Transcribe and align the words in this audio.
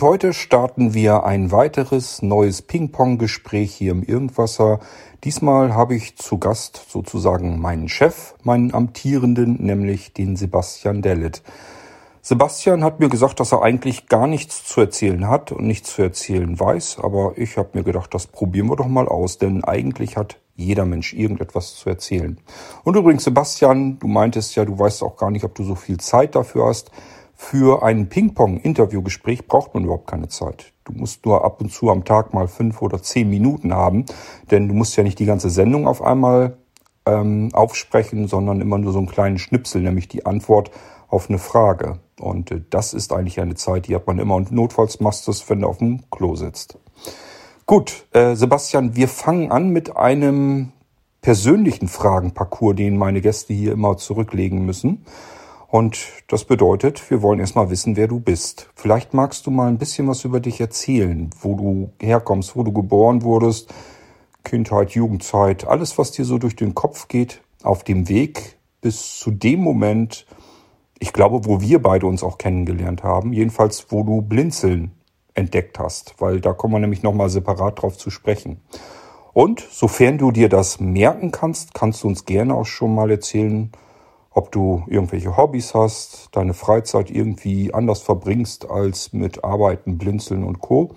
Und 0.00 0.06
heute 0.06 0.32
starten 0.32 0.94
wir 0.94 1.24
ein 1.24 1.52
weiteres 1.52 2.22
neues 2.22 2.62
Ping-Pong-Gespräch 2.62 3.74
hier 3.74 3.92
im 3.92 4.02
Irgendwasser. 4.02 4.80
Diesmal 5.24 5.74
habe 5.74 5.94
ich 5.94 6.16
zu 6.16 6.38
Gast 6.38 6.86
sozusagen 6.88 7.60
meinen 7.60 7.90
Chef, 7.90 8.32
meinen 8.42 8.72
amtierenden, 8.72 9.58
nämlich 9.62 10.14
den 10.14 10.36
Sebastian 10.36 11.02
Dellet. 11.02 11.42
Sebastian 12.22 12.82
hat 12.82 12.98
mir 12.98 13.10
gesagt, 13.10 13.40
dass 13.40 13.52
er 13.52 13.62
eigentlich 13.62 14.06
gar 14.06 14.26
nichts 14.26 14.64
zu 14.64 14.80
erzählen 14.80 15.28
hat 15.28 15.52
und 15.52 15.66
nichts 15.66 15.92
zu 15.94 16.00
erzählen 16.00 16.58
weiß, 16.58 17.00
aber 17.02 17.34
ich 17.36 17.58
habe 17.58 17.68
mir 17.74 17.84
gedacht, 17.84 18.14
das 18.14 18.26
probieren 18.26 18.68
wir 18.68 18.76
doch 18.76 18.88
mal 18.88 19.06
aus, 19.06 19.36
denn 19.36 19.64
eigentlich 19.64 20.16
hat 20.16 20.38
jeder 20.56 20.86
Mensch 20.86 21.12
irgendetwas 21.12 21.74
zu 21.74 21.90
erzählen. 21.90 22.38
Und 22.84 22.96
übrigens, 22.96 23.24
Sebastian, 23.24 23.98
du 23.98 24.08
meintest 24.08 24.56
ja, 24.56 24.64
du 24.64 24.78
weißt 24.78 25.02
auch 25.02 25.18
gar 25.18 25.30
nicht, 25.30 25.44
ob 25.44 25.54
du 25.54 25.62
so 25.62 25.74
viel 25.74 25.98
Zeit 25.98 26.34
dafür 26.34 26.68
hast. 26.68 26.90
Für 27.42 27.82
ein 27.82 28.10
Ping-Pong-Interviewgespräch 28.10 29.48
braucht 29.48 29.72
man 29.72 29.84
überhaupt 29.84 30.06
keine 30.06 30.28
Zeit. 30.28 30.74
Du 30.84 30.92
musst 30.92 31.24
nur 31.24 31.42
ab 31.42 31.62
und 31.62 31.72
zu 31.72 31.90
am 31.90 32.04
Tag 32.04 32.34
mal 32.34 32.46
fünf 32.46 32.82
oder 32.82 33.02
zehn 33.02 33.30
Minuten 33.30 33.72
haben, 33.72 34.04
denn 34.50 34.68
du 34.68 34.74
musst 34.74 34.94
ja 34.96 35.02
nicht 35.02 35.18
die 35.18 35.24
ganze 35.24 35.48
Sendung 35.48 35.88
auf 35.88 36.02
einmal 36.02 36.58
ähm, 37.06 37.48
aufsprechen, 37.54 38.28
sondern 38.28 38.60
immer 38.60 38.76
nur 38.76 38.92
so 38.92 38.98
einen 38.98 39.08
kleinen 39.08 39.38
Schnipsel, 39.38 39.80
nämlich 39.80 40.06
die 40.06 40.26
Antwort 40.26 40.70
auf 41.08 41.28
eine 41.28 41.38
Frage. 41.38 41.98
Und 42.20 42.50
äh, 42.50 42.60
das 42.68 42.92
ist 42.92 43.10
eigentlich 43.10 43.40
eine 43.40 43.54
Zeit, 43.54 43.88
die 43.88 43.94
hat 43.94 44.06
man 44.06 44.18
immer. 44.18 44.34
Und 44.34 44.52
notfalls 44.52 45.00
machst 45.00 45.26
du 45.26 45.30
es, 45.30 45.48
wenn 45.48 45.62
du 45.62 45.66
auf 45.66 45.78
dem 45.78 46.02
Klo 46.10 46.36
sitzt. 46.36 46.78
Gut, 47.64 48.06
äh, 48.12 48.36
Sebastian, 48.36 48.96
wir 48.96 49.08
fangen 49.08 49.50
an 49.50 49.70
mit 49.70 49.96
einem 49.96 50.72
persönlichen 51.22 51.88
Fragenparcours, 51.88 52.76
den 52.76 52.98
meine 52.98 53.22
Gäste 53.22 53.54
hier 53.54 53.72
immer 53.72 53.96
zurücklegen 53.96 54.66
müssen. 54.66 55.06
Und 55.70 56.08
das 56.26 56.44
bedeutet, 56.44 57.10
wir 57.10 57.22
wollen 57.22 57.38
erstmal 57.38 57.70
wissen, 57.70 57.96
wer 57.96 58.08
du 58.08 58.18
bist. 58.18 58.68
Vielleicht 58.74 59.14
magst 59.14 59.46
du 59.46 59.52
mal 59.52 59.68
ein 59.68 59.78
bisschen 59.78 60.08
was 60.08 60.24
über 60.24 60.40
dich 60.40 60.60
erzählen, 60.60 61.30
wo 61.40 61.54
du 61.54 61.92
herkommst, 62.04 62.56
wo 62.56 62.64
du 62.64 62.72
geboren 62.72 63.22
wurdest, 63.22 63.72
Kindheit, 64.42 64.90
Jugendzeit, 64.90 65.68
alles, 65.68 65.96
was 65.96 66.10
dir 66.10 66.24
so 66.24 66.38
durch 66.38 66.56
den 66.56 66.74
Kopf 66.74 67.06
geht, 67.06 67.40
auf 67.62 67.84
dem 67.84 68.08
Weg 68.08 68.56
bis 68.80 69.18
zu 69.18 69.30
dem 69.30 69.60
Moment, 69.60 70.26
ich 70.98 71.12
glaube, 71.12 71.44
wo 71.44 71.60
wir 71.60 71.80
beide 71.80 72.06
uns 72.06 72.24
auch 72.24 72.38
kennengelernt 72.38 73.04
haben, 73.04 73.32
jedenfalls 73.32 73.86
wo 73.90 74.02
du 74.02 74.22
Blinzeln 74.22 74.90
entdeckt 75.34 75.78
hast, 75.78 76.16
weil 76.18 76.40
da 76.40 76.52
kommen 76.52 76.74
wir 76.74 76.80
nämlich 76.80 77.04
nochmal 77.04 77.30
separat 77.30 77.80
drauf 77.80 77.96
zu 77.96 78.10
sprechen. 78.10 78.60
Und 79.32 79.60
sofern 79.70 80.18
du 80.18 80.32
dir 80.32 80.48
das 80.48 80.80
merken 80.80 81.30
kannst, 81.30 81.74
kannst 81.74 82.02
du 82.02 82.08
uns 82.08 82.24
gerne 82.24 82.54
auch 82.54 82.66
schon 82.66 82.92
mal 82.92 83.10
erzählen, 83.10 83.70
ob 84.32 84.52
du 84.52 84.84
irgendwelche 84.86 85.36
Hobbys 85.36 85.74
hast, 85.74 86.28
deine 86.32 86.54
Freizeit 86.54 87.10
irgendwie 87.10 87.74
anders 87.74 88.00
verbringst 88.00 88.70
als 88.70 89.12
mit 89.12 89.44
Arbeiten, 89.44 89.98
Blinzeln 89.98 90.44
und 90.44 90.60
Co. 90.60 90.94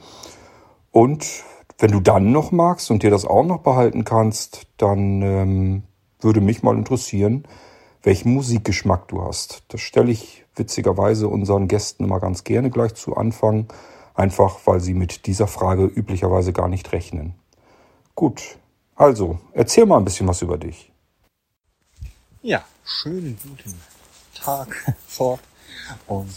Und 0.92 1.44
wenn 1.80 1.92
du 1.92 2.00
dann 2.00 2.31
noch 2.31 2.52
magst 2.52 2.92
und 2.92 3.03
dir 3.03 3.09
das 3.09 3.25
auch 3.25 3.44
noch 3.44 3.59
behalten 3.59 4.03
kannst, 4.06 4.67
dann 4.78 5.22
ähm, 5.22 5.84
würde 6.20 6.42
mich 6.42 6.62
mal 6.62 6.78
interessieren, 6.78 7.45
welchen 8.03 8.34
Musikgeschmack 8.34 9.08
du 9.08 9.23
hast. 9.23 9.64
Das 9.70 9.81
stelle 9.81 10.12
ich 10.12 10.45
witzigerweise 10.56 11.28
unseren 11.28 11.68
Gästen 11.68 12.03
immer 12.03 12.20
ganz 12.20 12.44
gerne 12.44 12.70
gleich 12.70 12.94
zu 12.94 13.18
Anfang, 13.18 13.68
einfach 14.14 14.59
weil 14.66 14.80
sie 14.80 14.94
mit 14.94 15.25
dieser 15.25 15.47
Frage 15.47 15.86
üblicherweise 15.86 16.53
gar 16.53 16.68
nicht 16.68 16.92
rechnen. 16.92 17.34
Gut, 18.14 18.59
also 18.95 19.40
erzähl 19.53 19.88
mal 19.88 19.97
ein 19.97 20.06
bisschen 20.06 20.28
was 20.28 20.44
über 20.44 20.58
dich. 20.58 20.93
Ja, 22.46 22.62
schönen 22.84 23.38
guten 23.42 23.74
Tag 24.36 24.68
fort 25.08 25.40
und 26.08 26.36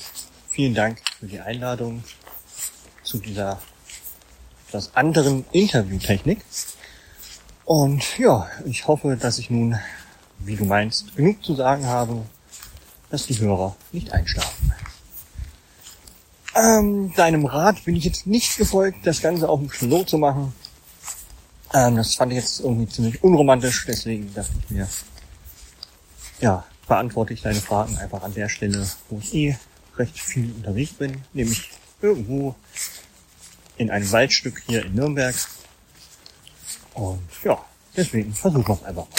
vielen 0.49 0.73
Dank 0.73 1.03
für 1.19 1.27
die 1.27 1.41
Einladung 1.41 2.05
zu 3.03 3.19
dieser 3.19 3.61
etwas 4.69 4.95
anderen 4.95 5.45
Interviewtechnik. 5.51 6.45
Und 7.65 8.19
ja, 8.19 8.49
ich 8.67 8.87
hoffe, 8.87 9.17
dass 9.17 9.41
ich 9.41 9.51
nun 9.51 9.81
wie 10.39 10.55
du 10.55 10.65
meinst, 10.65 11.17
genug 11.17 11.45
zu 11.45 11.57
sagen 11.57 11.87
habe, 11.87 12.25
dass 13.11 13.27
die 13.27 13.41
Hörer 13.41 13.75
nicht 13.91 14.13
einschlafen. 14.13 14.73
Ähm, 16.55 17.15
deinem 17.17 17.47
Rat 17.47 17.85
bin 17.85 17.97
ich 17.97 18.05
jetzt 18.05 18.29
nicht 18.29 18.57
gefolgt, 18.59 19.05
das 19.05 19.21
Ganze 19.21 19.49
auf 19.49 19.59
dem 19.59 19.69
Klo 19.69 20.05
zu 20.05 20.19
machen. 20.19 20.55
Ähm, 21.75 21.97
das 21.97 22.15
fand 22.15 22.31
ich 22.31 22.39
jetzt 22.39 22.61
irgendwie 22.61 22.89
ziemlich 22.89 23.25
unromantisch, 23.25 23.87
deswegen 23.89 24.33
dachte 24.33 24.53
ich 24.63 24.71
mir, 24.71 24.89
ja, 26.41 26.65
beantworte 26.87 27.33
ich 27.33 27.43
deine 27.43 27.61
Fragen 27.61 27.97
einfach 27.99 28.23
an 28.23 28.35
der 28.35 28.49
Stelle, 28.49 28.87
wo 29.09 29.19
ich 29.19 29.35
eh 29.35 29.59
recht 29.97 30.17
viel 30.19 30.53
unterwegs 30.53 30.93
bin, 30.93 31.23
nämlich 31.33 31.71
irgendwo 32.01 32.55
in 33.77 33.91
einem 33.91 34.13
Waldstück 34.13 34.63
hier 34.67 34.85
in 34.85 34.95
Nürnberg. 34.95 35.35
Und 36.95 37.29
ja, 37.45 37.59
deswegen 37.97 38.33
versuchen 38.35 38.69
wir 38.69 38.75
es 38.75 38.85
einfach 38.85 39.09
mal. 39.09 39.17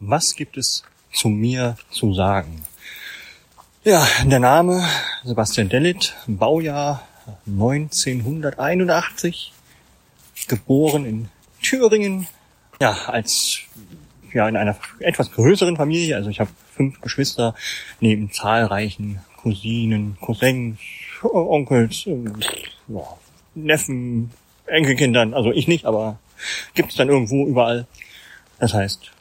Was 0.00 0.36
gibt 0.36 0.56
es 0.56 0.84
zu 1.12 1.28
mir 1.28 1.76
zu 1.90 2.14
sagen? 2.14 2.64
Ja, 3.84 4.06
der 4.24 4.38
Name 4.38 4.88
Sebastian 5.24 5.68
Dellit, 5.68 6.14
Baujahr 6.26 7.02
1981, 7.46 9.52
geboren 10.46 11.04
in 11.04 11.28
Thüringen, 11.62 12.28
ja, 12.80 12.92
als 13.06 13.58
ja 14.34 14.48
in 14.48 14.56
einer 14.56 14.76
etwas 15.00 15.32
größeren 15.32 15.76
Familie, 15.76 16.16
also 16.16 16.30
ich 16.30 16.40
habe 16.40 16.50
fünf 16.74 17.00
Geschwister 17.00 17.54
neben 18.00 18.30
zahlreichen 18.30 19.20
Cousinen, 19.36 20.16
Cousins, 20.20 20.78
Onkels, 21.22 22.04
ja, 22.06 23.02
Neffen, 23.54 24.30
Enkelkindern, 24.66 25.34
also 25.34 25.52
ich 25.52 25.68
nicht, 25.68 25.84
aber 25.84 26.18
gibt 26.74 26.90
es 26.90 26.96
dann 26.96 27.08
irgendwo 27.08 27.46
überall. 27.46 27.86
Das 28.58 28.74
heißt, 28.74 29.12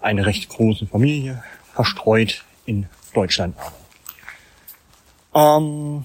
eine 0.00 0.26
recht 0.26 0.48
große 0.48 0.86
Familie, 0.86 1.42
verstreut 1.74 2.44
in 2.66 2.86
Deutschland. 3.14 3.56
Ähm, 5.34 6.04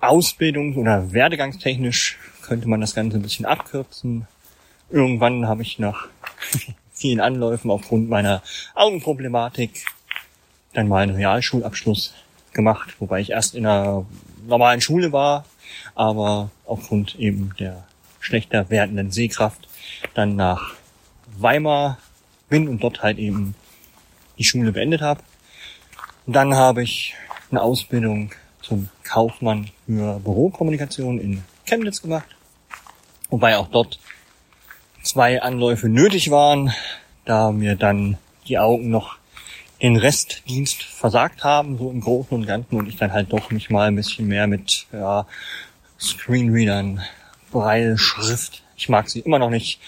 Ausbildungs- 0.00 0.76
oder 0.76 1.12
Werdegangstechnisch 1.12 2.18
könnte 2.42 2.68
man 2.68 2.80
das 2.80 2.94
Ganze 2.94 3.18
ein 3.18 3.22
bisschen 3.22 3.46
abkürzen. 3.46 4.26
Irgendwann 4.90 5.46
habe 5.46 5.62
ich 5.62 5.78
nach 5.78 6.08
vielen 6.92 7.20
Anläufen 7.20 7.70
aufgrund 7.70 8.08
meiner 8.08 8.42
Augenproblematik 8.74 9.84
dann 10.72 10.88
mal 10.88 11.02
einen 11.02 11.16
Realschulabschluss 11.16 12.14
gemacht, 12.52 12.94
wobei 12.98 13.20
ich 13.20 13.30
erst 13.30 13.54
in 13.54 13.66
einer 13.66 14.06
normalen 14.46 14.80
Schule 14.80 15.12
war, 15.12 15.44
aber 15.94 16.50
aufgrund 16.66 17.16
eben 17.16 17.54
der 17.58 17.84
schlechter 18.20 18.70
werdenden 18.70 19.10
Sehkraft 19.10 19.68
dann 20.14 20.36
nach 20.36 20.74
Weimar 21.36 21.98
bin 22.48 22.68
und 22.68 22.82
dort 22.82 23.02
halt 23.02 23.18
eben 23.18 23.54
die 24.38 24.44
Schule 24.44 24.72
beendet 24.72 25.00
habe. 25.00 25.22
Dann 26.26 26.54
habe 26.54 26.82
ich 26.82 27.14
eine 27.50 27.62
Ausbildung 27.62 28.30
zum 28.62 28.88
Kaufmann 29.02 29.70
für 29.86 30.20
Bürokommunikation 30.20 31.18
in 31.18 31.44
Chemnitz 31.66 32.00
gemacht, 32.00 32.28
wobei 33.28 33.56
auch 33.56 33.68
dort 33.68 33.98
zwei 35.02 35.42
Anläufe 35.42 35.88
nötig 35.88 36.30
waren, 36.30 36.72
da 37.24 37.52
mir 37.52 37.76
dann 37.76 38.18
die 38.46 38.58
Augen 38.58 38.90
noch 38.90 39.16
den 39.80 39.96
Restdienst 39.96 40.82
versagt 40.82 41.42
haben, 41.42 41.76
so 41.76 41.90
im 41.90 42.00
Großen 42.00 42.36
und 42.36 42.46
Ganzen, 42.46 42.76
und 42.76 42.88
ich 42.88 42.96
dann 42.96 43.12
halt 43.12 43.32
doch 43.32 43.50
mich 43.50 43.68
mal 43.68 43.88
ein 43.88 43.96
bisschen 43.96 44.28
mehr 44.28 44.46
mit 44.46 44.86
ja, 44.92 45.26
Screenreadern, 45.98 47.02
Braille, 47.50 47.98
Schrift, 47.98 48.62
ich 48.76 48.88
mag 48.88 49.10
sie 49.10 49.20
immer 49.20 49.40
noch 49.40 49.50
nicht, 49.50 49.80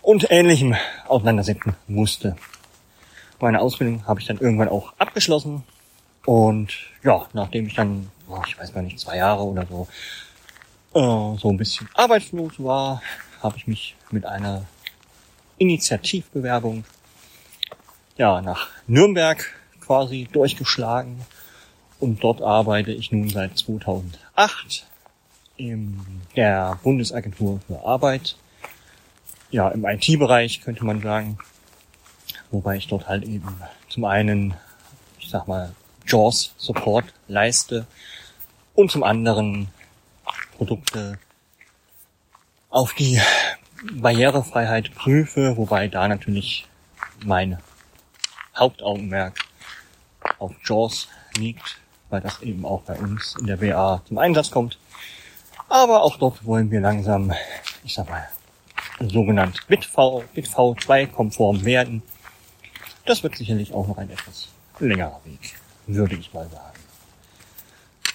und 0.00 0.30
Ähnlichem 0.30 0.74
auseinandersetzen 1.06 1.76
musste. 1.86 2.36
Meine 3.38 3.60
Ausbildung 3.60 4.06
habe 4.06 4.20
ich 4.20 4.26
dann 4.26 4.38
irgendwann 4.38 4.68
auch 4.68 4.94
abgeschlossen 4.98 5.62
und 6.24 6.74
ja, 7.02 7.26
nachdem 7.34 7.66
ich 7.66 7.74
dann, 7.74 8.10
ich 8.46 8.58
weiß 8.58 8.72
gar 8.72 8.82
nicht, 8.82 8.98
zwei 8.98 9.18
Jahre 9.18 9.42
oder 9.42 9.66
so, 9.66 9.86
äh, 10.94 11.38
so 11.38 11.50
ein 11.50 11.58
bisschen 11.58 11.88
arbeitslos 11.94 12.52
war, 12.58 13.02
habe 13.44 13.56
ich 13.56 13.68
mich 13.68 13.94
mit 14.10 14.26
einer 14.26 14.64
Initiativbewerbung 15.58 16.84
ja 18.16 18.40
nach 18.40 18.68
Nürnberg 18.88 19.44
quasi 19.80 20.28
durchgeschlagen 20.32 21.20
und 22.00 22.24
dort 22.24 22.42
arbeite 22.42 22.90
ich 22.90 23.12
nun 23.12 23.28
seit 23.28 23.56
2008 23.56 24.86
in 25.56 26.00
der 26.34 26.80
Bundesagentur 26.82 27.60
für 27.68 27.84
Arbeit 27.84 28.36
ja, 29.54 29.68
im 29.68 29.84
IT-Bereich 29.84 30.62
könnte 30.62 30.84
man 30.84 31.00
sagen. 31.00 31.38
Wobei 32.50 32.76
ich 32.76 32.88
dort 32.88 33.06
halt 33.06 33.22
eben 33.22 33.60
zum 33.88 34.04
einen, 34.04 34.54
ich 35.20 35.28
sag 35.28 35.46
mal, 35.46 35.72
JAWS 36.08 36.54
Support 36.56 37.04
leiste 37.28 37.86
und 38.74 38.90
zum 38.90 39.04
anderen 39.04 39.68
Produkte 40.56 41.20
auf 42.74 42.92
die 42.92 43.20
Barrierefreiheit 43.92 44.92
prüfe, 44.96 45.56
wobei 45.56 45.86
da 45.86 46.08
natürlich 46.08 46.66
mein 47.24 47.58
Hauptaugenmerk 48.56 49.38
auf 50.40 50.52
JAWS 50.64 51.06
liegt, 51.36 51.78
weil 52.10 52.20
das 52.20 52.42
eben 52.42 52.64
auch 52.64 52.82
bei 52.82 52.98
uns 52.98 53.36
in 53.38 53.46
der 53.46 53.58
BA 53.58 54.02
zum 54.08 54.18
Einsatz 54.18 54.50
kommt. 54.50 54.76
Aber 55.68 56.02
auch 56.02 56.16
dort 56.16 56.44
wollen 56.44 56.72
wir 56.72 56.80
langsam, 56.80 57.32
ich 57.84 57.94
sag 57.94 58.10
mal, 58.10 58.28
sogenannt 58.98 59.64
BitV, 59.68 60.24
BitV2 60.34 61.06
konform 61.06 61.64
werden. 61.64 62.02
Das 63.04 63.22
wird 63.22 63.36
sicherlich 63.36 63.72
auch 63.72 63.86
noch 63.86 63.98
ein 63.98 64.10
etwas 64.10 64.48
längerer 64.80 65.20
Weg, 65.24 65.54
würde 65.86 66.16
ich 66.16 66.34
mal 66.34 66.48
sagen. 66.48 66.80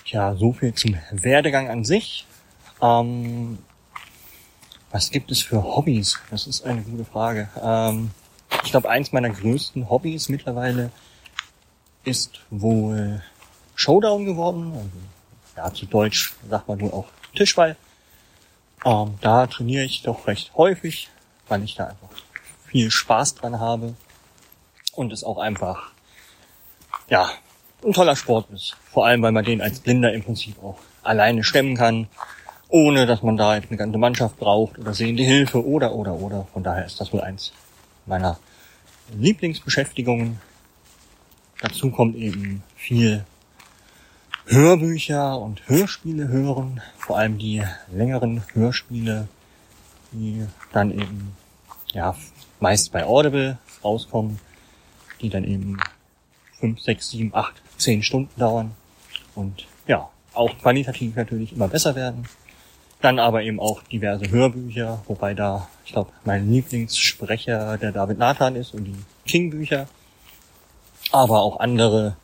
Tja, 0.03 0.35
so 0.35 0.51
viel 0.51 0.73
zum 0.73 0.97
Werdegang 1.11 1.69
an 1.69 1.85
sich. 1.85 2.25
Ähm, 2.81 3.59
was 4.91 5.11
gibt 5.11 5.31
es 5.31 5.41
für 5.41 5.63
Hobbys? 5.63 6.19
Das 6.31 6.47
ist 6.47 6.63
eine 6.63 6.81
gute 6.81 7.05
Frage. 7.05 7.49
Ähm, 7.61 8.11
ich 8.63 8.71
glaube, 8.71 8.89
eins 8.89 9.11
meiner 9.11 9.29
größten 9.29 9.89
Hobbys 9.89 10.29
mittlerweile 10.29 10.91
ist 12.03 12.39
wohl 12.49 13.21
Showdown 13.75 14.25
geworden. 14.25 14.73
Also, 14.73 14.89
ja, 15.57 15.73
zu 15.73 15.85
Deutsch 15.85 16.33
sagt 16.49 16.67
man 16.67 16.79
nur 16.79 16.93
auch 16.93 17.05
Tischball. 17.35 17.75
Ähm, 18.85 19.15
da 19.21 19.47
trainiere 19.47 19.83
ich 19.83 20.01
doch 20.01 20.27
recht 20.27 20.51
häufig, 20.55 21.09
weil 21.47 21.63
ich 21.63 21.75
da 21.75 21.87
einfach 21.87 22.09
viel 22.65 22.89
Spaß 22.91 23.35
dran 23.35 23.59
habe 23.59 23.95
und 24.93 25.11
es 25.11 25.23
auch 25.23 25.37
einfach, 25.37 25.91
ja, 27.09 27.29
ein 27.83 27.93
toller 27.93 28.15
Sport 28.15 28.49
ist. 28.51 28.75
Vor 28.91 29.05
allem, 29.05 29.21
weil 29.21 29.31
man 29.31 29.45
den 29.45 29.61
als 29.61 29.79
Blinder 29.79 30.13
im 30.13 30.23
Prinzip 30.23 30.61
auch 30.63 30.79
alleine 31.03 31.43
stemmen 31.43 31.75
kann, 31.75 32.07
ohne 32.69 33.07
dass 33.07 33.23
man 33.23 33.35
da 33.35 33.51
eine 33.51 33.77
ganze 33.77 33.97
Mannschaft 33.97 34.37
braucht 34.37 34.77
oder 34.77 34.93
sehende 34.93 35.23
Hilfe 35.23 35.65
oder, 35.65 35.93
oder, 35.93 36.13
oder. 36.13 36.47
Von 36.53 36.63
daher 36.63 36.85
ist 36.85 37.01
das 37.01 37.11
wohl 37.11 37.21
eins 37.21 37.51
meiner 38.05 38.39
Lieblingsbeschäftigungen. 39.17 40.39
Dazu 41.61 41.91
kommt 41.91 42.15
eben 42.15 42.63
viel 42.75 43.25
Hörbücher 44.45 45.37
und 45.39 45.67
Hörspiele 45.67 46.27
hören, 46.27 46.81
vor 46.97 47.17
allem 47.17 47.37
die 47.37 47.63
längeren 47.91 48.43
Hörspiele, 48.53 49.27
die 50.11 50.45
dann 50.71 50.91
eben 50.91 51.35
ja 51.91 52.15
meist 52.59 52.91
bei 52.91 53.05
Audible 53.05 53.57
rauskommen, 53.83 54.39
die 55.21 55.29
dann 55.29 55.43
eben 55.43 55.77
fünf, 56.59 56.81
sechs, 56.81 57.09
sieben, 57.09 57.33
acht, 57.33 57.61
zehn 57.77 58.03
Stunden 58.03 58.39
dauern 58.39 58.71
und 59.35 59.65
ja 59.87 60.09
auch 60.33 60.57
qualitativ 60.59 61.15
natürlich 61.15 61.53
immer 61.53 61.67
besser 61.67 61.95
werden. 61.95 62.25
Dann 63.01 63.19
aber 63.19 63.43
eben 63.43 63.59
auch 63.59 63.81
diverse 63.83 64.29
Hörbücher, 64.29 65.01
wobei 65.07 65.33
da, 65.33 65.69
ich 65.85 65.93
glaube, 65.93 66.11
mein 66.25 66.51
Lieblingssprecher 66.51 67.77
der 67.77 67.91
David 67.91 68.17
Nathan 68.17 68.55
ist 68.55 68.73
und 68.73 68.85
die 68.85 69.05
King-Bücher. 69.25 69.87
Aber 71.11 71.41
auch 71.41 71.59
andere 71.59 72.17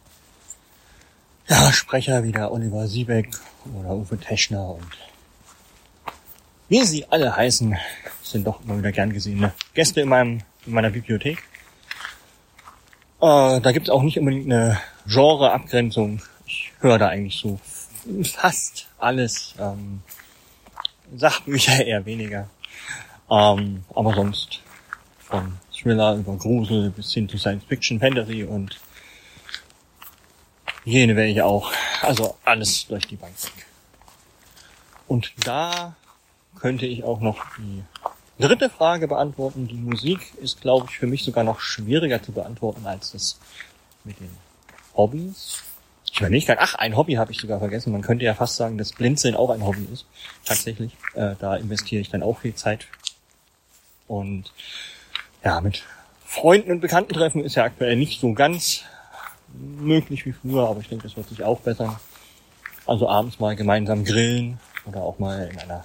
ja, 1.47 1.71
Sprecher 1.71 2.23
wie 2.23 2.31
der 2.31 2.51
Oliver 2.51 2.87
Siebeck 2.87 3.29
oder 3.73 3.95
Uwe 3.95 4.17
Teschner 4.17 4.71
und 4.71 4.87
wie 6.67 6.83
sie 6.83 7.05
alle 7.09 7.35
heißen, 7.35 7.77
sind 8.23 8.47
doch 8.47 8.63
immer 8.63 8.79
wieder 8.79 8.91
gern 8.91 9.13
gesehene 9.13 9.53
Gäste 9.75 10.01
in, 10.01 10.09
meinem, 10.09 10.41
in 10.65 10.73
meiner 10.73 10.89
Bibliothek. 10.89 11.37
Äh, 13.21 13.61
da 13.61 13.71
gibt 13.71 13.87
es 13.87 13.91
auch 13.91 14.01
nicht 14.01 14.17
unbedingt 14.17 14.51
eine 14.51 14.79
Genre-Abgrenzung. 15.05 16.21
Ich 16.47 16.71
höre 16.79 16.97
da 16.97 17.09
eigentlich 17.09 17.35
so 17.35 17.59
fast 18.23 18.87
alles. 18.97 19.53
Ähm, 19.59 20.01
Sachbücher 21.15 21.85
eher 21.85 22.05
weniger. 22.05 22.49
Ähm, 23.29 23.83
aber 23.93 24.13
sonst 24.13 24.61
von 25.19 25.57
Thriller 25.73 26.15
über 26.15 26.35
Grusel 26.35 26.91
bis 26.91 27.13
hin 27.13 27.27
zu 27.27 27.37
Science 27.37 27.63
Fiction, 27.65 27.99
Fantasy 27.99 28.43
und 28.43 28.79
jene 30.83 31.15
welche 31.15 31.45
auch. 31.45 31.71
Also 32.01 32.37
alles 32.45 32.87
durch 32.87 33.07
die 33.07 33.15
Bank. 33.15 33.33
Und 35.07 35.33
da 35.45 35.95
könnte 36.59 36.85
ich 36.85 37.03
auch 37.03 37.19
noch 37.19 37.43
die 37.57 37.83
dritte 38.39 38.69
Frage 38.69 39.07
beantworten. 39.07 39.67
Die 39.67 39.75
Musik 39.75 40.33
ist, 40.41 40.61
glaube 40.61 40.87
ich, 40.89 40.97
für 40.97 41.07
mich 41.07 41.23
sogar 41.23 41.43
noch 41.43 41.59
schwieriger 41.59 42.21
zu 42.21 42.31
beantworten 42.31 42.85
als 42.85 43.11
das 43.11 43.39
mit 44.03 44.19
den 44.19 44.31
Hobbys. 44.95 45.63
Ich 46.15 46.21
überlege 46.21 46.45
gerade, 46.45 46.61
ach, 46.61 46.75
ein 46.75 46.95
Hobby 46.95 47.15
habe 47.15 47.33
ich 47.33 47.41
sogar 47.41 47.59
vergessen. 47.59 47.91
Man 47.91 48.01
könnte 48.01 48.23
ja 48.23 48.33
fast 48.33 48.55
sagen, 48.55 48.77
dass 48.77 48.93
Blinzeln 48.93 49.35
auch 49.35 49.49
ein 49.49 49.65
Hobby 49.65 49.85
ist. 49.91 50.05
Tatsächlich. 50.45 50.95
Äh, 51.13 51.35
da 51.39 51.57
investiere 51.57 51.99
ich 51.99 52.09
dann 52.09 52.23
auch 52.23 52.39
viel 52.39 52.55
Zeit. 52.55 52.87
Und 54.07 54.53
ja, 55.43 55.59
mit 55.59 55.83
Freunden 56.23 56.71
und 56.71 56.79
Bekannten 56.79 57.11
treffen 57.11 57.43
ist 57.43 57.55
ja 57.55 57.65
aktuell 57.65 57.97
nicht 57.97 58.21
so 58.21 58.31
ganz 58.31 58.83
möglich 59.51 60.25
wie 60.25 60.31
früher, 60.31 60.69
aber 60.69 60.79
ich 60.79 60.87
denke, 60.87 61.05
das 61.05 61.17
wird 61.17 61.27
sich 61.27 61.43
auch 61.43 61.59
bessern. 61.59 61.97
Also 62.85 63.09
abends 63.09 63.41
mal 63.41 63.57
gemeinsam 63.57 64.05
grillen 64.05 64.57
oder 64.85 65.01
auch 65.01 65.19
mal 65.19 65.49
in 65.51 65.59
einer 65.59 65.83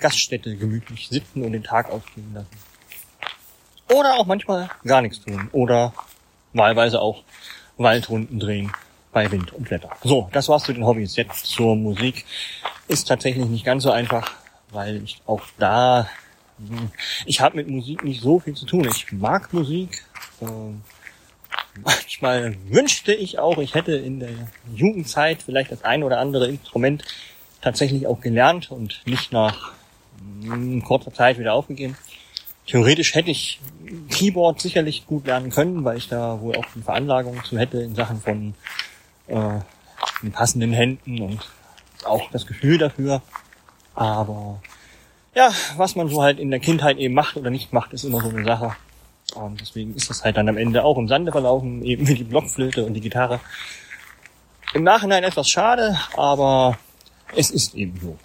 Gaststätte 0.00 0.56
gemütlich 0.56 1.06
sitzen 1.10 1.44
und 1.44 1.52
den 1.52 1.62
Tag 1.62 1.92
ausklingen 1.92 2.34
lassen. 2.34 2.58
Oder 3.96 4.14
auch 4.14 4.26
manchmal 4.26 4.68
gar 4.84 5.00
nichts 5.00 5.20
tun. 5.20 5.48
Oder 5.52 5.92
wahlweise 6.54 7.00
auch 7.00 7.22
Waldrunden 7.76 8.40
drehen 8.40 8.72
bei 9.18 9.32
Wind 9.32 9.52
und 9.52 9.68
Wetter. 9.68 9.90
So, 10.04 10.28
das 10.32 10.48
war's 10.48 10.62
zu 10.62 10.72
den 10.72 10.86
Hobbys. 10.86 11.16
Jetzt 11.16 11.46
zur 11.46 11.74
Musik. 11.74 12.24
Ist 12.86 13.08
tatsächlich 13.08 13.46
nicht 13.46 13.64
ganz 13.64 13.82
so 13.82 13.90
einfach, 13.90 14.30
weil 14.70 15.02
ich 15.02 15.20
auch 15.26 15.42
da, 15.58 16.08
hm, 16.58 16.92
ich 17.26 17.40
habe 17.40 17.56
mit 17.56 17.68
Musik 17.68 18.04
nicht 18.04 18.20
so 18.20 18.38
viel 18.38 18.54
zu 18.54 18.64
tun. 18.64 18.86
Ich 18.88 19.10
mag 19.10 19.52
Musik. 19.52 20.04
Ähm, 20.40 20.82
manchmal 21.84 22.54
wünschte 22.68 23.12
ich 23.12 23.40
auch, 23.40 23.58
ich 23.58 23.74
hätte 23.74 23.96
in 23.96 24.20
der 24.20 24.30
Jugendzeit 24.72 25.42
vielleicht 25.42 25.72
das 25.72 25.82
ein 25.82 26.04
oder 26.04 26.20
andere 26.20 26.46
Instrument 26.46 27.04
tatsächlich 27.60 28.06
auch 28.06 28.20
gelernt 28.20 28.70
und 28.70 29.02
nicht 29.04 29.32
nach 29.32 29.72
hm, 30.42 30.84
kurzer 30.84 31.12
Zeit 31.12 31.40
wieder 31.40 31.54
aufgegeben. 31.54 31.96
Theoretisch 32.68 33.16
hätte 33.16 33.32
ich 33.32 33.58
Keyboard 34.10 34.60
sicherlich 34.60 35.06
gut 35.06 35.26
lernen 35.26 35.50
können, 35.50 35.84
weil 35.84 35.96
ich 35.96 36.08
da 36.08 36.40
wohl 36.40 36.54
auch 36.54 36.66
die 36.76 36.82
Veranlagung 36.82 37.42
zu 37.42 37.58
hätte 37.58 37.78
in 37.78 37.96
Sachen 37.96 38.20
von 38.20 38.54
äh, 39.28 39.60
in 40.22 40.32
passenden 40.32 40.72
Händen 40.72 41.20
und 41.20 41.40
auch 42.04 42.30
das 42.30 42.46
Gefühl 42.46 42.78
dafür. 42.78 43.22
Aber 43.94 44.60
ja, 45.34 45.50
was 45.76 45.96
man 45.96 46.08
so 46.08 46.22
halt 46.22 46.38
in 46.38 46.50
der 46.50 46.60
Kindheit 46.60 46.98
eben 46.98 47.14
macht 47.14 47.36
oder 47.36 47.50
nicht 47.50 47.72
macht, 47.72 47.92
ist 47.92 48.04
immer 48.04 48.20
so 48.20 48.28
eine 48.28 48.44
Sache. 48.44 48.76
Und 49.34 49.60
deswegen 49.60 49.94
ist 49.94 50.10
das 50.10 50.24
halt 50.24 50.36
dann 50.36 50.48
am 50.48 50.56
Ende 50.56 50.84
auch 50.84 50.96
im 50.98 51.08
Sande 51.08 51.32
verlaufen, 51.32 51.82
eben 51.84 52.08
wie 52.08 52.14
die 52.14 52.24
Blockflöte 52.24 52.84
und 52.84 52.94
die 52.94 53.00
Gitarre. 53.00 53.40
Im 54.74 54.82
Nachhinein 54.82 55.24
etwas 55.24 55.48
schade, 55.48 55.98
aber 56.16 56.78
es 57.34 57.50
ist 57.50 57.74
eben 57.74 57.98
so. 58.00 58.18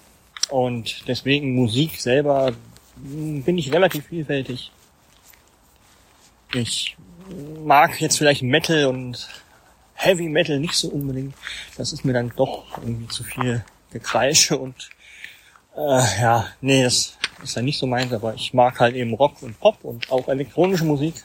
Und 0.50 1.08
deswegen 1.08 1.56
Musik 1.56 2.00
selber 2.00 2.54
hm, 2.96 3.44
bin 3.44 3.58
ich 3.58 3.72
relativ 3.72 4.08
vielfältig. 4.08 4.72
Ich 6.54 6.96
mag 7.64 8.00
jetzt 8.00 8.18
vielleicht 8.18 8.44
Metal 8.44 8.86
und 8.86 9.28
Heavy 9.94 10.30
Metal 10.30 10.60
nicht 10.60 10.76
so 10.76 10.90
unbedingt. 10.90 11.36
Das 11.78 11.94
ist 11.94 12.04
mir 12.06 12.14
dann 12.14 12.32
doch 12.36 12.78
irgendwie 12.78 13.08
zu 13.08 13.24
viel 13.24 13.64
Gekreische 13.92 14.58
und 14.58 14.90
äh, 15.76 16.22
ja, 16.22 16.48
nee, 16.62 16.84
das 16.84 17.18
ist 17.42 17.56
ja 17.56 17.62
nicht 17.62 17.80
so 17.80 17.88
meins, 17.88 18.14
aber 18.14 18.34
ich 18.36 18.54
mag 18.54 18.80
halt 18.80 18.96
eben 18.96 19.14
Rock 19.14 19.42
und 19.42 19.60
Pop 19.60 19.84
und 19.84 20.12
auch 20.12 20.28
elektronische 20.28 20.86
Musik. 20.86 21.16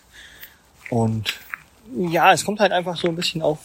Und 0.91 1.35
ja, 1.97 2.33
es 2.33 2.45
kommt 2.45 2.61
halt 2.61 2.73
einfach 2.73 2.97
so 2.97 3.09
ein 3.09 3.17
bisschen 3.17 3.43
auf 3.43 3.59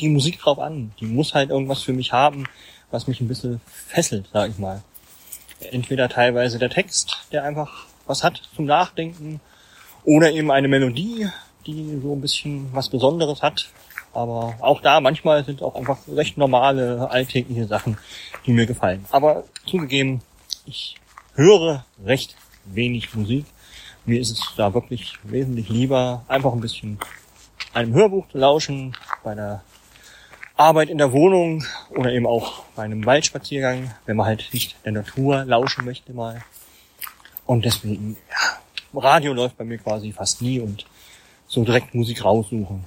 die 0.00 0.08
Musik 0.08 0.40
drauf 0.40 0.58
an. 0.58 0.92
Die 1.00 1.06
muss 1.06 1.34
halt 1.34 1.50
irgendwas 1.50 1.82
für 1.82 1.92
mich 1.92 2.12
haben, 2.12 2.44
was 2.90 3.06
mich 3.06 3.20
ein 3.20 3.28
bisschen 3.28 3.60
fesselt, 3.66 4.28
sag 4.32 4.50
ich 4.50 4.58
mal. 4.58 4.82
Entweder 5.70 6.08
teilweise 6.08 6.58
der 6.58 6.70
Text, 6.70 7.18
der 7.30 7.44
einfach 7.44 7.86
was 8.06 8.24
hat 8.24 8.42
zum 8.56 8.64
Nachdenken, 8.64 9.40
oder 10.04 10.32
eben 10.32 10.50
eine 10.50 10.66
Melodie, 10.66 11.28
die 11.66 12.00
so 12.02 12.12
ein 12.12 12.20
bisschen 12.20 12.72
was 12.72 12.88
Besonderes 12.88 13.40
hat, 13.40 13.68
aber 14.14 14.56
auch 14.60 14.80
da, 14.80 15.00
manchmal 15.00 15.44
sind 15.44 15.62
auch 15.62 15.74
einfach 15.74 15.98
recht 16.08 16.36
normale, 16.36 17.10
alltägliche 17.10 17.66
Sachen, 17.66 17.96
die 18.46 18.52
mir 18.52 18.66
gefallen. 18.66 19.04
Aber 19.10 19.44
zugegeben, 19.66 20.20
ich 20.66 20.96
höre 21.34 21.84
recht 22.04 22.36
wenig 22.64 23.14
Musik. 23.14 23.46
Mir 24.04 24.20
ist 24.20 24.30
es 24.30 24.40
da 24.56 24.74
wirklich 24.74 25.14
wesentlich 25.22 25.68
lieber, 25.68 26.24
einfach 26.28 26.52
ein 26.52 26.60
bisschen 26.60 26.98
einem 27.72 27.94
Hörbuch 27.94 28.28
zu 28.28 28.38
lauschen, 28.38 28.96
bei 29.22 29.34
der 29.34 29.62
Arbeit 30.56 30.90
in 30.90 30.98
der 30.98 31.12
Wohnung 31.12 31.64
oder 31.90 32.12
eben 32.12 32.26
auch 32.26 32.64
bei 32.76 32.82
einem 32.82 33.06
Waldspaziergang, 33.06 33.94
wenn 34.04 34.16
man 34.16 34.26
halt 34.26 34.50
nicht 34.52 34.76
der 34.84 34.92
Natur 34.92 35.44
lauschen 35.44 35.84
möchte 35.84 36.12
mal. 36.12 36.42
Und 37.46 37.64
deswegen, 37.64 38.16
ja, 38.28 39.00
Radio 39.00 39.32
läuft 39.32 39.56
bei 39.56 39.64
mir 39.64 39.78
quasi 39.78 40.12
fast 40.12 40.42
nie 40.42 40.60
und 40.60 40.84
so 41.46 41.64
direkt 41.64 41.94
Musik 41.94 42.24
raussuchen 42.24 42.84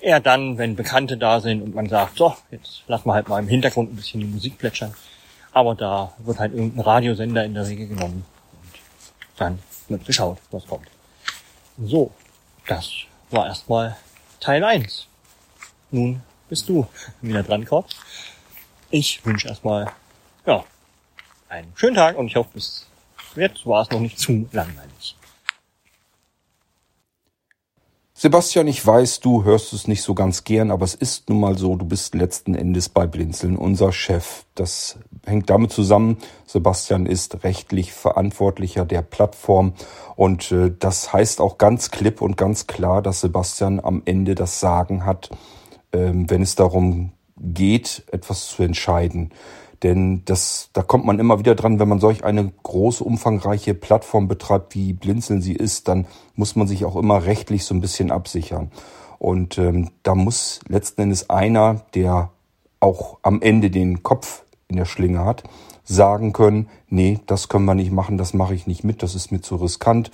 Eher 0.00 0.20
dann, 0.20 0.58
wenn 0.58 0.76
Bekannte 0.76 1.16
da 1.16 1.40
sind 1.40 1.62
und 1.62 1.74
man 1.74 1.88
sagt, 1.88 2.16
so, 2.16 2.34
jetzt 2.50 2.82
lassen 2.86 3.06
wir 3.08 3.14
halt 3.14 3.28
mal 3.28 3.38
im 3.38 3.48
Hintergrund 3.48 3.92
ein 3.92 3.96
bisschen 3.96 4.20
die 4.20 4.26
Musik 4.26 4.58
plätschern. 4.58 4.94
Aber 5.52 5.74
da 5.74 6.12
wird 6.18 6.38
halt 6.38 6.52
irgendein 6.52 6.80
Radiosender 6.80 7.44
in 7.44 7.54
der 7.54 7.66
Regel 7.66 7.88
genommen. 7.88 8.24
Und 8.62 9.40
dann 9.40 9.58
wird 9.88 10.06
geschaut, 10.06 10.38
was 10.50 10.66
kommt. 10.66 10.86
So, 11.78 12.12
das 12.66 12.90
war 13.30 13.46
erstmal 13.46 13.96
Teil 14.38 14.64
1. 14.64 15.06
Nun 15.90 16.22
bis 16.50 16.66
du 16.66 16.86
wieder 17.22 17.42
dran 17.42 17.64
kommst. 17.64 17.96
Ich 18.90 19.24
wünsche 19.24 19.48
erstmal, 19.48 19.90
ja, 20.44 20.64
einen 21.48 21.72
schönen 21.76 21.94
Tag 21.94 22.18
und 22.18 22.26
ich 22.26 22.36
hoffe, 22.36 22.50
bis 22.54 22.86
jetzt 23.36 23.64
war 23.64 23.82
es 23.82 23.90
noch 23.90 24.00
nicht 24.00 24.18
zu 24.18 24.48
langweilig. 24.52 25.16
Sebastian, 28.22 28.66
ich 28.66 28.86
weiß, 28.86 29.20
du 29.20 29.44
hörst 29.44 29.72
es 29.72 29.88
nicht 29.88 30.02
so 30.02 30.14
ganz 30.14 30.44
gern, 30.44 30.70
aber 30.70 30.84
es 30.84 30.92
ist 30.94 31.30
nun 31.30 31.40
mal 31.40 31.56
so, 31.56 31.76
du 31.76 31.86
bist 31.86 32.14
letzten 32.14 32.54
Endes 32.54 32.90
bei 32.90 33.06
Blinzeln 33.06 33.56
unser 33.56 33.92
Chef. 33.92 34.44
Das 34.54 34.98
hängt 35.24 35.48
damit 35.48 35.72
zusammen, 35.72 36.18
Sebastian 36.44 37.06
ist 37.06 37.44
rechtlich 37.44 37.94
Verantwortlicher 37.94 38.84
der 38.84 39.00
Plattform 39.00 39.72
und 40.16 40.52
äh, 40.52 40.70
das 40.78 41.14
heißt 41.14 41.40
auch 41.40 41.56
ganz 41.56 41.90
klipp 41.90 42.20
und 42.20 42.36
ganz 42.36 42.66
klar, 42.66 43.00
dass 43.00 43.22
Sebastian 43.22 43.80
am 43.80 44.02
Ende 44.04 44.34
das 44.34 44.60
Sagen 44.60 45.06
hat, 45.06 45.30
äh, 45.92 46.10
wenn 46.12 46.42
es 46.42 46.56
darum 46.56 47.12
geht, 47.40 48.04
etwas 48.12 48.48
zu 48.48 48.62
entscheiden. 48.62 49.30
Denn 49.82 50.22
das, 50.26 50.68
da 50.74 50.82
kommt 50.82 51.06
man 51.06 51.18
immer 51.18 51.38
wieder 51.38 51.54
dran, 51.54 51.78
wenn 51.78 51.88
man 51.88 52.00
solch 52.00 52.22
eine 52.22 52.52
große, 52.62 53.02
umfangreiche 53.02 53.74
Plattform 53.74 54.28
betreibt, 54.28 54.74
wie 54.74 54.92
Blinzeln 54.92 55.40
sie 55.40 55.54
ist, 55.54 55.88
dann 55.88 56.06
muss 56.34 56.54
man 56.54 56.66
sich 56.66 56.84
auch 56.84 56.96
immer 56.96 57.24
rechtlich 57.24 57.64
so 57.64 57.74
ein 57.74 57.80
bisschen 57.80 58.10
absichern. 58.10 58.70
Und 59.18 59.58
ähm, 59.58 59.90
da 60.02 60.14
muss 60.14 60.60
letzten 60.68 61.02
Endes 61.02 61.30
einer, 61.30 61.82
der 61.94 62.30
auch 62.78 63.18
am 63.22 63.40
Ende 63.40 63.70
den 63.70 64.02
Kopf 64.02 64.42
in 64.68 64.76
der 64.76 64.84
Schlinge 64.86 65.24
hat, 65.24 65.44
sagen 65.84 66.32
können, 66.32 66.68
nee, 66.88 67.18
das 67.26 67.48
können 67.48 67.64
wir 67.64 67.74
nicht 67.74 67.90
machen, 67.92 68.18
das 68.18 68.34
mache 68.34 68.54
ich 68.54 68.66
nicht 68.66 68.84
mit, 68.84 69.02
das 69.02 69.14
ist 69.14 69.32
mir 69.32 69.40
zu 69.40 69.56
riskant. 69.56 70.10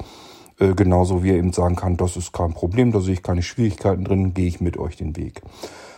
Äh, 0.58 0.74
genauso 0.74 1.22
wie 1.22 1.30
er 1.30 1.36
eben 1.36 1.52
sagen 1.52 1.76
kann, 1.76 1.96
das 1.96 2.16
ist 2.16 2.32
kein 2.32 2.54
Problem, 2.54 2.92
da 2.92 3.00
sehe 3.00 3.14
ich 3.14 3.22
keine 3.22 3.42
Schwierigkeiten 3.42 4.04
drin, 4.04 4.32
gehe 4.32 4.46
ich 4.46 4.60
mit 4.60 4.78
euch 4.78 4.96
den 4.96 5.16
Weg. 5.16 5.42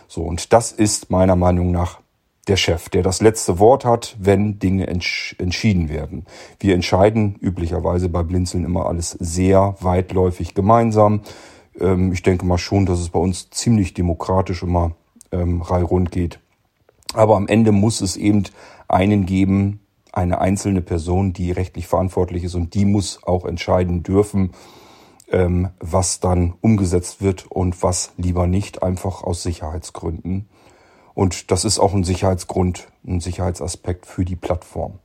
So, 0.09 0.23
und 0.23 0.53
das 0.53 0.71
ist 0.71 1.11
meiner 1.11 1.35
Meinung 1.35 1.69
nach 1.69 1.99
der 2.47 2.57
Chef, 2.57 2.89
der 2.89 3.03
das 3.03 3.21
letzte 3.21 3.59
Wort 3.59 3.85
hat, 3.85 4.17
wenn 4.19 4.57
Dinge 4.57 4.87
entsch 4.87 5.35
entschieden 5.37 5.87
werden. 5.87 6.25
Wir 6.59 6.73
entscheiden 6.73 7.35
üblicherweise 7.35 8.09
bei 8.09 8.23
Blinzeln 8.23 8.65
immer 8.65 8.87
alles 8.87 9.11
sehr 9.11 9.75
weitläufig 9.81 10.55
gemeinsam. 10.55 11.21
Ähm, 11.79 12.11
ich 12.11 12.23
denke 12.23 12.43
mal 12.43 12.57
schon, 12.57 12.87
dass 12.87 12.99
es 12.99 13.09
bei 13.09 13.19
uns 13.19 13.51
ziemlich 13.51 13.93
demokratisch 13.93 14.63
immer 14.63 14.95
ähm, 15.31 15.61
reihrund 15.61 16.11
geht. 16.11 16.39
Aber 17.13 17.35
am 17.35 17.47
Ende 17.47 17.71
muss 17.71 18.01
es 18.01 18.17
eben 18.17 18.45
einen 18.87 19.27
geben, 19.27 19.79
eine 20.11 20.41
einzelne 20.41 20.81
Person, 20.81 21.33
die 21.33 21.51
rechtlich 21.51 21.85
verantwortlich 21.85 22.43
ist 22.45 22.55
und 22.55 22.73
die 22.73 22.85
muss 22.85 23.19
auch 23.23 23.45
entscheiden 23.45 24.01
dürfen, 24.01 24.53
ähm, 25.31 25.69
was 25.79 26.19
dann 26.19 26.53
umgesetzt 26.61 27.21
wird 27.21 27.45
und 27.49 27.81
was 27.83 28.11
lieber 28.17 28.47
nicht, 28.47 28.83
einfach 28.83 29.23
aus 29.23 29.43
Sicherheitsgründen. 29.43 30.49
Und 31.13 31.51
das 31.51 31.65
ist 31.65 31.79
auch 31.79 31.93
ein 31.93 32.03
Sicherheitsgrund, 32.03 32.87
ein 33.05 33.19
Sicherheitsaspekt 33.19 34.05
für 34.05 34.25
die 34.25 34.35
Plattform. 34.35 34.99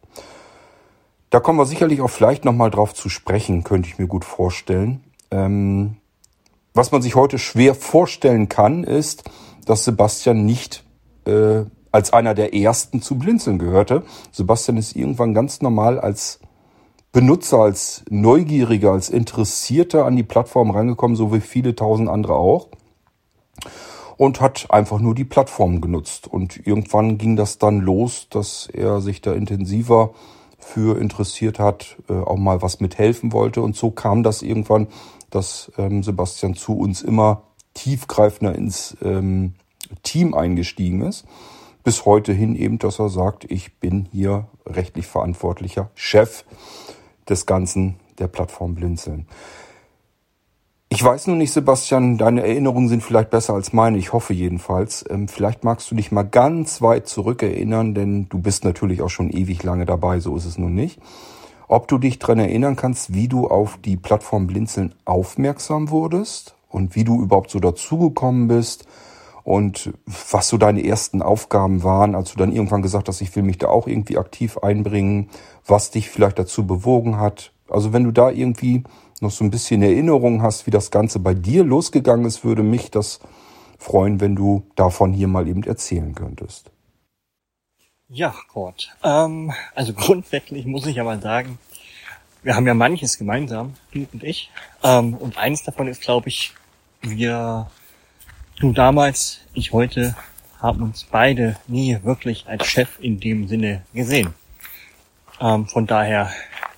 Da 1.30 1.40
kommen 1.40 1.58
wir 1.58 1.66
sicherlich 1.66 2.00
auch 2.00 2.10
vielleicht 2.10 2.44
nochmal 2.44 2.70
drauf 2.70 2.94
zu 2.94 3.08
sprechen, 3.08 3.64
könnte 3.64 3.88
ich 3.88 3.98
mir 3.98 4.06
gut 4.06 4.24
vorstellen. 4.24 5.02
Ähm, 5.30 5.96
was 6.72 6.92
man 6.92 7.02
sich 7.02 7.16
heute 7.16 7.38
schwer 7.38 7.74
vorstellen 7.74 8.48
kann, 8.48 8.84
ist, 8.84 9.24
dass 9.64 9.84
Sebastian 9.84 10.44
nicht 10.44 10.84
äh, 11.26 11.64
als 11.90 12.12
einer 12.12 12.34
der 12.34 12.54
ersten 12.54 13.02
zu 13.02 13.16
Blinzeln 13.16 13.58
gehörte. 13.58 14.02
Sebastian 14.32 14.76
ist 14.76 14.96
irgendwann 14.96 15.34
ganz 15.34 15.62
normal 15.62 15.98
als 15.98 16.40
Benutzer, 17.14 17.60
als 17.60 18.04
Neugieriger, 18.10 18.92
als 18.92 19.08
Interessierter 19.08 20.04
an 20.04 20.16
die 20.16 20.24
Plattform 20.24 20.70
reingekommen, 20.70 21.16
so 21.16 21.32
wie 21.32 21.40
viele 21.40 21.74
tausend 21.74 22.10
andere 22.10 22.34
auch 22.34 22.68
und 24.16 24.40
hat 24.40 24.66
einfach 24.70 24.98
nur 24.98 25.14
die 25.14 25.24
Plattform 25.24 25.80
genutzt. 25.80 26.26
Und 26.26 26.66
irgendwann 26.66 27.16
ging 27.16 27.36
das 27.36 27.58
dann 27.58 27.80
los, 27.80 28.26
dass 28.30 28.66
er 28.66 29.00
sich 29.00 29.20
da 29.20 29.32
intensiver 29.32 30.12
für 30.58 30.98
interessiert 30.98 31.58
hat, 31.58 31.96
äh, 32.08 32.14
auch 32.14 32.36
mal 32.36 32.62
was 32.62 32.80
mithelfen 32.80 33.32
wollte. 33.32 33.60
Und 33.60 33.76
so 33.76 33.90
kam 33.90 34.22
das 34.22 34.42
irgendwann, 34.42 34.88
dass 35.30 35.70
ähm, 35.78 36.02
Sebastian 36.02 36.54
zu 36.54 36.76
uns 36.76 37.02
immer 37.02 37.42
tiefgreifender 37.74 38.54
ins 38.54 38.96
ähm, 39.02 39.54
Team 40.02 40.34
eingestiegen 40.34 41.02
ist. 41.02 41.26
Bis 41.84 42.06
heute 42.06 42.32
hin 42.32 42.56
eben, 42.56 42.78
dass 42.78 42.98
er 42.98 43.10
sagt, 43.10 43.44
ich 43.50 43.78
bin 43.78 44.08
hier 44.10 44.46
rechtlich 44.66 45.06
verantwortlicher 45.06 45.90
Chef 45.94 46.44
des 47.28 47.46
Ganzen 47.46 47.96
der 48.18 48.28
Plattform 48.28 48.74
Blinzeln. 48.74 49.26
Ich 50.88 51.02
weiß 51.02 51.26
nun 51.26 51.38
nicht, 51.38 51.52
Sebastian, 51.52 52.18
deine 52.18 52.42
Erinnerungen 52.42 52.88
sind 52.88 53.02
vielleicht 53.02 53.30
besser 53.30 53.54
als 53.54 53.72
meine, 53.72 53.98
ich 53.98 54.12
hoffe 54.12 54.32
jedenfalls. 54.32 55.04
Ähm, 55.10 55.26
vielleicht 55.26 55.64
magst 55.64 55.90
du 55.90 55.96
dich 55.96 56.12
mal 56.12 56.22
ganz 56.22 56.82
weit 56.82 57.08
zurückerinnern, 57.08 57.94
denn 57.94 58.28
du 58.28 58.38
bist 58.38 58.64
natürlich 58.64 59.02
auch 59.02 59.10
schon 59.10 59.30
ewig 59.30 59.62
lange 59.64 59.86
dabei, 59.86 60.20
so 60.20 60.36
ist 60.36 60.44
es 60.44 60.56
nun 60.56 60.74
nicht. 60.74 61.00
Ob 61.66 61.88
du 61.88 61.98
dich 61.98 62.20
dran 62.20 62.38
erinnern 62.38 62.76
kannst, 62.76 63.12
wie 63.12 63.26
du 63.26 63.48
auf 63.48 63.76
die 63.84 63.96
Plattform 63.96 64.46
Blinzeln 64.46 64.94
aufmerksam 65.04 65.90
wurdest 65.90 66.54
und 66.68 66.94
wie 66.94 67.02
du 67.02 67.20
überhaupt 67.20 67.50
so 67.50 67.58
dazugekommen 67.58 68.46
bist 68.46 68.86
und 69.42 69.92
was 70.30 70.48
so 70.48 70.58
deine 70.58 70.84
ersten 70.84 71.22
Aufgaben 71.22 71.82
waren, 71.82 72.14
als 72.14 72.32
du 72.32 72.38
dann 72.38 72.52
irgendwann 72.52 72.82
gesagt 72.82 73.08
hast, 73.08 73.20
ich 73.20 73.34
will 73.34 73.42
mich 73.42 73.58
da 73.58 73.68
auch 73.68 73.86
irgendwie 73.86 74.16
aktiv 74.18 74.58
einbringen, 74.58 75.28
was 75.66 75.90
dich 75.90 76.10
vielleicht 76.10 76.38
dazu 76.38 76.66
bewogen 76.66 77.18
hat. 77.18 77.52
Also 77.68 77.92
wenn 77.92 78.04
du 78.04 78.10
da 78.10 78.30
irgendwie 78.30 78.84
noch 79.20 79.30
so 79.30 79.44
ein 79.44 79.50
bisschen 79.50 79.82
Erinnerung 79.82 80.42
hast, 80.42 80.66
wie 80.66 80.70
das 80.70 80.90
Ganze 80.90 81.18
bei 81.18 81.34
dir 81.34 81.64
losgegangen 81.64 82.26
ist, 82.26 82.44
würde 82.44 82.62
mich 82.62 82.90
das 82.90 83.20
freuen, 83.78 84.20
wenn 84.20 84.36
du 84.36 84.66
davon 84.76 85.12
hier 85.12 85.28
mal 85.28 85.48
eben 85.48 85.62
erzählen 85.62 86.14
könntest. 86.14 86.70
Ja, 88.08 88.34
Gott. 88.52 88.94
Ähm, 89.02 89.52
also 89.74 89.92
grundsätzlich 89.96 90.66
muss 90.66 90.86
ich 90.86 90.96
mal 90.96 91.20
sagen, 91.20 91.58
wir 92.42 92.54
haben 92.54 92.66
ja 92.66 92.74
manches 92.74 93.16
gemeinsam, 93.16 93.74
du 93.92 94.06
und 94.12 94.22
ich. 94.22 94.50
Ähm, 94.82 95.14
und 95.14 95.38
eines 95.38 95.62
davon 95.62 95.88
ist, 95.88 96.02
glaube 96.02 96.28
ich, 96.28 96.52
wir, 97.00 97.70
du 98.60 98.72
damals, 98.72 99.40
ich 99.54 99.72
heute, 99.72 100.14
haben 100.60 100.82
uns 100.82 101.04
beide 101.04 101.56
nie 101.66 101.98
wirklich 102.02 102.46
als 102.46 102.66
Chef 102.66 102.98
in 103.00 103.20
dem 103.20 103.48
Sinne 103.48 103.82
gesehen. 103.92 104.34
Ähm, 105.40 105.66
von 105.66 105.86
daher 105.86 106.30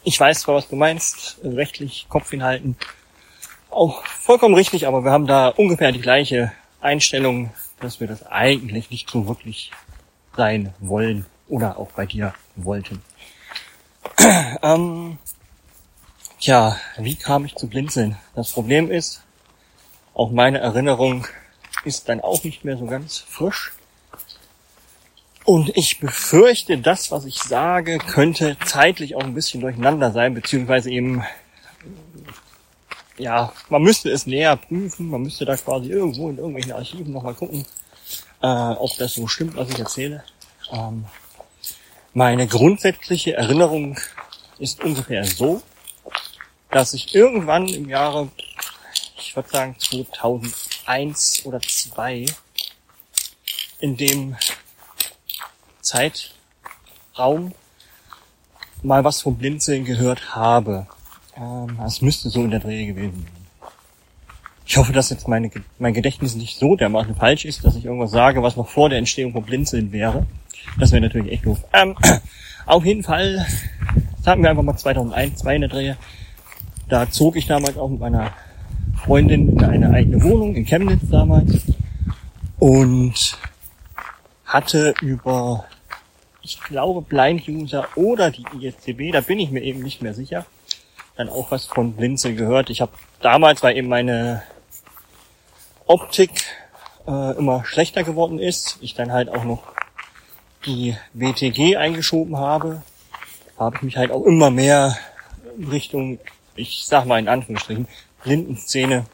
ich 0.09 0.21
weiß 0.21 0.43
zwar, 0.43 0.55
was 0.55 0.69
du 0.69 0.77
meinst, 0.77 1.39
rechtlich 1.43 2.07
Kopf 2.09 2.31
hinhalten. 2.31 2.77
Auch 3.71 4.07
vollkommen 4.07 4.55
richtig, 4.55 4.87
aber 4.87 5.03
wir 5.03 5.11
haben 5.11 5.27
da 5.27 5.49
ungefähr 5.49 5.91
die 5.91 6.01
gleiche 6.01 6.53
Einstellung, 6.81 7.51
dass 7.81 7.99
wir 7.99 8.07
das 8.07 8.25
eigentlich 8.25 8.89
nicht 8.93 9.11
so 9.11 9.27
wirklich 9.27 9.73
sein 10.37 10.73
wollen 10.79 11.27
oder 11.49 11.77
auch 11.77 11.91
bei 11.91 12.07
dir 12.07 12.35
wollten. 12.55 13.03
ähm, 14.63 15.19
tja, 16.39 16.77
wie 16.99 17.17
kam 17.17 17.45
ich 17.45 17.57
zu 17.57 17.67
Blinzeln? 17.67 18.17
Das 18.37 18.53
Problem 18.53 18.93
ist, 18.93 19.25
auch 20.15 20.31
meine 20.31 20.59
Erinnerung 20.59 21.27
ist 21.85 22.09
dann 22.09 22.21
auch 22.21 22.45
nicht 22.45 22.65
mehr 22.65 22.77
so 22.77 22.87
ganz 22.87 23.19
frisch. 23.19 23.73
Und 25.47 25.77
ich 25.77 26.01
befürchte, 26.01 26.77
das, 26.77 27.13
was 27.13 27.25
ich 27.25 27.39
sage, 27.39 27.99
könnte 27.99 28.57
zeitlich 28.65 29.15
auch 29.15 29.23
ein 29.23 29.35
bisschen 29.35 29.61
durcheinander 29.61 30.11
sein, 30.11 30.35
beziehungsweise 30.35 30.91
eben, 30.91 31.25
ja, 33.17 33.53
man 33.69 33.83
müsste 33.83 34.11
es 34.11 34.27
näher 34.27 34.57
prüfen, 34.57 35.09
man 35.09 35.23
müsste 35.23 35.45
da 35.45 35.57
quasi 35.57 35.89
irgendwo 35.89 36.31
in 36.31 36.39
irgendwelchen 36.39 36.73
Archiven 36.73 37.13
nochmal 37.13 37.35
gucken, 37.35 37.65
äh, 38.43 38.47
ob 38.47 38.97
das 38.99 39.15
so 39.15 39.29
stimmt, 39.29 39.55
was 39.55 39.71
ich 39.71 39.79
erzähle. 39.79 40.25
Ähm, 40.73 41.05
meine 42.13 42.49
grundsätzliche 42.49 43.35
Erinnerung 43.35 44.01
ist 44.59 44.83
ungefähr 44.83 45.25
so, 45.25 45.63
dass 46.73 46.93
ich 46.93 47.15
irgendwann 47.15 47.69
im 47.69 47.89
Jahre, 47.89 48.31
ich 49.17 49.37
würde 49.37 49.49
sagen 49.49 49.77
2001 49.79 51.47
oder 51.47 51.61
2002, 51.61 52.27
in 53.79 53.97
dem 53.97 54.37
Zeitraum 55.87 57.53
mal 58.83 59.05
was 59.05 59.21
vom 59.21 59.37
Blinzeln 59.37 59.85
gehört 59.85 60.35
habe. 60.35 60.87
Ähm, 61.37 61.79
es 61.87 62.03
müsste 62.03 62.29
so 62.29 62.43
in 62.43 62.51
der 62.51 62.61
Dreh 62.61 62.87
gewesen 62.87 63.25
sein. 63.25 63.71
Ich 64.69 64.77
hoffe, 64.77 64.93
dass 64.93 65.11
jetzt 65.11 65.29
meine, 65.29 65.51
mein 65.79 65.95
Gedächtnis 65.95 66.35
nicht 66.35 66.59
so 66.59 66.75
dermaßen 66.75 67.15
falsch 67.15 67.45
ist, 67.45 67.65
dass 67.65 67.77
ich 67.77 67.85
irgendwas 67.85 68.11
sage, 68.11 68.43
was 68.43 68.57
noch 68.57 68.69
vor 68.69 68.89
der 68.89 68.99
Entstehung 68.99 69.33
vom 69.33 69.45
Blinzeln 69.45 69.93
wäre. 69.93 70.27
Das 70.79 70.91
wäre 70.91 71.03
natürlich 71.03 71.33
echt 71.33 71.47
doof. 71.47 71.65
Ähm, 71.73 71.97
auf 72.67 72.85
jeden 72.85 73.05
Fall, 73.05 73.47
sagen 74.23 74.43
wir 74.43 74.51
einfach 74.51 74.65
mal 74.65 74.77
2001, 74.77 75.39
2 75.39 75.55
in 75.55 75.61
der 75.61 75.71
Dreh. 75.71 75.95
Da 76.89 77.09
zog 77.11 77.37
ich 77.37 77.47
damals 77.47 77.77
auch 77.77 77.89
mit 77.89 78.01
meiner 78.01 78.33
Freundin 79.05 79.51
in 79.51 79.65
eine 79.65 79.91
eigene 79.91 80.23
Wohnung 80.23 80.57
in 80.57 80.65
Chemnitz 80.65 81.09
damals 81.11 81.63
und 82.59 83.39
hatte 84.45 84.95
über 85.01 85.65
ich 86.47 86.61
glaube 86.61 87.03
Blind 87.03 87.49
User 87.49 87.89
oder 87.97 88.31
die 88.31 88.45
ISCB, 88.61 89.13
da 89.13 89.21
bin 89.21 89.41
ich 89.41 89.51
mir 89.51 89.63
eben 89.63 89.83
nicht 89.83 90.01
mehr 90.01 90.15
sicher, 90.15 90.47
dann 91.17 91.29
auch 91.29 91.51
was 91.51 91.67
von 91.67 91.95
Blinzel 91.95 92.37
gehört. 92.37 92.71
Ich 92.71 92.81
habe 92.81 92.93
damals 93.21 93.65
war 93.65 93.73
eben 93.73 93.89
meine 93.89 94.45
Optik 95.87 96.31
äh, 97.09 97.37
immer 97.37 97.65
schlechter 97.65 98.05
geworden 98.05 98.39
ist, 98.39 98.79
ich 98.81 98.95
dann 98.95 99.13
halt 99.13 99.29
auch 99.29 99.43
noch 99.43 99.65
die 100.67 100.97
WTG 101.15 101.77
eingeschoben 101.77 102.37
habe, 102.37 102.83
habe 103.59 103.77
ich 103.77 103.83
mich 103.83 103.97
halt 103.97 104.13
auch 104.13 104.25
immer 104.25 104.51
mehr 104.51 104.97
Richtung, 105.59 106.21
ich 106.55 106.85
sag 106.87 107.07
mal 107.07 107.19
in 107.19 107.29
Anführungsstrichen, 107.29 107.89
Blindenszene 108.23 109.07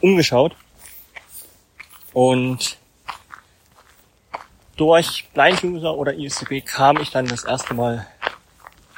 umgeschaut. 0.00 0.56
Und 2.14 2.78
durch 4.78 5.28
Blind 5.34 5.62
User 5.62 5.94
oder 5.94 6.14
ISCB 6.14 6.64
kam 6.64 6.98
ich 6.98 7.10
dann 7.10 7.26
das 7.26 7.44
erste 7.44 7.74
Mal 7.74 8.06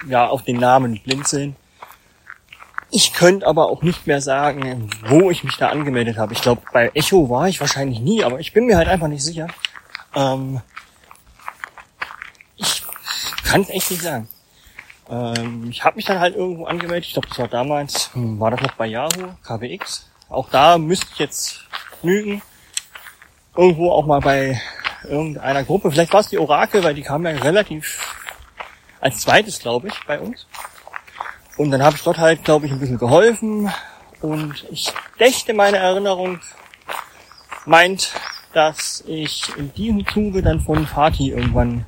ja 0.07 0.29
auf 0.29 0.45
den 0.45 0.59
Namen 0.59 1.01
Blinzeln. 1.01 1.57
Ich 2.93 3.13
könnte 3.13 3.47
aber 3.47 3.69
auch 3.69 3.83
nicht 3.83 4.07
mehr 4.07 4.21
sagen, 4.21 4.91
wo 5.07 5.31
ich 5.31 5.45
mich 5.45 5.57
da 5.57 5.69
angemeldet 5.69 6.19
habe. 6.19 6.33
Ich 6.33 6.43
glaube, 6.43 6.63
bei 6.73 6.91
Echo 6.95 7.31
war 7.31 7.49
ich 7.49 7.61
wahrscheinlich 7.61 8.01
nie, 8.01 8.25
aber 8.25 8.41
ich 8.41 8.53
bin 8.53 8.67
mir 8.67 8.77
halt 8.77 8.89
einfach 8.89 9.09
nicht 9.09 9.25
sicher. 9.25 9.47
Ähm, 10.15 10.61
ich 12.57 12.83
kann 13.45 13.63
es 13.63 13.71
echt 13.71 13.91
nicht 13.91 14.03
sagen. 14.03 14.29
Ähm, 15.09 15.69
ich 15.71 15.85
habe 15.85 15.97
mich 15.97 16.05
dann 16.05 16.19
halt 16.19 16.35
irgendwo 16.35 16.67
angemeldet. 16.67 17.07
Ich 17.07 17.13
glaube, 17.13 17.29
das 17.29 17.39
war 17.39 17.49
damals, 17.49 18.13
hm, 18.15 18.41
war 18.41 18.51
das 18.51 18.61
noch 18.61 18.75
bei 18.75 18.87
Yahoo, 18.87 19.35
KWX. 19.45 20.11
Auch 20.29 20.49
da 20.51 20.77
müsste 20.77 21.07
ich 21.13 21.19
jetzt 21.19 21.61
lügen. 22.03 22.43
Irgendwo 23.57 23.93
auch 23.93 24.07
mal 24.07 24.21
bei 24.21 24.61
irgendeiner 25.05 25.65
Gruppe. 25.65 25.91
Vielleicht 25.91 26.13
war 26.13 26.21
es 26.21 26.29
die 26.29 26.39
Orakel, 26.39 26.85
weil 26.85 26.95
die 26.95 27.03
kam 27.03 27.25
ja 27.25 27.33
relativ 27.33 28.17
als 29.01 29.21
zweites, 29.21 29.59
glaube 29.59 29.89
ich, 29.89 29.95
bei 30.07 30.19
uns. 30.21 30.47
Und 31.57 31.71
dann 31.71 31.83
habe 31.83 31.97
ich 31.97 32.03
dort 32.03 32.19
halt, 32.19 32.45
glaube 32.45 32.67
ich, 32.67 32.73
ein 32.73 32.81
bisschen 32.81 32.99
geholfen. 32.99 33.71
Und 34.21 34.67
ich 34.71 34.93
dächte, 35.19 35.55
meine 35.55 35.79
Erinnerung 35.79 36.41
meint, 37.67 38.13
dass 38.53 39.05
ich 39.07 39.57
in 39.57 39.73
diesem 39.75 40.07
Zuge 40.07 40.43
dann 40.43 40.61
von 40.61 40.87
Fatih 40.87 41.31
irgendwann, 41.31 41.85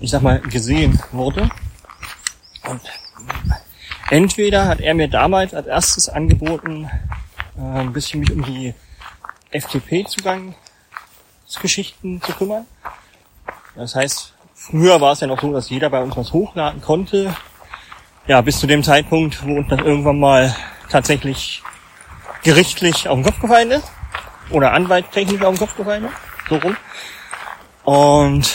ich 0.00 0.10
sag 0.10 0.22
mal, 0.22 0.40
gesehen 0.40 1.00
wurde. 1.12 1.48
Und 2.68 2.80
entweder 4.10 4.66
hat 4.66 4.80
er 4.80 4.94
mir 4.94 5.08
damals 5.08 5.54
als 5.54 5.66
erstes 5.66 6.08
angeboten, 6.08 6.90
äh, 7.56 7.60
ein 7.60 7.92
bisschen 7.92 8.20
mich 8.20 8.32
um 8.32 8.44
die 8.44 8.74
FTP-Zugangsgeschichten 11.46 12.20
zu 12.22 12.32
kümmern. 12.32 12.66
Das 13.74 13.94
heißt, 13.94 14.34
früher 14.54 15.00
war 15.00 15.12
es 15.12 15.20
ja 15.20 15.26
noch 15.26 15.40
so, 15.40 15.52
dass 15.52 15.70
jeder 15.70 15.90
bei 15.90 16.02
uns 16.02 16.16
was 16.16 16.32
hochladen 16.32 16.80
konnte. 16.80 17.34
Ja, 18.26 18.40
bis 18.40 18.58
zu 18.58 18.66
dem 18.66 18.82
Zeitpunkt, 18.82 19.46
wo 19.46 19.54
uns 19.54 19.68
das 19.68 19.80
irgendwann 19.80 20.18
mal 20.18 20.54
tatsächlich 20.90 21.62
gerichtlich 22.42 23.08
auf 23.08 23.16
den 23.16 23.24
Kopf 23.24 23.40
gefallen 23.40 23.70
ist. 23.70 23.86
Oder 24.50 24.72
anwaltstechnisch 24.72 25.42
auf 25.42 25.54
den 25.54 25.58
Kopf 25.58 25.76
gefallen 25.76 26.04
ist. 26.04 26.14
So 26.48 26.56
rum. 26.56 26.76
Und 27.84 28.54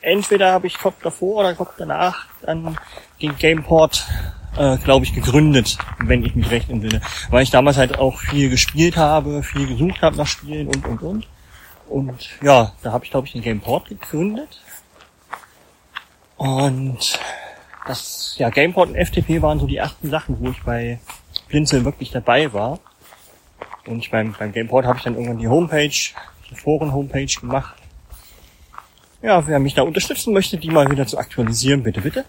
entweder 0.00 0.52
habe 0.52 0.66
ich 0.66 0.78
Kopf 0.78 0.96
davor 1.02 1.40
oder 1.40 1.54
Kopf 1.54 1.74
danach 1.78 2.26
dann 2.42 2.76
den 3.20 3.36
Gameport, 3.36 4.06
äh, 4.56 4.76
glaube 4.78 5.04
ich, 5.04 5.14
gegründet, 5.14 5.78
wenn 5.98 6.24
ich 6.24 6.34
mich 6.34 6.50
recht 6.50 6.68
entsinne. 6.68 7.00
Weil 7.30 7.42
ich 7.42 7.50
damals 7.50 7.76
halt 7.76 7.98
auch 7.98 8.18
viel 8.18 8.50
gespielt 8.50 8.96
habe, 8.96 9.42
viel 9.42 9.66
gesucht 9.66 10.02
habe 10.02 10.16
nach 10.16 10.26
Spielen 10.26 10.68
und 10.68 10.86
und 10.86 11.02
und. 11.02 11.26
Und 11.92 12.30
ja, 12.42 12.72
da 12.82 12.92
habe 12.92 13.04
ich, 13.04 13.10
glaube 13.10 13.26
ich, 13.26 13.32
den 13.32 13.42
Gameport 13.42 13.88
gegründet. 13.88 14.60
Und 16.36 17.18
das, 17.86 18.34
ja, 18.38 18.50
Gameport 18.50 18.90
und 18.90 18.96
FTP 18.96 19.42
waren 19.42 19.60
so 19.60 19.66
die 19.66 19.76
ersten 19.76 20.10
Sachen, 20.10 20.40
wo 20.40 20.50
ich 20.50 20.62
bei 20.62 20.98
Blinzeln 21.48 21.84
wirklich 21.84 22.10
dabei 22.10 22.52
war. 22.52 22.78
Und 23.86 24.10
beim, 24.10 24.34
beim 24.38 24.52
Gameport 24.52 24.86
habe 24.86 24.98
ich 24.98 25.04
dann 25.04 25.14
irgendwann 25.14 25.38
die 25.38 25.48
Homepage, 25.48 25.88
die 26.50 26.54
Foren-Homepage 26.54 27.40
gemacht 27.40 27.82
ja, 29.22 29.46
wer 29.46 29.58
mich 29.58 29.74
da 29.74 29.82
unterstützen 29.82 30.34
möchte, 30.34 30.58
die 30.58 30.70
mal 30.70 30.90
wieder 30.90 31.06
zu 31.06 31.16
aktualisieren, 31.16 31.82
bitte, 31.82 32.00
bitte. 32.00 32.24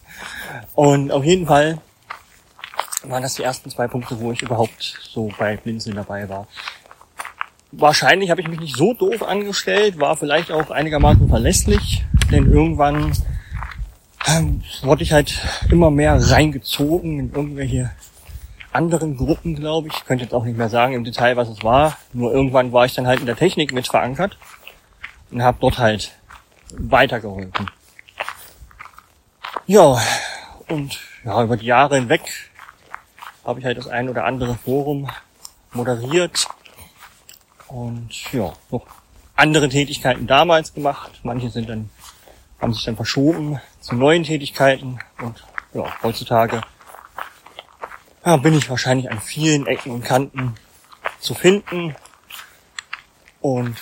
und 0.74 1.10
auf 1.10 1.24
jeden 1.24 1.46
Fall 1.46 1.78
waren 3.04 3.22
das 3.22 3.34
die 3.34 3.42
ersten 3.42 3.70
zwei 3.70 3.88
Punkte, 3.88 4.20
wo 4.20 4.30
ich 4.30 4.42
überhaupt 4.42 5.00
so 5.02 5.30
bei 5.38 5.56
Blinzeln 5.56 5.96
dabei 5.96 6.28
war. 6.28 6.46
Wahrscheinlich 7.72 8.30
habe 8.30 8.40
ich 8.40 8.48
mich 8.48 8.60
nicht 8.60 8.76
so 8.76 8.94
doof 8.94 9.22
angestellt, 9.22 10.00
war 10.00 10.16
vielleicht 10.16 10.50
auch 10.50 10.70
einigermaßen 10.70 11.28
verlässlich, 11.28 12.04
denn 12.30 12.50
irgendwann 12.50 13.12
ähm, 14.26 14.62
wurde 14.82 15.02
ich 15.04 15.12
halt 15.12 15.40
immer 15.70 15.90
mehr 15.90 16.18
reingezogen 16.20 17.20
in 17.20 17.32
irgendwelche 17.32 17.90
anderen 18.72 19.16
Gruppen, 19.16 19.54
glaube 19.54 19.88
ich. 19.88 19.94
Ich 19.94 20.04
könnte 20.04 20.24
jetzt 20.24 20.34
auch 20.34 20.44
nicht 20.44 20.58
mehr 20.58 20.68
sagen 20.68 20.94
im 20.94 21.04
Detail, 21.04 21.36
was 21.36 21.48
es 21.48 21.62
war. 21.62 21.96
Nur 22.12 22.32
irgendwann 22.32 22.72
war 22.72 22.84
ich 22.84 22.94
dann 22.94 23.06
halt 23.06 23.20
in 23.20 23.26
der 23.26 23.36
Technik 23.36 23.72
mit 23.72 23.88
verankert 23.88 24.36
und 25.30 25.42
habe 25.42 25.58
dort 25.60 25.78
halt 25.78 26.12
weitergeholfen. 26.76 27.70
Ja, 29.66 30.00
und 30.68 30.98
ja, 31.24 31.42
über 31.42 31.56
die 31.56 31.66
Jahre 31.66 31.96
hinweg 31.96 32.50
habe 33.44 33.60
ich 33.60 33.66
halt 33.66 33.78
das 33.78 33.88
ein 33.88 34.08
oder 34.08 34.24
andere 34.24 34.54
Forum 34.56 35.08
moderiert 35.72 36.48
und 37.70 38.32
ja, 38.32 38.52
noch 38.70 38.86
andere 39.36 39.68
Tätigkeiten 39.68 40.26
damals 40.26 40.74
gemacht. 40.74 41.20
Manche 41.22 41.50
sind 41.50 41.68
dann, 41.68 41.90
haben 42.60 42.74
sich 42.74 42.84
dann 42.84 42.96
verschoben 42.96 43.60
zu 43.80 43.94
neuen 43.94 44.24
Tätigkeiten. 44.24 44.98
Und 45.20 45.44
ja, 45.72 45.90
heutzutage 46.02 46.60
ja, 48.24 48.36
bin 48.36 48.54
ich 48.54 48.68
wahrscheinlich 48.68 49.10
an 49.10 49.20
vielen 49.20 49.66
Ecken 49.66 49.92
und 49.92 50.04
Kanten 50.04 50.54
zu 51.20 51.34
finden. 51.34 51.94
Und 53.40 53.76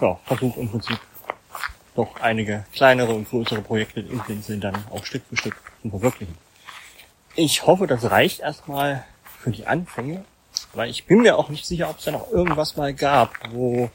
ja, 0.00 0.18
versuche 0.26 0.60
im 0.60 0.70
Prinzip 0.70 0.98
doch 1.94 2.20
einige 2.20 2.64
kleinere 2.74 3.14
und 3.14 3.28
größere 3.28 3.62
Projekte 3.62 4.00
in 4.00 4.18
Blinzeln 4.18 4.60
dann 4.60 4.74
auch 4.90 5.04
Stück 5.04 5.22
für 5.28 5.36
Stück 5.36 5.56
zu 5.80 5.90
verwirklichen. 5.90 6.36
Ich 7.36 7.66
hoffe, 7.66 7.86
das 7.86 8.10
reicht 8.10 8.40
erstmal 8.40 9.04
für 9.38 9.50
die 9.50 9.66
Anfänge, 9.66 10.24
weil 10.72 10.90
ich 10.90 11.06
bin 11.06 11.22
mir 11.22 11.38
auch 11.38 11.48
nicht 11.48 11.66
sicher, 11.66 11.90
ob 11.90 11.98
es 11.98 12.04
da 12.04 12.10
noch 12.10 12.30
irgendwas 12.30 12.76
mal 12.76 12.94
gab, 12.94 13.34
wo 13.50 13.90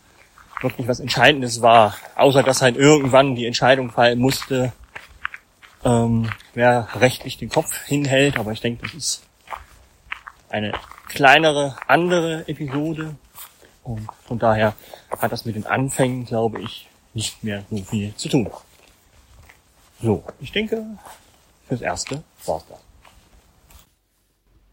wirklich 0.61 0.87
was 0.87 0.99
Entscheidendes 0.99 1.61
war, 1.61 1.95
außer 2.15 2.43
dass 2.43 2.61
halt 2.61 2.77
irgendwann 2.77 3.35
die 3.35 3.45
Entscheidung 3.45 3.91
fallen 3.91 4.19
musste, 4.19 4.73
ähm, 5.85 6.29
wer 6.53 6.89
rechtlich 6.95 7.37
den 7.37 7.49
Kopf 7.49 7.83
hinhält, 7.85 8.37
aber 8.37 8.51
ich 8.51 8.61
denke, 8.61 8.83
das 8.83 8.93
ist 8.93 9.23
eine 10.49 10.73
kleinere, 11.07 11.75
andere 11.87 12.47
Episode, 12.47 13.15
und 13.83 14.07
von 14.27 14.37
daher 14.37 14.75
hat 15.17 15.31
das 15.31 15.45
mit 15.45 15.55
den 15.55 15.65
Anfängen, 15.65 16.25
glaube 16.25 16.61
ich, 16.61 16.87
nicht 17.13 17.43
mehr 17.43 17.63
so 17.69 17.77
viel 17.77 18.15
zu 18.15 18.29
tun. 18.29 18.49
So, 20.01 20.23
ich 20.39 20.51
denke, 20.51 20.85
fürs 21.67 21.81
Erste 21.81 22.23
war's 22.45 22.65
das. 22.69 22.79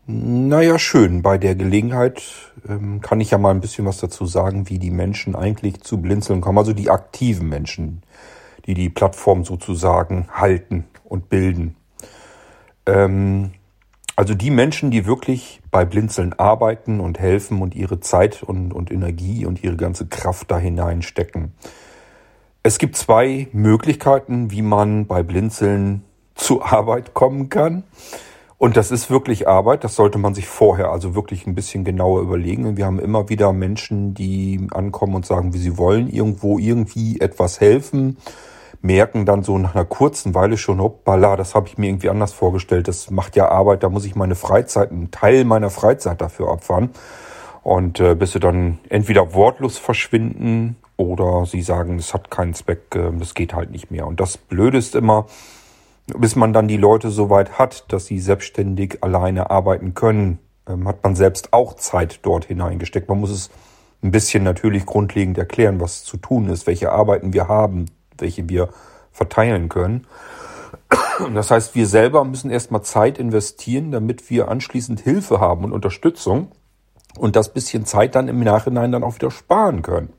Naja, 0.09 0.79
schön. 0.79 1.23
Bei 1.23 1.37
der 1.37 1.57
Gelegenheit 1.57 2.23
ähm, 2.69 3.01
kann 3.01 3.21
ich 3.21 3.33
ja 3.33 3.39
mal 3.39 3.51
ein 3.51 3.61
bisschen 3.61 3.87
was 3.87 3.99
dazu 3.99 4.25
sagen, 4.25 4.69
wie 4.69 4.79
die 4.79 4.93
Menschen 4.93 5.35
eigentlich 5.35 5.81
zu 5.81 6.01
Blinzeln 6.01 6.41
kommen. 6.41 6.59
Also 6.59 6.73
die 6.73 6.91
aktiven 6.91 7.49
Menschen, 7.49 8.03
die 8.67 8.75
die 8.75 8.89
Plattform 8.89 9.43
sozusagen 9.45 10.29
halten 10.31 10.85
und 11.03 11.29
bilden. 11.29 11.75
Ähm, 12.87 13.51
also 14.15 14.35
die 14.35 14.51
Menschen, 14.51 14.93
die 14.93 15.07
wirklich 15.07 15.61
bei 15.73 15.85
Blinzeln 15.85 16.35
arbeiten 16.35 17.01
und 17.01 17.19
helfen 17.19 17.61
und 17.61 17.75
ihre 17.75 17.99
Zeit 17.99 18.45
und, 18.45 18.73
und 18.73 18.93
Energie 18.93 19.45
und 19.45 19.65
ihre 19.65 19.77
ganze 19.77 20.07
Kraft 20.07 20.53
da 20.53 20.59
hineinstecken. 20.59 21.53
Es 22.63 22.79
gibt 22.79 22.97
zwei 22.97 23.49
Möglichkeiten, 23.53 24.53
wie 24.53 24.63
man 24.63 25.07
bei 25.07 25.25
Blinzeln 25.25 26.05
zur 26.37 26.73
Arbeit 26.73 27.13
kommen 27.13 27.49
kann. 27.49 27.83
Und 28.59 28.77
das 28.77 28.91
ist 28.91 29.11
wirklich 29.11 29.47
Arbeit, 29.47 29.85
das 29.85 29.97
sollte 29.97 30.17
man 30.17 30.35
sich 30.35 30.47
vorher 30.47 30.91
also 30.91 31.15
wirklich 31.15 31.47
ein 31.47 31.55
bisschen 31.55 31.85
genauer 31.85 32.23
überlegen. 32.23 32.77
Wir 32.79 32.87
haben 32.87 32.99
immer 32.99 33.29
wieder 33.29 33.53
Menschen, 33.53 34.15
die 34.15 34.67
ankommen 34.71 35.15
und 35.15 35.27
sagen, 35.27 35.53
wie 35.53 35.59
sie 35.59 35.77
wollen, 35.77 36.09
irgendwo 36.09 36.59
irgendwie 36.59 37.21
etwas 37.21 37.61
helfen 37.61 38.17
merken 38.83 39.27
dann 39.27 39.43
so 39.43 39.59
nach 39.59 39.75
einer 39.75 39.85
kurzen 39.85 40.35
Weile 40.35 40.57
schon, 40.57 40.81
hoppala, 40.81 41.37
das 41.37 41.55
habe 41.55 41.69
ich 41.69 41.79
mir 41.79 41.89
irgendwie 41.89 42.09
anders 42.09 42.33
vorgestellt. 42.33 42.89
Das 42.89 43.11
macht 43.11 43.37
ja 43.37 43.49
Arbeit, 43.49 43.83
da 43.83 43.89
muss 43.89 44.05
ich 44.05 44.15
meine 44.15 44.35
Freizeit, 44.35 44.91
einen 44.91 45.11
Teil 45.11 45.45
meiner 45.45 45.71
Freizeit 45.71 46.21
dafür 46.21 46.51
abfahren. 46.51 46.91
Und 47.63 47.99
äh, 47.99 48.15
bis 48.15 48.33
sie 48.33 48.41
dann 48.41 48.79
entweder 48.89 49.35
wortlos 49.35 49.77
verschwinden 49.79 50.77
oder 50.97 51.47
sie 51.47 51.63
sagen, 51.63 51.99
es 51.99 52.15
hat 52.15 52.31
keinen 52.31 52.55
Zweck, 52.55 52.95
äh, 52.95 53.11
das 53.19 53.35
geht 53.35 53.55
halt 53.55 53.71
nicht 53.71 53.91
mehr. 53.91 54.07
Und 54.07 54.21
das 54.21 54.39
Blöde 54.39 54.79
ist 54.79 54.95
immer, 54.95 55.27
bis 56.07 56.37
man 56.37 56.53
dann 56.53 56.69
die 56.69 56.77
Leute 56.77 57.11
so 57.11 57.31
weit 57.31 57.59
hat, 57.59 57.93
dass 57.93 58.07
sie 58.07 58.21
selbstständig 58.21 59.03
alleine 59.03 59.51
arbeiten 59.51 59.95
können, 59.95 60.39
ähm, 60.69 60.87
hat 60.87 61.03
man 61.03 61.17
selbst 61.17 61.53
auch 61.53 61.75
Zeit 61.75 62.21
dort 62.23 62.45
hineingesteckt. 62.45 63.09
Man 63.09 63.21
muss 63.21 63.31
es 63.31 63.51
ein 64.03 64.11
bisschen 64.11 64.45
natürlich 64.45 64.87
grundlegend 64.87 65.39
erklären, 65.39 65.81
was 65.81 66.05
zu 66.05 66.17
tun 66.17 66.49
ist, 66.49 66.67
welche 66.67 66.93
Arbeiten 66.93 67.33
wir 67.33 67.49
haben, 67.49 67.87
welche 68.19 68.49
wir 68.49 68.69
verteilen 69.11 69.69
können. 69.69 70.07
Das 71.35 71.51
heißt, 71.51 71.75
wir 71.75 71.87
selber 71.87 72.25
müssen 72.25 72.51
erstmal 72.51 72.83
Zeit 72.83 73.19
investieren, 73.19 73.91
damit 73.91 74.29
wir 74.31 74.49
anschließend 74.49 75.01
Hilfe 75.01 75.41
haben 75.41 75.65
und 75.65 75.73
Unterstützung. 75.73 76.53
und 77.19 77.35
das 77.35 77.53
bisschen 77.53 77.87
Zeit 77.87 78.15
dann 78.15 78.29
im 78.29 78.41
Nachhinein 78.41 78.93
dann 78.93 79.03
auch 79.03 79.15
wieder 79.15 79.31
sparen 79.31 79.81
können. 79.81 80.13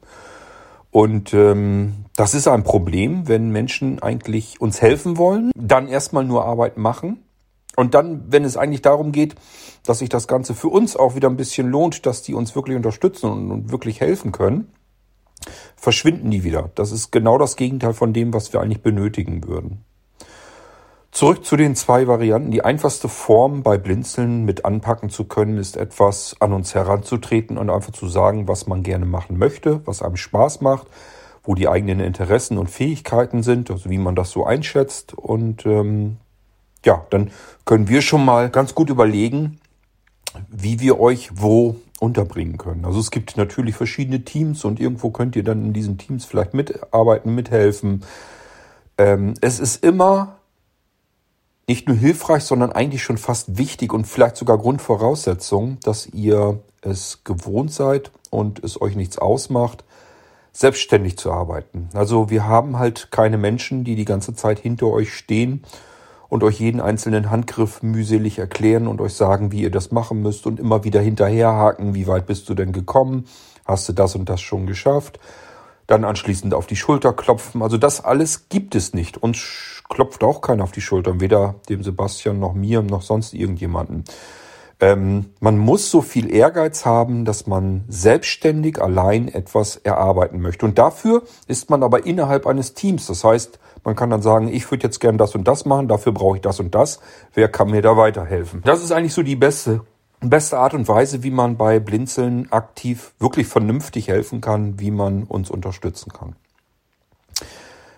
Und 0.91 1.33
ähm, 1.33 2.05
das 2.15 2.33
ist 2.33 2.47
ein 2.47 2.63
Problem, 2.63 3.27
wenn 3.27 3.49
Menschen 3.49 4.01
eigentlich 4.01 4.59
uns 4.59 4.81
helfen 4.81 5.17
wollen, 5.17 5.51
dann 5.55 5.87
erstmal 5.87 6.23
nur 6.23 6.45
Arbeit 6.45 6.77
machen 6.77 7.23
und 7.75 7.93
dann, 7.93 8.31
wenn 8.31 8.43
es 8.43 8.57
eigentlich 8.57 8.81
darum 8.81 9.11
geht, 9.11 9.35
dass 9.83 9.99
sich 9.99 10.09
das 10.09 10.27
Ganze 10.27 10.55
für 10.55 10.69
uns 10.69 10.97
auch 10.97 11.15
wieder 11.15 11.29
ein 11.29 11.37
bisschen 11.37 11.69
lohnt, 11.69 12.07
dass 12.07 12.23
die 12.23 12.33
uns 12.33 12.55
wirklich 12.55 12.75
unterstützen 12.75 13.29
und, 13.29 13.51
und 13.51 13.71
wirklich 13.71 14.01
helfen 14.01 14.31
können, 14.31 14.73
verschwinden 15.75 16.31
die 16.31 16.43
wieder. 16.43 16.71
Das 16.73 16.91
ist 16.91 17.11
genau 17.11 17.37
das 17.37 17.55
Gegenteil 17.55 17.93
von 17.93 18.13
dem, 18.13 18.33
was 18.33 18.51
wir 18.51 18.61
eigentlich 18.61 18.81
benötigen 18.81 19.47
würden. 19.47 19.85
Zurück 21.11 21.45
zu 21.45 21.55
den 21.55 21.75
zwei 21.75 22.07
Varianten. 22.07 22.51
Die 22.51 22.63
einfachste 22.63 23.09
Form 23.09 23.63
bei 23.63 23.77
Blinzeln 23.77 24.45
mit 24.45 24.65
anpacken 24.65 25.09
zu 25.09 25.25
können, 25.25 25.57
ist 25.57 25.77
etwas 25.77 26.35
an 26.39 26.53
uns 26.53 26.75
heranzutreten 26.75 27.57
und 27.57 27.69
einfach 27.69 27.93
zu 27.93 28.07
sagen, 28.07 28.47
was 28.47 28.67
man 28.67 28.83
gerne 28.83 29.05
machen 29.05 29.37
möchte, 29.37 29.81
was 29.85 30.01
einem 30.01 30.17
Spaß 30.17 30.61
macht, 30.61 30.87
wo 31.43 31.55
die 31.55 31.69
eigenen 31.69 32.01
Interessen 32.01 32.57
und 32.57 32.69
Fähigkeiten 32.69 33.41
sind, 33.41 33.71
also 33.71 33.89
wie 33.89 33.97
man 33.97 34.15
das 34.15 34.31
so 34.31 34.45
einschätzt. 34.45 35.13
Und 35.13 35.65
ähm, 35.65 36.17
ja, 36.85 37.05
dann 37.09 37.31
können 37.65 37.87
wir 37.87 38.01
schon 38.01 38.23
mal 38.23 38.49
ganz 38.49 38.75
gut 38.75 38.89
überlegen, 38.89 39.59
wie 40.49 40.79
wir 40.79 40.99
euch 40.99 41.31
wo 41.33 41.77
unterbringen 41.99 42.57
können. 42.57 42.85
Also 42.85 42.99
es 42.99 43.11
gibt 43.11 43.37
natürlich 43.37 43.75
verschiedene 43.75 44.23
Teams 44.23 44.65
und 44.65 44.79
irgendwo 44.79 45.09
könnt 45.09 45.35
ihr 45.35 45.43
dann 45.43 45.65
in 45.65 45.73
diesen 45.73 45.97
Teams 45.97 46.25
vielleicht 46.25 46.53
mitarbeiten, 46.53 47.33
mithelfen. 47.33 48.03
Ähm, 48.97 49.33
es 49.41 49.59
ist 49.59 49.83
immer 49.83 50.36
nicht 51.67 51.87
nur 51.87 51.97
hilfreich, 51.97 52.43
sondern 52.43 52.71
eigentlich 52.71 53.03
schon 53.03 53.17
fast 53.17 53.57
wichtig 53.57 53.93
und 53.93 54.07
vielleicht 54.07 54.37
sogar 54.37 54.57
Grundvoraussetzung, 54.57 55.77
dass 55.83 56.07
ihr 56.07 56.59
es 56.81 57.23
gewohnt 57.25 57.73
seid 57.73 58.11
und 58.29 58.63
es 58.63 58.79
euch 58.81 58.95
nichts 58.95 59.17
ausmacht, 59.17 59.83
selbstständig 60.53 61.17
zu 61.17 61.31
arbeiten. 61.31 61.89
Also 61.93 62.29
wir 62.29 62.47
haben 62.47 62.79
halt 62.79 63.09
keine 63.11 63.37
Menschen, 63.37 63.83
die 63.83 63.95
die 63.95 64.05
ganze 64.05 64.33
Zeit 64.33 64.59
hinter 64.59 64.87
euch 64.87 65.13
stehen 65.13 65.63
und 66.29 66.43
euch 66.43 66.59
jeden 66.59 66.81
einzelnen 66.81 67.29
Handgriff 67.29 67.83
mühselig 67.83 68.39
erklären 68.39 68.87
und 68.87 69.01
euch 69.01 69.13
sagen, 69.13 69.51
wie 69.51 69.61
ihr 69.61 69.71
das 69.71 69.91
machen 69.91 70.21
müsst 70.21 70.47
und 70.47 70.59
immer 70.59 70.83
wieder 70.83 71.01
hinterherhaken, 71.01 71.93
wie 71.95 72.07
weit 72.07 72.25
bist 72.25 72.47
du 72.49 72.53
denn 72.53 72.71
gekommen, 72.71 73.25
hast 73.65 73.87
du 73.89 73.93
das 73.93 74.15
und 74.15 74.29
das 74.29 74.41
schon 74.41 74.67
geschafft, 74.67 75.19
dann 75.87 76.03
anschließend 76.03 76.53
auf 76.53 76.67
die 76.67 76.75
Schulter 76.75 77.13
klopfen. 77.13 77.61
Also 77.61 77.77
das 77.77 78.03
alles 78.03 78.49
gibt 78.49 78.75
es 78.75 78.93
nicht. 78.93 79.17
und 79.17 79.37
klopft 79.89 80.23
auch 80.23 80.41
keiner 80.41 80.63
auf 80.63 80.71
die 80.71 80.81
Schulter, 80.81 81.19
weder 81.21 81.55
dem 81.69 81.83
Sebastian 81.83 82.39
noch 82.39 82.53
mir 82.53 82.81
noch 82.81 83.01
sonst 83.01 83.33
irgendjemanden. 83.33 84.03
Ähm, 84.79 85.31
man 85.39 85.57
muss 85.57 85.89
so 85.89 86.01
viel 86.01 86.31
Ehrgeiz 86.31 86.85
haben, 86.85 87.25
dass 87.25 87.47
man 87.47 87.83
selbstständig 87.87 88.79
allein 88.79 89.27
etwas 89.27 89.77
erarbeiten 89.77 90.39
möchte. 90.39 90.65
Und 90.65 90.77
dafür 90.77 91.23
ist 91.47 91.69
man 91.69 91.81
aber 91.81 92.05
innerhalb 92.05 92.45
eines 92.45 92.75
Teams. 92.75 93.07
Das 93.07 93.23
heißt, 93.23 93.59
man 93.83 93.95
kann 93.95 94.09
dann 94.09 94.21
sagen, 94.21 94.49
ich 94.49 94.69
würde 94.69 94.83
jetzt 94.83 94.99
gern 94.99 95.17
das 95.17 95.33
und 95.33 95.47
das 95.47 95.65
machen, 95.65 95.87
dafür 95.87 96.11
brauche 96.11 96.35
ich 96.35 96.41
das 96.41 96.59
und 96.59 96.75
das. 96.75 96.99
Wer 97.33 97.47
kann 97.47 97.71
mir 97.71 97.81
da 97.81 97.97
weiterhelfen? 97.97 98.61
Das 98.65 98.83
ist 98.83 98.91
eigentlich 98.91 99.13
so 99.13 99.23
die 99.23 99.35
beste, 99.35 99.81
beste 100.21 100.57
Art 100.57 100.73
und 100.73 100.87
Weise, 100.87 101.23
wie 101.23 101.31
man 101.31 101.57
bei 101.57 101.79
Blinzeln 101.79 102.51
aktiv 102.51 103.13
wirklich 103.19 103.47
vernünftig 103.47 104.07
helfen 104.07 104.41
kann, 104.41 104.79
wie 104.79 104.91
man 104.91 105.23
uns 105.23 105.49
unterstützen 105.49 106.11
kann. 106.11 106.35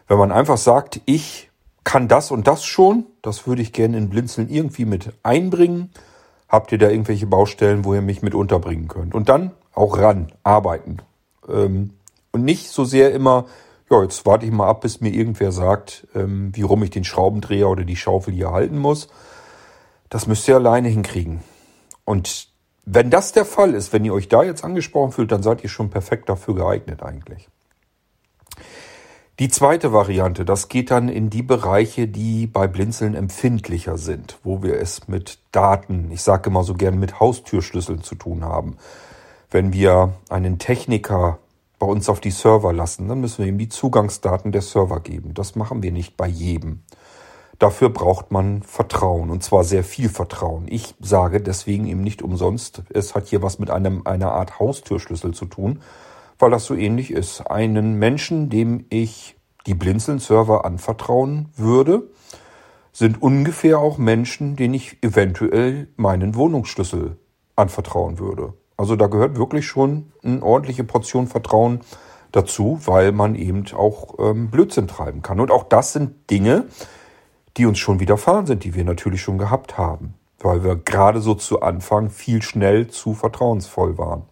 Wenn 0.08 0.17
man 0.17 0.32
einfach 0.32 0.58
sagt, 0.58 1.01
ich 1.05 1.49
kann 1.84 2.08
das 2.08 2.32
und 2.32 2.47
das 2.47 2.65
schon. 2.65 3.05
Das 3.21 3.47
würde 3.47 3.62
ich 3.62 3.73
gerne 3.73 3.97
in 3.97 4.10
Blinzeln 4.10 4.49
irgendwie 4.49 4.86
mit 4.86 5.13
einbringen. 5.23 5.91
Habt 6.47 6.71
ihr 6.71 6.77
da 6.77 6.89
irgendwelche 6.89 7.25
Baustellen, 7.25 7.86
wo 7.86 7.93
ihr 7.93 8.01
mich 8.01 8.21
mit 8.21 8.36
unterbringen 8.36 8.88
könnt? 8.88 9.15
Und 9.15 9.29
dann 9.29 9.51
auch 9.73 9.97
ran, 9.97 10.32
arbeiten. 10.43 10.97
Ähm, 11.47 11.95
und 12.32 12.43
nicht 12.43 12.69
so 12.69 12.86
sehr 12.86 13.12
immer, 13.12 13.45
ja, 13.89 14.03
jetzt 14.03 14.25
warte 14.25 14.45
ich 14.45 14.51
mal 14.51 14.67
ab, 14.67 14.82
bis 14.82 15.01
mir 15.01 15.10
irgendwer 15.10 15.51
sagt, 15.51 16.08
ähm, 16.13 16.51
wie 16.53 16.62
rum 16.62 16.84
ich 16.84 16.91
den 16.91 17.05
Schraubendreher 17.05 17.69
oder 17.69 17.86
die 17.86 17.95
Schaufel 17.95 18.34
hier 18.34 18.51
halten 18.51 18.77
muss. 18.77 19.08
Das 20.10 20.27
müsst 20.27 20.47
ihr 20.47 20.55
alleine 20.55 20.89
hinkriegen. 20.89 21.41
Und 22.10 22.48
wenn 22.86 23.12
das 23.12 23.34
der 23.34 23.45
Fall 23.45 23.76
ist, 23.76 23.93
wenn 23.93 24.04
ihr 24.04 24.15
euch 24.15 24.28
da 24.28 24.41
jetzt 24.41 24.63
angesprochen 24.63 25.12
fühlt, 25.12 25.32
dann 25.32 25.43
seid 25.43 25.62
ihr 25.63 25.69
schon 25.69 25.91
perfekt 25.91 26.28
dafür 26.28 26.56
geeignet 26.56 27.04
eigentlich. 27.04 27.48
Die 29.38 29.48
zweite 29.48 29.93
Variante, 29.93 30.43
das 30.43 30.69
geht 30.69 30.89
dann 30.89 31.08
in 31.08 31.30
die 31.30 31.43
Bereiche, 31.43 32.08
die 32.08 32.48
bei 32.48 32.65
Blinzeln 32.65 33.13
empfindlicher 33.13 34.00
sind, 34.00 34.39
wo 34.43 34.63
wir 34.63 34.82
es 34.82 35.08
mit 35.08 35.38
Daten, 35.52 36.10
ich 36.10 36.24
sage 36.24 36.50
immer 36.50 36.63
so 36.63 36.74
gern 36.74 36.98
mit 36.98 37.19
Haustürschlüsseln 37.19 38.02
zu 38.02 38.15
tun 38.15 38.43
haben. 38.43 38.78
Wenn 39.52 39.72
wir 39.72 40.15
einen 40.30 40.58
Techniker 40.58 41.38
bei 41.78 41.86
uns 41.86 42.10
auf 42.10 42.22
die 42.22 42.32
Server 42.32 42.74
lassen, 42.74 43.08
dann 43.08 43.22
müssen 43.22 43.43
wir 43.43 43.50
ihm 43.52 43.60
die 43.60 43.69
Zugangsdaten 43.69 44.52
der 44.52 44.63
Server 44.63 45.00
geben. 45.02 45.36
Das 45.36 45.56
machen 45.56 45.84
wir 45.84 45.91
nicht 45.91 46.17
bei 46.17 46.28
jedem. 46.28 46.82
Dafür 47.60 47.89
braucht 47.89 48.32
man 48.32 48.63
Vertrauen 48.63 49.30
und 49.30 49.43
zwar 49.43 49.63
sehr 49.63 49.84
viel 49.84 50.10
Vertrauen. 50.10 50.65
Ich 50.69 50.95
sage 51.00 51.41
deswegen 51.41 51.86
eben 51.88 52.02
nicht 52.02 52.22
umsonst, 52.22 52.84
es 52.89 53.15
hat 53.15 53.28
hier 53.28 53.41
was 53.41 53.60
mit 53.60 53.69
einem, 53.69 54.02
einer 54.06 54.32
Art 54.32 54.60
Haustürschlüssel 54.60 55.34
zu 55.34 55.45
tun 55.45 55.80
weil 56.39 56.52
das 56.52 56.65
so 56.65 56.74
ähnlich 56.74 57.12
ist. 57.12 57.41
Einen 57.41 58.00
Menschen, 58.00 58.50
dem 58.50 58.86
ich 58.89 59.36
die 59.67 59.76
Blinzeln-Server 59.76 60.65
anvertrauen 60.65 61.50
würde, 61.56 62.10
sind 62.93 63.22
ungefähr 63.22 63.80
auch 63.80 63.98
Menschen, 63.98 64.56
denen 64.56 64.74
ich 64.74 64.98
eventuell 65.04 65.89
meinen 65.95 66.36
Wohnungsschlüssel 66.36 67.17
anvertrauen 67.56 68.17
würde. 68.17 68.54
Also 68.78 68.95
da 68.95 69.08
gehört 69.08 69.38
wirklich 69.38 69.67
schon 69.67 70.12
eine 70.24 70.41
ordentliche 70.41 70.86
Portion 70.86 71.28
Vertrauen 71.28 71.82
dazu, 72.32 72.80
weil 72.86 73.12
man 73.12 73.36
eben 73.36 73.65
auch 73.74 74.15
ähm, 74.19 74.50
Blödsinn 74.50 74.88
treiben 74.88 75.22
kann. 75.22 75.39
Und 75.39 75.52
auch 75.52 75.63
das 75.63 75.93
sind 75.93 76.30
Dinge, 76.32 76.65
die 77.60 77.65
uns 77.65 77.78
schon 77.78 78.00
widerfahren 78.00 78.45
sind, 78.45 78.63
die 78.63 78.74
wir 78.74 78.86
natürlich 78.86 79.22
schon 79.22 79.38
gehabt 79.38 79.78
haben, 79.78 80.13
weil 80.39 80.63
wir 80.63 80.78
gerade 80.78 81.19
so 81.19 81.36
zu 81.36 81.62
Anfang 81.62 82.10
viel 82.10 82.41
schnell 82.41 82.88
zu 82.88 83.13
vertrauensvoll 83.13 83.98
waren. 83.98 84.24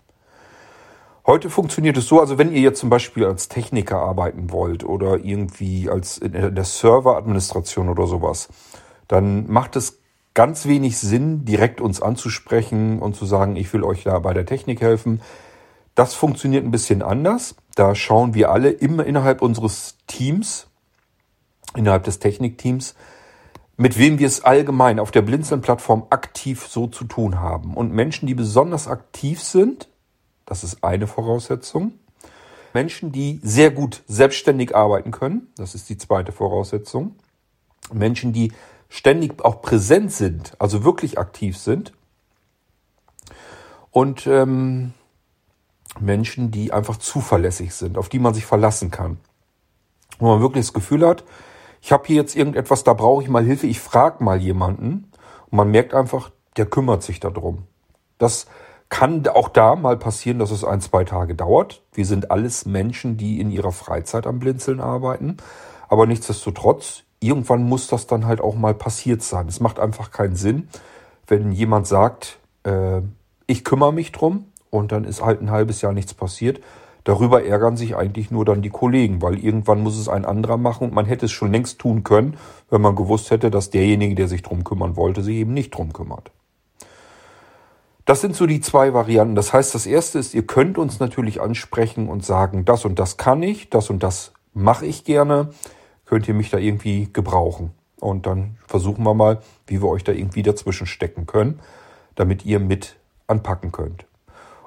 Heute 1.25 1.49
funktioniert 1.49 1.97
es 1.97 2.07
so, 2.07 2.21
also 2.21 2.37
wenn 2.37 2.53
ihr 2.53 2.61
jetzt 2.61 2.79
zum 2.79 2.89
Beispiel 2.89 3.25
als 3.25 3.49
Techniker 3.49 3.97
arbeiten 3.97 4.49
wollt 4.49 4.85
oder 4.85 5.17
irgendwie 5.17 5.89
als 5.89 6.17
in 6.17 6.31
der 6.31 6.63
Serveradministration 6.63 7.89
oder 7.89 8.07
sowas, 8.07 8.47
dann 9.09 9.51
macht 9.51 9.75
es 9.75 9.99
ganz 10.33 10.67
wenig 10.67 10.97
Sinn, 10.97 11.43
direkt 11.43 11.81
uns 11.81 12.01
anzusprechen 12.01 12.99
und 12.99 13.17
zu 13.17 13.25
sagen, 13.25 13.57
ich 13.57 13.73
will 13.73 13.83
euch 13.83 14.03
da 14.03 14.19
bei 14.19 14.33
der 14.33 14.45
Technik 14.45 14.79
helfen. 14.79 15.21
Das 15.95 16.13
funktioniert 16.13 16.63
ein 16.63 16.71
bisschen 16.71 17.01
anders. 17.01 17.55
Da 17.75 17.93
schauen 17.93 18.35
wir 18.35 18.51
alle 18.51 18.69
immer 18.69 19.05
innerhalb 19.05 19.41
unseres 19.41 19.97
Teams, 20.07 20.67
innerhalb 21.75 22.05
des 22.05 22.19
Technikteams, 22.19 22.95
mit 23.77 23.99
wem 23.99 24.17
wir 24.17 24.27
es 24.27 24.43
allgemein 24.43 24.99
auf 24.99 25.11
der 25.11 25.21
Blinzeln-Plattform 25.21 26.07
aktiv 26.09 26.67
so 26.67 26.87
zu 26.87 27.05
tun 27.05 27.39
haben. 27.39 27.75
Und 27.75 27.93
Menschen, 27.93 28.25
die 28.27 28.33
besonders 28.33 28.87
aktiv 28.87 29.41
sind, 29.41 29.87
das 30.45 30.63
ist 30.63 30.83
eine 30.83 31.05
Voraussetzung. 31.05 31.93
Menschen, 32.73 33.11
die 33.11 33.39
sehr 33.43 33.69
gut 33.69 34.03
selbstständig 34.07 34.75
arbeiten 34.75 35.11
können. 35.11 35.47
Das 35.57 35.75
ist 35.75 35.89
die 35.89 35.97
zweite 35.97 36.31
Voraussetzung. 36.31 37.15
Menschen, 37.93 38.33
die 38.33 38.51
ständig 38.89 39.43
auch 39.45 39.61
präsent 39.61 40.11
sind, 40.11 40.53
also 40.59 40.83
wirklich 40.83 41.19
aktiv 41.19 41.57
sind. 41.57 41.93
Und 43.91 44.25
ähm, 44.27 44.93
Menschen, 45.99 46.51
die 46.51 46.73
einfach 46.73 46.97
zuverlässig 46.97 47.73
sind, 47.73 47.97
auf 47.97 48.09
die 48.09 48.19
man 48.19 48.33
sich 48.33 48.45
verlassen 48.45 48.91
kann. 48.91 49.17
Wo 50.19 50.27
man 50.27 50.41
wirklich 50.41 50.65
das 50.65 50.73
Gefühl 50.73 51.05
hat, 51.05 51.23
ich 51.81 51.91
habe 51.91 52.03
hier 52.07 52.17
jetzt 52.17 52.35
irgendetwas, 52.35 52.83
da 52.83 52.93
brauche 52.93 53.23
ich 53.23 53.29
mal 53.29 53.43
Hilfe, 53.43 53.67
ich 53.67 53.79
frage 53.79 54.23
mal 54.23 54.41
jemanden. 54.41 55.11
Und 55.49 55.57
man 55.57 55.71
merkt 55.71 55.93
einfach, 55.93 56.31
der 56.57 56.65
kümmert 56.65 57.03
sich 57.03 57.19
darum. 57.19 57.63
Das 58.17 58.47
kann 58.89 59.27
auch 59.27 59.49
da 59.49 59.75
mal 59.75 59.97
passieren, 59.97 60.39
dass 60.39 60.51
es 60.51 60.63
ein, 60.63 60.81
zwei 60.81 61.03
Tage 61.03 61.35
dauert. 61.35 61.83
Wir 61.93 62.05
sind 62.05 62.31
alles 62.31 62.65
Menschen, 62.65 63.17
die 63.17 63.39
in 63.39 63.51
ihrer 63.51 63.71
Freizeit 63.71 64.25
am 64.25 64.39
Blinzeln 64.39 64.79
arbeiten. 64.79 65.37
Aber 65.89 66.05
nichtsdestotrotz, 66.05 67.03
irgendwann 67.19 67.63
muss 67.63 67.87
das 67.87 68.07
dann 68.07 68.25
halt 68.25 68.41
auch 68.41 68.55
mal 68.55 68.73
passiert 68.73 69.21
sein. 69.21 69.47
Es 69.47 69.59
macht 69.59 69.79
einfach 69.79 70.11
keinen 70.11 70.35
Sinn, 70.35 70.69
wenn 71.27 71.51
jemand 71.51 71.87
sagt, 71.87 72.39
äh, 72.63 73.01
ich 73.45 73.63
kümmere 73.63 73.93
mich 73.93 74.11
drum 74.11 74.45
und 74.69 74.91
dann 74.91 75.03
ist 75.03 75.23
halt 75.23 75.41
ein 75.41 75.51
halbes 75.51 75.81
Jahr 75.81 75.93
nichts 75.93 76.13
passiert. 76.13 76.61
Darüber 77.07 77.45
ärgern 77.45 77.77
sich 77.77 77.95
eigentlich 77.95 78.31
nur 78.31 78.43
dann 78.43 78.61
die 78.61 78.69
Kollegen, 78.69 79.21
weil 79.21 79.39
irgendwann 79.39 79.81
muss 79.81 79.97
es 79.97 80.09
ein 80.09 80.25
anderer 80.25 80.57
machen 80.57 80.89
und 80.89 80.93
man 80.93 81.05
hätte 81.05 81.27
es 81.27 81.31
schon 81.31 81.53
längst 81.53 81.79
tun 81.79 82.03
können, 82.03 82.35
wenn 82.69 82.81
man 82.81 82.97
gewusst 82.97 83.31
hätte, 83.31 83.49
dass 83.49 83.69
derjenige, 83.69 84.13
der 84.13 84.27
sich 84.27 84.41
drum 84.41 84.65
kümmern 84.65 84.97
wollte, 84.97 85.23
sich 85.23 85.37
eben 85.37 85.53
nicht 85.53 85.73
drum 85.73 85.93
kümmert. 85.93 86.31
Das 88.03 88.19
sind 88.19 88.35
so 88.35 88.45
die 88.45 88.59
zwei 88.59 88.93
Varianten. 88.93 89.35
Das 89.35 89.53
heißt, 89.53 89.73
das 89.73 89.85
erste 89.85 90.19
ist, 90.19 90.33
ihr 90.33 90.45
könnt 90.45 90.77
uns 90.77 90.99
natürlich 90.99 91.39
ansprechen 91.39 92.09
und 92.09 92.25
sagen, 92.25 92.65
das 92.65 92.83
und 92.83 92.99
das 92.99 93.15
kann 93.15 93.41
ich, 93.41 93.69
das 93.69 93.89
und 93.89 94.03
das 94.03 94.33
mache 94.53 94.85
ich 94.85 95.05
gerne. 95.05 95.51
Könnt 96.05 96.27
ihr 96.27 96.33
mich 96.33 96.49
da 96.49 96.57
irgendwie 96.57 97.07
gebrauchen? 97.13 97.71
Und 98.01 98.25
dann 98.25 98.57
versuchen 98.67 99.05
wir 99.05 99.13
mal, 99.13 99.39
wie 99.65 99.81
wir 99.81 99.87
euch 99.87 100.03
da 100.03 100.11
irgendwie 100.11 100.43
dazwischen 100.43 100.87
stecken 100.87 101.25
können, 101.25 101.61
damit 102.15 102.43
ihr 102.43 102.59
mit 102.59 102.97
anpacken 103.27 103.71
könnt. 103.71 104.05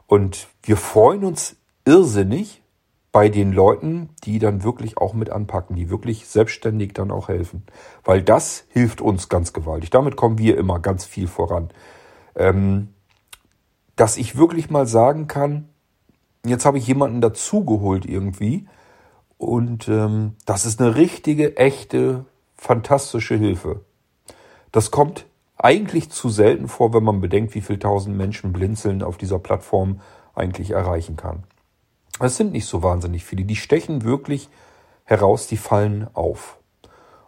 Und 0.06 0.48
wir 0.62 0.78
freuen 0.78 1.22
uns 1.22 1.56
irrsinnig 1.84 2.62
bei 3.12 3.28
den 3.28 3.52
Leuten, 3.52 4.10
die 4.24 4.38
dann 4.38 4.62
wirklich 4.62 4.98
auch 4.98 5.14
mit 5.14 5.30
anpacken, 5.30 5.74
die 5.74 5.90
wirklich 5.90 6.26
selbstständig 6.28 6.92
dann 6.92 7.10
auch 7.10 7.28
helfen. 7.28 7.64
Weil 8.04 8.22
das 8.22 8.64
hilft 8.68 9.00
uns 9.00 9.28
ganz 9.28 9.52
gewaltig. 9.52 9.90
Damit 9.90 10.16
kommen 10.16 10.38
wir 10.38 10.56
immer 10.56 10.78
ganz 10.78 11.04
viel 11.04 11.26
voran. 11.26 11.70
Ähm, 12.36 12.94
dass 13.96 14.16
ich 14.16 14.36
wirklich 14.36 14.70
mal 14.70 14.86
sagen 14.86 15.26
kann, 15.26 15.68
jetzt 16.46 16.64
habe 16.64 16.78
ich 16.78 16.86
jemanden 16.86 17.20
dazugeholt 17.20 18.06
irgendwie. 18.06 18.66
Und 19.36 19.88
ähm, 19.88 20.36
das 20.46 20.64
ist 20.64 20.80
eine 20.80 20.94
richtige, 20.94 21.56
echte, 21.56 22.26
fantastische 22.56 23.34
Hilfe. 23.34 23.84
Das 24.70 24.90
kommt 24.90 25.26
eigentlich 25.56 26.10
zu 26.10 26.28
selten 26.28 26.68
vor, 26.68 26.94
wenn 26.94 27.02
man 27.02 27.20
bedenkt, 27.20 27.54
wie 27.54 27.60
viele 27.60 27.78
tausend 27.78 28.16
Menschen 28.16 28.52
Blinzeln 28.52 29.02
auf 29.02 29.16
dieser 29.18 29.38
Plattform 29.38 30.00
eigentlich 30.34 30.70
erreichen 30.70 31.16
kann. 31.16 31.44
Es 32.26 32.36
sind 32.36 32.52
nicht 32.52 32.66
so 32.66 32.82
wahnsinnig 32.82 33.24
viele. 33.24 33.44
Die 33.44 33.56
stechen 33.56 34.04
wirklich 34.04 34.48
heraus, 35.04 35.46
die 35.46 35.56
fallen 35.56 36.08
auf. 36.14 36.58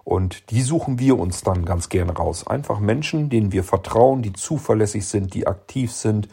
Und 0.04 0.50
die 0.50 0.62
suchen 0.62 0.98
wir 0.98 1.18
uns 1.18 1.42
dann 1.42 1.64
ganz 1.64 1.88
gerne 1.88 2.12
raus. 2.12 2.46
Einfach 2.46 2.80
Menschen, 2.80 3.30
denen 3.30 3.52
wir 3.52 3.64
vertrauen, 3.64 4.22
die 4.22 4.32
zuverlässig 4.32 5.06
sind, 5.06 5.34
die 5.34 5.46
aktiv 5.46 5.92
sind, 5.92 6.28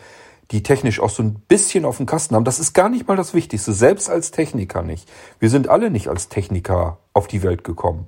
die 0.51 0.63
technisch 0.63 0.99
auch 0.99 1.11
so 1.11 1.21
ein 1.21 1.35
bisschen 1.47 1.85
auf 1.85 1.97
dem 1.97 2.07
Kasten 2.07 2.35
haben. 2.35 2.43
Das 2.43 2.59
ist 2.59 2.73
gar 2.73 2.89
nicht 2.89 3.07
mal 3.07 3.17
das 3.17 3.33
Wichtigste, 3.33 3.73
selbst 3.73 4.09
als 4.09 4.31
Techniker 4.31 4.81
nicht. 4.81 5.07
Wir 5.39 5.49
sind 5.49 5.69
alle 5.69 5.91
nicht 5.91 6.07
als 6.07 6.29
Techniker 6.29 6.97
auf 7.13 7.27
die 7.27 7.43
Welt 7.43 7.63
gekommen, 7.63 8.07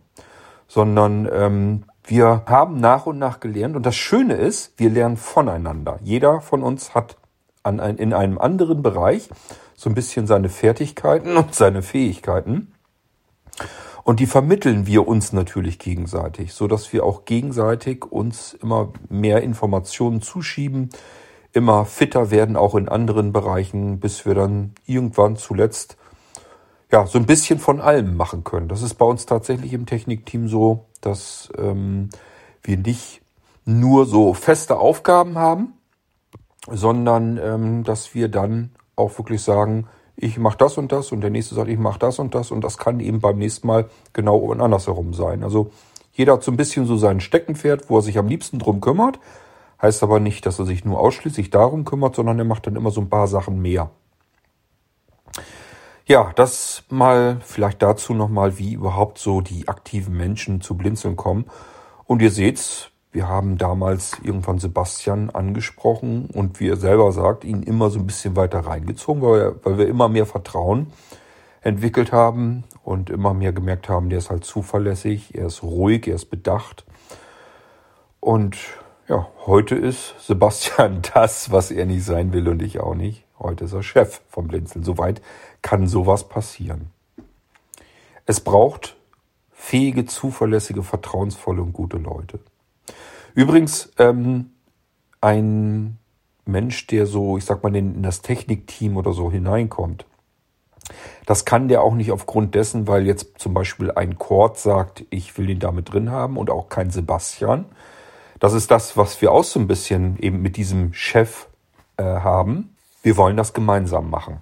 sondern 0.67 1.29
ähm, 1.31 1.83
wir 2.03 2.43
haben 2.47 2.79
nach 2.79 3.05
und 3.05 3.19
nach 3.19 3.39
gelernt. 3.39 3.75
Und 3.75 3.85
das 3.85 3.95
Schöne 3.95 4.33
ist, 4.33 4.73
wir 4.77 4.89
lernen 4.89 5.17
voneinander. 5.17 5.99
Jeder 6.03 6.41
von 6.41 6.63
uns 6.63 6.95
hat 6.95 7.17
an 7.61 7.79
ein, 7.79 7.97
in 7.97 8.13
einem 8.13 8.39
anderen 8.39 8.81
Bereich 8.81 9.29
so 9.81 9.89
ein 9.89 9.95
bisschen 9.95 10.27
seine 10.27 10.49
Fertigkeiten 10.49 11.37
und 11.37 11.55
seine 11.55 11.81
Fähigkeiten. 11.81 12.71
Und 14.03 14.19
die 14.19 14.27
vermitteln 14.27 14.85
wir 14.85 15.07
uns 15.07 15.33
natürlich 15.33 15.79
gegenseitig, 15.79 16.53
so 16.53 16.67
dass 16.67 16.93
wir 16.93 17.03
auch 17.03 17.25
gegenseitig 17.25 18.05
uns 18.05 18.53
immer 18.53 18.93
mehr 19.09 19.41
Informationen 19.41 20.21
zuschieben, 20.21 20.89
immer 21.51 21.85
fitter 21.85 22.29
werden, 22.29 22.57
auch 22.57 22.75
in 22.75 22.89
anderen 22.89 23.33
Bereichen, 23.33 23.99
bis 23.99 24.23
wir 24.23 24.35
dann 24.35 24.75
irgendwann 24.85 25.35
zuletzt 25.35 25.97
ja 26.91 27.07
so 27.07 27.17
ein 27.17 27.25
bisschen 27.25 27.57
von 27.57 27.81
allem 27.81 28.15
machen 28.15 28.43
können. 28.43 28.67
Das 28.67 28.83
ist 28.83 28.95
bei 28.95 29.05
uns 29.05 29.25
tatsächlich 29.25 29.73
im 29.73 29.87
Technikteam 29.87 30.47
so, 30.47 30.85
dass 31.01 31.49
ähm, 31.57 32.09
wir 32.61 32.77
nicht 32.77 33.23
nur 33.65 34.05
so 34.05 34.35
feste 34.35 34.77
Aufgaben 34.77 35.39
haben, 35.39 35.73
sondern 36.69 37.39
ähm, 37.43 37.83
dass 37.83 38.13
wir 38.13 38.29
dann 38.29 38.69
auch 38.95 39.17
wirklich 39.17 39.41
sagen, 39.41 39.87
ich 40.15 40.37
mache 40.37 40.57
das 40.57 40.77
und 40.77 40.91
das 40.91 41.11
und 41.11 41.21
der 41.21 41.29
nächste 41.29 41.55
sagt, 41.55 41.69
ich 41.69 41.79
mache 41.79 41.99
das 41.99 42.19
und 42.19 42.35
das 42.35 42.51
und 42.51 42.63
das 42.63 42.77
kann 42.77 42.99
eben 42.99 43.19
beim 43.19 43.37
nächsten 43.37 43.67
Mal 43.67 43.89
genau 44.13 44.51
andersherum 44.51 45.13
sein. 45.13 45.43
Also 45.43 45.71
jeder 46.13 46.33
hat 46.33 46.43
so 46.43 46.51
ein 46.51 46.57
bisschen 46.57 46.85
so 46.85 46.97
sein 46.97 47.19
Steckenpferd, 47.19 47.89
wo 47.89 47.97
er 47.97 48.01
sich 48.01 48.17
am 48.17 48.27
liebsten 48.27 48.59
drum 48.59 48.81
kümmert. 48.81 49.19
Heißt 49.81 50.03
aber 50.03 50.19
nicht, 50.19 50.45
dass 50.45 50.59
er 50.59 50.65
sich 50.65 50.85
nur 50.85 50.99
ausschließlich 50.99 51.49
darum 51.49 51.85
kümmert, 51.85 52.15
sondern 52.15 52.37
er 52.37 52.45
macht 52.45 52.67
dann 52.67 52.75
immer 52.75 52.91
so 52.91 53.01
ein 53.01 53.09
paar 53.09 53.27
Sachen 53.27 53.61
mehr. 53.61 53.89
Ja, 56.05 56.31
das 56.35 56.83
mal 56.89 57.39
vielleicht 57.41 57.81
dazu 57.81 58.13
nochmal, 58.13 58.59
wie 58.59 58.73
überhaupt 58.73 59.17
so 59.17 59.41
die 59.41 59.67
aktiven 59.67 60.15
Menschen 60.15 60.61
zu 60.61 60.75
Blinzeln 60.75 61.15
kommen. 61.15 61.45
Und 62.05 62.21
ihr 62.21 62.31
seht's, 62.31 62.90
wir 63.11 63.27
haben 63.27 63.57
damals 63.57 64.17
irgendwann 64.23 64.59
Sebastian 64.59 65.29
angesprochen 65.29 66.29
und 66.33 66.59
wie 66.59 66.69
er 66.69 66.77
selber 66.77 67.11
sagt, 67.11 67.43
ihn 67.43 67.63
immer 67.63 67.89
so 67.89 67.99
ein 67.99 68.07
bisschen 68.07 68.35
weiter 68.35 68.59
reingezogen, 68.59 69.21
weil 69.21 69.39
wir, 69.39 69.55
weil 69.63 69.77
wir 69.77 69.87
immer 69.87 70.07
mehr 70.07 70.25
Vertrauen 70.25 70.87
entwickelt 71.61 72.11
haben 72.11 72.63
und 72.83 73.09
immer 73.09 73.33
mehr 73.33 73.51
gemerkt 73.51 73.89
haben, 73.89 74.09
der 74.09 74.19
ist 74.19 74.29
halt 74.29 74.45
zuverlässig, 74.45 75.35
er 75.35 75.47
ist 75.47 75.61
ruhig, 75.61 76.07
er 76.07 76.15
ist 76.15 76.29
bedacht. 76.29 76.85
Und 78.19 78.57
ja, 79.09 79.27
heute 79.45 79.75
ist 79.75 80.15
Sebastian 80.25 81.01
das, 81.13 81.51
was 81.51 81.69
er 81.69 81.85
nicht 81.85 82.05
sein 82.05 82.31
will 82.31 82.47
und 82.47 82.61
ich 82.61 82.79
auch 82.79 82.95
nicht. 82.95 83.25
Heute 83.37 83.65
ist 83.65 83.73
er 83.73 83.83
Chef 83.83 84.21
vom 84.29 84.47
Blinzeln. 84.47 84.83
Soweit 84.85 85.21
kann 85.61 85.87
sowas 85.87 86.29
passieren. 86.29 86.91
Es 88.25 88.39
braucht 88.39 88.95
fähige, 89.51 90.05
zuverlässige, 90.05 90.83
vertrauensvolle 90.83 91.61
und 91.61 91.73
gute 91.73 91.97
Leute. 91.97 92.39
Übrigens, 93.33 93.91
ähm, 93.97 94.51
ein 95.21 95.97
Mensch, 96.45 96.87
der 96.87 97.05
so, 97.05 97.37
ich 97.37 97.45
sag 97.45 97.63
mal, 97.63 97.75
in, 97.75 97.95
in 97.95 98.03
das 98.03 98.21
Technikteam 98.21 98.97
oder 98.97 99.13
so 99.13 99.31
hineinkommt, 99.31 100.05
das 101.25 101.45
kann 101.45 101.67
der 101.67 101.81
auch 101.81 101.93
nicht 101.93 102.11
aufgrund 102.11 102.55
dessen, 102.55 102.87
weil 102.87 103.05
jetzt 103.05 103.39
zum 103.39 103.53
Beispiel 103.53 103.91
ein 103.91 104.17
Kord 104.17 104.57
sagt, 104.57 105.05
ich 105.09 105.37
will 105.37 105.49
ihn 105.49 105.59
damit 105.59 105.93
drin 105.93 106.11
haben 106.11 106.37
und 106.37 106.49
auch 106.49 106.69
kein 106.69 106.89
Sebastian. 106.89 107.65
Das 108.39 108.53
ist 108.53 108.71
das, 108.71 108.97
was 108.97 109.21
wir 109.21 109.31
auch 109.31 109.43
so 109.43 109.59
ein 109.59 109.67
bisschen 109.67 110.17
eben 110.19 110.41
mit 110.41 110.57
diesem 110.57 110.93
Chef 110.93 111.47
äh, 111.97 112.03
haben. 112.03 112.75
Wir 113.03 113.15
wollen 113.17 113.37
das 113.37 113.53
gemeinsam 113.53 114.09
machen. 114.09 114.41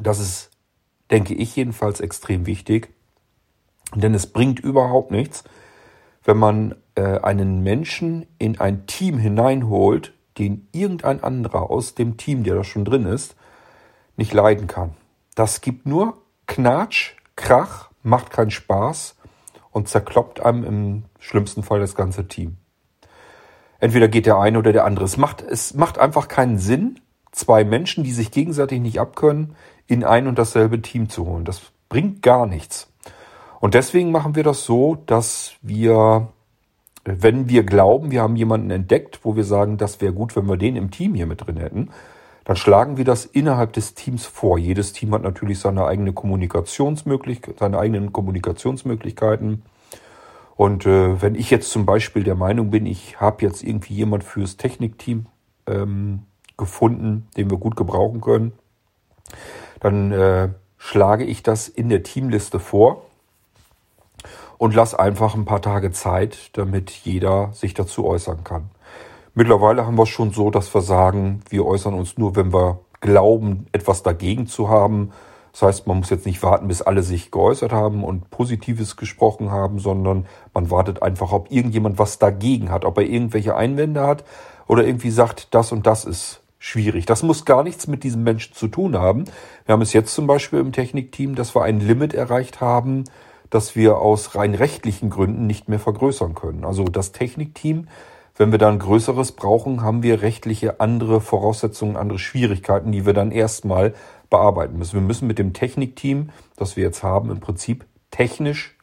Das 0.00 0.18
ist, 0.18 0.50
denke 1.10 1.34
ich 1.34 1.54
jedenfalls, 1.54 2.00
extrem 2.00 2.46
wichtig. 2.46 2.92
Denn 3.94 4.14
es 4.14 4.26
bringt 4.26 4.58
überhaupt 4.60 5.10
nichts, 5.10 5.44
wenn 6.24 6.38
man 6.38 6.74
einen 7.00 7.62
Menschen 7.62 8.26
in 8.38 8.60
ein 8.60 8.86
Team 8.86 9.18
hineinholt, 9.18 10.12
den 10.38 10.68
irgendein 10.72 11.22
anderer 11.22 11.70
aus 11.70 11.94
dem 11.94 12.16
Team, 12.16 12.44
der 12.44 12.54
da 12.54 12.64
schon 12.64 12.84
drin 12.84 13.06
ist, 13.06 13.34
nicht 14.16 14.32
leiden 14.32 14.66
kann. 14.66 14.94
Das 15.34 15.60
gibt 15.60 15.86
nur 15.86 16.18
Knatsch, 16.46 17.12
Krach, 17.36 17.90
macht 18.02 18.30
keinen 18.30 18.50
Spaß 18.50 19.16
und 19.70 19.88
zerkloppt 19.88 20.40
einem 20.40 20.64
im 20.64 21.04
schlimmsten 21.18 21.62
Fall 21.62 21.80
das 21.80 21.94
ganze 21.94 22.28
Team. 22.28 22.58
Entweder 23.80 24.08
geht 24.08 24.26
der 24.26 24.38
eine 24.38 24.58
oder 24.58 24.72
der 24.72 24.84
andere. 24.84 25.04
Es 25.04 25.16
macht, 25.16 25.42
es 25.42 25.74
macht 25.74 25.98
einfach 25.98 26.28
keinen 26.28 26.58
Sinn, 26.58 27.00
zwei 27.32 27.64
Menschen, 27.64 28.04
die 28.04 28.12
sich 28.12 28.30
gegenseitig 28.30 28.80
nicht 28.80 29.00
abkönnen, 29.00 29.56
in 29.86 30.04
ein 30.04 30.28
und 30.28 30.38
dasselbe 30.38 30.80
Team 30.82 31.08
zu 31.08 31.26
holen. 31.26 31.44
Das 31.44 31.62
bringt 31.88 32.22
gar 32.22 32.46
nichts. 32.46 32.92
Und 33.60 33.74
deswegen 33.74 34.10
machen 34.10 34.34
wir 34.36 34.44
das 34.44 34.64
so, 34.64 34.96
dass 35.06 35.54
wir, 35.62 36.28
wenn 37.04 37.48
wir 37.48 37.64
glauben, 37.64 38.10
wir 38.10 38.22
haben 38.22 38.36
jemanden 38.36 38.70
entdeckt, 38.70 39.20
wo 39.22 39.34
wir 39.34 39.44
sagen, 39.44 39.76
das 39.76 40.00
wäre 40.00 40.12
gut, 40.12 40.36
wenn 40.36 40.48
wir 40.48 40.56
den 40.56 40.76
im 40.76 40.90
Team 40.90 41.14
hier 41.14 41.26
mit 41.26 41.46
drin 41.46 41.56
hätten, 41.56 41.90
dann 42.44 42.56
schlagen 42.56 42.96
wir 42.96 43.04
das 43.04 43.24
innerhalb 43.24 43.72
des 43.72 43.94
Teams 43.94 44.26
vor. 44.26 44.58
Jedes 44.58 44.92
Team 44.92 45.12
hat 45.14 45.22
natürlich 45.22 45.58
seine 45.58 45.86
eigene 45.86 46.12
Kommunikationsmöglichkeit, 46.12 47.58
seine 47.58 47.78
eigenen 47.78 48.12
Kommunikationsmöglichkeiten. 48.12 49.62
Und 50.56 50.86
äh, 50.86 51.20
wenn 51.22 51.34
ich 51.34 51.50
jetzt 51.50 51.70
zum 51.70 51.86
Beispiel 51.86 52.24
der 52.24 52.34
Meinung 52.34 52.70
bin, 52.70 52.86
ich 52.86 53.20
habe 53.20 53.44
jetzt 53.44 53.62
irgendwie 53.62 53.94
jemand 53.94 54.24
fürs 54.24 54.56
Technikteam 54.56 55.26
ähm, 55.66 56.22
gefunden, 56.56 57.28
den 57.36 57.50
wir 57.50 57.58
gut 57.58 57.76
gebrauchen 57.76 58.20
können, 58.20 58.52
dann 59.80 60.12
äh, 60.12 60.48
schlage 60.78 61.24
ich 61.24 61.42
das 61.42 61.68
in 61.68 61.88
der 61.88 62.02
Teamliste 62.02 62.58
vor 62.58 63.06
und 64.62 64.76
lass 64.76 64.94
einfach 64.94 65.34
ein 65.34 65.44
paar 65.44 65.60
Tage 65.60 65.90
Zeit, 65.90 66.50
damit 66.52 66.92
jeder 66.92 67.50
sich 67.52 67.74
dazu 67.74 68.06
äußern 68.06 68.44
kann. 68.44 68.70
Mittlerweile 69.34 69.84
haben 69.84 69.98
wir 69.98 70.04
es 70.04 70.10
schon 70.10 70.30
so, 70.30 70.52
dass 70.52 70.72
wir 70.72 70.82
sagen, 70.82 71.40
wir 71.50 71.66
äußern 71.66 71.94
uns 71.94 72.16
nur, 72.16 72.36
wenn 72.36 72.52
wir 72.52 72.78
glauben, 73.00 73.66
etwas 73.72 74.04
dagegen 74.04 74.46
zu 74.46 74.68
haben. 74.68 75.10
Das 75.50 75.62
heißt, 75.62 75.88
man 75.88 75.96
muss 75.96 76.10
jetzt 76.10 76.26
nicht 76.26 76.44
warten, 76.44 76.68
bis 76.68 76.80
alle 76.80 77.02
sich 77.02 77.32
geäußert 77.32 77.72
haben 77.72 78.04
und 78.04 78.30
Positives 78.30 78.96
gesprochen 78.96 79.50
haben, 79.50 79.80
sondern 79.80 80.26
man 80.54 80.70
wartet 80.70 81.02
einfach, 81.02 81.32
ob 81.32 81.50
irgendjemand 81.50 81.98
was 81.98 82.20
dagegen 82.20 82.70
hat, 82.70 82.84
ob 82.84 82.98
er 82.98 83.04
irgendwelche 83.04 83.56
Einwände 83.56 84.06
hat 84.06 84.22
oder 84.68 84.86
irgendwie 84.86 85.10
sagt, 85.10 85.56
das 85.56 85.72
und 85.72 85.88
das 85.88 86.04
ist 86.04 86.40
schwierig. 86.60 87.04
Das 87.04 87.24
muss 87.24 87.44
gar 87.44 87.64
nichts 87.64 87.88
mit 87.88 88.04
diesem 88.04 88.22
Menschen 88.22 88.54
zu 88.54 88.68
tun 88.68 88.96
haben. 88.96 89.24
Wir 89.66 89.72
haben 89.72 89.82
es 89.82 89.92
jetzt 89.92 90.14
zum 90.14 90.28
Beispiel 90.28 90.60
im 90.60 90.70
Technikteam, 90.70 91.34
dass 91.34 91.56
wir 91.56 91.64
ein 91.64 91.80
Limit 91.80 92.14
erreicht 92.14 92.60
haben, 92.60 93.02
dass 93.52 93.76
wir 93.76 93.98
aus 93.98 94.34
rein 94.34 94.54
rechtlichen 94.54 95.10
Gründen 95.10 95.46
nicht 95.46 95.68
mehr 95.68 95.78
vergrößern 95.78 96.34
können. 96.34 96.64
Also 96.64 96.84
das 96.84 97.12
Technikteam, 97.12 97.86
wenn 98.34 98.50
wir 98.50 98.58
dann 98.58 98.78
größeres 98.78 99.32
brauchen, 99.32 99.82
haben 99.82 100.02
wir 100.02 100.22
rechtliche 100.22 100.80
andere 100.80 101.20
Voraussetzungen, 101.20 101.98
andere 101.98 102.18
Schwierigkeiten, 102.18 102.92
die 102.92 103.04
wir 103.04 103.12
dann 103.12 103.30
erstmal 103.30 103.92
bearbeiten 104.30 104.78
müssen. 104.78 104.94
Wir 104.94 105.02
müssen 105.02 105.28
mit 105.28 105.38
dem 105.38 105.52
Technikteam, 105.52 106.30
das 106.56 106.76
wir 106.76 106.84
jetzt 106.84 107.02
haben, 107.02 107.30
im 107.30 107.40
Prinzip 107.40 107.84
technisch 108.10 108.74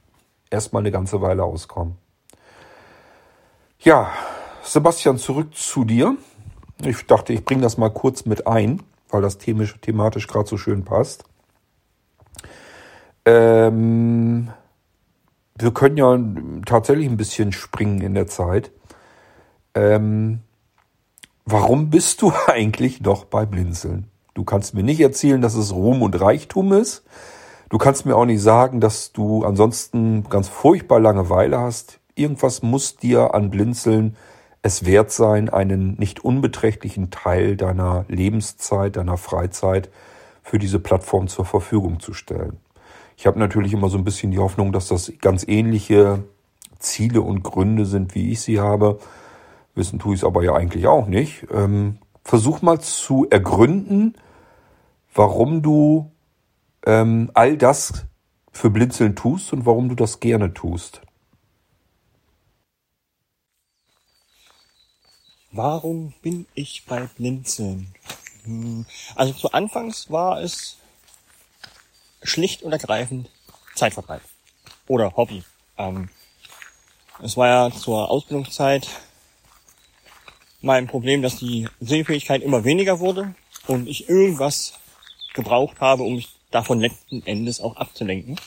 erstmal 0.51 0.83
eine 0.83 0.91
ganze 0.91 1.19
Weile 1.19 1.43
auskommen. 1.45 1.95
Ja, 3.79 4.11
Sebastian, 4.61 5.17
zurück 5.17 5.55
zu 5.55 5.83
dir. 5.83 6.15
Ich 6.83 7.07
dachte, 7.07 7.33
ich 7.33 7.43
bringe 7.43 7.63
das 7.63 7.79
mal 7.79 7.89
kurz 7.89 8.25
mit 8.25 8.45
ein, 8.45 8.83
weil 9.09 9.23
das 9.23 9.39
thematisch, 9.39 9.81
thematisch 9.81 10.27
gerade 10.27 10.47
so 10.47 10.57
schön 10.57 10.85
passt. 10.85 11.23
Ähm, 13.25 14.51
wir 15.59 15.71
können 15.71 15.97
ja 15.97 16.17
tatsächlich 16.65 17.07
ein 17.07 17.17
bisschen 17.17 17.51
springen 17.51 18.01
in 18.01 18.13
der 18.13 18.27
Zeit. 18.27 18.71
Ähm, 19.75 20.39
warum 21.45 21.89
bist 21.89 22.21
du 22.21 22.31
eigentlich 22.47 23.01
noch 23.01 23.25
bei 23.25 23.45
Blinzeln? 23.45 24.07
Du 24.33 24.43
kannst 24.43 24.73
mir 24.73 24.83
nicht 24.83 25.01
erzählen, 25.01 25.41
dass 25.41 25.55
es 25.55 25.73
Ruhm 25.73 26.01
und 26.01 26.19
Reichtum 26.19 26.73
ist. 26.73 27.03
Du 27.69 27.77
kannst 27.77 28.05
mir 28.05 28.15
auch 28.15 28.25
nicht 28.25 28.41
sagen, 28.41 28.79
dass 28.79 29.11
du 29.11 29.43
ansonsten 29.43 30.23
ganz 30.29 30.47
furchtbar 30.47 30.99
Langeweile 30.99 31.59
hast. 31.59 31.99
Irgendwas 32.15 32.63
muss 32.63 32.97
dir 32.97 33.35
an 33.35 33.49
Blinzeln 33.49 34.15
es 34.61 34.85
wert 34.85 35.11
sein, 35.11 35.49
einen 35.49 35.95
nicht 35.95 36.23
unbeträchtlichen 36.23 37.11
Teil 37.11 37.55
deiner 37.55 38.05
Lebenszeit, 38.09 38.97
deiner 38.97 39.17
Freizeit 39.17 39.89
für 40.43 40.59
diese 40.59 40.79
Plattform 40.79 41.27
zur 41.27 41.45
Verfügung 41.45 41.99
zu 41.99 42.13
stellen. 42.13 42.57
Ich 43.19 43.27
habe 43.27 43.37
natürlich 43.37 43.73
immer 43.73 43.89
so 43.89 43.97
ein 43.97 44.05
bisschen 44.05 44.31
die 44.31 44.39
Hoffnung, 44.39 44.71
dass 44.71 44.87
das 44.87 45.11
ganz 45.19 45.45
ähnliche 45.45 46.23
Ziele 46.79 47.21
und 47.21 47.43
Gründe 47.43 47.85
sind, 47.85 48.15
wie 48.15 48.31
ich 48.31 48.39
sie 48.39 48.61
habe. 48.61 48.97
Wissen 49.75 49.99
tue 49.99 50.13
ich 50.13 50.21
es 50.21 50.23
aber 50.23 50.41
ja 50.41 50.55
eigentlich 50.55 50.87
auch 50.87 51.05
nicht. 51.05 51.45
Ähm, 51.51 51.97
versuch 52.23 52.61
mal 52.61 52.79
zu 52.79 53.27
ergründen, 53.29 54.15
warum 55.13 55.61
du 55.61 56.09
ähm, 56.85 57.29
all 57.33 57.57
das 57.57 58.05
für 58.53 58.69
Blinzeln 58.69 59.17
tust 59.17 59.51
und 59.51 59.65
warum 59.65 59.89
du 59.89 59.95
das 59.95 60.21
gerne 60.21 60.53
tust. 60.53 61.01
Warum 65.51 66.13
bin 66.21 66.45
ich 66.53 66.85
bei 66.87 67.09
Blinzeln? 67.17 67.93
Hm, 68.45 68.85
also 69.15 69.33
zu 69.33 69.51
Anfangs 69.51 70.09
war 70.09 70.41
es 70.41 70.78
schlicht 72.23 72.63
und 72.63 72.71
ergreifend 72.71 73.29
Zeitvertreib 73.75 74.21
oder 74.87 75.15
Hobby. 75.15 75.43
Ähm, 75.77 76.09
es 77.21 77.37
war 77.37 77.47
ja 77.47 77.71
zur 77.75 78.09
Ausbildungszeit 78.09 78.87
mein 80.61 80.87
Problem, 80.87 81.21
dass 81.21 81.37
die 81.37 81.67
Sehfähigkeit 81.79 82.41
immer 82.41 82.63
weniger 82.63 82.99
wurde 82.99 83.33
und 83.67 83.87
ich 83.87 84.09
irgendwas 84.09 84.73
gebraucht 85.33 85.79
habe, 85.79 86.03
um 86.03 86.15
mich 86.15 86.29
davon 86.51 86.79
letzten 86.79 87.25
Endes 87.25 87.61
auch 87.61 87.77
abzulenken. 87.77 88.39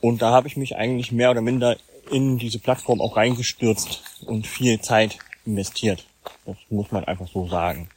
Und 0.00 0.22
da 0.22 0.30
habe 0.30 0.48
ich 0.48 0.56
mich 0.56 0.76
eigentlich 0.76 1.12
mehr 1.12 1.30
oder 1.30 1.42
minder 1.42 1.76
in 2.10 2.38
diese 2.38 2.58
Plattform 2.58 3.00
auch 3.00 3.16
reingestürzt 3.16 4.02
und 4.26 4.46
viel 4.46 4.80
Zeit 4.80 5.18
investiert. 5.44 6.06
Das 6.46 6.56
muss 6.70 6.90
man 6.90 7.04
einfach 7.04 7.28
so 7.28 7.48
sagen. 7.48 7.88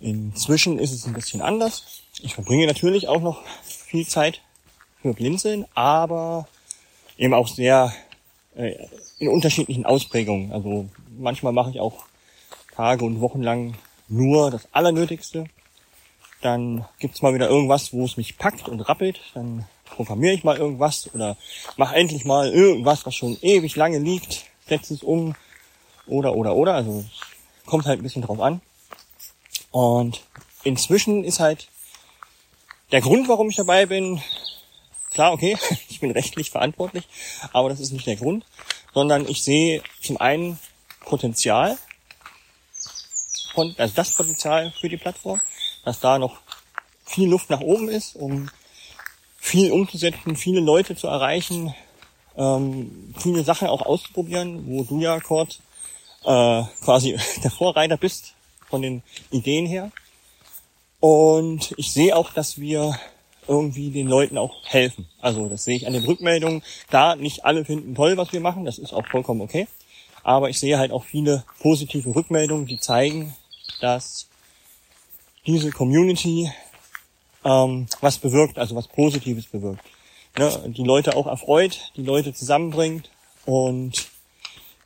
Inzwischen 0.00 0.78
ist 0.78 0.92
es 0.92 1.06
ein 1.06 1.14
bisschen 1.14 1.40
anders. 1.40 2.02
Ich 2.20 2.34
verbringe 2.34 2.66
natürlich 2.66 3.08
auch 3.08 3.20
noch 3.20 3.42
viel 3.62 4.06
Zeit 4.06 4.40
für 5.00 5.14
Blinzeln, 5.14 5.66
aber 5.74 6.48
eben 7.16 7.34
auch 7.34 7.48
sehr 7.48 7.92
äh, 8.56 8.74
in 9.18 9.28
unterschiedlichen 9.28 9.86
Ausprägungen. 9.86 10.52
Also 10.52 10.88
manchmal 11.16 11.52
mache 11.52 11.70
ich 11.70 11.80
auch 11.80 12.04
Tage 12.74 13.04
und 13.04 13.20
Wochen 13.20 13.42
lang 13.42 13.74
nur 14.08 14.50
das 14.50 14.68
Allernötigste. 14.72 15.46
Dann 16.40 16.84
gibt's 16.98 17.22
mal 17.22 17.34
wieder 17.34 17.48
irgendwas, 17.48 17.92
wo 17.92 18.04
es 18.04 18.16
mich 18.16 18.36
packt 18.36 18.68
und 18.68 18.80
rappelt. 18.80 19.20
Dann 19.34 19.66
programmiere 19.84 20.34
ich 20.34 20.44
mal 20.44 20.56
irgendwas 20.56 21.12
oder 21.14 21.36
mache 21.76 21.96
endlich 21.96 22.24
mal 22.24 22.50
irgendwas, 22.50 23.06
was 23.06 23.14
schon 23.14 23.36
ewig 23.42 23.76
lange 23.76 23.98
liegt, 23.98 24.44
setze 24.66 24.94
es 24.94 25.02
um 25.02 25.34
oder 26.06 26.34
oder 26.34 26.54
oder. 26.54 26.74
Also 26.74 27.04
kommt 27.66 27.86
halt 27.86 28.00
ein 28.00 28.02
bisschen 28.02 28.22
drauf 28.22 28.40
an. 28.40 28.60
Und 29.70 30.22
inzwischen 30.64 31.24
ist 31.24 31.40
halt 31.40 31.68
der 32.90 33.00
Grund, 33.00 33.28
warum 33.28 33.50
ich 33.50 33.56
dabei 33.56 33.86
bin, 33.86 34.20
klar, 35.10 35.32
okay, 35.32 35.56
ich 35.88 36.00
bin 36.00 36.10
rechtlich 36.10 36.50
verantwortlich, 36.50 37.04
aber 37.52 37.68
das 37.68 37.80
ist 37.80 37.92
nicht 37.92 38.06
der 38.06 38.16
Grund, 38.16 38.44
sondern 38.94 39.28
ich 39.28 39.42
sehe 39.42 39.82
zum 40.02 40.18
einen 40.18 40.58
Potenzial 41.00 41.78
von, 43.54 43.74
also 43.78 43.94
das 43.94 44.14
Potenzial 44.14 44.72
für 44.78 44.88
die 44.88 44.96
Plattform, 44.96 45.40
dass 45.84 46.00
da 46.00 46.18
noch 46.18 46.38
viel 47.04 47.28
Luft 47.28 47.50
nach 47.50 47.60
oben 47.60 47.88
ist, 47.88 48.14
um 48.16 48.50
viel 49.36 49.72
umzusetzen, 49.72 50.36
viele 50.36 50.60
Leute 50.60 50.94
zu 50.94 51.06
erreichen, 51.06 51.74
ähm, 52.36 53.14
viele 53.18 53.42
Sachen 53.42 53.68
auch 53.68 53.82
auszuprobieren, 53.82 54.66
wo 54.66 54.84
du 54.84 55.00
ja, 55.00 55.18
Kurt, 55.20 55.60
äh, 56.24 56.62
quasi 56.84 57.18
der 57.42 57.50
Vorreiter 57.50 57.96
bist 57.96 58.34
von 58.68 58.82
den 58.82 59.02
Ideen 59.30 59.66
her. 59.66 59.90
Und 61.00 61.74
ich 61.76 61.92
sehe 61.92 62.16
auch, 62.16 62.32
dass 62.32 62.58
wir 62.58 62.98
irgendwie 63.46 63.90
den 63.90 64.08
Leuten 64.08 64.36
auch 64.36 64.66
helfen. 64.66 65.08
Also 65.20 65.48
das 65.48 65.64
sehe 65.64 65.76
ich 65.76 65.86
an 65.86 65.92
den 65.92 66.04
Rückmeldungen. 66.04 66.62
Da 66.90 67.16
nicht 67.16 67.44
alle 67.44 67.64
finden 67.64 67.94
toll, 67.94 68.16
was 68.16 68.32
wir 68.32 68.40
machen, 68.40 68.64
das 68.64 68.78
ist 68.78 68.92
auch 68.92 69.06
vollkommen 69.06 69.40
okay. 69.40 69.66
Aber 70.22 70.50
ich 70.50 70.58
sehe 70.58 70.78
halt 70.78 70.92
auch 70.92 71.04
viele 71.04 71.44
positive 71.60 72.14
Rückmeldungen, 72.14 72.66
die 72.66 72.78
zeigen, 72.78 73.34
dass 73.80 74.28
diese 75.46 75.70
Community 75.70 76.52
ähm, 77.44 77.86
was 78.00 78.18
bewirkt, 78.18 78.58
also 78.58 78.74
was 78.76 78.88
Positives 78.88 79.46
bewirkt. 79.46 79.82
Ne? 80.38 80.74
Die 80.76 80.84
Leute 80.84 81.16
auch 81.16 81.26
erfreut, 81.26 81.92
die 81.96 82.02
Leute 82.02 82.34
zusammenbringt 82.34 83.10
und 83.46 84.08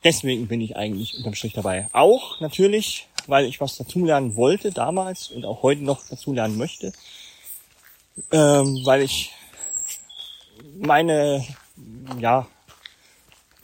deswegen 0.05 0.47
bin 0.47 0.61
ich 0.61 0.77
eigentlich 0.77 1.17
unterm 1.17 1.35
Strich 1.35 1.55
dabei. 1.55 1.89
Auch 1.93 2.41
natürlich, 2.41 3.09
weil 3.29 3.47
ich 3.47 3.61
was 3.61 3.77
dazulernen 3.77 4.37
wollte 4.37 4.71
damals 4.71 5.29
und 5.29 5.45
auch 5.45 5.63
heute 5.63 5.85
noch 5.85 6.07
dazulernen 6.09 6.57
möchte, 6.57 6.93
ähm, 8.31 8.81
weil 8.85 9.03
ich 9.03 9.33
meine 10.79 11.45
ja 12.19 12.47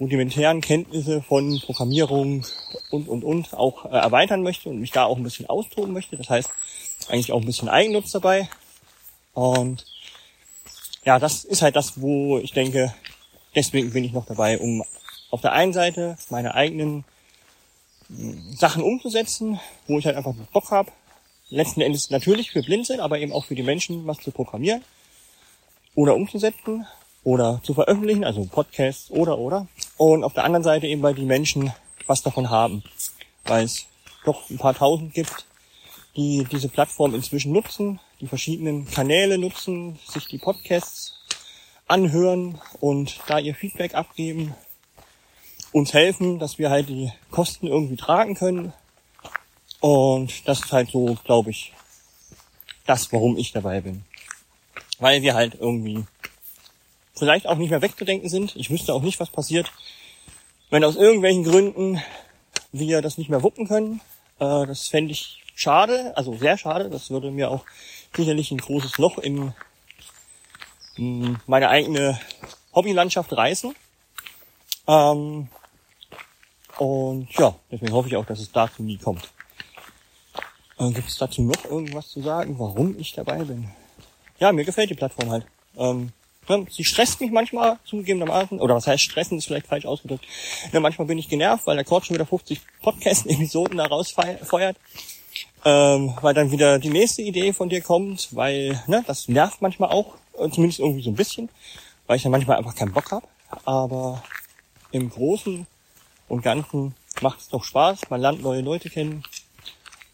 rudimentären 0.01 0.61
Kenntnisse 0.61 1.23
von 1.23 1.61
Programmierung 1.61 2.47
und 2.91 3.09
und 3.09 3.25
und 3.25 3.55
auch 3.55 3.85
äh, 3.87 3.97
erweitern 3.97 4.43
möchte 4.43 4.69
und 4.69 4.79
mich 4.81 4.93
da 4.93 5.05
auch 5.05 5.17
ein 5.17 5.25
bisschen 5.25 5.47
austoben 5.47 5.93
möchte. 5.93 6.17
Das 6.17 6.31
heißt 6.31 6.51
eigentlich 7.09 7.33
auch 7.33 7.41
ein 7.41 7.47
bisschen 7.47 7.69
Eigennutz 7.69 8.13
dabei. 8.13 8.49
Und 9.35 9.85
ja, 11.05 11.19
das 11.19 11.45
ist 11.45 11.63
halt 11.63 11.77
das, 11.77 12.01
wo 12.01 12.39
ich 12.39 12.53
denke, 12.53 12.95
deswegen 13.55 13.93
bin 13.93 14.05
ich 14.05 14.13
noch 14.13 14.27
dabei, 14.27 14.59
um 14.59 14.85
auf 15.31 15.41
der 15.41 15.53
einen 15.53 15.73
Seite 15.73 16.17
meine 16.31 16.55
eigenen 16.55 17.05
Sachen 18.09 18.83
umzusetzen, 18.83 19.61
wo 19.87 19.99
ich 19.99 20.07
halt 20.07 20.17
einfach 20.17 20.35
Bock 20.53 20.71
habe. 20.71 20.91
Letzten 21.51 21.81
Endes 21.81 22.11
natürlich 22.11 22.51
für 22.51 22.63
Blinzeln, 22.63 23.01
aber 23.01 23.19
eben 23.19 23.33
auch 23.33 23.45
für 23.45 23.55
die 23.55 23.63
Menschen 23.63 24.07
was 24.07 24.19
zu 24.19 24.31
programmieren 24.31 24.83
oder 25.95 26.15
umzusetzen 26.15 26.87
oder 27.25 27.61
zu 27.63 27.75
veröffentlichen, 27.75 28.25
also 28.25 28.45
Podcasts 28.45 29.11
oder 29.11 29.39
oder. 29.39 29.67
Und 29.97 30.25
auf 30.25 30.35
der 30.35 30.45
anderen 30.45 30.63
Seite 30.63 30.87
eben 30.87 31.03
bei 31.03 31.13
die 31.13 31.25
Menschen 31.25 31.73
was 32.07 32.23
davon 32.23 32.51
haben, 32.51 32.83
weil 33.45 33.65
es 33.65 33.87
doch 34.25 34.49
ein 34.51 34.59
paar 34.59 34.75
tausend 34.75 35.13
gibt, 35.15 35.47
die 36.17 36.47
diese 36.51 36.69
Plattform 36.69 37.15
inzwischen 37.15 37.53
nutzen, 37.53 38.01
die 38.21 38.27
verschiedenen 38.27 38.87
Kanäle 38.87 39.39
nutzen, 39.39 39.99
sich 40.09 40.27
die 40.27 40.39
Podcasts 40.39 41.15
anhören 41.87 42.61
und 42.81 43.21
da 43.27 43.39
ihr 43.39 43.55
Feedback 43.55 43.95
abgeben 43.95 44.55
uns 45.73 45.93
helfen, 45.93 46.39
dass 46.39 46.59
wir 46.59 46.71
halt 46.71 46.89
die 46.89 47.13
Kosten 47.31 47.67
irgendwie 47.67 47.97
tragen 47.97 48.35
können. 48.35 48.73
Und 49.81 50.49
das 50.49 50.61
ist 50.61 50.73
halt 50.73 50.91
so, 50.91 51.17
glaube 51.25 51.51
ich, 51.51 51.73
das, 52.87 53.13
warum 53.13 53.37
ich 53.37 53.53
dabei 53.53 53.81
bin. 53.81 54.05
Weil 54.99 55.23
wir 55.23 55.35
halt 55.35 55.57
irgendwie 55.61 56.05
vielleicht 57.15 57.47
auch 57.47 57.57
nicht 57.57 57.71
mehr 57.71 57.83
wegzudenken 57.83 58.29
sind. 58.29 58.57
Ich 58.57 58.71
wüsste 58.71 58.95
auch 58.95 59.03
nicht, 59.03 59.21
was 59.21 59.31
passiert, 59.31 59.71
wenn 60.71 60.85
aus 60.85 60.97
irgendwelchen 60.97 61.45
Gründen 61.45 62.03
wir 62.73 63.03
das 63.03 63.19
nicht 63.19 63.31
mehr 63.31 63.43
wuppen 63.43 63.69
können. 63.69 64.01
Äh, 64.39 64.67
das 64.67 64.89
fände 64.89 65.13
ich 65.13 65.43
schade, 65.55 66.17
also 66.17 66.37
sehr 66.37 66.59
schade. 66.59 66.91
Das 66.91 67.11
würde 67.11 67.31
mir 67.31 67.51
auch 67.51 67.65
sicherlich 68.17 68.51
ein 68.51 68.59
großes 68.59 68.99
Loch 68.99 69.19
in, 69.19 69.53
in 70.97 71.39
meine 71.47 71.69
eigene 71.69 72.19
Hobbylandschaft 72.75 73.33
reißen. 73.33 73.75
Ähm, 74.89 75.49
und 76.79 77.29
ja, 77.35 77.55
deswegen 77.71 77.93
hoffe 77.93 78.09
ich 78.09 78.17
auch, 78.17 78.25
dass 78.25 78.41
es 78.41 78.51
dazu 78.51 78.83
nie 78.83 78.97
kommt. 78.97 79.29
Äh, 80.79 80.91
Gibt 80.91 81.09
es 81.09 81.19
dazu 81.19 81.43
noch 81.43 81.65
irgendwas 81.65 82.09
zu 82.09 82.23
sagen, 82.23 82.59
warum 82.59 82.99
ich 82.99 83.13
dabei 83.13 83.39
bin? 83.45 83.69
Ja, 84.39 84.53
mir 84.53 84.65
gefällt 84.65 84.91
die 84.91 84.95
Plattform 84.95 85.31
halt. 85.31 85.47
Ähm, 85.77 86.13
ja, 86.49 86.65
sie 86.71 86.85
stresst 86.85 87.21
mich 87.21 87.31
manchmal 87.31 87.79
zugegebenermaßen, 87.85 88.61
oder 88.61 88.75
was 88.75 88.87
heißt 88.87 89.03
stressen, 89.03 89.39
ist 89.39 89.47
vielleicht 89.47 89.67
falsch 89.67 89.85
ausgedrückt. 89.85 90.25
Ja, 90.73 90.81
manchmal 90.81 91.07
bin 91.07 91.19
ich 91.19 91.29
genervt, 91.29 91.67
weil 91.67 91.77
der 91.77 91.85
Cord 91.85 92.07
schon 92.07 92.15
wieder 92.15 92.27
50 92.27 92.61
Podcast-Episoden 92.83 93.77
da 93.77 93.87
rausfeuert. 93.87 94.77
Ähm, 95.65 96.17
weil 96.23 96.35
dann 96.35 96.51
wieder 96.51 96.79
die 96.79 96.89
nächste 96.89 97.23
Idee 97.23 97.53
von 97.53 97.69
dir 97.69 97.83
kommt, 97.83 98.29
weil 98.35 98.83
ne, 98.87 99.05
das 99.07 99.29
nervt 99.29 99.61
manchmal 99.61 99.91
auch, 99.91 100.15
äh, 100.39 100.49
zumindest 100.49 100.79
irgendwie 100.79 101.03
so 101.03 101.11
ein 101.11 101.17
bisschen, 101.17 101.49
weil 102.07 102.17
ich 102.17 102.23
dann 102.23 102.33
manchmal 102.33 102.57
einfach 102.57 102.75
keinen 102.75 102.93
Bock 102.93 103.11
habe. 103.11 103.27
Aber 103.65 104.23
im 104.91 105.11
Großen 105.11 105.67
und 106.29 106.43
Ganzen 106.43 106.95
macht 107.21 107.41
es 107.41 107.49
doch 107.49 107.65
Spaß, 107.65 108.11
man 108.11 108.21
lernt 108.21 108.43
neue 108.43 108.61
Leute 108.61 108.91
kennen. 108.91 109.23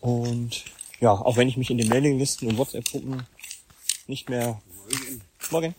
Und 0.01 0.65
ja, 1.01 1.11
auch 1.11 1.37
wenn 1.37 1.49
ich 1.49 1.57
mich 1.57 1.71
in 1.71 1.79
den 1.79 1.89
Mailinglisten 1.89 2.49
und 2.49 2.59
WhatsApp-Gruppen 2.59 3.27
nicht 4.07 4.29
mehr 4.29 4.61
morgen, 5.51 5.75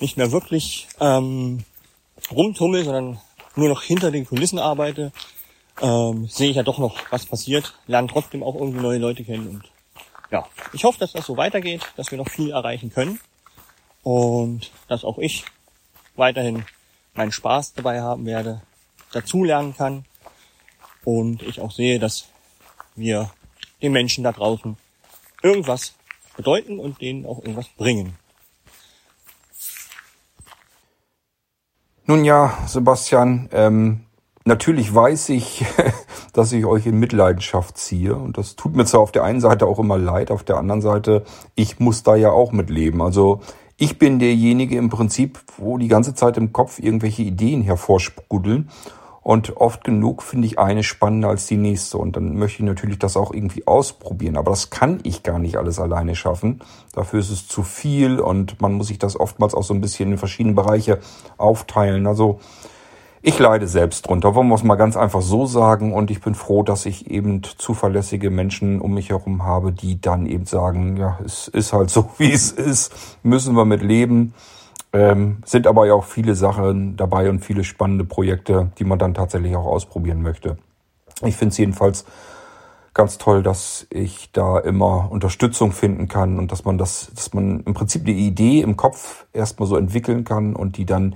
nicht 0.00 0.16
mehr 0.16 0.32
wirklich 0.32 0.88
ähm, 1.00 1.64
rumtummel, 2.30 2.84
sondern 2.84 3.20
nur 3.56 3.68
noch 3.68 3.82
hinter 3.82 4.10
den 4.10 4.26
Kulissen 4.26 4.58
arbeite, 4.58 5.12
ähm, 5.80 6.26
sehe 6.28 6.50
ich 6.50 6.56
ja 6.56 6.62
doch 6.62 6.78
noch, 6.78 6.98
was 7.10 7.26
passiert, 7.26 7.74
lerne 7.86 8.08
trotzdem 8.08 8.42
auch 8.42 8.54
irgendwie 8.54 8.80
neue 8.80 8.98
Leute 8.98 9.24
kennen 9.24 9.48
und 9.48 9.62
ja, 10.30 10.46
ich 10.72 10.84
hoffe, 10.84 10.98
dass 11.00 11.12
das 11.12 11.26
so 11.26 11.36
weitergeht, 11.36 11.82
dass 11.96 12.10
wir 12.10 12.18
noch 12.18 12.28
viel 12.28 12.52
erreichen 12.52 12.92
können 12.92 13.18
und 14.02 14.70
dass 14.86 15.04
auch 15.04 15.18
ich 15.18 15.44
weiterhin 16.14 16.64
meinen 17.14 17.32
Spaß 17.32 17.74
dabei 17.74 18.00
haben 18.00 18.26
werde, 18.26 18.62
dazulernen 19.12 19.76
kann 19.76 20.04
und 21.04 21.42
ich 21.42 21.60
auch 21.60 21.72
sehe, 21.72 21.98
dass 21.98 22.26
wir 22.96 23.30
den 23.82 23.92
Menschen 23.92 24.24
da 24.24 24.32
draußen 24.32 24.76
irgendwas 25.42 25.94
bedeuten 26.36 26.78
und 26.78 27.00
denen 27.00 27.26
auch 27.26 27.38
irgendwas 27.38 27.68
bringen. 27.68 28.16
Nun 32.06 32.24
ja, 32.24 32.58
Sebastian, 32.66 33.48
ähm, 33.52 34.00
natürlich 34.44 34.92
weiß 34.92 35.28
ich, 35.28 35.64
dass 36.32 36.52
ich 36.52 36.64
euch 36.64 36.86
in 36.86 36.98
Mitleidenschaft 36.98 37.78
ziehe. 37.78 38.14
Und 38.14 38.36
das 38.36 38.56
tut 38.56 38.74
mir 38.74 38.84
zwar 38.84 39.00
auf 39.00 39.12
der 39.12 39.22
einen 39.22 39.40
Seite 39.40 39.66
auch 39.66 39.78
immer 39.78 39.98
leid, 39.98 40.30
auf 40.30 40.42
der 40.42 40.56
anderen 40.56 40.82
Seite, 40.82 41.24
ich 41.54 41.78
muss 41.78 42.02
da 42.02 42.16
ja 42.16 42.30
auch 42.30 42.52
mitleben. 42.52 43.00
Also 43.00 43.42
ich 43.80 43.98
bin 43.98 44.18
derjenige 44.18 44.76
im 44.76 44.90
Prinzip, 44.90 45.40
wo 45.56 45.78
die 45.78 45.88
ganze 45.88 46.14
Zeit 46.14 46.36
im 46.36 46.52
Kopf 46.52 46.78
irgendwelche 46.78 47.22
Ideen 47.22 47.62
hervorsprudeln. 47.62 48.68
Und 49.22 49.56
oft 49.56 49.84
genug 49.84 50.22
finde 50.22 50.46
ich 50.46 50.58
eine 50.58 50.82
spannender 50.82 51.30
als 51.30 51.46
die 51.46 51.56
nächste. 51.56 51.96
Und 51.96 52.14
dann 52.14 52.36
möchte 52.36 52.62
ich 52.62 52.66
natürlich 52.66 52.98
das 52.98 53.16
auch 53.16 53.32
irgendwie 53.32 53.66
ausprobieren. 53.66 54.36
Aber 54.36 54.50
das 54.50 54.68
kann 54.68 55.00
ich 55.02 55.22
gar 55.22 55.38
nicht 55.38 55.56
alles 55.56 55.78
alleine 55.78 56.14
schaffen. 56.14 56.60
Dafür 56.92 57.20
ist 57.20 57.30
es 57.30 57.48
zu 57.48 57.62
viel 57.62 58.20
und 58.20 58.60
man 58.60 58.74
muss 58.74 58.88
sich 58.88 58.98
das 58.98 59.18
oftmals 59.18 59.54
auch 59.54 59.64
so 59.64 59.72
ein 59.72 59.80
bisschen 59.80 60.12
in 60.12 60.18
verschiedene 60.18 60.54
Bereiche 60.54 60.98
aufteilen. 61.38 62.06
Also 62.06 62.38
ich 63.22 63.38
leide 63.38 63.66
selbst 63.66 64.08
drunter, 64.08 64.34
wollen 64.34 64.48
wir 64.48 64.54
es 64.54 64.62
mal 64.62 64.76
ganz 64.76 64.96
einfach 64.96 65.20
so 65.20 65.44
sagen. 65.44 65.92
Und 65.92 66.10
ich 66.10 66.22
bin 66.22 66.34
froh, 66.34 66.62
dass 66.62 66.86
ich 66.86 67.10
eben 67.10 67.42
zuverlässige 67.42 68.30
Menschen 68.30 68.80
um 68.80 68.94
mich 68.94 69.10
herum 69.10 69.44
habe, 69.44 69.72
die 69.72 70.00
dann 70.00 70.24
eben 70.26 70.46
sagen, 70.46 70.96
ja, 70.96 71.18
es 71.24 71.48
ist 71.48 71.72
halt 71.72 71.90
so, 71.90 72.10
wie 72.18 72.32
es 72.32 72.50
ist, 72.52 73.18
müssen 73.22 73.54
wir 73.54 73.64
mit 73.64 73.82
leben. 73.82 74.34
Ähm, 74.92 75.38
sind 75.44 75.66
aber 75.66 75.86
ja 75.86 75.94
auch 75.94 76.04
viele 76.04 76.34
Sachen 76.34 76.96
dabei 76.96 77.30
und 77.30 77.44
viele 77.44 77.62
spannende 77.62 78.04
Projekte, 78.04 78.72
die 78.78 78.84
man 78.84 78.98
dann 78.98 79.14
tatsächlich 79.14 79.54
auch 79.54 79.66
ausprobieren 79.66 80.22
möchte. 80.22 80.56
Ich 81.22 81.36
finde 81.36 81.52
es 81.52 81.58
jedenfalls 81.58 82.06
ganz 82.94 83.18
toll, 83.18 83.42
dass 83.42 83.86
ich 83.90 84.32
da 84.32 84.58
immer 84.58 85.12
Unterstützung 85.12 85.72
finden 85.72 86.08
kann 86.08 86.38
und 86.38 86.50
dass 86.50 86.64
man 86.64 86.76
das, 86.76 87.12
dass 87.14 87.34
man 87.34 87.60
im 87.60 87.74
Prinzip 87.74 88.04
die 88.04 88.26
Idee 88.26 88.62
im 88.62 88.76
Kopf 88.76 89.26
erstmal 89.32 89.68
so 89.68 89.76
entwickeln 89.76 90.24
kann 90.24 90.56
und 90.56 90.76
die 90.76 90.86
dann 90.86 91.14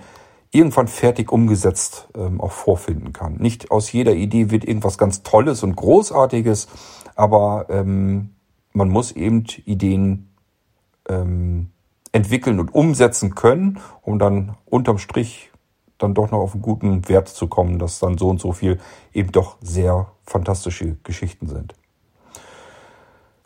irgendwann 0.55 0.89
fertig 0.89 1.33
umgesetzt 1.33 2.09
ähm, 2.17 2.41
auch 2.41 2.53
vorfinden 2.53 3.13
kann. 3.13 3.37
Nicht 3.37 3.71
aus 3.71 3.93
jeder 3.93 4.15
Idee 4.15 4.51
wird 4.51 4.65
irgendwas 4.65 4.99
ganz 4.99 5.23
Tolles 5.23 5.63
und 5.63 5.77
Großartiges, 5.77 6.69
aber 7.15 7.67
ähm, 7.69 8.31
man 8.73 8.89
muss 8.89 9.13
eben 9.13 9.45
Ideen 9.65 10.31
ähm, 11.09 11.71
entwickeln 12.13 12.61
und 12.61 12.75
umsetzen 12.75 13.35
können, 13.35 13.81
um 14.03 14.19
dann 14.19 14.57
unterm 14.67 14.99
Strich 14.99 15.51
dann 15.99 16.15
doch 16.15 16.31
noch 16.31 16.39
auf 16.39 16.55
einen 16.55 16.63
guten 16.63 17.09
Wert 17.09 17.29
zu 17.29 17.47
kommen, 17.47 17.79
dass 17.79 17.99
dann 17.99 18.19
so 18.19 18.29
und 18.29 18.41
so 18.41 18.53
viel 18.53 18.79
eben 19.13 19.33
doch 19.33 19.57
sehr 19.61 20.09
fantastische 20.25 20.97
Geschichten 21.03 21.47
sind. 21.47 21.75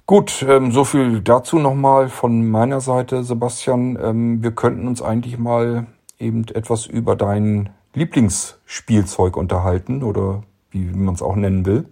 Gut, 0.07 0.45
ähm, 0.49 0.73
so 0.73 0.85
viel 0.85 1.21
dazu 1.21 1.59
nochmal 1.59 2.09
von 2.09 2.49
meiner 2.49 2.81
Seite, 2.81 3.25
Sebastian. 3.25 3.99
Ähm, 4.03 4.43
wir 4.43 4.53
könnten 4.53 4.89
uns 4.89 5.03
eigentlich 5.03 5.37
mal 5.39 5.87
eben 6.19 6.47
etwas 6.49 6.87
über 6.87 7.17
dein 7.17 7.71
Lieblingsspielzeug 7.95 9.37
unterhalten 9.37 10.03
oder 10.03 10.43
wie 10.71 10.85
man 10.85 11.15
es 11.15 11.23
auch 11.23 11.37
nennen 11.37 11.65
will. 11.67 11.89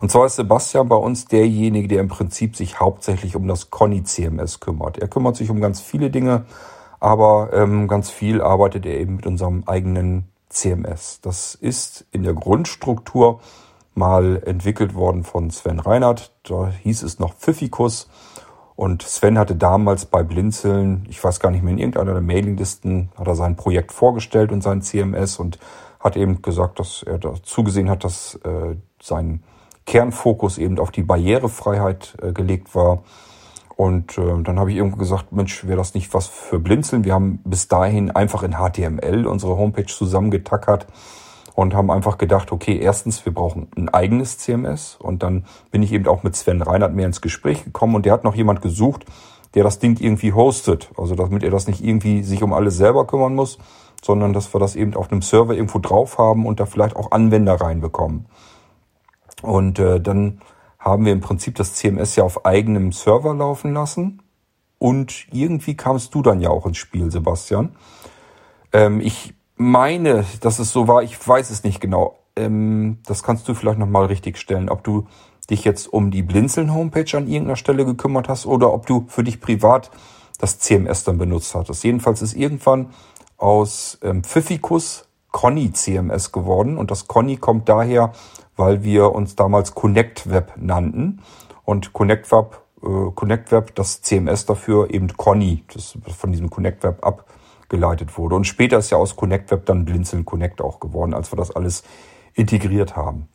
Und 0.00 0.10
zwar 0.10 0.26
ist 0.26 0.36
Sebastian 0.36 0.88
bei 0.88 0.96
uns 0.96 1.26
derjenige, 1.26 1.88
der 1.88 2.00
im 2.00 2.08
Prinzip 2.08 2.56
sich 2.56 2.80
hauptsächlich 2.80 3.36
um 3.36 3.46
das 3.46 3.70
Conny 3.70 4.02
CMS 4.02 4.60
kümmert. 4.60 4.98
Er 4.98 5.08
kümmert 5.08 5.36
sich 5.36 5.50
um 5.50 5.60
ganz 5.60 5.80
viele 5.80 6.10
Dinge, 6.10 6.46
aber 6.98 7.50
ähm, 7.52 7.86
ganz 7.86 8.10
viel 8.10 8.40
arbeitet 8.40 8.86
er 8.86 8.98
eben 8.98 9.16
mit 9.16 9.26
unserem 9.26 9.64
eigenen 9.66 10.28
CMS. 10.48 11.20
Das 11.20 11.54
ist 11.54 12.06
in 12.10 12.22
der 12.22 12.34
Grundstruktur 12.34 13.40
mal 13.94 14.42
entwickelt 14.44 14.94
worden 14.94 15.24
von 15.24 15.50
Sven 15.50 15.80
Reinhardt. 15.80 16.32
Da 16.44 16.68
hieß 16.82 17.02
es 17.02 17.18
noch 17.18 17.34
Pfiffikus. 17.34 18.08
Und 18.80 19.02
Sven 19.02 19.38
hatte 19.38 19.56
damals 19.56 20.06
bei 20.06 20.22
Blinzeln, 20.22 21.04
ich 21.10 21.22
weiß 21.22 21.38
gar 21.38 21.50
nicht 21.50 21.62
mehr, 21.62 21.74
in 21.74 21.78
irgendeiner 21.78 22.14
der 22.14 22.22
Mailinglisten, 22.22 23.10
hat 23.14 23.26
er 23.26 23.34
sein 23.34 23.54
Projekt 23.54 23.92
vorgestellt 23.92 24.52
und 24.52 24.62
sein 24.62 24.80
CMS 24.80 25.38
und 25.38 25.58
hat 25.98 26.16
eben 26.16 26.40
gesagt, 26.40 26.80
dass 26.80 27.02
er 27.02 27.18
da 27.18 27.34
zugesehen 27.42 27.90
hat, 27.90 28.04
dass 28.04 28.36
äh, 28.36 28.76
sein 28.98 29.42
Kernfokus 29.84 30.56
eben 30.56 30.78
auf 30.78 30.92
die 30.92 31.02
Barrierefreiheit 31.02 32.16
äh, 32.22 32.32
gelegt 32.32 32.74
war. 32.74 33.02
Und 33.76 34.16
äh, 34.16 34.42
dann 34.42 34.58
habe 34.58 34.70
ich 34.70 34.78
irgendwo 34.78 34.96
gesagt, 34.96 35.30
Mensch, 35.30 35.66
wäre 35.66 35.76
das 35.76 35.92
nicht 35.92 36.14
was 36.14 36.28
für 36.28 36.58
Blinzeln? 36.58 37.04
Wir 37.04 37.12
haben 37.12 37.40
bis 37.44 37.68
dahin 37.68 38.10
einfach 38.10 38.42
in 38.42 38.54
HTML 38.54 39.26
unsere 39.26 39.58
Homepage 39.58 39.84
zusammengetackert 39.84 40.86
und 41.60 41.74
haben 41.74 41.90
einfach 41.90 42.16
gedacht, 42.16 42.52
okay, 42.52 42.78
erstens, 42.78 43.26
wir 43.26 43.34
brauchen 43.34 43.68
ein 43.76 43.90
eigenes 43.90 44.38
CMS. 44.38 44.96
Und 44.98 45.22
dann 45.22 45.44
bin 45.70 45.82
ich 45.82 45.92
eben 45.92 46.06
auch 46.08 46.22
mit 46.22 46.34
Sven 46.34 46.62
Reinhardt 46.62 46.94
mehr 46.94 47.04
ins 47.04 47.20
Gespräch 47.20 47.64
gekommen 47.64 47.96
und 47.96 48.06
der 48.06 48.14
hat 48.14 48.24
noch 48.24 48.34
jemand 48.34 48.62
gesucht, 48.62 49.04
der 49.52 49.62
das 49.62 49.78
Ding 49.78 50.00
irgendwie 50.00 50.32
hostet. 50.32 50.90
Also 50.96 51.14
damit 51.14 51.42
er 51.42 51.50
das 51.50 51.66
nicht 51.66 51.84
irgendwie 51.84 52.22
sich 52.22 52.42
um 52.42 52.54
alles 52.54 52.78
selber 52.78 53.06
kümmern 53.06 53.34
muss, 53.34 53.58
sondern 54.02 54.32
dass 54.32 54.54
wir 54.54 54.58
das 54.58 54.74
eben 54.74 54.94
auf 54.94 55.12
einem 55.12 55.20
Server 55.20 55.52
irgendwo 55.52 55.80
drauf 55.80 56.16
haben 56.16 56.46
und 56.46 56.60
da 56.60 56.64
vielleicht 56.64 56.96
auch 56.96 57.10
Anwender 57.10 57.60
reinbekommen. 57.60 58.24
Und 59.42 59.78
äh, 59.78 60.00
dann 60.00 60.40
haben 60.78 61.04
wir 61.04 61.12
im 61.12 61.20
Prinzip 61.20 61.56
das 61.56 61.74
CMS 61.74 62.16
ja 62.16 62.24
auf 62.24 62.46
eigenem 62.46 62.90
Server 62.90 63.34
laufen 63.34 63.74
lassen. 63.74 64.22
Und 64.78 65.26
irgendwie 65.30 65.76
kamst 65.76 66.14
du 66.14 66.22
dann 66.22 66.40
ja 66.40 66.48
auch 66.48 66.64
ins 66.64 66.78
Spiel, 66.78 67.10
Sebastian. 67.10 67.76
Ähm, 68.72 69.02
ich 69.02 69.34
meine, 69.60 70.24
dass 70.40 70.58
es 70.58 70.72
so 70.72 70.88
war, 70.88 71.02
ich 71.02 71.28
weiß 71.28 71.50
es 71.50 71.64
nicht 71.64 71.80
genau. 71.80 72.18
Ähm, 72.34 72.98
das 73.06 73.22
kannst 73.22 73.46
du 73.46 73.54
vielleicht 73.54 73.78
nochmal 73.78 74.06
richtig 74.06 74.38
stellen, 74.38 74.70
ob 74.70 74.82
du 74.82 75.06
dich 75.50 75.64
jetzt 75.64 75.92
um 75.92 76.10
die 76.10 76.22
Blinzeln-Homepage 76.22 77.16
an 77.16 77.26
irgendeiner 77.26 77.56
Stelle 77.56 77.84
gekümmert 77.84 78.28
hast 78.28 78.46
oder 78.46 78.72
ob 78.72 78.86
du 78.86 79.04
für 79.08 79.22
dich 79.22 79.40
privat 79.40 79.90
das 80.38 80.58
CMS 80.58 81.04
dann 81.04 81.18
benutzt 81.18 81.54
hattest. 81.54 81.84
Jedenfalls 81.84 82.22
ist 82.22 82.34
irgendwann 82.34 82.90
aus 83.36 83.98
ähm, 84.02 84.24
Pfiffikus 84.24 85.06
Conny 85.30 85.72
CMS 85.72 86.32
geworden 86.32 86.78
und 86.78 86.90
das 86.90 87.06
Conny 87.06 87.36
kommt 87.36 87.68
daher, 87.68 88.12
weil 88.56 88.82
wir 88.82 89.12
uns 89.12 89.36
damals 89.36 89.74
Connect 89.74 90.30
Web 90.30 90.54
nannten 90.56 91.20
und 91.64 91.92
Connect 91.92 92.32
Web, 92.32 92.62
äh, 92.82 93.10
Connect 93.14 93.52
Web 93.52 93.74
das 93.74 94.00
CMS 94.00 94.46
dafür 94.46 94.90
eben 94.90 95.08
Conny, 95.08 95.64
das 95.72 95.98
von 96.16 96.32
diesem 96.32 96.48
Connect 96.48 96.82
Web 96.82 97.04
ab 97.04 97.26
geleitet 97.70 98.18
wurde. 98.18 98.34
Und 98.34 98.44
später 98.44 98.76
ist 98.76 98.90
ja 98.90 98.98
aus 98.98 99.16
Connect 99.16 99.50
Web 99.50 99.64
dann 99.64 99.86
Blinzeln 99.86 100.26
Connect 100.26 100.60
auch 100.60 100.80
geworden, 100.80 101.14
als 101.14 101.32
wir 101.32 101.36
das 101.36 101.50
alles 101.50 101.82
integriert 102.34 102.96
haben. 102.96 103.28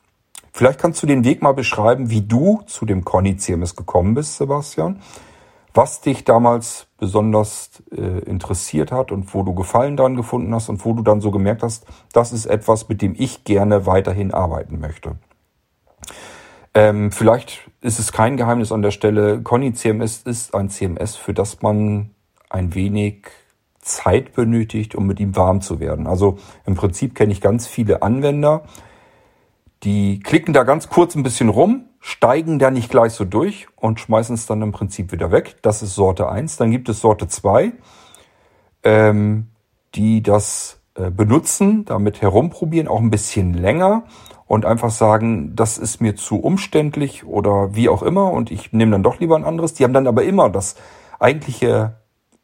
Vielleicht 0.52 0.80
kannst 0.80 1.02
du 1.02 1.08
den 1.08 1.26
Weg 1.26 1.42
mal 1.42 1.54
beschreiben, 1.54 2.10
wie 2.10 2.22
du 2.22 2.62
zu 2.68 2.86
dem 2.86 3.04
Conny 3.04 3.36
CMS 3.36 3.76
gekommen 3.76 4.14
bist, 4.14 4.38
Sebastian. 4.38 5.02
Was 5.74 6.00
dich 6.00 6.24
damals 6.24 6.88
besonders 6.98 7.84
äh, 7.92 8.20
interessiert 8.20 8.94
hat 8.94 9.12
und 9.12 9.34
wo 9.34 9.44
du 9.44 9.54
Gefallen 9.54 9.98
dran 9.98 10.16
gefunden 10.16 10.56
hast 10.56 10.70
und 10.70 10.86
wo 10.86 10.94
du 10.94 11.04
dann 11.04 11.20
so 11.20 11.32
gemerkt 11.32 11.64
hast, 11.64 11.86
das 12.14 12.32
ist 12.32 12.46
etwas, 12.46 12.88
mit 12.88 13.02
dem 13.02 13.16
ich 13.18 13.44
gerne 13.44 13.86
weiterhin 13.86 14.34
arbeiten 14.34 14.80
möchte. 14.80 15.18
Ähm, 16.74 17.12
vielleicht 17.12 17.70
ist 17.82 18.00
es 18.00 18.14
kein 18.14 18.38
Geheimnis 18.38 18.72
an 18.72 18.82
der 18.82 18.92
Stelle. 18.92 19.42
Conny 19.42 19.74
CMS 19.74 20.22
ist 20.24 20.56
ein 20.56 20.70
CMS, 20.70 21.18
für 21.18 21.34
das 21.34 21.62
man 21.62 22.12
ein 22.50 22.74
wenig 22.74 23.28
Zeit 23.86 24.34
benötigt, 24.34 24.96
um 24.96 25.06
mit 25.06 25.20
ihm 25.20 25.36
warm 25.36 25.62
zu 25.62 25.80
werden. 25.80 26.08
Also 26.08 26.38
im 26.66 26.76
Prinzip 26.76 27.16
kenne 27.16 27.32
ich 27.32 27.40
ganz 27.40 27.68
viele 27.68 28.02
Anwender, 28.02 28.64
die 29.84 30.20
klicken 30.20 30.54
da 30.54 30.64
ganz 30.64 30.90
kurz 30.90 31.16
ein 31.16 31.22
bisschen 31.22 31.50
rum, 31.50 31.86
steigen 32.00 32.58
da 32.58 32.72
nicht 32.72 32.90
gleich 32.90 33.14
so 33.14 33.24
durch 33.24 33.68
und 33.76 34.00
schmeißen 34.00 34.34
es 34.34 34.48
dann 34.48 34.62
im 34.64 34.72
Prinzip 34.72 35.12
wieder 35.12 35.32
weg. 35.32 35.58
Das 35.62 35.84
ist 35.84 35.94
Sorte 35.94 36.28
1. 36.28 36.58
Dann 36.58 36.72
gibt 36.72 36.90
es 36.90 37.02
Sorte 37.02 37.28
2, 37.28 37.74
ähm, 38.84 39.48
die 39.94 40.24
das 40.24 40.82
äh, 40.96 41.12
benutzen, 41.12 41.86
damit 41.86 42.22
herumprobieren, 42.22 42.88
auch 42.88 43.00
ein 43.00 43.12
bisschen 43.12 43.54
länger 43.54 44.04
und 44.48 44.66
einfach 44.66 44.90
sagen, 44.90 45.56
das 45.56 45.78
ist 45.78 46.02
mir 46.02 46.16
zu 46.16 46.40
umständlich 46.40 47.24
oder 47.26 47.76
wie 47.76 47.90
auch 47.90 48.02
immer 48.02 48.32
und 48.32 48.50
ich 48.50 48.74
nehme 48.74 48.92
dann 48.92 49.04
doch 49.04 49.20
lieber 49.20 49.36
ein 49.36 49.44
anderes. 49.44 49.76
Die 49.76 49.84
haben 49.84 49.94
dann 49.94 50.08
aber 50.08 50.24
immer 50.24 50.50
das 50.50 50.76
eigentliche 51.20 51.98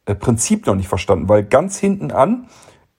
Prinzip 0.04 0.66
noch 0.66 0.74
nicht 0.74 0.88
verstanden, 0.88 1.28
weil 1.28 1.44
ganz 1.44 1.78
hinten 1.78 2.10
an 2.10 2.48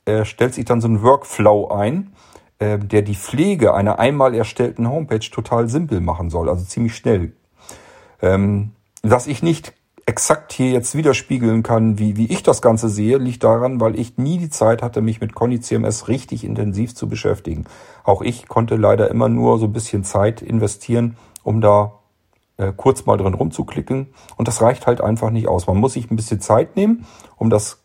äh, 0.06 0.26
stellt 0.26 0.54
sich 0.54 0.66
dann 0.66 0.82
so 0.82 0.88
ein 0.88 1.02
Workflow 1.02 1.70
ein, 1.70 2.14
äh, 2.60 2.80
der 2.80 3.02
die 3.02 3.16
Pflege 3.16 3.74
einer 3.74 4.00
einmal 4.00 4.34
erstellten 4.34 4.90
Homepage 4.90 5.20
total 5.20 5.70
simpel 5.70 6.02
machen 6.02 6.30
soll, 6.30 6.50
also 6.50 6.64
ziemlich 6.66 6.96
schnell. 6.96 7.34
Ähm, 8.22 8.72
dass 9.02 9.28
ich 9.28 9.44
nicht 9.44 9.74
exakt 10.06 10.52
hier 10.52 10.72
jetzt 10.72 10.96
widerspiegeln 10.96 11.64
kann, 11.64 11.98
wie, 11.98 12.18
wie 12.18 12.28
ich 12.28 12.44
das 12.44 12.62
Ganze 12.62 12.90
sehe, 12.90 13.18
liegt 13.18 13.44
daran, 13.44 13.80
weil 13.80 13.98
ich 13.98 14.18
nie 14.18 14.38
die 14.38 14.50
Zeit 14.50 14.82
hatte, 14.82 15.02
mich 15.02 15.22
mit 15.22 15.34
Conny 15.34 15.60
CMS 15.60 16.08
richtig 16.08 16.44
intensiv 16.44 16.96
zu 16.96 17.08
beschäftigen. 17.08 17.66
Auch 18.04 18.22
ich 18.22 18.48
konnte 18.48 18.76
leider 18.76 19.10
immer 19.10 19.30
nur 19.30 19.60
so 19.60 19.66
ein 19.66 19.74
bisschen 19.74 20.04
Zeit 20.04 20.42
investieren, 20.42 21.18
um 21.44 21.62
da 21.62 21.86
äh, 21.86 22.03
kurz 22.78 23.06
mal 23.06 23.18
drin 23.18 23.34
rumzuklicken. 23.34 24.14
Und 24.38 24.48
das 24.48 24.62
reicht 24.62 24.88
halt 24.88 25.02
einfach 25.02 25.30
nicht 25.32 25.48
aus. 25.48 25.68
Man 25.68 25.78
muss 25.78 25.94
sich 25.94 26.10
ein 26.10 26.16
bisschen 26.16 26.40
Zeit 26.40 26.76
nehmen, 26.76 27.06
um 27.38 27.50
das 27.50 27.84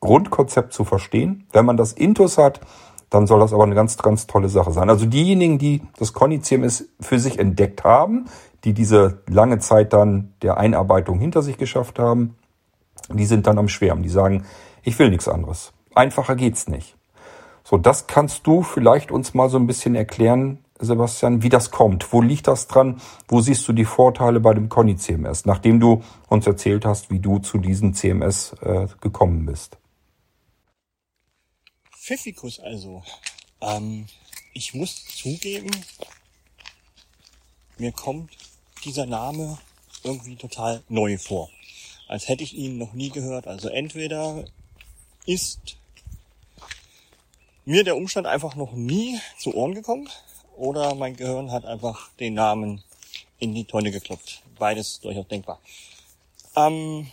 Grundkonzept 0.00 0.72
zu 0.72 0.84
verstehen. 0.84 1.46
Wenn 1.52 1.64
man 1.64 1.76
das 1.76 1.92
Intus 1.92 2.38
hat, 2.38 2.60
dann 3.10 3.26
soll 3.26 3.40
das 3.40 3.52
aber 3.52 3.64
eine 3.64 3.74
ganz, 3.74 3.96
ganz 3.96 4.26
tolle 4.26 4.48
Sache 4.48 4.72
sein. 4.72 4.90
Also 4.90 5.06
diejenigen, 5.06 5.58
die 5.58 5.82
das 5.98 6.12
Conny 6.12 6.40
CMS 6.40 6.88
für 7.00 7.18
sich 7.18 7.38
entdeckt 7.38 7.84
haben, 7.84 8.26
die 8.64 8.72
diese 8.72 9.22
lange 9.28 9.58
Zeit 9.58 9.92
dann 9.92 10.34
der 10.42 10.56
Einarbeitung 10.58 11.18
hinter 11.18 11.42
sich 11.42 11.58
geschafft 11.58 11.98
haben, 11.98 12.36
die 13.12 13.26
sind 13.26 13.46
dann 13.46 13.58
am 13.58 13.68
Schwärmen. 13.68 14.02
Die 14.02 14.08
sagen, 14.08 14.44
ich 14.82 14.98
will 14.98 15.10
nichts 15.10 15.28
anderes. 15.28 15.72
Einfacher 15.94 16.34
geht's 16.34 16.68
nicht. 16.68 16.96
So, 17.62 17.78
das 17.78 18.06
kannst 18.06 18.46
du 18.46 18.62
vielleicht 18.62 19.10
uns 19.10 19.32
mal 19.32 19.48
so 19.48 19.58
ein 19.58 19.66
bisschen 19.66 19.94
erklären, 19.94 20.63
Sebastian, 20.80 21.42
wie 21.42 21.48
das 21.48 21.70
kommt. 21.70 22.12
Wo 22.12 22.20
liegt 22.20 22.48
das 22.48 22.66
dran? 22.66 23.00
Wo 23.28 23.40
siehst 23.40 23.66
du 23.68 23.72
die 23.72 23.84
Vorteile 23.84 24.40
bei 24.40 24.54
dem 24.54 24.68
Conny 24.68 24.96
CMS, 24.96 25.44
nachdem 25.44 25.78
du 25.78 26.02
uns 26.28 26.46
erzählt 26.46 26.84
hast, 26.84 27.10
wie 27.10 27.20
du 27.20 27.38
zu 27.38 27.58
diesem 27.58 27.94
CMS 27.94 28.54
äh, 28.60 28.88
gekommen 29.00 29.46
bist? 29.46 29.78
Pfiffikus 31.92 32.58
also. 32.58 33.02
Ähm, 33.60 34.06
ich 34.52 34.74
muss 34.74 35.04
zugeben, 35.06 35.70
mir 37.78 37.92
kommt 37.92 38.30
dieser 38.84 39.06
Name 39.06 39.58
irgendwie 40.02 40.36
total 40.36 40.82
neu 40.88 41.18
vor. 41.18 41.50
Als 42.08 42.28
hätte 42.28 42.42
ich 42.42 42.54
ihn 42.54 42.78
noch 42.78 42.92
nie 42.92 43.10
gehört. 43.10 43.46
Also 43.46 43.68
entweder 43.68 44.44
ist 45.24 45.76
mir 47.64 47.84
der 47.84 47.96
Umstand 47.96 48.26
einfach 48.26 48.56
noch 48.56 48.72
nie 48.72 49.18
zu 49.38 49.54
Ohren 49.54 49.74
gekommen 49.74 50.08
oder 50.56 50.94
mein 50.94 51.16
Gehirn 51.16 51.52
hat 51.52 51.64
einfach 51.64 52.10
den 52.20 52.34
Namen 52.34 52.82
in 53.38 53.54
die 53.54 53.64
Tonne 53.64 53.90
geklopft. 53.90 54.42
Beides 54.58 55.00
durchaus 55.00 55.28
denkbar. 55.28 55.60
Ähm, 56.56 57.10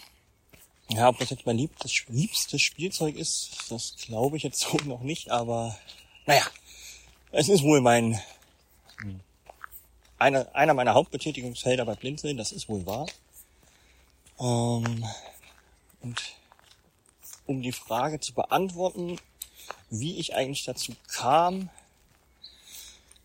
ja, 0.89 1.07
ob 1.09 1.17
das 1.19 1.29
jetzt 1.29 1.45
mein 1.45 1.57
liebstes, 1.57 2.03
liebstes 2.07 2.61
Spielzeug 2.61 3.15
ist, 3.15 3.71
das 3.71 3.95
glaube 3.97 4.37
ich 4.37 4.43
jetzt 4.43 4.59
so 4.59 4.77
noch 4.85 5.01
nicht, 5.01 5.29
aber 5.29 5.77
naja, 6.25 6.43
es 7.31 7.49
ist 7.49 7.63
wohl 7.63 7.81
mein 7.81 8.19
einer, 10.17 10.53
einer 10.53 10.73
meiner 10.75 10.93
Hauptbetätigungsfelder 10.93 11.85
bei 11.85 11.95
Blinzeln, 11.95 12.37
das 12.37 12.51
ist 12.51 12.69
wohl 12.69 12.85
wahr. 12.85 13.07
Ähm, 14.39 15.05
und 16.01 16.21
um 17.47 17.61
die 17.61 17.71
Frage 17.71 18.19
zu 18.19 18.33
beantworten, 18.33 19.17
wie 19.89 20.19
ich 20.19 20.35
eigentlich 20.35 20.63
dazu 20.63 20.93
kam, 21.07 21.69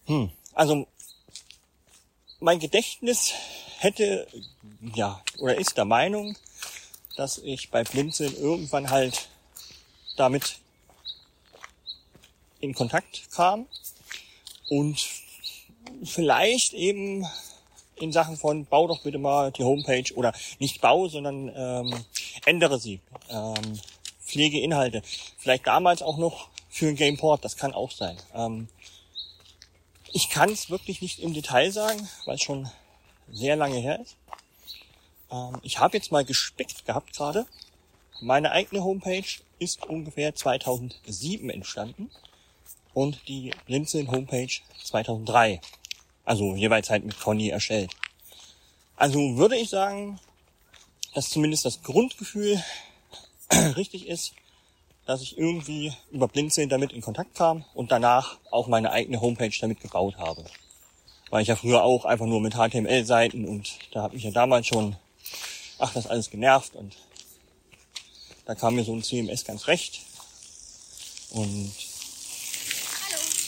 hm, 0.06 0.30
also 0.54 0.86
mein 2.40 2.58
Gedächtnis 2.58 3.32
hätte, 3.78 4.26
ja, 4.94 5.22
oder 5.38 5.56
ist 5.56 5.76
der 5.76 5.84
Meinung, 5.84 6.36
dass 7.16 7.38
ich 7.38 7.70
bei 7.70 7.82
Blinzeln 7.82 8.36
irgendwann 8.36 8.90
halt 8.90 9.28
damit 10.16 10.58
in 12.60 12.74
Kontakt 12.74 13.30
kam 13.32 13.66
und 14.68 15.06
vielleicht 16.04 16.72
eben 16.72 17.26
in 17.96 18.12
Sachen 18.12 18.36
von 18.36 18.66
bau 18.66 18.86
doch 18.86 19.02
bitte 19.02 19.18
mal 19.18 19.52
die 19.52 19.64
Homepage 19.64 20.12
oder 20.14 20.32
nicht 20.58 20.80
bau, 20.80 21.08
sondern 21.08 21.50
ähm, 21.54 22.04
ändere 22.44 22.78
sie, 22.78 23.00
ähm, 23.30 23.80
pflege 24.24 24.60
Inhalte. 24.60 25.02
Vielleicht 25.38 25.66
damals 25.66 26.02
auch 26.02 26.18
noch 26.18 26.48
für 26.68 26.88
ein 26.88 26.96
Gameport, 26.96 27.44
das 27.44 27.56
kann 27.56 27.72
auch 27.72 27.90
sein. 27.90 28.16
Ähm, 28.34 28.68
ich 30.16 30.30
kann 30.30 30.48
es 30.48 30.70
wirklich 30.70 31.02
nicht 31.02 31.18
im 31.18 31.34
Detail 31.34 31.70
sagen, 31.70 32.08
weil 32.24 32.36
es 32.36 32.42
schon 32.42 32.70
sehr 33.30 33.54
lange 33.54 33.76
her 33.76 34.00
ist. 34.00 34.16
Ähm, 35.30 35.58
ich 35.62 35.78
habe 35.78 35.98
jetzt 35.98 36.10
mal 36.10 36.24
gespickt 36.24 36.86
gehabt 36.86 37.14
gerade. 37.14 37.44
Meine 38.22 38.50
eigene 38.50 38.82
Homepage 38.82 39.26
ist 39.58 39.84
ungefähr 39.84 40.34
2007 40.34 41.50
entstanden 41.50 42.10
und 42.94 43.28
die 43.28 43.52
Blinzeln 43.66 44.10
Homepage 44.10 44.48
2003. 44.84 45.60
Also 46.24 46.56
jeweils 46.56 46.88
halt 46.88 47.04
mit 47.04 47.20
Conny 47.20 47.50
erstellt. 47.50 47.94
Also 48.96 49.36
würde 49.36 49.58
ich 49.58 49.68
sagen, 49.68 50.18
dass 51.12 51.28
zumindest 51.28 51.66
das 51.66 51.82
Grundgefühl 51.82 52.64
richtig 53.76 54.06
ist, 54.06 54.32
dass 55.06 55.22
ich 55.22 55.38
irgendwie 55.38 55.92
über 56.10 56.28
Blinzeln 56.28 56.68
damit 56.68 56.92
in 56.92 57.00
Kontakt 57.00 57.34
kam 57.34 57.64
und 57.74 57.92
danach 57.92 58.38
auch 58.50 58.66
meine 58.66 58.90
eigene 58.90 59.20
Homepage 59.20 59.56
damit 59.60 59.80
gebaut 59.80 60.16
habe. 60.18 60.44
Weil 61.30 61.42
ich 61.42 61.48
ja 61.48 61.56
früher 61.56 61.82
auch 61.82 62.04
einfach 62.04 62.26
nur 62.26 62.40
mit 62.40 62.54
HTML-Seiten 62.54 63.46
und 63.46 63.78
da 63.92 64.02
hat 64.02 64.12
mich 64.12 64.24
ja 64.24 64.30
damals 64.30 64.66
schon 64.66 64.96
ach, 65.78 65.92
das 65.92 66.06
alles 66.06 66.30
genervt 66.30 66.74
und 66.74 66.96
da 68.44 68.54
kam 68.54 68.76
mir 68.76 68.84
so 68.84 68.94
ein 68.94 69.02
CMS 69.02 69.44
ganz 69.44 69.66
recht. 69.66 70.00
Und 71.30 71.72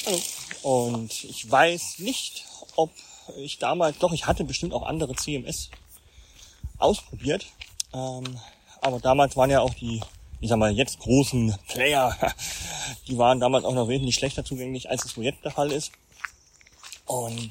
hallo. 0.06 0.20
hallo. 0.62 0.82
Und 0.90 1.24
ich 1.24 1.48
weiß 1.48 2.00
nicht, 2.00 2.44
ob 2.74 2.90
ich 3.36 3.58
damals, 3.58 3.98
doch, 3.98 4.12
ich 4.12 4.26
hatte 4.26 4.44
bestimmt 4.44 4.72
auch 4.72 4.82
andere 4.82 5.14
CMS 5.14 5.70
ausprobiert. 6.78 7.46
Ähm, 7.92 8.38
aber 8.80 9.00
damals 9.00 9.36
waren 9.36 9.50
ja 9.50 9.60
auch 9.60 9.74
die, 9.74 10.00
ich 10.40 10.48
sag 10.48 10.58
mal, 10.58 10.72
jetzt 10.72 10.98
großen 11.00 11.56
Player, 11.68 12.16
die 13.08 13.18
waren 13.18 13.40
damals 13.40 13.64
auch 13.64 13.74
noch 13.74 13.88
wesentlich 13.88 14.14
schlechter 14.14 14.44
zugänglich, 14.44 14.90
als 14.90 15.04
es 15.04 15.12
so 15.12 15.22
jetzt 15.22 15.44
der 15.44 15.50
Fall 15.50 15.72
ist. 15.72 15.92
Und 17.06 17.50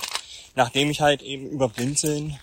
nachdem 0.55 0.89
ich 0.89 1.01
halt 1.01 1.21
eben 1.21 1.47
über 1.49 1.69
Blinzeln 1.69 2.37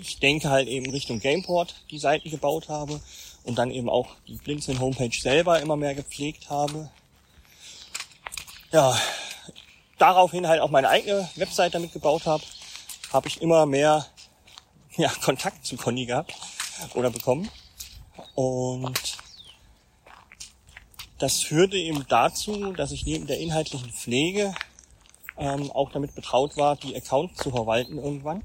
ich 0.00 0.18
denke 0.18 0.50
halt 0.50 0.68
eben 0.68 0.90
Richtung 0.90 1.20
Gameport 1.20 1.74
die 1.90 1.98
Seiten 1.98 2.30
gebaut 2.30 2.68
habe 2.68 3.00
und 3.44 3.58
dann 3.58 3.70
eben 3.70 3.88
auch 3.88 4.08
die 4.28 4.36
Blinzeln 4.36 4.80
Homepage 4.80 5.18
selber 5.18 5.60
immer 5.60 5.76
mehr 5.76 5.94
gepflegt 5.94 6.50
habe. 6.50 6.90
Ja, 8.72 8.96
daraufhin 9.98 10.46
halt 10.46 10.60
auch 10.60 10.70
meine 10.70 10.88
eigene 10.88 11.28
Website 11.36 11.74
damit 11.74 11.92
gebaut 11.92 12.26
habe, 12.26 12.44
habe 13.12 13.28
ich 13.28 13.42
immer 13.42 13.66
mehr 13.66 14.06
ja, 14.96 15.08
Kontakt 15.22 15.66
zu 15.66 15.76
Conny 15.76 16.06
gehabt 16.06 16.34
oder 16.94 17.10
bekommen. 17.10 17.50
Und 18.34 19.09
das 21.20 21.42
führte 21.42 21.76
eben 21.76 22.06
dazu, 22.08 22.72
dass 22.72 22.92
ich 22.92 23.04
neben 23.04 23.26
der 23.26 23.38
inhaltlichen 23.38 23.90
Pflege 23.90 24.54
ähm, 25.36 25.70
auch 25.70 25.92
damit 25.92 26.14
betraut 26.14 26.56
war, 26.56 26.76
die 26.76 26.96
Accounts 26.96 27.42
zu 27.42 27.50
verwalten 27.50 27.98
irgendwann. 27.98 28.42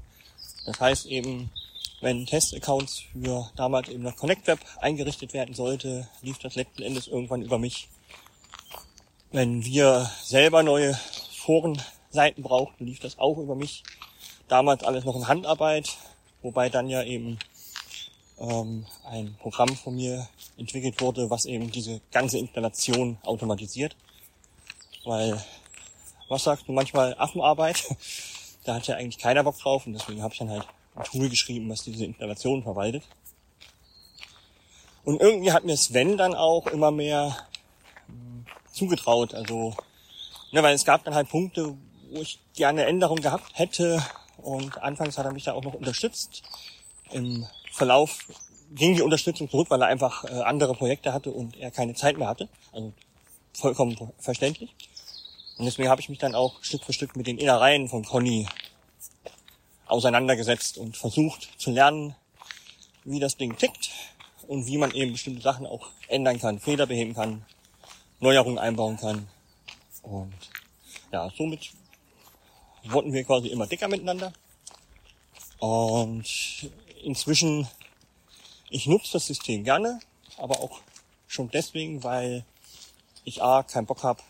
Das 0.66 0.78
heißt 0.78 1.06
eben, 1.06 1.50
wenn 2.02 2.26
Testaccounts 2.26 3.04
für 3.12 3.50
damals 3.56 3.88
eben 3.88 4.02
noch 4.02 4.16
Connect 4.16 4.46
Web 4.46 4.60
eingerichtet 4.80 5.32
werden 5.32 5.54
sollte, 5.54 6.06
lief 6.20 6.38
das 6.38 6.54
letzten 6.54 6.82
Endes 6.82 7.08
irgendwann 7.08 7.42
über 7.42 7.58
mich. 7.58 7.88
Wenn 9.32 9.64
wir 9.64 10.10
selber 10.22 10.62
neue 10.62 10.98
Forenseiten 11.32 12.42
brauchten, 12.42 12.84
lief 12.84 13.00
das 13.00 13.18
auch 13.18 13.38
über 13.38 13.54
mich. 13.54 13.84
Damals 14.48 14.84
alles 14.84 15.04
noch 15.04 15.16
in 15.16 15.28
Handarbeit, 15.28 15.96
wobei 16.42 16.68
dann 16.68 16.90
ja 16.90 17.02
eben 17.02 17.38
ähm, 18.38 18.86
ein 19.04 19.36
Programm 19.40 19.74
von 19.76 19.94
mir 19.94 20.28
entwickelt 20.56 21.00
wurde, 21.00 21.30
was 21.30 21.46
eben 21.46 21.70
diese 21.70 22.00
ganze 22.10 22.38
Installation 22.38 23.18
automatisiert. 23.24 23.96
Weil, 25.04 25.42
was 26.28 26.44
sagst 26.44 26.68
du 26.68 26.72
manchmal 26.72 27.14
Affenarbeit? 27.18 27.84
Da 28.64 28.74
hat 28.74 28.88
ja 28.88 28.96
eigentlich 28.96 29.18
keiner 29.18 29.44
Bock 29.44 29.56
drauf 29.60 29.86
und 29.86 29.92
deswegen 29.92 30.24
habe 30.24 30.34
ich 30.34 30.40
dann 30.40 30.50
halt 30.50 30.66
ein 30.96 31.04
Tool 31.04 31.28
geschrieben, 31.28 31.70
was 31.70 31.84
diese 31.84 32.04
Installation 32.04 32.64
verwaltet. 32.64 33.04
Und 35.04 35.20
irgendwie 35.20 35.52
hat 35.52 35.64
mir 35.64 35.76
Sven 35.76 36.16
dann 36.16 36.34
auch 36.34 36.66
immer 36.66 36.90
mehr 36.90 37.46
hm, 38.08 38.44
zugetraut. 38.72 39.34
Also, 39.34 39.76
ne, 40.50 40.64
weil 40.64 40.74
es 40.74 40.84
gab 40.84 41.04
dann 41.04 41.14
halt 41.14 41.28
Punkte, 41.28 41.76
wo 42.10 42.20
ich 42.20 42.40
gerne 42.56 42.86
Änderung 42.86 43.20
gehabt 43.20 43.52
hätte. 43.56 44.04
Und 44.38 44.82
anfangs 44.82 45.16
hat 45.16 45.26
er 45.26 45.32
mich 45.32 45.44
da 45.44 45.52
auch 45.52 45.62
noch 45.62 45.74
unterstützt. 45.74 46.42
Im 47.12 47.46
Verlauf 47.76 48.26
ging 48.74 48.94
die 48.94 49.02
Unterstützung 49.02 49.50
zurück, 49.50 49.70
weil 49.70 49.82
er 49.82 49.88
einfach 49.88 50.24
äh, 50.24 50.42
andere 50.42 50.74
Projekte 50.74 51.12
hatte 51.12 51.30
und 51.30 51.56
er 51.56 51.70
keine 51.70 51.94
Zeit 51.94 52.16
mehr 52.16 52.28
hatte. 52.28 52.48
Also 52.72 52.92
vollkommen 53.52 53.96
verständlich. 54.18 54.74
Und 55.58 55.66
deswegen 55.66 55.88
habe 55.88 56.00
ich 56.00 56.08
mich 56.08 56.18
dann 56.18 56.34
auch 56.34 56.62
Stück 56.62 56.84
für 56.84 56.92
Stück 56.92 57.16
mit 57.16 57.26
den 57.26 57.38
Innereien 57.38 57.88
von 57.88 58.04
Conny 58.04 58.46
auseinandergesetzt 59.86 60.78
und 60.78 60.96
versucht 60.96 61.48
zu 61.58 61.70
lernen, 61.70 62.14
wie 63.04 63.20
das 63.20 63.36
Ding 63.36 63.56
tickt 63.56 63.90
und 64.48 64.66
wie 64.66 64.78
man 64.78 64.90
eben 64.92 65.12
bestimmte 65.12 65.42
Sachen 65.42 65.66
auch 65.66 65.88
ändern 66.08 66.40
kann, 66.40 66.58
Fehler 66.58 66.86
beheben 66.86 67.14
kann, 67.14 67.44
Neuerungen 68.20 68.58
einbauen 68.58 68.96
kann. 68.96 69.28
Und 70.02 70.34
ja, 71.12 71.30
somit 71.36 71.70
wurden 72.84 73.12
wir 73.12 73.24
quasi 73.24 73.48
immer 73.48 73.66
dicker 73.66 73.88
miteinander. 73.88 74.32
Und 75.58 76.26
inzwischen, 77.06 77.68
ich 78.68 78.86
nutze 78.88 79.12
das 79.12 79.26
System 79.26 79.62
gerne, 79.62 80.00
aber 80.38 80.58
auch 80.60 80.80
schon 81.28 81.48
deswegen, 81.50 82.02
weil 82.02 82.44
ich 83.24 83.42
A, 83.42 83.62
keinen 83.62 83.86
Bock 83.86 84.02
habe, 84.02 84.22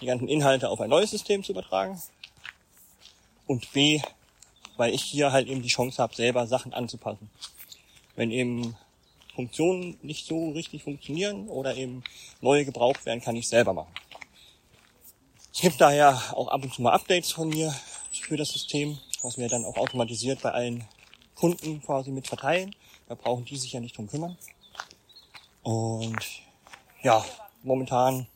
die 0.00 0.06
ganzen 0.06 0.26
Inhalte 0.26 0.70
auf 0.70 0.80
ein 0.80 0.88
neues 0.88 1.10
System 1.10 1.44
zu 1.44 1.52
übertragen 1.52 2.00
und 3.46 3.70
B, 3.72 4.00
weil 4.78 4.94
ich 4.94 5.02
hier 5.02 5.32
halt 5.32 5.48
eben 5.48 5.62
die 5.62 5.68
Chance 5.68 6.02
habe, 6.02 6.14
selber 6.14 6.46
Sachen 6.46 6.72
anzupassen. 6.72 7.30
Wenn 8.14 8.30
eben 8.30 8.74
Funktionen 9.34 9.98
nicht 10.02 10.26
so 10.26 10.52
richtig 10.52 10.82
funktionieren 10.82 11.48
oder 11.48 11.76
eben 11.76 12.02
neue 12.40 12.64
gebraucht 12.64 13.04
werden, 13.04 13.20
kann 13.20 13.36
ich 13.36 13.48
selber 13.48 13.74
machen. 13.74 13.92
Es 15.52 15.60
gibt 15.60 15.80
daher 15.80 16.22
auch 16.32 16.48
ab 16.48 16.62
und 16.62 16.72
zu 16.72 16.80
mal 16.80 16.92
Updates 16.92 17.32
von 17.32 17.50
mir 17.50 17.74
für 18.12 18.38
das 18.38 18.48
System, 18.48 18.98
was 19.22 19.36
wir 19.36 19.48
dann 19.48 19.66
auch 19.66 19.76
automatisiert 19.76 20.40
bei 20.40 20.52
allen 20.52 20.86
Kunden 21.36 21.82
quasi 21.82 22.10
mit 22.10 22.26
verteilen. 22.26 22.74
Da 23.08 23.14
brauchen 23.14 23.44
die 23.44 23.56
sich 23.56 23.72
ja 23.72 23.80
nicht 23.80 23.96
drum 23.96 24.08
kümmern. 24.08 24.36
Und 25.62 26.24
ja, 27.02 27.24
momentan 27.62 28.26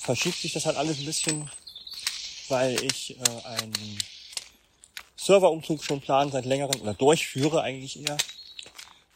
verschiebt 0.00 0.38
sich 0.38 0.52
das 0.52 0.66
halt 0.66 0.76
alles 0.76 0.98
ein 0.98 1.04
bisschen, 1.04 1.50
weil 2.48 2.82
ich 2.84 3.18
äh, 3.18 3.44
einen 3.44 3.98
Serverumzug 5.16 5.82
schon 5.82 6.00
plan 6.00 6.30
seit 6.30 6.44
längerem 6.44 6.80
oder 6.80 6.94
durchführe 6.94 7.60
eigentlich 7.62 7.98
eher, 8.00 8.16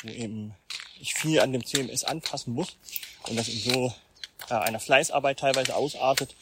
wo 0.02 0.08
eben 0.08 0.54
ich 1.00 1.14
viel 1.14 1.40
an 1.40 1.52
dem 1.52 1.64
CMS 1.64 2.04
anpassen 2.04 2.52
muss 2.52 2.76
und 3.28 3.36
das 3.36 3.48
in 3.48 3.60
so 3.60 3.94
äh, 4.48 4.54
einer 4.54 4.80
Fleißarbeit 4.80 5.38
teilweise 5.38 5.76
ausartet, 5.76 6.34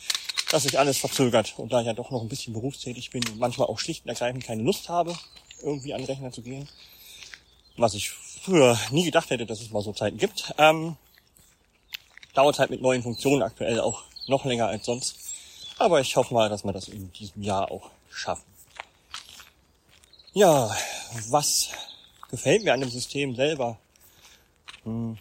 dass 0.51 0.62
sich 0.62 0.79
alles 0.79 0.97
verzögert 0.99 1.55
und 1.59 1.73
da 1.73 1.81
ich 1.81 1.87
ja 1.87 1.93
doch 1.93 2.11
noch 2.11 2.23
ein 2.23 2.29
bisschen 2.29 2.55
berufstätig 2.55 3.11
bin 3.11 3.27
und 3.29 3.39
manchmal 3.39 3.69
auch 3.69 3.79
schlicht 3.79 4.05
und 4.05 4.09
ergreifend 4.09 4.45
keine 4.45 4.62
Lust 4.62 4.89
habe, 4.89 5.16
irgendwie 5.63 5.95
an 5.95 6.01
den 6.01 6.07
Rechner 6.07 6.33
zu 6.33 6.43
gehen, 6.43 6.69
was 7.77 7.95
ich 7.95 8.11
früher 8.11 8.79
nie 8.91 9.05
gedacht 9.05 9.31
hätte, 9.31 9.47
dass 9.47 9.61
es 9.61 9.71
mal 9.71 9.83
so 9.83 9.93
Zeiten 9.93 10.19
gibt, 10.19 10.53
ähm, 10.59 10.97
dauert 12.35 12.59
halt 12.59 12.71
mit 12.71 12.83
neuen 12.83 13.03
Funktionen 13.03 13.43
aktuell 13.43 13.81
auch 13.81 14.05
noch 14.27 14.45
länger 14.45 14.69
als 14.69 14.87
sonst. 14.87 15.19
Aber 15.79 16.01
ich 16.01 16.17
hoffe 16.17 16.35
mal, 16.35 16.49
dass 16.49 16.65
wir 16.65 16.73
das 16.73 16.89
in 16.89 17.13
diesem 17.13 17.43
Jahr 17.43 17.71
auch 17.71 17.91
schaffen. 18.11 18.45
Ja, 20.33 20.71
was 21.29 21.71
gefällt 22.31 22.65
mir 22.65 22.73
an 22.73 22.81
dem 22.81 22.91
System 22.91 23.35
selber? 23.35 23.79
Hm. 24.85 25.19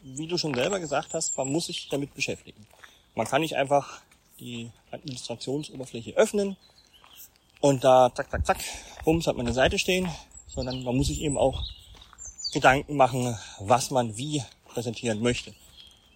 Wie 0.00 0.26
du 0.26 0.36
schon 0.36 0.54
selber 0.54 0.80
gesagt 0.80 1.14
hast, 1.14 1.36
man 1.36 1.50
muss 1.50 1.66
sich 1.66 1.88
damit 1.88 2.14
beschäftigen. 2.14 2.66
Man 3.14 3.26
kann 3.26 3.42
nicht 3.42 3.56
einfach 3.56 4.00
die 4.40 4.70
Administrationsoberfläche 4.90 6.14
öffnen 6.14 6.56
und 7.60 7.84
da 7.84 8.10
zack, 8.14 8.30
zack, 8.30 8.46
zack, 8.46 8.58
bums 9.04 9.26
hat 9.26 9.36
man 9.36 9.46
eine 9.46 9.54
Seite 9.54 9.78
stehen, 9.78 10.08
sondern 10.48 10.82
man 10.82 10.96
muss 10.96 11.08
sich 11.08 11.20
eben 11.20 11.38
auch 11.38 11.62
Gedanken 12.52 12.96
machen, 12.96 13.36
was 13.60 13.90
man 13.90 14.16
wie 14.16 14.42
präsentieren 14.66 15.20
möchte. 15.20 15.54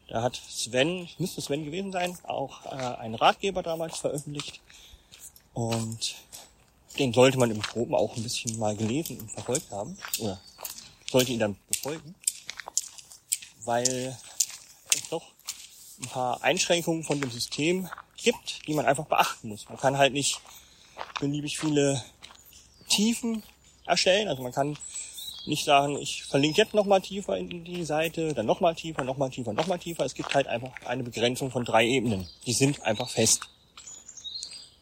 Da 0.09 0.23
hat 0.23 0.37
Sven, 0.49 1.09
müsste 1.19 1.41
Sven 1.41 1.65
gewesen 1.65 1.93
sein, 1.93 2.17
auch 2.25 2.65
äh, 2.67 2.99
einen 2.99 3.15
Ratgeber 3.15 3.63
damals 3.63 3.99
veröffentlicht. 3.99 4.61
Und 5.53 6.15
den 6.99 7.13
sollte 7.13 7.39
man 7.39 7.51
im 7.51 7.61
Groben 7.61 7.95
auch 7.95 8.17
ein 8.17 8.23
bisschen 8.23 8.59
mal 8.59 8.77
gelesen 8.77 9.19
und 9.19 9.31
verfolgt 9.31 9.71
haben. 9.71 9.99
Oder 10.19 10.41
sollte 11.11 11.33
ihn 11.33 11.41
dann 11.41 11.57
befolgen. 11.69 12.15
Weil 13.65 14.17
es 14.95 15.09
doch 15.11 15.25
ein 16.01 16.09
paar 16.09 16.43
Einschränkungen 16.43 17.03
von 17.03 17.21
dem 17.21 17.31
System 17.31 17.89
gibt, 18.17 18.67
die 18.67 18.75
man 18.75 18.87
einfach 18.87 19.07
beachten 19.07 19.49
muss. 19.49 19.69
Man 19.69 19.79
kann 19.79 19.99
halt 19.99 20.13
nicht 20.13 20.41
beliebig 21.19 21.59
viele 21.59 22.03
Tiefen 22.89 23.43
erstellen. 23.87 24.29
Also 24.29 24.43
man 24.43 24.53
kann 24.53 24.77
nicht 25.47 25.65
sagen, 25.65 25.97
ich 25.97 26.25
verlinke 26.25 26.61
jetzt 26.61 26.75
nochmal 26.75 27.01
tiefer 27.01 27.37
in 27.37 27.65
die 27.65 27.85
Seite, 27.85 28.35
dann 28.35 28.47
nochmal 28.47 28.75
tiefer, 28.75 29.05
nochmal 29.05 29.31
tiefer, 29.31 29.53
nochmal 29.53 29.79
tiefer. 29.79 30.05
Es 30.05 30.15
gibt 30.15 30.35
halt 30.35 30.47
einfach 30.47 30.73
eine 30.85 31.05
Begrenzung 31.05 31.51
von 31.51 31.65
drei 31.65 31.87
Ebenen. 31.87 32.29
Die 32.47 32.53
sind 32.53 32.83
einfach 32.83 33.09
fest. 33.09 33.43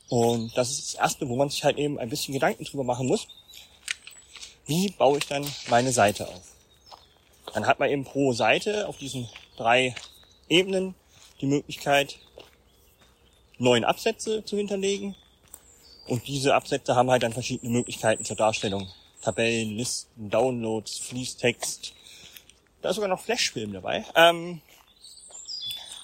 Und 0.09 0.57
das 0.57 0.71
ist 0.71 0.95
das 0.95 1.01
Erste, 1.01 1.29
wo 1.29 1.37
man 1.37 1.51
sich 1.51 1.65
halt 1.65 1.77
eben 1.77 1.99
ein 1.99 2.09
bisschen 2.09 2.35
Gedanken 2.35 2.65
drüber 2.65 2.85
machen 2.85 3.07
muss. 3.07 3.27
Wie 4.67 4.89
baue 4.91 5.19
ich 5.19 5.27
dann 5.27 5.47
meine 5.69 5.93
Seite 5.93 6.29
auf? 6.29 6.43
Dann 7.53 7.67
hat 7.67 7.79
man 7.79 7.91
eben 7.91 8.05
pro 8.05 8.33
Seite 8.33 8.89
auf 8.89 8.97
diesen 8.97 9.29
drei 9.57 9.95
Ebenen 10.49 10.95
die 11.41 11.47
Möglichkeit, 11.47 12.19
neun 13.59 13.85
Absätze 13.85 14.45
zu 14.45 14.57
hinterlegen. 14.57 15.15
Und 16.07 16.27
diese 16.27 16.55
Absätze 16.55 16.95
haben 16.95 17.11
halt 17.11 17.23
dann 17.23 17.33
verschiedene 17.33 17.73
Möglichkeiten 17.73 18.25
zur 18.25 18.37
Darstellung 18.37 18.89
Tabellen, 19.23 19.77
Listen, 19.77 20.29
Downloads, 20.29 20.99
Fließtext. 20.99 21.95
Da 22.83 22.91
ist 22.91 22.97
sogar 22.97 23.09
noch 23.09 23.21
Flashfilm 23.21 23.73
dabei. 23.73 24.05
Ähm, 24.15 24.61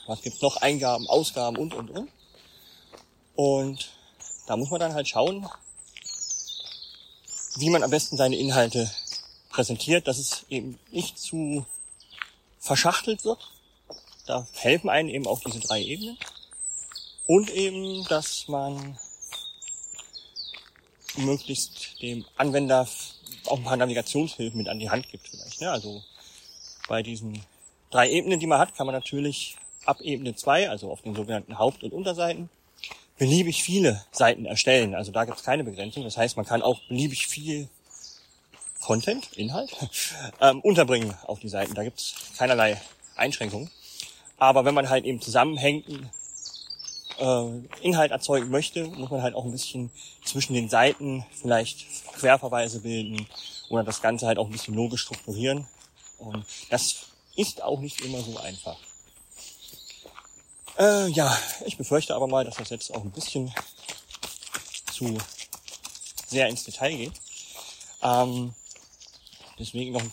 was 0.06 0.22
gibt's 0.22 0.40
noch? 0.40 0.56
Eingaben, 0.56 1.06
Ausgaben 1.06 1.58
und, 1.58 1.74
und, 1.74 1.90
und. 1.90 2.08
Und 3.34 3.90
da 4.46 4.56
muss 4.56 4.70
man 4.70 4.80
dann 4.80 4.94
halt 4.94 5.08
schauen, 5.08 5.46
wie 7.56 7.68
man 7.68 7.82
am 7.82 7.90
besten 7.90 8.16
seine 8.16 8.36
Inhalte 8.36 8.90
präsentiert, 9.50 10.08
dass 10.08 10.18
es 10.18 10.46
eben 10.48 10.78
nicht 10.90 11.18
zu 11.18 11.66
verschachtelt 12.58 13.24
wird. 13.24 13.52
Da 14.26 14.46
helfen 14.54 14.88
einen 14.88 15.10
eben 15.10 15.26
auch 15.26 15.40
diese 15.40 15.60
drei 15.60 15.82
Ebenen. 15.82 16.16
Und 17.26 17.50
eben, 17.50 18.04
dass 18.08 18.48
man 18.48 18.98
möglichst 21.16 22.00
dem 22.02 22.24
Anwender 22.36 22.88
auch 23.46 23.58
ein 23.58 23.64
paar 23.64 23.76
Navigationshilfen 23.76 24.58
mit 24.58 24.68
an 24.68 24.78
die 24.78 24.90
Hand 24.90 25.08
gibt 25.10 25.28
vielleicht. 25.28 25.60
Ne? 25.60 25.70
Also 25.70 26.02
bei 26.88 27.02
diesen 27.02 27.44
drei 27.90 28.10
Ebenen, 28.10 28.40
die 28.40 28.46
man 28.46 28.58
hat, 28.58 28.74
kann 28.74 28.86
man 28.86 28.94
natürlich 28.94 29.56
ab 29.84 30.00
Ebene 30.00 30.34
2, 30.34 30.70
also 30.70 30.90
auf 30.90 31.02
den 31.02 31.14
sogenannten 31.14 31.58
Haupt- 31.58 31.82
und 31.82 31.92
Unterseiten, 31.92 32.50
beliebig 33.18 33.62
viele 33.62 34.04
Seiten 34.12 34.46
erstellen. 34.46 34.94
Also 34.94 35.12
da 35.12 35.24
gibt 35.24 35.38
es 35.38 35.44
keine 35.44 35.64
Begrenzung. 35.64 36.04
Das 36.04 36.16
heißt, 36.16 36.36
man 36.36 36.46
kann 36.46 36.62
auch 36.62 36.80
beliebig 36.88 37.26
viel 37.26 37.68
Content, 38.80 39.32
Inhalt, 39.34 39.76
ähm, 40.40 40.60
unterbringen 40.60 41.14
auf 41.26 41.40
die 41.40 41.48
Seiten. 41.48 41.74
Da 41.74 41.84
gibt 41.84 42.00
es 42.00 42.14
keinerlei 42.36 42.80
Einschränkungen. 43.16 43.70
Aber 44.38 44.64
wenn 44.64 44.74
man 44.74 44.88
halt 44.88 45.04
eben 45.04 45.20
zusammenhängend 45.20 46.08
äh, 47.20 47.86
Inhalt 47.86 48.10
erzeugen 48.10 48.50
möchte, 48.50 48.86
muss 48.86 49.10
man 49.10 49.22
halt 49.22 49.34
auch 49.34 49.44
ein 49.44 49.52
bisschen 49.52 49.90
zwischen 50.24 50.54
den 50.54 50.68
Seiten 50.68 51.24
vielleicht 51.30 51.86
Querverweise 52.14 52.80
bilden 52.80 53.26
oder 53.68 53.84
das 53.84 54.02
Ganze 54.02 54.26
halt 54.26 54.38
auch 54.38 54.46
ein 54.46 54.52
bisschen 54.52 54.74
logisch 54.74 55.02
strukturieren. 55.02 55.66
Und 56.18 56.44
das 56.70 57.06
ist 57.36 57.62
auch 57.62 57.80
nicht 57.80 58.00
immer 58.00 58.20
so 58.20 58.38
einfach. 58.38 58.76
Äh, 60.78 61.08
ja, 61.08 61.36
ich 61.66 61.76
befürchte 61.76 62.14
aber 62.14 62.26
mal, 62.26 62.44
dass 62.44 62.56
das 62.56 62.70
jetzt 62.70 62.94
auch 62.94 63.02
ein 63.02 63.10
bisschen 63.10 63.52
zu 64.92 65.16
sehr 66.26 66.48
ins 66.48 66.64
Detail 66.64 66.96
geht. 66.96 67.12
Ähm, 68.02 68.54
deswegen 69.58 69.92
noch 69.92 70.02
ein 70.02 70.12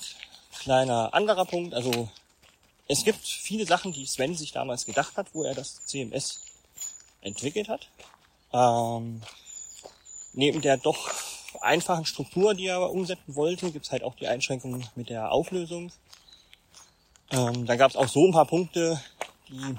kleiner 0.60 1.14
anderer 1.14 1.46
Punkt. 1.46 1.74
Also 1.74 2.10
es 2.88 3.04
gibt 3.04 3.26
viele 3.26 3.66
Sachen, 3.66 3.94
die 3.94 4.06
Sven 4.06 4.36
sich 4.36 4.52
damals 4.52 4.86
gedacht 4.86 5.16
hat, 5.18 5.28
wo 5.34 5.44
er 5.44 5.56
das 5.56 5.86
CMS 5.86 6.42
entwickelt 7.28 7.70
hat. 7.70 7.88
Ähm, 8.54 9.22
neben 10.34 10.62
der 10.62 10.78
doch 10.78 11.12
einfachen 11.62 12.06
Struktur, 12.06 12.54
die 12.54 12.68
er 12.68 12.90
umsetzen 12.90 13.36
wollte, 13.36 13.72
gibt's 13.72 13.92
halt 13.92 14.04
auch 14.04 14.16
die 14.16 14.28
Einschränkungen 14.28 14.88
mit 14.96 15.10
der 15.10 15.32
Auflösung. 15.32 15.92
Ähm, 17.32 17.66
da 17.66 17.76
gab's 17.76 17.96
auch 17.96 18.08
so 18.08 18.26
ein 18.26 18.32
paar 18.32 18.46
Punkte, 18.46 19.02
die, 19.50 19.76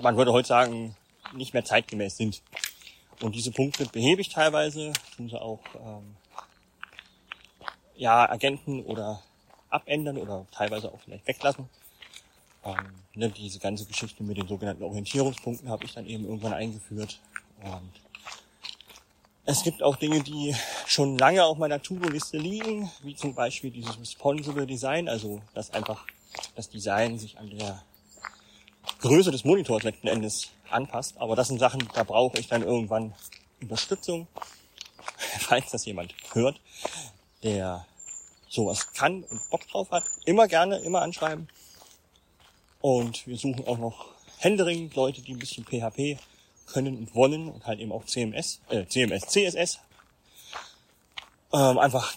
man 0.00 0.16
würde 0.16 0.32
heute 0.32 0.48
sagen, 0.48 0.96
nicht 1.32 1.54
mehr 1.54 1.64
zeitgemäß 1.64 2.16
sind. 2.16 2.42
Und 3.20 3.34
diese 3.34 3.52
Punkte 3.52 3.86
behebe 3.86 4.20
ich 4.20 4.30
teilweise, 4.30 4.92
tun 5.16 5.28
sie 5.28 5.40
auch 5.40 5.60
ähm, 5.76 6.16
ja, 7.94 8.28
Agenten 8.28 8.82
oder 8.84 9.22
abändern 9.70 10.18
oder 10.18 10.46
teilweise 10.50 10.92
auch 10.92 11.00
vielleicht 11.00 11.26
weglassen. 11.26 11.68
Ähm, 12.64 13.01
ne, 13.14 13.30
diese 13.30 13.58
ganze 13.58 13.84
Geschichte 13.86 14.22
mit 14.22 14.36
den 14.36 14.48
sogenannten 14.48 14.82
Orientierungspunkten 14.82 15.68
habe 15.68 15.84
ich 15.84 15.94
dann 15.94 16.06
eben 16.06 16.24
irgendwann 16.24 16.52
eingeführt. 16.52 17.20
Und 17.62 17.92
es 19.44 19.62
gibt 19.62 19.82
auch 19.82 19.96
Dinge, 19.96 20.22
die 20.22 20.54
schon 20.86 21.18
lange 21.18 21.44
auf 21.44 21.58
meiner 21.58 21.82
To-Do-Liste 21.82 22.38
liegen, 22.38 22.90
wie 23.02 23.16
zum 23.16 23.34
Beispiel 23.34 23.70
dieses 23.70 23.98
Responsible 23.98 24.66
Design, 24.66 25.08
also 25.08 25.42
dass 25.54 25.70
einfach 25.72 26.06
das 26.54 26.68
Design 26.68 27.18
sich 27.18 27.38
an 27.38 27.50
der 27.50 27.82
Größe 29.00 29.30
des 29.30 29.44
Monitors 29.44 29.82
letzten 29.82 30.06
Endes 30.06 30.50
anpasst. 30.70 31.18
Aber 31.18 31.36
das 31.36 31.48
sind 31.48 31.58
Sachen, 31.58 31.88
da 31.94 32.04
brauche 32.04 32.38
ich 32.38 32.48
dann 32.48 32.62
irgendwann 32.62 33.14
Unterstützung, 33.60 34.28
falls 35.40 35.70
das 35.70 35.84
jemand 35.86 36.14
hört, 36.32 36.60
der 37.42 37.86
sowas 38.48 38.92
kann 38.92 39.24
und 39.24 39.50
Bock 39.50 39.66
drauf 39.68 39.90
hat. 39.90 40.04
Immer 40.24 40.46
gerne, 40.46 40.78
immer 40.78 41.02
anschreiben. 41.02 41.48
Und 42.82 43.26
wir 43.26 43.38
suchen 43.38 43.66
auch 43.66 43.78
noch 43.78 44.08
händeringend 44.38 44.94
Leute, 44.96 45.22
die 45.22 45.32
ein 45.32 45.38
bisschen 45.38 45.64
PHP 45.64 46.18
können 46.66 46.98
und 46.98 47.14
wollen 47.14 47.48
und 47.48 47.66
halt 47.66 47.80
eben 47.80 47.92
auch 47.92 48.04
CMS, 48.04 48.60
äh, 48.68 48.84
CMS, 48.86 49.26
CSS. 49.28 49.78
Ähm, 51.52 51.78
einfach 51.78 52.14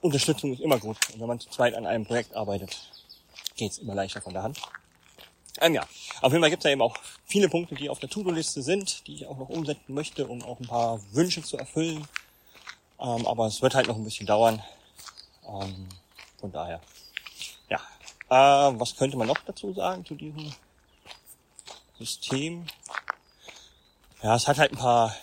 Unterstützung 0.00 0.52
ist 0.52 0.60
immer 0.60 0.78
gut. 0.78 0.96
Und 1.12 1.20
wenn 1.20 1.26
man 1.26 1.40
zu 1.40 1.50
zweit 1.50 1.74
an 1.74 1.86
einem 1.86 2.06
Projekt 2.06 2.34
arbeitet, 2.34 2.78
geht's 3.56 3.78
immer 3.78 3.94
leichter 3.94 4.22
von 4.22 4.32
der 4.32 4.44
Hand. 4.44 4.60
Ähm, 5.60 5.74
ja, 5.74 5.82
auf 6.20 6.32
jeden 6.32 6.42
Fall 6.42 6.50
gibt's 6.50 6.64
da 6.64 6.68
eben 6.70 6.82
auch 6.82 6.96
viele 7.24 7.48
Punkte, 7.48 7.74
die 7.74 7.88
auf 7.88 7.98
der 7.98 8.10
To-Do-Liste 8.10 8.62
sind, 8.62 9.06
die 9.06 9.14
ich 9.14 9.26
auch 9.26 9.38
noch 9.38 9.48
umsetzen 9.48 9.94
möchte, 9.94 10.26
um 10.26 10.42
auch 10.42 10.60
ein 10.60 10.66
paar 10.66 11.00
Wünsche 11.12 11.42
zu 11.42 11.56
erfüllen. 11.56 12.06
Ähm, 13.00 13.26
aber 13.26 13.46
es 13.46 13.62
wird 13.62 13.74
halt 13.74 13.88
noch 13.88 13.96
ein 13.96 14.04
bisschen 14.04 14.26
dauern. 14.26 14.62
Ähm, 15.48 15.88
von 16.38 16.52
daher. 16.52 16.80
Ja. 17.68 17.80
Äh, 18.28 18.34
was 18.34 18.96
könnte 18.96 19.16
man 19.16 19.28
noch 19.28 19.38
dazu 19.46 19.72
sagen 19.72 20.04
zu 20.04 20.14
diesem 20.14 20.52
System? 21.98 22.66
Ja, 24.22 24.34
es 24.34 24.48
hat 24.48 24.58
halt 24.58 24.72
ein 24.72 24.78
paar 24.78 25.14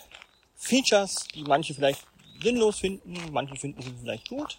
Features, 0.56 1.26
die 1.34 1.42
manche 1.42 1.74
vielleicht 1.74 2.06
sinnlos 2.42 2.78
finden, 2.78 3.32
manche 3.32 3.56
finden 3.56 3.82
sie 3.82 3.94
vielleicht 4.00 4.28
gut. 4.28 4.58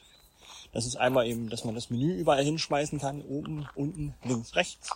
Das 0.71 0.85
ist 0.85 0.97
einmal 0.97 1.25
eben, 1.25 1.49
dass 1.49 1.63
man 1.63 1.73
das 1.73 1.89
Menü 1.89 2.13
überall 2.13 2.43
hinschmeißen 2.43 2.99
kann, 2.99 3.21
oben, 3.21 3.67
unten, 3.75 4.13
links, 4.23 4.55
rechts. 4.55 4.89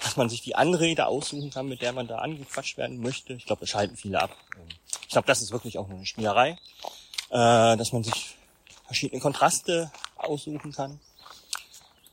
Dass 0.00 0.16
man 0.16 0.28
sich 0.28 0.42
die 0.42 0.54
Anrede 0.54 1.06
aussuchen 1.06 1.50
kann, 1.50 1.68
mit 1.68 1.82
der 1.82 1.92
man 1.92 2.06
da 2.06 2.18
angequatscht 2.18 2.78
werden 2.78 3.00
möchte. 3.00 3.32
Ich 3.32 3.44
glaube, 3.44 3.60
das 3.60 3.70
schalten 3.70 3.96
viele 3.96 4.22
ab. 4.22 4.36
Ich 5.02 5.08
glaube, 5.08 5.26
das 5.26 5.42
ist 5.42 5.50
wirklich 5.50 5.78
auch 5.78 5.88
nur 5.88 5.96
eine 5.96 6.06
Spielerei. 6.06 6.58
Äh, 7.30 7.76
dass 7.76 7.92
man 7.92 8.04
sich 8.04 8.36
verschiedene 8.84 9.20
Kontraste 9.20 9.90
aussuchen 10.16 10.72
kann. 10.72 11.00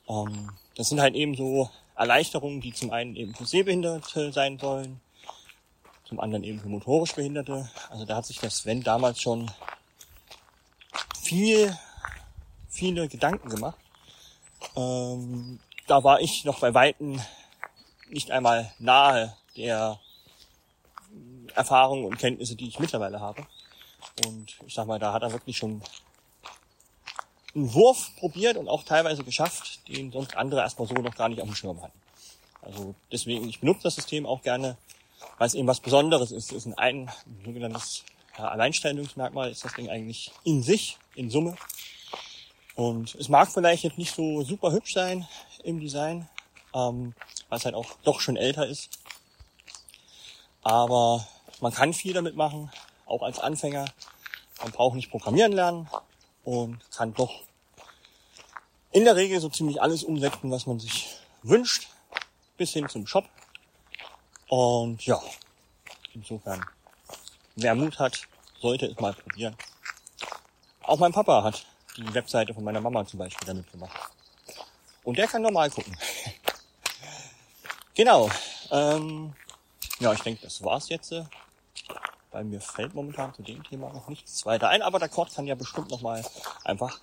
Ähm, 0.08 0.50
das 0.76 0.90
sind 0.90 1.02
halt 1.02 1.16
eben 1.16 1.36
so 1.36 1.70
Erleichterungen, 1.96 2.62
die 2.62 2.74
zum 2.74 2.92
einen 2.92 3.16
eben 3.16 3.34
für 3.36 3.46
Sehbehinderte 3.46 4.32
sein 4.32 4.58
sollen, 4.58 5.00
zum 6.06 6.20
anderen 6.20 6.44
eben 6.44 6.60
für 6.60 6.70
motorisch 6.70 7.14
Behinderte. 7.14 7.70
Also 7.90 8.06
da 8.06 8.18
hat 8.18 8.26
sich 8.26 8.40
der 8.40 8.50
Sven 8.50 8.84
damals 8.84 9.22
schon 9.22 9.52
viel 11.22 11.78
viele 12.74 13.08
Gedanken 13.08 13.50
gemacht. 13.50 13.78
Ähm, 14.76 15.60
da 15.88 16.04
war 16.04 16.20
ich 16.22 16.44
noch 16.44 16.60
bei 16.60 16.74
Weitem 16.74 17.22
nicht 18.10 18.32
einmal 18.32 18.74
nahe 18.80 19.36
der 19.56 20.00
Erfahrungen 21.54 22.06
und 22.06 22.18
Kenntnisse, 22.18 22.56
die 22.56 22.68
ich 22.68 22.80
mittlerweile 22.80 23.20
habe. 23.20 23.46
Und 24.26 24.58
ich 24.66 24.74
sag 24.74 24.88
mal, 24.88 25.00
da 25.00 25.14
hat 25.14 25.22
er 25.22 25.32
wirklich 25.32 25.58
schon 25.58 25.82
einen 27.56 27.74
Wurf 27.74 28.12
probiert 28.18 28.58
und 28.58 28.68
auch 28.68 28.84
teilweise 28.84 29.24
geschafft, 29.24 29.88
den 29.88 30.12
sonst 30.12 30.36
andere 30.36 30.62
erstmal 30.62 30.88
so 30.88 30.96
noch 30.96 31.16
gar 31.16 31.30
nicht 31.30 31.42
auf 31.42 31.48
dem 31.48 31.56
Schirm 31.56 31.82
hatten. 31.82 32.00
Also 32.62 32.96
deswegen, 33.12 33.48
ich 33.48 33.60
benutze 33.60 33.84
das 33.84 33.96
System 33.96 34.26
auch 34.26 34.42
gerne, 34.42 34.78
weil 35.38 35.48
es 35.48 35.54
eben 35.54 35.68
was 35.68 35.80
Besonderes 35.80 36.32
ist. 36.32 36.52
Es 36.52 36.66
ist 36.66 36.78
ein, 36.78 37.10
ein 37.10 37.12
sogenanntes 37.46 38.04
ja, 38.38 38.48
Alleinstellungsmerkmal, 38.48 39.52
ist 39.52 39.64
das 39.64 39.74
Ding 39.74 39.90
eigentlich 39.90 40.32
in 40.44 40.64
sich, 40.64 40.98
in 41.16 41.30
Summe. 41.30 41.56
Und 42.76 43.14
es 43.16 43.30
mag 43.30 43.52
vielleicht 43.52 43.84
jetzt 43.84 43.98
nicht 43.98 44.16
so 44.16 44.42
super 44.44 44.72
hübsch 44.72 44.94
sein 44.94 45.28
im 45.64 45.80
Design, 45.80 46.28
ähm, 46.74 47.14
weil 47.50 47.60
es 47.60 47.66
halt 47.66 47.76
auch 47.76 47.92
doch 48.04 48.20
schon 48.20 48.38
älter 48.38 48.66
ist. 48.66 48.90
Aber 50.64 51.28
man 51.62 51.74
kann 51.74 51.94
viel 51.94 52.14
damit 52.14 52.36
machen, 52.36 52.72
auch 53.06 53.22
als 53.22 53.38
Anfänger. 53.38 53.86
Man 54.62 54.72
braucht 54.72 54.96
nicht 54.96 55.12
programmieren 55.12 55.52
lernen 55.52 55.88
und 56.44 56.80
kann 56.92 57.14
doch 57.14 57.44
in 58.92 59.06
der 59.06 59.16
Regel 59.16 59.40
so 59.40 59.50
ziemlich 59.50 59.82
alles 59.82 60.04
umsetzen, 60.04 60.52
was 60.52 60.66
man 60.66 60.80
sich 60.80 61.18
wünscht, 61.42 61.88
bis 62.58 62.72
hin 62.72 62.88
zum 62.88 63.08
Shop. 63.08 63.26
Und 64.48 65.06
ja, 65.06 65.20
insofern, 66.14 66.64
wer 67.56 67.76
Mut 67.76 67.98
hat, 68.00 68.28
sollte 68.62 68.86
es 68.86 69.00
mal 69.00 69.14
probieren. 69.14 69.56
Auch 70.84 71.00
mein 71.00 71.12
Papa 71.12 71.44
hat 71.44 71.66
die 71.98 72.14
Webseite 72.14 72.54
von 72.54 72.64
meiner 72.64 72.82
Mama 72.82 73.06
zum 73.06 73.20
Beispiel 73.20 73.48
damit 73.48 73.72
gemacht. 73.72 74.00
Und 75.04 75.18
der 75.18 75.28
kann 75.28 75.42
normal 75.42 75.70
gucken. 75.70 75.96
genau. 77.96 78.30
Ähm, 78.72 79.34
ja, 80.00 80.14
ich 80.14 80.22
denke, 80.22 80.44
das 80.44 80.64
war's 80.64 80.90
jetzt. 80.90 81.14
Bei 82.34 82.44
mir 82.44 82.62
fällt 82.62 82.96
momentan 82.96 83.32
zu 83.36 83.44
dem 83.44 83.64
Thema 83.64 83.94
noch 83.94 84.10
nichts 84.10 84.44
weiter 84.48 84.68
ein, 84.70 84.82
aber 84.82 84.98
der 84.98 85.08
Kord 85.08 85.34
kann 85.36 85.46
ja 85.46 85.54
bestimmt 85.54 85.92
nochmal 85.92 86.24
einfach 86.66 87.00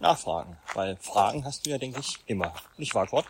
nachfragen, 0.00 0.56
weil 0.72 0.96
Fragen 0.96 1.44
hast 1.44 1.66
du 1.66 1.70
ja, 1.70 1.76
denke 1.76 2.00
ich, 2.00 2.18
immer. 2.24 2.54
Nicht 2.78 2.94
wahr, 2.94 3.06
Kord? 3.06 3.26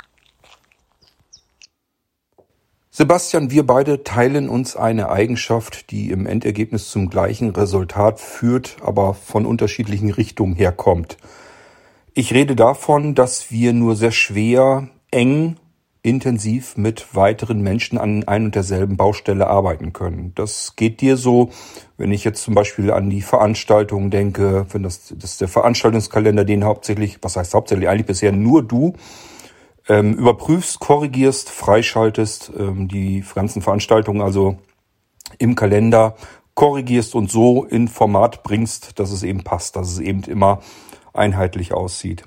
Sebastian, 2.90 3.50
wir 3.50 3.66
beide 3.66 4.04
teilen 4.04 4.48
uns 4.48 4.76
eine 4.76 5.10
Eigenschaft, 5.10 5.90
die 5.90 6.10
im 6.10 6.26
Endergebnis 6.26 6.92
zum 6.92 7.10
gleichen 7.10 7.50
Resultat 7.50 8.20
führt, 8.20 8.76
aber 8.80 9.12
von 9.12 9.44
unterschiedlichen 9.44 10.12
Richtungen 10.12 10.54
herkommt. 10.54 11.16
Ich 12.14 12.32
rede 12.32 12.54
davon, 12.54 13.16
dass 13.16 13.50
wir 13.50 13.72
nur 13.72 13.96
sehr 13.96 14.12
schwer, 14.12 14.90
eng, 15.10 15.56
intensiv 16.02 16.76
mit 16.76 17.14
weiteren 17.14 17.60
Menschen 17.62 17.96
an 17.96 18.24
ein 18.24 18.46
und 18.46 18.54
derselben 18.54 18.96
Baustelle 18.96 19.46
arbeiten 19.46 19.92
können. 19.92 20.32
Das 20.34 20.74
geht 20.74 21.00
dir 21.00 21.16
so, 21.16 21.50
wenn 21.96 22.10
ich 22.10 22.24
jetzt 22.24 22.42
zum 22.42 22.54
Beispiel 22.54 22.90
an 22.90 23.08
die 23.08 23.22
Veranstaltungen 23.22 24.10
denke, 24.10 24.66
wenn 24.70 24.82
das, 24.82 25.14
das 25.16 25.32
ist 25.32 25.40
der 25.40 25.48
Veranstaltungskalender, 25.48 26.44
den 26.44 26.64
hauptsächlich, 26.64 27.18
was 27.22 27.36
heißt 27.36 27.54
hauptsächlich, 27.54 27.88
eigentlich 27.88 28.06
bisher 28.06 28.32
nur 28.32 28.64
du 28.64 28.94
ähm, 29.88 30.14
überprüfst, 30.14 30.80
korrigierst, 30.80 31.50
freischaltest 31.50 32.52
ähm, 32.58 32.88
die 32.88 33.24
ganzen 33.34 33.62
Veranstaltungen 33.62 34.22
also 34.22 34.58
im 35.38 35.54
Kalender, 35.54 36.16
korrigierst 36.54 37.14
und 37.14 37.30
so 37.30 37.64
in 37.64 37.86
Format 37.86 38.42
bringst, 38.42 38.98
dass 38.98 39.12
es 39.12 39.22
eben 39.22 39.44
passt, 39.44 39.76
dass 39.76 39.90
es 39.90 39.98
eben 40.00 40.24
immer 40.24 40.60
einheitlich 41.12 41.72
aussieht. 41.72 42.24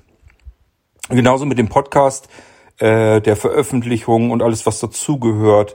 Genauso 1.08 1.46
mit 1.46 1.58
dem 1.58 1.68
Podcast, 1.68 2.28
äh, 2.78 3.20
der 3.20 3.36
Veröffentlichung 3.36 4.30
und 4.30 4.42
alles, 4.42 4.66
was 4.66 4.80
dazugehört. 4.80 5.74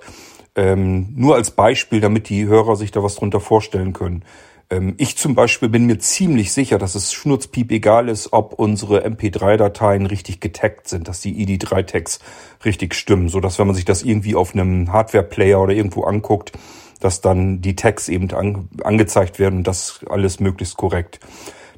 Ähm, 0.55 1.07
nur 1.15 1.35
als 1.35 1.51
Beispiel, 1.51 2.01
damit 2.01 2.29
die 2.29 2.45
Hörer 2.45 2.75
sich 2.75 2.91
da 2.91 3.01
was 3.01 3.15
drunter 3.15 3.39
vorstellen 3.39 3.93
können. 3.93 4.23
Ähm, 4.71 4.95
ich 4.97 5.17
zum 5.17 5.35
Beispiel 5.35 5.69
bin 5.69 5.85
mir 5.85 5.99
ziemlich 5.99 6.51
sicher, 6.53 6.77
dass 6.77 6.95
es 6.95 7.13
schnurzpiep 7.13 7.71
egal 7.71 8.09
ist, 8.09 8.33
ob 8.33 8.53
unsere 8.53 9.05
MP3-Dateien 9.05 10.05
richtig 10.05 10.39
getaggt 10.39 10.87
sind, 10.87 11.07
dass 11.07 11.21
die 11.21 11.45
ID3-Tags 11.45 12.19
richtig 12.65 12.95
stimmen, 12.95 13.29
so 13.29 13.39
dass 13.39 13.59
wenn 13.59 13.67
man 13.67 13.75
sich 13.75 13.85
das 13.85 14.03
irgendwie 14.03 14.35
auf 14.35 14.53
einem 14.53 14.91
Hardware-Player 14.91 15.61
oder 15.61 15.73
irgendwo 15.73 16.03
anguckt, 16.03 16.53
dass 16.99 17.21
dann 17.21 17.61
die 17.61 17.75
Tags 17.75 18.09
eben 18.09 18.31
an, 18.31 18.69
angezeigt 18.83 19.39
werden 19.39 19.59
und 19.59 19.67
das 19.67 20.01
alles 20.09 20.39
möglichst 20.39 20.77
korrekt. 20.77 21.19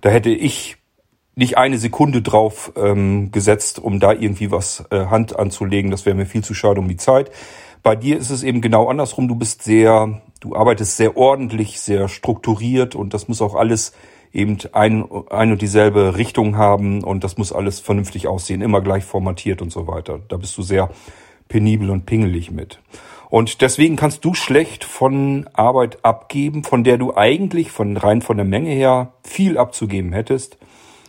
Da 0.02 0.10
hätte 0.10 0.30
ich 0.30 0.78
nicht 1.36 1.58
eine 1.58 1.78
Sekunde 1.78 2.22
drauf 2.22 2.72
ähm, 2.76 3.32
gesetzt, 3.32 3.80
um 3.80 4.00
da 4.00 4.12
irgendwie 4.12 4.52
was 4.52 4.86
äh, 4.92 5.08
Hand 5.08 5.38
anzulegen. 5.38 5.92
Das 5.92 6.06
wäre 6.06 6.16
mir 6.16 6.26
viel 6.26 6.44
zu 6.44 6.54
schade 6.54 6.80
um 6.80 6.88
die 6.88 6.98
Zeit. 6.98 7.32
Bei 7.82 7.96
dir 7.96 8.18
ist 8.18 8.30
es 8.30 8.44
eben 8.44 8.62
genau 8.62 8.88
andersrum. 8.88 9.28
Du 9.28 9.36
bist 9.36 9.64
sehr, 9.64 10.22
du 10.40 10.56
arbeitest 10.56 10.96
sehr 10.96 11.18
ordentlich, 11.18 11.80
sehr 11.82 12.08
strukturiert 12.08 12.96
und 12.96 13.14
das 13.14 13.28
muss 13.28 13.42
auch 13.42 13.56
alles 13.56 13.94
eben 14.32 14.58
ein, 14.72 15.06
ein 15.30 15.52
und 15.52 15.62
dieselbe 15.62 16.18
Richtung 16.18 16.58
haben 16.58 17.04
und 17.04 17.24
das 17.24 17.38
muss 17.38 17.52
alles 17.52 17.80
vernünftig 17.80 18.28
aussehen, 18.28 18.62
immer 18.62 18.82
gleich 18.82 19.04
formatiert 19.04 19.62
und 19.62 19.72
so 19.72 19.88
weiter. 19.88 20.20
Da 20.28 20.38
bist 20.38 20.58
du 20.58 20.62
sehr 20.62 20.90
penibel 21.50 21.90
und 21.90 22.06
pingelig 22.06 22.52
mit. 22.52 22.80
Und 23.30 23.62
deswegen 23.62 23.96
kannst 23.96 24.24
du 24.26 24.34
schlecht 24.34 24.84
von 24.84 25.50
Arbeit 25.54 26.06
abgeben, 26.06 26.64
von 26.64 26.84
der 26.84 26.98
du 26.98 27.16
eigentlich 27.16 27.72
von 27.72 27.98
rein 27.98 28.22
von 28.22 28.38
der 28.38 28.46
Menge 28.46 28.70
her 28.70 29.14
viel 29.24 29.58
abzugeben 29.58 30.14
hättest. 30.14 30.58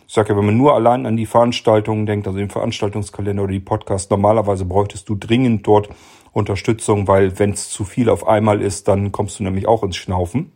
Ich 0.07 0.13
sage 0.13 0.29
ja, 0.29 0.37
wenn 0.37 0.45
man 0.45 0.57
nur 0.57 0.75
allein 0.75 1.05
an 1.05 1.17
die 1.17 1.25
Veranstaltungen 1.25 2.05
denkt, 2.05 2.27
also 2.27 2.39
den 2.39 2.49
Veranstaltungskalender 2.49 3.43
oder 3.43 3.53
die 3.53 3.59
Podcasts, 3.59 4.09
normalerweise 4.09 4.65
bräuchtest 4.65 5.09
du 5.09 5.15
dringend 5.15 5.65
dort 5.65 5.89
Unterstützung, 6.31 7.07
weil 7.07 7.39
wenn 7.39 7.51
es 7.51 7.69
zu 7.69 7.85
viel 7.85 8.09
auf 8.09 8.27
einmal 8.27 8.61
ist, 8.61 8.87
dann 8.87 9.11
kommst 9.11 9.39
du 9.39 9.43
nämlich 9.43 9.67
auch 9.67 9.83
ins 9.83 9.95
Schnaufen. 9.95 10.51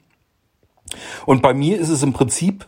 Und 1.26 1.41
bei 1.41 1.54
mir 1.54 1.80
ist 1.80 1.89
es 1.89 2.04
im 2.04 2.14
Prinzip 2.14 2.68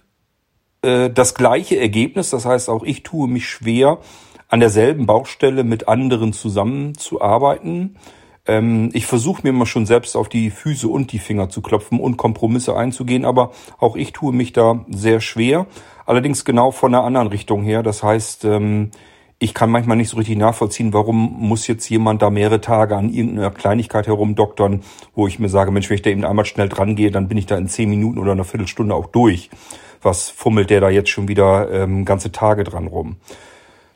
äh, 0.82 1.10
das 1.10 1.36
gleiche 1.36 1.80
Ergebnis. 1.80 2.30
Das 2.30 2.46
heißt, 2.46 2.70
auch 2.70 2.84
ich 2.84 3.04
tue 3.04 3.28
mich 3.28 3.48
schwer, 3.48 4.00
an 4.48 4.60
derselben 4.60 5.06
Baustelle 5.06 5.64
mit 5.64 5.88
anderen 5.88 6.34
zusammenzuarbeiten. 6.34 7.98
Ähm, 8.46 8.90
ich 8.94 9.06
versuche 9.06 9.44
mir 9.44 9.54
mal 9.54 9.66
schon 9.66 9.86
selbst 9.86 10.16
auf 10.16 10.28
die 10.28 10.50
Füße 10.50 10.88
und 10.88 11.12
die 11.12 11.20
Finger 11.20 11.50
zu 11.50 11.62
klopfen 11.62 12.00
und 12.00 12.18
Kompromisse 12.18 12.76
einzugehen, 12.76 13.26
aber 13.26 13.52
auch 13.78 13.96
ich 13.96 14.12
tue 14.14 14.34
mich 14.34 14.52
da 14.52 14.86
sehr 14.90 15.22
schwer. 15.22 15.68
Allerdings 16.12 16.44
genau 16.44 16.72
von 16.72 16.94
einer 16.94 17.06
anderen 17.06 17.28
Richtung 17.28 17.64
her. 17.64 17.84
Das 17.84 18.04
heißt, 18.04 18.44
ähm, 18.44 18.92
ich 19.40 19.54
kann 19.54 19.72
manchmal 19.72 19.96
nicht 19.96 20.10
so 20.10 20.18
richtig 20.18 20.38
nachvollziehen, 20.38 20.92
warum 20.92 21.38
muss 21.40 21.68
jetzt 21.68 21.90
jemand 21.90 22.22
da 22.22 22.30
mehrere 22.30 22.60
Tage 22.60 22.98
an 22.98 23.14
irgendeiner 23.14 23.50
Kleinigkeit 23.50 24.08
herumdoktern, 24.08 24.82
wo 25.16 25.26
ich 25.26 25.40
mir 25.40 25.48
sage, 25.48 25.72
Mensch, 25.72 25.90
wenn 25.90 25.96
ich 25.96 26.02
da 26.02 26.10
eben 26.10 26.26
einmal 26.26 26.44
schnell 26.44 26.68
dran 26.68 26.98
gehe, 26.98 27.12
dann 27.12 27.30
bin 27.30 27.38
ich 27.38 27.46
da 27.46 27.58
in 27.58 27.70
zehn 27.70 27.90
Minuten 27.90 28.20
oder 28.20 28.34
einer 28.34 28.44
Viertelstunde 28.44 28.94
auch 28.94 29.06
durch. 29.06 29.50
Was 30.02 30.30
fummelt 30.30 30.70
der 30.70 30.82
da 30.82 30.90
jetzt 30.90 31.10
schon 31.10 31.30
wieder 31.30 31.72
ähm, 31.72 32.04
ganze 32.04 32.34
Tage 32.34 32.66
dran 32.66 32.88
rum? 32.88 33.16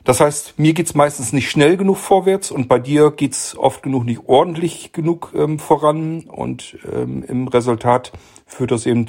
Das 0.04 0.20
heißt, 0.20 0.58
mir 0.58 0.72
geht's 0.72 0.94
meistens 0.94 1.34
nicht 1.34 1.50
schnell 1.50 1.76
genug 1.76 1.98
vorwärts 1.98 2.50
und 2.50 2.66
bei 2.66 2.78
dir 2.78 3.10
geht's 3.10 3.58
oft 3.58 3.82
genug 3.82 4.06
nicht 4.06 4.22
ordentlich 4.24 4.94
genug 4.94 5.34
ähm, 5.36 5.58
voran 5.58 6.20
und 6.20 6.78
ähm, 6.90 7.22
im 7.28 7.46
Resultat 7.46 8.12
führt 8.46 8.70
das 8.70 8.86
eben 8.86 9.04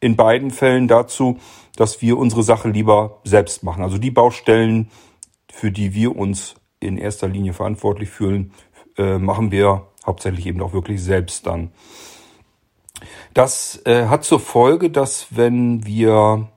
in 0.00 0.16
beiden 0.16 0.50
Fällen 0.50 0.88
dazu, 0.88 1.38
dass 1.78 2.02
wir 2.02 2.18
unsere 2.18 2.42
Sache 2.42 2.68
lieber 2.68 3.20
selbst 3.22 3.62
machen. 3.62 3.84
Also 3.84 3.98
die 3.98 4.10
Baustellen, 4.10 4.90
für 5.48 5.70
die 5.70 5.94
wir 5.94 6.16
uns 6.16 6.56
in 6.80 6.98
erster 6.98 7.28
Linie 7.28 7.52
verantwortlich 7.52 8.10
fühlen, 8.10 8.52
äh, 8.96 9.18
machen 9.18 9.52
wir 9.52 9.86
hauptsächlich 10.04 10.46
eben 10.46 10.60
auch 10.60 10.72
wirklich 10.72 11.00
selbst 11.00 11.46
dann. 11.46 11.70
Das 13.32 13.80
äh, 13.86 14.06
hat 14.06 14.24
zur 14.24 14.40
Folge, 14.40 14.90
dass 14.90 15.28
wenn 15.30 15.86
wir 15.86 16.48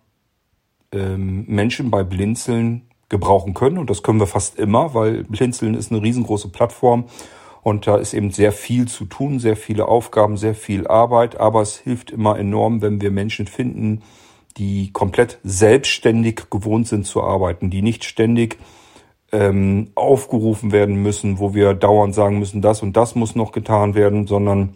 ähm, 0.92 1.46
Menschen 1.48 1.92
bei 1.92 2.04
Blinzeln 2.04 2.90
gebrauchen 3.08 3.54
können. 3.54 3.78
Und 3.78 3.92
das 3.92 4.02
können 4.02 4.20
wir 4.20 4.26
fast 4.26 4.58
immer, 4.58 4.96
weil 4.96 5.24
Blinzeln 5.26 5.76
ist 5.76 5.92
eine 5.92 6.02
riesengroße 6.02 6.50
Plattform 6.50 7.06
und 7.62 7.86
da 7.86 7.98
ist 7.98 8.16
eben 8.16 8.32
sehr 8.32 8.54
viel 8.54 8.88
zu 8.88 9.06
tun, 9.06 9.38
sehr 9.38 9.56
viele 9.56 9.88
Aufgaben, 9.88 10.36
sehr 10.36 10.56
viel 10.56 10.88
Arbeit. 10.88 11.40
Aber 11.40 11.62
es 11.62 11.78
hilft 11.78 12.10
immer 12.10 12.40
enorm, 12.40 12.82
wenn 12.82 13.02
wir 13.02 13.12
Menschen 13.12 13.46
finden, 13.46 14.02
die 14.58 14.92
komplett 14.92 15.40
selbstständig 15.44 16.50
gewohnt 16.50 16.88
sind 16.88 17.06
zu 17.06 17.24
arbeiten, 17.24 17.70
die 17.70 17.82
nicht 17.82 18.04
ständig 18.04 18.58
ähm, 19.32 19.92
aufgerufen 19.96 20.72
werden 20.72 21.02
müssen, 21.02 21.40
wo 21.40 21.54
wir 21.54 21.74
dauernd 21.74 22.14
sagen 22.14 22.40
müssen, 22.40 22.62
das 22.62 22.82
und 22.82 22.98
das 22.98 23.16
muss 23.16 23.36
noch 23.36 23.52
getan 23.52 23.96
werden, 23.96 24.28
sondern 24.28 24.76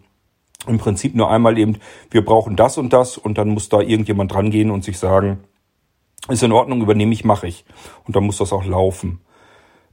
im 0.68 0.78
Prinzip 0.78 1.16
nur 1.16 1.30
einmal 1.30 1.58
eben, 1.58 1.78
wir 2.10 2.24
brauchen 2.24 2.56
das 2.56 2.78
und 2.78 2.94
das 2.94 3.18
und 3.18 3.38
dann 3.38 3.50
muss 3.50 3.70
da 3.70 3.82
irgendjemand 3.82 4.34
dran 4.34 4.52
gehen 4.52 4.72
und 4.72 4.84
sich 4.84 4.98
sagen, 4.98 5.40
ist 6.30 6.44
in 6.44 6.52
Ordnung, 6.52 6.82
übernehme 6.82 7.14
ich, 7.14 7.24
mache 7.24 7.48
ich. 7.48 7.66
Und 8.06 8.16
dann 8.16 8.24
muss 8.24 8.38
das 8.38 8.52
auch 8.52 8.66
laufen. 8.66 9.20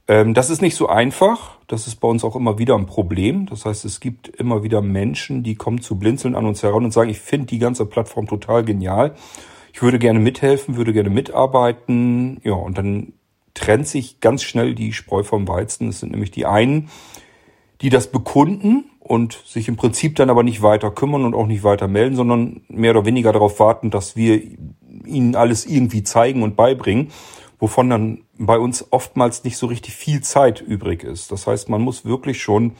Ähm, 0.07 0.33
das 0.33 0.49
ist 0.49 0.61
nicht 0.61 0.75
so 0.75 0.87
einfach. 0.87 1.57
Das 1.67 1.87
ist 1.87 1.97
bei 1.97 2.07
uns 2.07 2.23
auch 2.23 2.35
immer 2.35 2.57
wieder 2.57 2.75
ein 2.75 2.87
Problem. 2.87 3.45
Das 3.45 3.65
heißt, 3.65 3.85
es 3.85 3.99
gibt 3.99 4.27
immer 4.29 4.63
wieder 4.63 4.81
Menschen, 4.81 5.43
die 5.43 5.55
kommen 5.55 5.81
zu 5.81 5.97
blinzeln 5.97 6.35
an 6.35 6.45
uns 6.45 6.63
heran 6.63 6.85
und 6.85 6.91
sagen, 6.91 7.09
ich 7.09 7.19
finde 7.19 7.47
die 7.47 7.59
ganze 7.59 7.85
Plattform 7.85 8.27
total 8.27 8.63
genial. 8.63 9.15
Ich 9.73 9.81
würde 9.81 9.97
gerne 9.97 10.19
mithelfen, 10.19 10.77
würde 10.77 10.93
gerne 10.93 11.09
mitarbeiten. 11.09 12.39
Ja, 12.43 12.53
und 12.53 12.77
dann 12.77 13.13
trennt 13.55 13.87
sich 13.87 14.19
ganz 14.19 14.43
schnell 14.43 14.75
die 14.75 14.93
Spreu 14.93 15.23
vom 15.23 15.47
Weizen. 15.47 15.89
Es 15.89 15.99
sind 15.99 16.11
nämlich 16.11 16.29
die 16.31 16.45
einen, 16.45 16.89
die 17.81 17.89
das 17.89 18.11
bekunden 18.11 18.85
und 18.99 19.41
sich 19.45 19.67
im 19.67 19.75
Prinzip 19.75 20.15
dann 20.15 20.29
aber 20.29 20.43
nicht 20.43 20.61
weiter 20.61 20.91
kümmern 20.91 21.25
und 21.25 21.33
auch 21.33 21.47
nicht 21.47 21.63
weiter 21.63 21.87
melden, 21.87 22.15
sondern 22.15 22.61
mehr 22.69 22.91
oder 22.91 23.05
weniger 23.05 23.33
darauf 23.33 23.59
warten, 23.59 23.89
dass 23.89 24.15
wir 24.15 24.41
ihnen 25.05 25.35
alles 25.35 25.65
irgendwie 25.65 26.03
zeigen 26.03 26.43
und 26.43 26.55
beibringen, 26.55 27.09
wovon 27.59 27.89
dann 27.89 28.21
bei 28.37 28.59
uns 28.59 28.85
oftmals 28.91 29.43
nicht 29.43 29.57
so 29.57 29.65
richtig 29.65 29.95
viel 29.95 30.21
Zeit 30.21 30.61
übrig 30.61 31.03
ist. 31.03 31.31
Das 31.31 31.47
heißt, 31.47 31.67
man 31.69 31.81
muss 31.81 32.05
wirklich 32.05 32.41
schon 32.41 32.75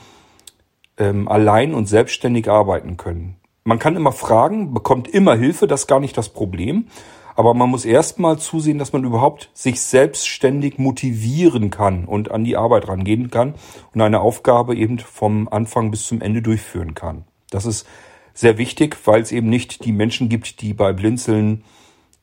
ähm, 0.98 1.28
allein 1.28 1.74
und 1.74 1.88
selbstständig 1.88 2.50
arbeiten 2.50 2.98
können. 2.98 3.38
Man 3.64 3.80
kann 3.80 3.96
immer 3.96 4.12
fragen, 4.12 4.74
bekommt 4.74 5.08
immer 5.08 5.36
Hilfe, 5.36 5.68
das 5.68 5.82
ist 5.82 5.88
gar 5.88 6.00
nicht 6.00 6.18
das 6.18 6.30
Problem. 6.30 6.88
Aber 7.36 7.54
man 7.54 7.70
muss 7.70 7.86
erstmal 7.86 8.38
zusehen, 8.38 8.78
dass 8.78 8.94
man 8.94 9.04
überhaupt 9.04 9.50
sich 9.54 9.82
selbstständig 9.82 10.78
motivieren 10.78 11.72
kann 11.72 12.06
und 12.06 12.30
an 12.30 12.44
die 12.44 12.58
Arbeit 12.58 12.88
rangehen 12.88 13.32
kann 13.32 13.56
und 13.94 14.02
eine 14.02 14.20
Aufgabe 14.20 14.76
eben 14.76 15.00
vom 15.00 15.48
Anfang 15.48 15.90
bis 15.90 16.06
zum 16.06 16.22
Ende 16.22 16.42
durchführen 16.42 16.94
kann. 16.94 17.24
Das 17.50 17.66
ist 17.66 17.88
sehr 18.34 18.58
wichtig, 18.58 18.98
weil 19.06 19.22
es 19.22 19.32
eben 19.32 19.50
nicht 19.50 19.86
die 19.86 19.92
Menschen 19.92 20.30
gibt, 20.30 20.62
die 20.62 20.74
bei 20.74 20.94
Blinzeln 20.94 21.64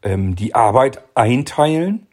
ähm, 0.02 0.36
die 0.36 0.54
Arbeit 0.54 1.02
einteilen. 1.14 2.06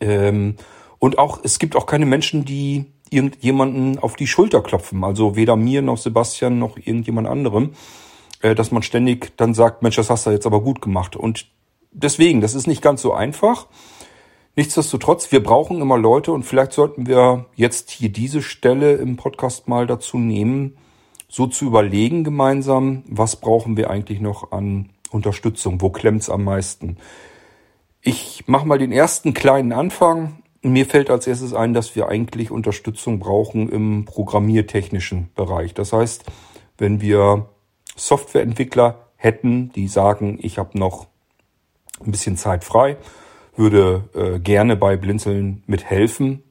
Ähm, 0.00 0.56
und 0.98 1.18
auch, 1.18 1.40
es 1.44 1.58
gibt 1.58 1.76
auch 1.76 1.86
keine 1.86 2.06
Menschen, 2.06 2.44
die 2.44 2.86
irgendjemanden 3.10 3.98
auf 3.98 4.16
die 4.16 4.26
Schulter 4.26 4.62
klopfen. 4.62 5.04
Also 5.04 5.36
weder 5.36 5.56
mir 5.56 5.82
noch 5.82 5.98
Sebastian 5.98 6.58
noch 6.58 6.76
irgendjemand 6.76 7.28
anderem, 7.28 7.74
dass 8.42 8.72
man 8.72 8.82
ständig 8.82 9.36
dann 9.36 9.54
sagt, 9.54 9.82
Mensch, 9.82 9.96
das 9.96 10.10
hast 10.10 10.26
du 10.26 10.30
jetzt 10.30 10.46
aber 10.46 10.60
gut 10.60 10.82
gemacht. 10.82 11.16
Und 11.16 11.46
deswegen, 11.92 12.40
das 12.40 12.54
ist 12.54 12.66
nicht 12.66 12.82
ganz 12.82 13.02
so 13.02 13.12
einfach. 13.12 13.68
Nichtsdestotrotz, 14.54 15.32
wir 15.32 15.42
brauchen 15.42 15.80
immer 15.80 15.96
Leute 15.96 16.32
und 16.32 16.42
vielleicht 16.42 16.72
sollten 16.72 17.06
wir 17.06 17.46
jetzt 17.54 17.90
hier 17.90 18.10
diese 18.10 18.42
Stelle 18.42 18.94
im 18.94 19.16
Podcast 19.16 19.66
mal 19.66 19.86
dazu 19.86 20.18
nehmen, 20.18 20.76
so 21.28 21.46
zu 21.46 21.64
überlegen 21.64 22.24
gemeinsam, 22.24 23.04
was 23.06 23.36
brauchen 23.36 23.78
wir 23.78 23.88
eigentlich 23.88 24.20
noch 24.20 24.52
an 24.52 24.90
Unterstützung, 25.10 25.80
wo 25.80 25.88
klemmt's 25.88 26.28
am 26.28 26.44
meisten. 26.44 26.98
Ich 28.02 28.44
mache 28.46 28.66
mal 28.66 28.78
den 28.78 28.92
ersten 28.92 29.32
kleinen 29.32 29.72
Anfang. 29.72 30.42
Mir 30.60 30.84
fällt 30.84 31.08
als 31.08 31.26
erstes 31.26 31.54
ein, 31.54 31.72
dass 31.72 31.96
wir 31.96 32.08
eigentlich 32.08 32.50
Unterstützung 32.50 33.20
brauchen 33.20 33.70
im 33.70 34.04
programmiertechnischen 34.04 35.30
Bereich. 35.34 35.72
Das 35.72 35.94
heißt, 35.94 36.24
wenn 36.76 37.00
wir 37.00 37.48
Softwareentwickler 37.96 39.06
hätten, 39.16 39.72
die 39.72 39.88
sagen, 39.88 40.38
ich 40.42 40.58
habe 40.58 40.78
noch 40.78 41.06
ein 42.04 42.10
bisschen 42.10 42.36
Zeit 42.36 42.64
frei, 42.64 42.96
würde 43.56 44.08
äh, 44.14 44.38
gerne 44.38 44.76
bei 44.76 44.96
Blinzeln 44.96 45.62
mithelfen, 45.66 46.42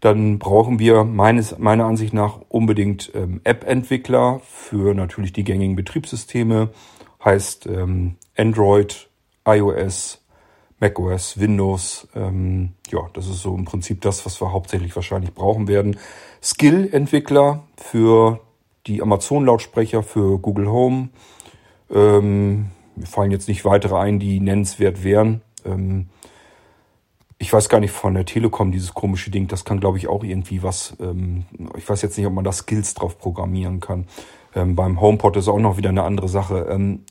dann 0.00 0.38
brauchen 0.38 0.78
wir 0.78 1.04
meines, 1.04 1.58
meiner 1.58 1.86
Ansicht 1.86 2.12
nach 2.12 2.40
unbedingt 2.50 3.10
ähm, 3.14 3.40
App-Entwickler 3.44 4.40
für 4.44 4.92
natürlich 4.92 5.32
die 5.32 5.44
gängigen 5.44 5.76
Betriebssysteme, 5.76 6.70
heißt 7.24 7.66
ähm, 7.66 8.16
Android, 8.36 9.08
iOS, 9.46 10.22
macOS, 10.78 11.40
Windows. 11.40 12.06
Ähm, 12.14 12.72
ja, 12.90 13.00
das 13.14 13.28
ist 13.28 13.40
so 13.40 13.54
im 13.54 13.64
Prinzip 13.64 14.02
das, 14.02 14.26
was 14.26 14.40
wir 14.42 14.52
hauptsächlich 14.52 14.94
wahrscheinlich 14.94 15.32
brauchen 15.32 15.68
werden. 15.68 15.96
Skill-Entwickler 16.42 17.64
für 17.76 18.40
die 18.86 19.02
Amazon-Lautsprecher, 19.02 20.02
für 20.02 20.38
Google 20.38 20.68
Home. 20.68 21.08
Ähm, 21.90 22.70
mir 22.96 23.06
fallen 23.06 23.30
jetzt 23.30 23.48
nicht 23.48 23.64
weitere 23.64 23.96
ein, 23.96 24.18
die 24.18 24.40
nennenswert 24.40 25.04
wären. 25.04 25.42
Ähm, 25.64 26.08
ich 27.38 27.52
weiß 27.52 27.68
gar 27.68 27.80
nicht 27.80 27.90
von 27.90 28.14
der 28.14 28.24
Telekom, 28.24 28.72
dieses 28.72 28.94
komische 28.94 29.30
Ding, 29.30 29.48
das 29.48 29.64
kann, 29.64 29.80
glaube 29.80 29.98
ich, 29.98 30.08
auch 30.08 30.24
irgendwie 30.24 30.62
was. 30.62 30.96
Ähm, 31.00 31.44
ich 31.76 31.88
weiß 31.88 32.02
jetzt 32.02 32.16
nicht, 32.16 32.26
ob 32.26 32.32
man 32.32 32.44
da 32.44 32.52
Skills 32.52 32.94
drauf 32.94 33.18
programmieren 33.18 33.80
kann. 33.80 34.06
Ähm, 34.54 34.76
beim 34.76 35.00
HomePod 35.00 35.36
ist 35.36 35.48
auch 35.48 35.58
noch 35.58 35.76
wieder 35.76 35.90
eine 35.90 36.04
andere 36.04 36.28
Sache. 36.28 36.66
Ähm, 36.70 37.04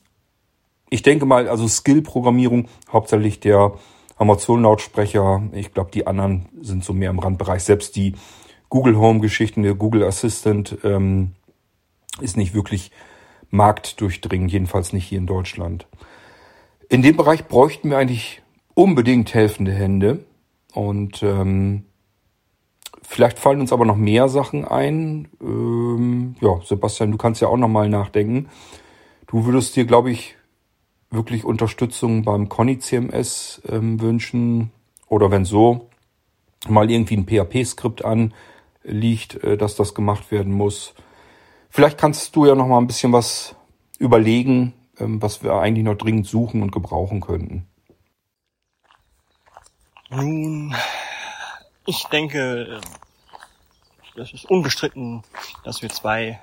ich 0.90 1.02
denke 1.02 1.26
mal, 1.26 1.48
also 1.48 1.68
Skill-Programmierung, 1.68 2.68
hauptsächlich 2.92 3.40
der 3.40 3.74
Amazon-Lautsprecher. 4.18 5.44
Ich 5.52 5.74
glaube, 5.74 5.92
die 5.92 6.08
anderen 6.08 6.48
sind 6.62 6.84
so 6.84 6.94
mehr 6.94 7.10
im 7.10 7.20
Randbereich. 7.20 7.64
Selbst 7.64 7.96
die 7.96 8.14
Google 8.70 8.98
Home-Geschichten, 8.98 9.64
der 9.64 9.76
Google 9.76 10.04
Assistant 10.04 10.78
ähm, 10.84 11.34
ist 12.22 12.38
nicht 12.38 12.54
wirklich 12.54 12.92
marktdurchdringend, 13.50 14.52
jedenfalls 14.52 14.94
nicht 14.94 15.06
hier 15.06 15.20
in 15.20 15.28
Deutschland. 15.28 15.88
In 16.90 17.02
dem 17.02 17.18
Bereich 17.18 17.48
bräuchten 17.48 17.90
wir 17.90 17.98
eigentlich 17.98 18.42
unbedingt 18.74 19.34
helfende 19.34 19.72
Hände. 19.72 20.26
Und 20.74 21.22
ähm, 21.24 21.86
vielleicht 23.02 23.40
fallen 23.40 23.62
uns 23.62 23.72
aber 23.72 23.86
noch 23.86 23.96
mehr 23.96 24.28
Sachen 24.28 24.66
ein. 24.66 25.28
Ähm, 25.42 26.36
ja, 26.42 26.60
Sebastian, 26.64 27.12
du 27.12 27.18
kannst 27.18 27.42
ja 27.42 27.48
auch 27.48 27.58
noch 27.58 27.68
mal 27.68 27.90
nachdenken. 27.90 28.50
Du 29.28 29.46
würdest 29.46 29.76
dir, 29.76 29.86
glaube 29.86 30.12
ich, 30.12 30.36
wirklich 31.12 31.46
Unterstützung 31.46 32.24
beim 32.24 32.50
Conny 32.50 32.80
CMS 32.80 33.62
ähm, 33.70 34.02
wünschen. 34.02 34.72
Oder 35.08 35.30
wenn 35.32 35.46
so, 35.46 35.90
mal 36.68 36.90
irgendwie 36.90 37.18
ein 37.18 37.28
PHP-Skript 37.28 38.04
anliegt, 38.04 39.44
äh, 39.44 39.58
dass 39.58 39.76
das 39.76 39.94
gemacht 39.94 40.32
werden 40.32 40.54
muss. 40.54 40.96
Vielleicht 41.74 41.98
kannst 41.98 42.36
du 42.36 42.46
ja 42.46 42.54
noch 42.54 42.68
mal 42.68 42.78
ein 42.78 42.86
bisschen 42.86 43.14
was 43.14 43.56
überlegen, 43.98 44.76
ähm, 45.00 45.20
was 45.24 45.42
wir 45.42 45.54
eigentlich 45.54 45.84
noch 45.84 45.96
dringend 45.96 46.28
suchen 46.28 46.62
und 46.62 46.72
gebrauchen 46.72 47.20
könnten. 47.20 47.68
Nun, 50.12 50.76
ich 51.88 52.04
denke, 52.12 52.80
es 54.16 54.34
ist 54.34 54.46
unbestritten, 54.46 55.24
dass 55.64 55.82
wir 55.82 55.90
zwei 55.90 56.40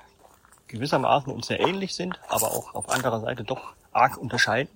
gewissermaßen 0.67 1.31
uns 1.31 1.47
sehr 1.47 1.61
ähnlich 1.61 1.95
sind, 1.95 2.19
aber 2.27 2.47
auch 2.47 2.75
auf 2.75 2.89
anderer 2.89 3.21
Seite 3.21 3.45
doch 3.45 3.71
arg 3.93 4.17
unterscheiden. 4.17 4.69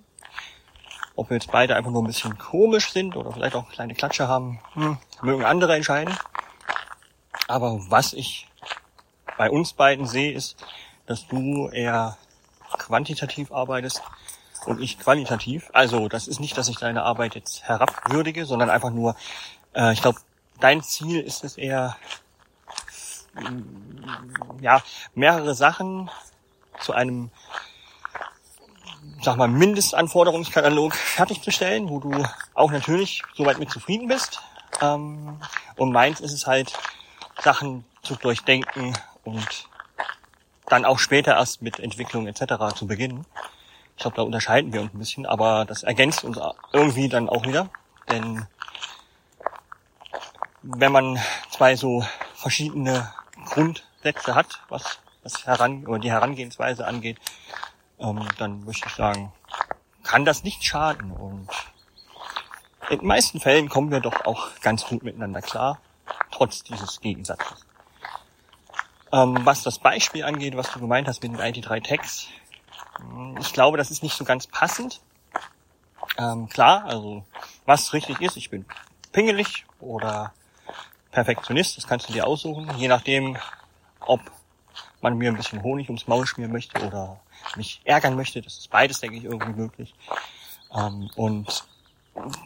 Ob 1.16 1.28
wir 1.28 1.36
jetzt 1.36 1.52
beide 1.52 1.76
einfach 1.76 1.90
nur 1.90 2.02
ein 2.02 2.06
bisschen 2.06 2.38
komisch 2.38 2.92
sind 2.92 3.14
oder 3.14 3.30
vielleicht 3.30 3.56
auch 3.56 3.68
kleine 3.68 3.92
Klatsche 3.92 4.26
haben, 4.26 4.58
hm, 4.72 4.96
mögen 5.20 5.44
andere 5.44 5.76
entscheiden. 5.76 6.16
Aber 7.46 7.78
was 7.90 8.14
ich 8.14 8.48
bei 9.36 9.50
uns 9.50 9.72
beiden 9.72 10.06
sehe, 10.06 10.32
ist, 10.32 10.56
dass 11.06 11.26
du 11.26 11.68
eher 11.68 12.16
quantitativ 12.78 13.52
arbeitest 13.52 14.02
und 14.66 14.80
ich 14.80 14.98
qualitativ. 14.98 15.70
Also 15.72 16.08
das 16.08 16.26
ist 16.28 16.40
nicht, 16.40 16.56
dass 16.58 16.68
ich 16.68 16.76
deine 16.76 17.02
Arbeit 17.02 17.34
jetzt 17.34 17.64
herabwürdige, 17.64 18.46
sondern 18.46 18.70
einfach 18.70 18.90
nur, 18.90 19.16
äh, 19.74 19.92
ich 19.92 20.02
glaube, 20.02 20.18
dein 20.60 20.82
Ziel 20.82 21.20
ist 21.20 21.44
es 21.44 21.56
eher, 21.56 21.96
ja, 24.60 24.82
mehrere 25.14 25.54
Sachen 25.54 26.10
zu 26.80 26.92
einem, 26.92 27.30
sag 29.22 29.36
mal, 29.36 29.48
Mindestanforderungskatalog 29.48 30.94
fertigzustellen, 30.94 31.88
wo 31.88 32.00
du 32.00 32.24
auch 32.54 32.70
natürlich 32.70 33.22
soweit 33.34 33.58
mit 33.58 33.70
zufrieden 33.70 34.08
bist. 34.08 34.40
Ähm, 34.80 35.38
und 35.76 35.92
meins 35.92 36.20
ist 36.20 36.32
es 36.32 36.46
halt, 36.46 36.72
Sachen 37.42 37.84
zu 38.02 38.16
durchdenken 38.16 38.94
und 39.26 39.68
dann 40.66 40.84
auch 40.84 40.98
später 40.98 41.34
erst 41.34 41.62
mit 41.62 41.78
Entwicklung 41.78 42.26
etc. 42.26 42.74
zu 42.74 42.86
beginnen. 42.86 43.26
Ich 43.96 44.02
glaube, 44.02 44.16
da 44.16 44.22
unterscheiden 44.22 44.72
wir 44.72 44.82
uns 44.82 44.94
ein 44.94 44.98
bisschen, 44.98 45.26
aber 45.26 45.64
das 45.64 45.82
ergänzt 45.82 46.24
uns 46.24 46.38
irgendwie 46.72 47.08
dann 47.08 47.28
auch 47.28 47.44
wieder. 47.44 47.70
Denn 48.08 48.46
wenn 50.62 50.92
man 50.92 51.18
zwei 51.50 51.76
so 51.76 52.04
verschiedene 52.34 53.12
Grundsätze 53.46 54.34
hat, 54.34 54.60
was 54.68 54.98
das 55.22 55.46
Heran 55.46 55.86
oder 55.86 55.98
die 55.98 56.10
Herangehensweise 56.10 56.86
angeht, 56.86 57.18
ähm, 57.98 58.26
dann 58.38 58.64
möchte 58.64 58.88
ich 58.88 58.94
sagen, 58.94 59.32
kann 60.02 60.24
das 60.24 60.44
nicht 60.44 60.64
schaden. 60.64 61.10
Und 61.10 61.48
in 62.90 62.98
den 62.98 63.08
meisten 63.08 63.40
Fällen 63.40 63.68
kommen 63.68 63.90
wir 63.90 64.00
doch 64.00 64.24
auch 64.24 64.48
ganz 64.60 64.84
gut 64.84 65.02
miteinander 65.02 65.42
klar, 65.42 65.80
trotz 66.30 66.62
dieses 66.62 67.00
Gegensatzes. 67.00 67.65
Ähm, 69.12 69.38
was 69.44 69.62
das 69.62 69.78
Beispiel 69.78 70.24
angeht, 70.24 70.56
was 70.56 70.72
du 70.72 70.80
gemeint 70.80 71.06
hast 71.08 71.22
mit 71.22 71.32
den 71.32 71.40
IT3 71.40 71.82
Tags, 71.82 72.28
hm, 72.98 73.36
ich 73.40 73.52
glaube, 73.52 73.76
das 73.78 73.90
ist 73.90 74.02
nicht 74.02 74.16
so 74.16 74.24
ganz 74.24 74.46
passend. 74.46 75.00
Ähm, 76.18 76.48
klar, 76.48 76.84
also 76.84 77.24
was 77.66 77.92
richtig 77.92 78.20
ist, 78.20 78.36
ich 78.36 78.50
bin 78.50 78.64
pingelig 79.12 79.66
oder 79.80 80.32
Perfektionist, 81.10 81.76
das 81.76 81.86
kannst 81.86 82.08
du 82.08 82.12
dir 82.12 82.26
aussuchen, 82.26 82.70
je 82.76 82.88
nachdem, 82.88 83.36
ob 84.00 84.20
man 85.00 85.16
mir 85.16 85.30
ein 85.30 85.36
bisschen 85.36 85.62
Honig 85.62 85.88
ums 85.88 86.08
Maul 86.08 86.26
schmieren 86.26 86.52
möchte 86.52 86.84
oder 86.84 87.20
mich 87.56 87.80
ärgern 87.84 88.16
möchte. 88.16 88.42
Das 88.42 88.58
ist 88.58 88.70
beides, 88.70 89.00
denke 89.00 89.16
ich, 89.16 89.24
irgendwie 89.24 89.52
möglich. 89.52 89.94
Ähm, 90.74 91.10
und 91.16 91.64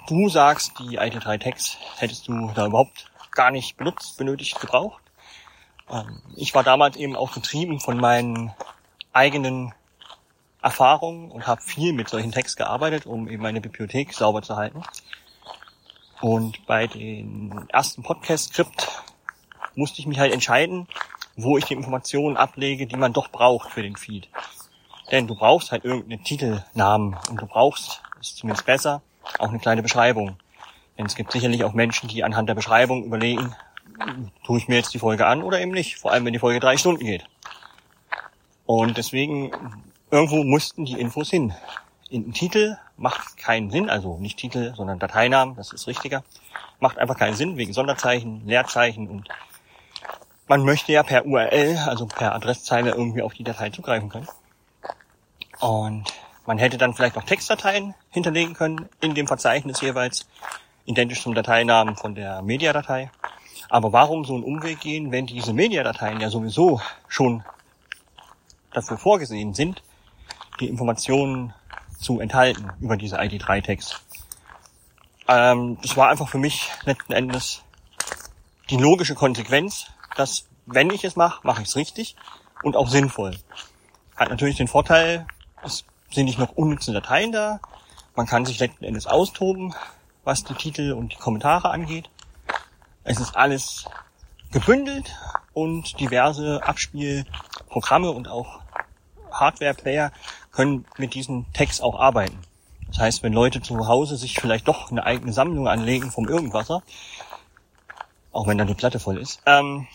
du 0.08 0.28
sagst, 0.28 0.78
die 0.78 0.98
IT3 0.98 1.40
Tags 1.40 1.76
hättest 1.96 2.28
du 2.28 2.50
da 2.54 2.66
überhaupt 2.66 3.10
gar 3.32 3.50
nicht 3.50 3.76
benutzt, 3.76 4.16
benötigt, 4.18 4.60
gebraucht. 4.60 5.02
Ähm, 5.90 6.22
ich 6.36 6.54
war 6.54 6.62
damals 6.62 6.96
eben 6.96 7.16
auch 7.16 7.32
getrieben 7.32 7.80
von 7.80 7.98
meinen 7.98 8.52
eigenen 9.12 9.74
Erfahrungen 10.62 11.30
und 11.30 11.46
habe 11.46 11.62
viel 11.62 11.92
mit 11.92 12.08
solchen 12.08 12.32
Tags 12.32 12.56
gearbeitet, 12.56 13.06
um 13.06 13.28
eben 13.28 13.42
meine 13.42 13.60
Bibliothek 13.60 14.12
sauber 14.12 14.42
zu 14.42 14.56
halten. 14.56 14.82
Und 16.20 16.66
bei 16.66 16.86
den 16.86 17.66
ersten 17.70 18.02
Podcast-Skript 18.02 18.88
musste 19.74 20.00
ich 20.00 20.06
mich 20.06 20.18
halt 20.18 20.32
entscheiden, 20.32 20.86
wo 21.36 21.56
ich 21.56 21.64
die 21.64 21.74
Informationen 21.74 22.36
ablege, 22.36 22.86
die 22.86 22.96
man 22.96 23.14
doch 23.14 23.28
braucht 23.28 23.70
für 23.70 23.82
den 23.82 23.96
Feed. 23.96 24.28
Denn 25.10 25.26
du 25.26 25.34
brauchst 25.34 25.72
halt 25.72 25.84
irgendeinen 25.84 26.22
Titelnamen 26.22 27.16
und 27.30 27.40
du 27.40 27.46
brauchst, 27.46 28.02
ist 28.20 28.36
zumindest 28.36 28.66
besser, 28.66 29.00
auch 29.38 29.48
eine 29.48 29.58
kleine 29.58 29.82
Beschreibung. 29.82 30.36
Denn 30.98 31.06
es 31.06 31.14
gibt 31.14 31.32
sicherlich 31.32 31.64
auch 31.64 31.72
Menschen, 31.72 32.08
die 32.08 32.22
anhand 32.22 32.48
der 32.48 32.54
Beschreibung 32.54 33.04
überlegen, 33.04 33.54
tue 34.44 34.58
ich 34.58 34.68
mir 34.68 34.76
jetzt 34.76 34.94
die 34.94 34.98
Folge 34.98 35.26
an 35.26 35.42
oder 35.42 35.60
eben 35.60 35.72
nicht, 35.72 35.96
vor 35.96 36.12
allem 36.12 36.24
wenn 36.24 36.32
die 36.32 36.38
Folge 36.38 36.60
drei 36.60 36.76
Stunden 36.76 37.04
geht. 37.04 37.24
Und 38.66 38.96
deswegen, 38.96 39.50
irgendwo 40.10 40.44
mussten 40.44 40.84
die 40.84 41.00
Infos 41.00 41.30
hin. 41.30 41.54
In 42.08 42.24
den 42.24 42.32
Titel 42.32 42.76
macht 42.96 43.36
keinen 43.36 43.70
Sinn, 43.70 43.90
also 43.90 44.18
nicht 44.18 44.38
Titel, 44.38 44.74
sondern 44.76 44.98
Dateinamen, 44.98 45.56
das 45.56 45.72
ist 45.72 45.86
richtiger. 45.86 46.22
Macht 46.78 46.98
einfach 46.98 47.16
keinen 47.16 47.34
Sinn 47.34 47.56
wegen 47.56 47.72
Sonderzeichen, 47.72 48.46
Leerzeichen 48.46 49.08
und 49.08 49.28
man 50.50 50.64
möchte 50.64 50.90
ja 50.90 51.04
per 51.04 51.26
URL, 51.26 51.78
also 51.86 52.06
per 52.06 52.34
Adresszeile 52.34 52.90
irgendwie 52.90 53.22
auf 53.22 53.34
die 53.34 53.44
Datei 53.44 53.70
zugreifen 53.70 54.08
können. 54.08 54.26
Und 55.60 56.12
man 56.44 56.58
hätte 56.58 56.76
dann 56.76 56.94
vielleicht 56.94 57.14
noch 57.14 57.22
Textdateien 57.22 57.94
hinterlegen 58.10 58.54
können 58.54 58.88
in 59.00 59.14
dem 59.14 59.28
Verzeichnis 59.28 59.80
jeweils, 59.80 60.26
identisch 60.86 61.22
zum 61.22 61.34
Dateinamen 61.34 61.94
von 61.94 62.16
der 62.16 62.42
Mediadatei. 62.42 63.12
Aber 63.70 63.92
warum 63.92 64.24
so 64.24 64.34
einen 64.34 64.42
Umweg 64.42 64.80
gehen, 64.80 65.12
wenn 65.12 65.26
diese 65.26 65.52
Mediadateien 65.52 66.20
ja 66.20 66.28
sowieso 66.28 66.80
schon 67.06 67.44
dafür 68.72 68.98
vorgesehen 68.98 69.54
sind, 69.54 69.82
die 70.58 70.68
Informationen 70.68 71.54
zu 71.98 72.18
enthalten 72.18 72.72
über 72.80 72.96
diese 72.96 73.20
ID3-Tags? 73.20 74.00
Ähm, 75.28 75.78
das 75.82 75.96
war 75.96 76.08
einfach 76.08 76.28
für 76.28 76.38
mich 76.38 76.68
letzten 76.84 77.12
Endes 77.12 77.62
die 78.70 78.76
logische 78.76 79.14
Konsequenz, 79.14 79.86
dass 80.16 80.46
wenn 80.66 80.90
ich 80.90 81.04
es 81.04 81.14
mache, 81.14 81.46
mache 81.46 81.62
ich 81.62 81.68
es 81.68 81.76
richtig 81.76 82.16
und 82.64 82.76
auch 82.76 82.88
sinnvoll. 82.88 83.36
Hat 84.16 84.30
natürlich 84.30 84.56
den 84.56 84.68
Vorteil, 84.68 85.26
es 85.62 85.84
sind 86.10 86.24
nicht 86.24 86.40
noch 86.40 86.56
unnütze 86.56 86.92
Dateien 86.92 87.30
da. 87.30 87.60
Man 88.16 88.26
kann 88.26 88.44
sich 88.44 88.58
letzten 88.58 88.84
Endes 88.84 89.06
austoben, 89.06 89.74
was 90.24 90.42
die 90.42 90.54
Titel 90.54 90.92
und 90.92 91.12
die 91.12 91.16
Kommentare 91.16 91.70
angeht. 91.70 92.10
Es 93.04 93.18
ist 93.18 93.36
alles 93.36 93.86
gebündelt 94.52 95.14
und 95.52 95.98
diverse 96.00 96.62
Abspielprogramme 96.62 98.10
und 98.10 98.28
auch 98.28 98.60
Hardware-Player 99.32 100.12
können 100.52 100.84
mit 100.98 101.14
diesen 101.14 101.50
Tags 101.52 101.80
auch 101.80 101.98
arbeiten. 101.98 102.38
Das 102.88 102.98
heißt, 102.98 103.22
wenn 103.22 103.32
Leute 103.32 103.62
zu 103.62 103.86
Hause 103.86 104.16
sich 104.16 104.34
vielleicht 104.34 104.66
doch 104.66 104.90
eine 104.90 105.04
eigene 105.04 105.32
Sammlung 105.32 105.68
anlegen 105.68 106.10
vom 106.10 106.28
Irgendwasser, 106.28 106.82
auch 108.32 108.46
wenn 108.46 108.58
dann 108.58 108.66
die 108.66 108.74
Platte 108.74 108.98
voll 108.98 109.18
ist, 109.18 109.40
ähm, 109.46 109.86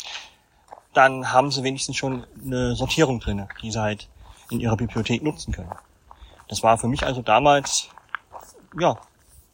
dann 0.93 1.31
haben 1.31 1.51
sie 1.51 1.63
wenigstens 1.63 1.97
schon 1.97 2.25
eine 2.43 2.75
Sortierung 2.75 3.19
drinne, 3.19 3.49
die 3.61 3.71
sie 3.71 3.81
halt 3.81 4.07
in 4.49 4.61
ihrer 4.61 4.77
Bibliothek 4.77 5.23
nutzen 5.23 5.53
können. 5.53 5.71
Das 6.47 6.63
war 6.63 6.77
für 6.77 6.87
mich 6.87 7.03
also 7.03 7.21
damals, 7.21 7.89
ja, 8.79 8.97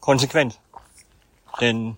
konsequent. 0.00 0.60
Denn 1.60 1.96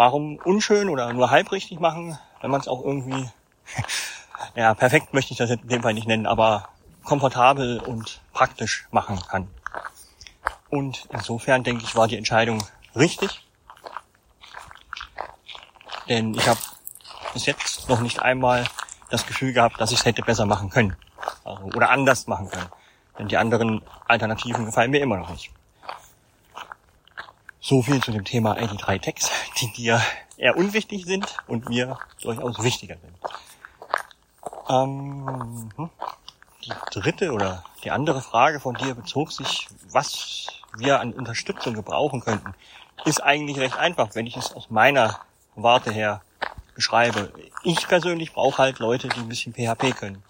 warum 0.00 0.38
unschön 0.44 0.88
oder 0.88 1.12
nur 1.12 1.30
halbrichtig 1.30 1.78
machen, 1.78 2.18
wenn 2.40 2.50
man 2.50 2.62
es 2.62 2.68
auch 2.68 2.82
irgendwie, 2.82 3.28
ja, 4.54 4.72
perfekt 4.72 5.12
möchte 5.12 5.32
ich 5.32 5.36
das 5.36 5.50
in 5.50 5.68
dem 5.68 5.82
Fall 5.82 5.92
nicht 5.92 6.08
nennen, 6.08 6.24
aber 6.24 6.70
komfortabel 7.04 7.80
und 7.80 8.22
praktisch 8.32 8.88
machen 8.92 9.20
kann. 9.28 9.48
Und 10.70 11.06
insofern 11.12 11.64
denke 11.64 11.84
ich, 11.84 11.96
war 11.96 12.08
die 12.08 12.16
Entscheidung 12.16 12.64
richtig. 12.96 13.46
Denn 16.08 16.32
ich 16.32 16.48
habe 16.48 16.60
bis 17.34 17.44
jetzt 17.44 17.90
noch 17.90 18.00
nicht 18.00 18.22
einmal 18.22 18.64
das 19.10 19.26
Gefühl 19.26 19.52
gehabt, 19.52 19.78
dass 19.82 19.92
ich 19.92 19.98
es 19.98 20.06
hätte 20.06 20.22
besser 20.22 20.46
machen 20.46 20.70
können. 20.70 20.96
Also, 21.44 21.64
oder 21.64 21.90
anders 21.90 22.26
machen 22.26 22.48
können. 22.48 22.70
Denn 23.18 23.28
die 23.28 23.36
anderen 23.36 23.82
Alternativen 24.08 24.64
gefallen 24.64 24.92
mir 24.92 25.02
immer 25.02 25.18
noch 25.18 25.28
nicht. 25.28 25.52
So 27.60 27.82
viel 27.82 28.02
zu 28.02 28.10
dem 28.10 28.24
Thema 28.24 28.56
ID3 28.56 29.02
Tags, 29.02 29.30
die 29.60 29.70
dir 29.72 30.00
eher 30.38 30.56
unwichtig 30.56 31.04
sind 31.04 31.36
und 31.46 31.68
mir 31.68 31.98
durchaus 32.22 32.62
wichtiger 32.62 32.96
sind. 32.96 33.16
Ähm, 34.68 35.70
hm. 35.76 35.90
die 36.64 36.72
dritte 36.92 37.32
oder 37.32 37.64
die 37.84 37.90
andere 37.90 38.22
Frage 38.22 38.60
von 38.60 38.76
dir 38.76 38.94
bezog 38.94 39.32
sich, 39.32 39.68
was 39.90 40.46
wir 40.76 41.00
an 41.00 41.12
Unterstützung 41.12 41.74
gebrauchen 41.74 42.20
könnten, 42.20 42.54
ist 43.04 43.22
eigentlich 43.22 43.58
recht 43.58 43.76
einfach, 43.76 44.14
wenn 44.14 44.26
ich 44.26 44.36
es 44.36 44.52
aus 44.54 44.70
meiner 44.70 45.20
Warte 45.54 45.92
her 45.92 46.22
beschreibe. 46.74 47.32
Ich 47.62 47.86
persönlich 47.88 48.32
brauche 48.32 48.58
halt 48.58 48.78
Leute, 48.78 49.08
die 49.08 49.20
ein 49.20 49.28
bisschen 49.28 49.52
PHP 49.52 49.94
können. 49.96 50.22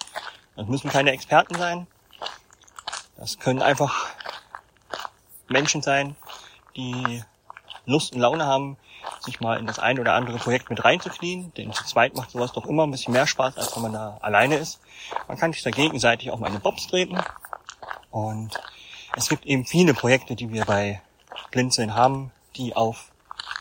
Das 0.57 0.67
müssen 0.67 0.91
keine 0.91 1.13
Experten 1.13 1.55
sein. 1.55 1.87
Das 3.17 3.39
können 3.39 3.63
einfach 3.63 4.07
Menschen 5.49 5.83
sein, 5.83 6.17
die 6.81 7.23
Lust 7.87 8.15
und 8.15 8.21
Laune 8.21 8.47
haben, 8.47 8.77
sich 9.21 9.41
mal 9.41 9.59
in 9.59 9.67
das 9.67 9.79
ein 9.79 9.99
oder 9.99 10.15
andere 10.15 10.39
Projekt 10.39 10.71
mit 10.71 10.85
reinzuknien. 10.85 11.53
Denn 11.55 11.73
zu 11.73 11.85
zweit 11.85 12.15
macht 12.15 12.31
sowas 12.31 12.53
doch 12.53 12.67
immer 12.67 12.87
ein 12.87 12.91
bisschen 12.91 13.13
mehr 13.13 13.27
Spaß, 13.27 13.57
als 13.57 13.75
wenn 13.75 13.83
man 13.83 13.93
da 13.93 14.19
alleine 14.21 14.57
ist. 14.57 14.81
Man 15.29 15.39
kann 15.39 15.53
sich 15.53 15.63
da 15.63 15.71
gegenseitig 15.71 16.31
auch 16.31 16.39
mal 16.39 16.49
in 16.49 16.55
den 16.55 16.63
Bobs 16.63 16.87
treten. 16.87 17.19
Und 18.11 18.61
es 19.17 19.29
gibt 19.29 19.47
eben 19.47 19.65
viele 19.65 19.95
Projekte, 19.95 20.37
die 20.37 20.53
wir 20.53 20.65
bei 20.65 21.01
Blinzeln 21.51 21.95
haben, 21.95 22.33
die 22.57 22.77
auf 22.77 23.11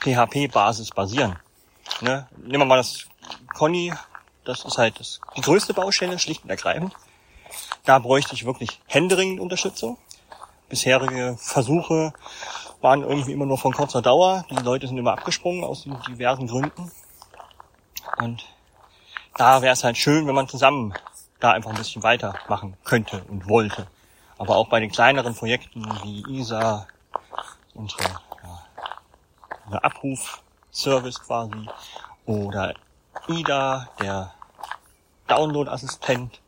PHP-Basis 0.01 0.91
basieren. 0.91 1.37
Ne? 2.01 2.27
Nehmen 2.37 2.61
wir 2.61 2.65
mal 2.65 2.77
das 2.77 3.07
Conny, 3.53 3.93
das 4.45 4.63
ist 4.65 4.77
halt 4.77 4.99
das, 4.99 5.19
die 5.35 5.41
größte 5.41 5.73
Baustelle, 5.73 6.19
schlicht 6.19 6.43
und 6.43 6.49
ergreifend. 6.49 6.93
Da 7.83 7.99
bräuchte 7.99 8.35
ich 8.35 8.45
wirklich 8.45 8.79
händeringend 8.87 9.39
Unterstützung. 9.39 9.97
Bisherige 10.69 11.37
Versuche 11.39 12.13
waren 12.81 13.01
irgendwie 13.03 13.33
immer 13.33 13.45
nur 13.45 13.57
von 13.57 13.73
kurzer 13.73 14.01
Dauer. 14.01 14.45
Die 14.49 14.55
Leute 14.55 14.87
sind 14.87 14.97
immer 14.97 15.13
abgesprungen 15.13 15.63
aus 15.63 15.85
diversen 16.07 16.47
Gründen. 16.47 16.91
Und 18.17 18.45
da 19.35 19.61
wäre 19.61 19.73
es 19.73 19.83
halt 19.83 19.97
schön, 19.97 20.27
wenn 20.27 20.35
man 20.35 20.47
zusammen 20.47 20.93
da 21.39 21.51
einfach 21.51 21.71
ein 21.71 21.77
bisschen 21.77 22.03
weitermachen 22.03 22.75
könnte 22.83 23.23
und 23.29 23.47
wollte. 23.47 23.87
Aber 24.37 24.55
auch 24.55 24.69
bei 24.69 24.79
den 24.79 24.91
kleineren 24.91 25.35
Projekten 25.35 25.85
wie 26.03 26.39
ISA, 26.39 26.87
unsere 27.73 28.03
ja, 29.71 29.77
Abrufservice 29.79 31.19
quasi, 31.21 31.69
oder 32.25 32.73
IDA, 33.27 33.89
der 33.99 34.33
Download-Assistent 35.27 36.39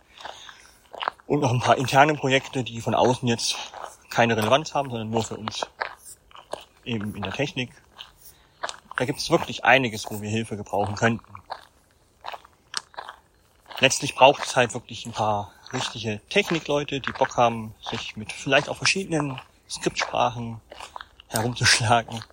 und 1.27 1.41
noch 1.41 1.51
ein 1.51 1.59
paar 1.59 1.77
interne 1.77 2.13
Projekte, 2.15 2.63
die 2.63 2.81
von 2.81 2.95
außen 2.95 3.27
jetzt 3.27 3.55
keine 4.09 4.35
Relevanz 4.35 4.73
haben, 4.73 4.89
sondern 4.89 5.09
nur 5.09 5.23
für 5.23 5.37
uns 5.37 5.65
eben 6.91 7.15
in 7.15 7.23
der 7.23 7.33
Technik. 7.33 7.71
Da 8.97 9.05
gibt 9.05 9.19
es 9.19 9.29
wirklich 9.29 9.65
einiges, 9.65 10.05
wo 10.11 10.21
wir 10.21 10.29
Hilfe 10.29 10.57
gebrauchen 10.57 10.95
könnten. 10.95 11.25
Letztlich 13.79 14.13
braucht 14.13 14.43
es 14.43 14.55
halt 14.55 14.73
wirklich 14.73 15.05
ein 15.05 15.11
paar 15.11 15.51
richtige 15.73 16.21
Technikleute, 16.29 16.99
die 16.99 17.11
Bock 17.13 17.37
haben, 17.37 17.73
sich 17.89 18.15
mit 18.15 18.31
vielleicht 18.31 18.69
auch 18.69 18.77
verschiedenen 18.77 19.39
Skriptsprachen 19.69 20.61
herumzuschlagen. 21.29 22.23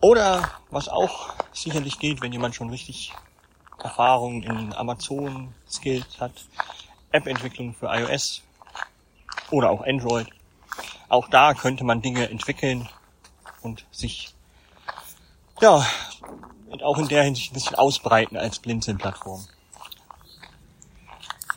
Oder 0.00 0.50
was 0.70 0.88
auch 0.88 1.34
sicherlich 1.52 1.98
geht, 1.98 2.22
wenn 2.22 2.32
jemand 2.32 2.54
schon 2.54 2.70
richtig 2.70 3.12
Erfahrung 3.82 4.42
in 4.42 4.72
Amazon 4.74 5.54
Skills 5.68 6.20
hat, 6.20 6.32
App-Entwicklung 7.12 7.74
für 7.74 7.86
iOS 7.86 8.42
oder 9.50 9.70
auch 9.70 9.82
Android. 9.82 10.28
Auch 11.08 11.28
da 11.28 11.54
könnte 11.54 11.82
man 11.82 12.02
Dinge 12.02 12.28
entwickeln, 12.30 12.88
und 13.62 13.84
sich 13.90 14.34
ja 15.60 15.84
auch 16.82 16.98
in 16.98 17.08
der 17.08 17.24
Hinsicht 17.24 17.50
ein 17.50 17.54
bisschen 17.54 17.76
ausbreiten 17.76 18.36
als 18.36 18.58
Blinzeln-Plattform. 18.58 19.46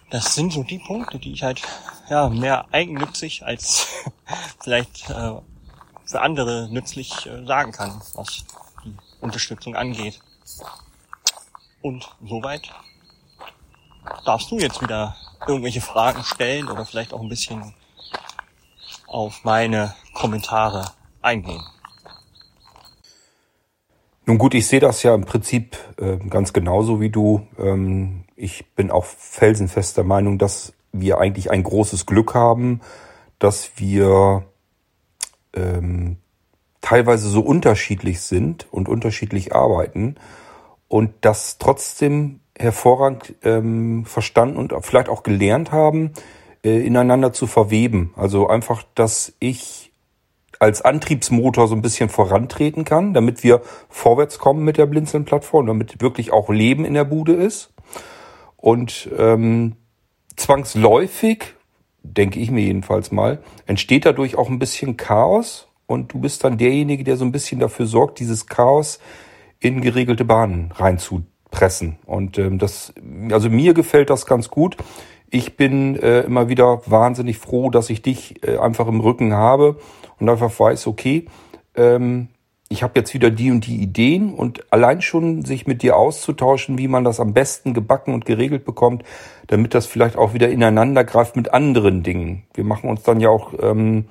Das 0.09 0.35
sind 0.35 0.53
so 0.53 0.63
die 0.63 0.79
Punkte, 0.79 1.19
die 1.19 1.33
ich 1.33 1.43
halt 1.43 1.61
ja 2.09 2.29
mehr 2.29 2.65
eigennützig 2.71 3.45
als 3.45 3.87
vielleicht 4.63 5.09
äh, 5.09 5.33
für 6.05 6.21
andere 6.21 6.67
nützlich 6.69 7.25
äh, 7.25 7.45
sagen 7.45 7.71
kann, 7.71 8.01
was 8.13 8.43
die 8.83 8.95
Unterstützung 9.21 9.75
angeht. 9.75 10.19
Und 11.81 12.07
soweit 12.23 12.69
darfst 14.25 14.51
du 14.51 14.59
jetzt 14.59 14.81
wieder 14.81 15.15
irgendwelche 15.47 15.81
Fragen 15.81 16.23
stellen 16.23 16.69
oder 16.69 16.85
vielleicht 16.85 17.13
auch 17.13 17.21
ein 17.21 17.29
bisschen 17.29 17.73
auf 19.07 19.43
meine 19.43 19.95
Kommentare 20.13 20.91
eingehen. 21.21 21.63
Nun 24.25 24.37
gut, 24.37 24.53
ich 24.53 24.67
sehe 24.67 24.79
das 24.79 25.03
ja 25.03 25.13
im 25.13 25.25
Prinzip 25.25 25.77
äh, 25.99 26.17
ganz 26.29 26.53
genauso 26.53 27.01
wie 27.01 27.09
du. 27.09 27.45
Ähm, 27.59 28.23
ich 28.35 28.65
bin 28.73 28.89
auch 28.89 29.03
felsenfest 29.03 29.97
der 29.97 30.05
Meinung, 30.05 30.37
dass 30.37 30.73
wir 30.93 31.17
eigentlich 31.17 31.51
ein 31.51 31.63
großes 31.63 32.05
Glück 32.05 32.33
haben, 32.33 32.79
dass 33.37 33.71
wir 33.75 34.43
ähm, 35.53 36.17
teilweise 36.79 37.27
so 37.27 37.41
unterschiedlich 37.41 38.21
sind 38.21 38.67
und 38.71 38.87
unterschiedlich 38.87 39.53
arbeiten 39.53 40.15
und 40.87 41.11
das 41.21 41.57
trotzdem 41.57 42.39
hervorragend 42.57 43.35
ähm, 43.43 44.05
verstanden 44.05 44.57
und 44.57 44.73
vielleicht 44.85 45.09
auch 45.09 45.23
gelernt 45.23 45.71
haben, 45.73 46.11
äh, 46.63 46.85
ineinander 46.85 47.33
zu 47.33 47.45
verweben. 47.45 48.13
Also 48.15 48.47
einfach, 48.47 48.83
dass 48.95 49.33
ich 49.39 49.82
als 50.63 50.81
Antriebsmotor 50.81 51.67
so 51.67 51.75
ein 51.75 51.81
bisschen 51.81 52.07
vorantreten 52.07 52.85
kann, 52.85 53.13
damit 53.13 53.43
wir 53.43 53.61
vorwärts 53.89 54.39
kommen 54.39 54.63
mit 54.63 54.77
der 54.77 54.85
Blinzeln-Plattform, 54.85 55.67
damit 55.67 56.01
wirklich 56.01 56.31
auch 56.31 56.49
Leben 56.49 56.85
in 56.85 56.93
der 56.93 57.03
Bude 57.03 57.33
ist. 57.33 57.73
Und 58.55 59.09
ähm, 59.17 59.75
zwangsläufig, 60.37 61.55
denke 62.01 62.39
ich 62.39 62.49
mir 62.49 62.61
jedenfalls 62.61 63.11
mal, 63.11 63.39
entsteht 63.65 64.05
dadurch 64.05 64.37
auch 64.37 64.49
ein 64.49 64.57
bisschen 64.57 64.95
Chaos 64.95 65.67
und 65.85 66.13
du 66.13 66.19
bist 66.19 66.45
dann 66.45 66.57
derjenige, 66.57 67.03
der 67.03 67.17
so 67.17 67.25
ein 67.25 67.33
bisschen 67.33 67.59
dafür 67.59 67.85
sorgt, 67.85 68.21
dieses 68.21 68.47
Chaos 68.47 68.99
in 69.59 69.81
geregelte 69.81 70.23
Bahnen 70.23 70.71
reinzupressen. 70.73 71.97
Und 72.05 72.37
ähm, 72.37 72.57
das, 72.57 72.93
also 73.31 73.49
mir 73.49 73.73
gefällt 73.73 74.09
das 74.09 74.25
ganz 74.25 74.49
gut. 74.49 74.77
Ich 75.29 75.57
bin 75.57 75.97
äh, 75.97 76.21
immer 76.21 76.47
wieder 76.47 76.83
wahnsinnig 76.85 77.37
froh, 77.37 77.69
dass 77.69 77.89
ich 77.89 78.01
dich 78.01 78.47
äh, 78.47 78.59
einfach 78.59 78.87
im 78.87 79.01
Rücken 79.01 79.33
habe 79.33 79.77
und 80.23 80.29
einfach 80.29 80.57
weiß, 80.57 80.87
okay, 80.87 81.25
ähm, 81.75 82.29
ich 82.69 82.81
habe 82.81 82.99
jetzt 82.99 83.13
wieder 83.13 83.29
die 83.29 83.51
und 83.51 83.67
die 83.67 83.81
Ideen 83.81 84.33
und 84.33 84.71
allein 84.71 85.01
schon 85.01 85.43
sich 85.43 85.67
mit 85.67 85.83
dir 85.83 85.97
auszutauschen, 85.97 86.77
wie 86.77 86.87
man 86.87 87.03
das 87.03 87.19
am 87.19 87.33
besten 87.33 87.73
gebacken 87.73 88.13
und 88.13 88.25
geregelt 88.25 88.63
bekommt, 88.63 89.03
damit 89.47 89.75
das 89.75 89.85
vielleicht 89.85 90.15
auch 90.15 90.33
wieder 90.33 90.49
ineinander 90.49 91.03
greift 91.03 91.35
mit 91.35 91.53
anderen 91.53 92.03
Dingen. 92.03 92.43
Wir 92.53 92.63
machen 92.63 92.89
uns 92.89 93.03
dann 93.03 93.19
ja 93.19 93.29
auch 93.29 93.53
ähm, 93.61 94.05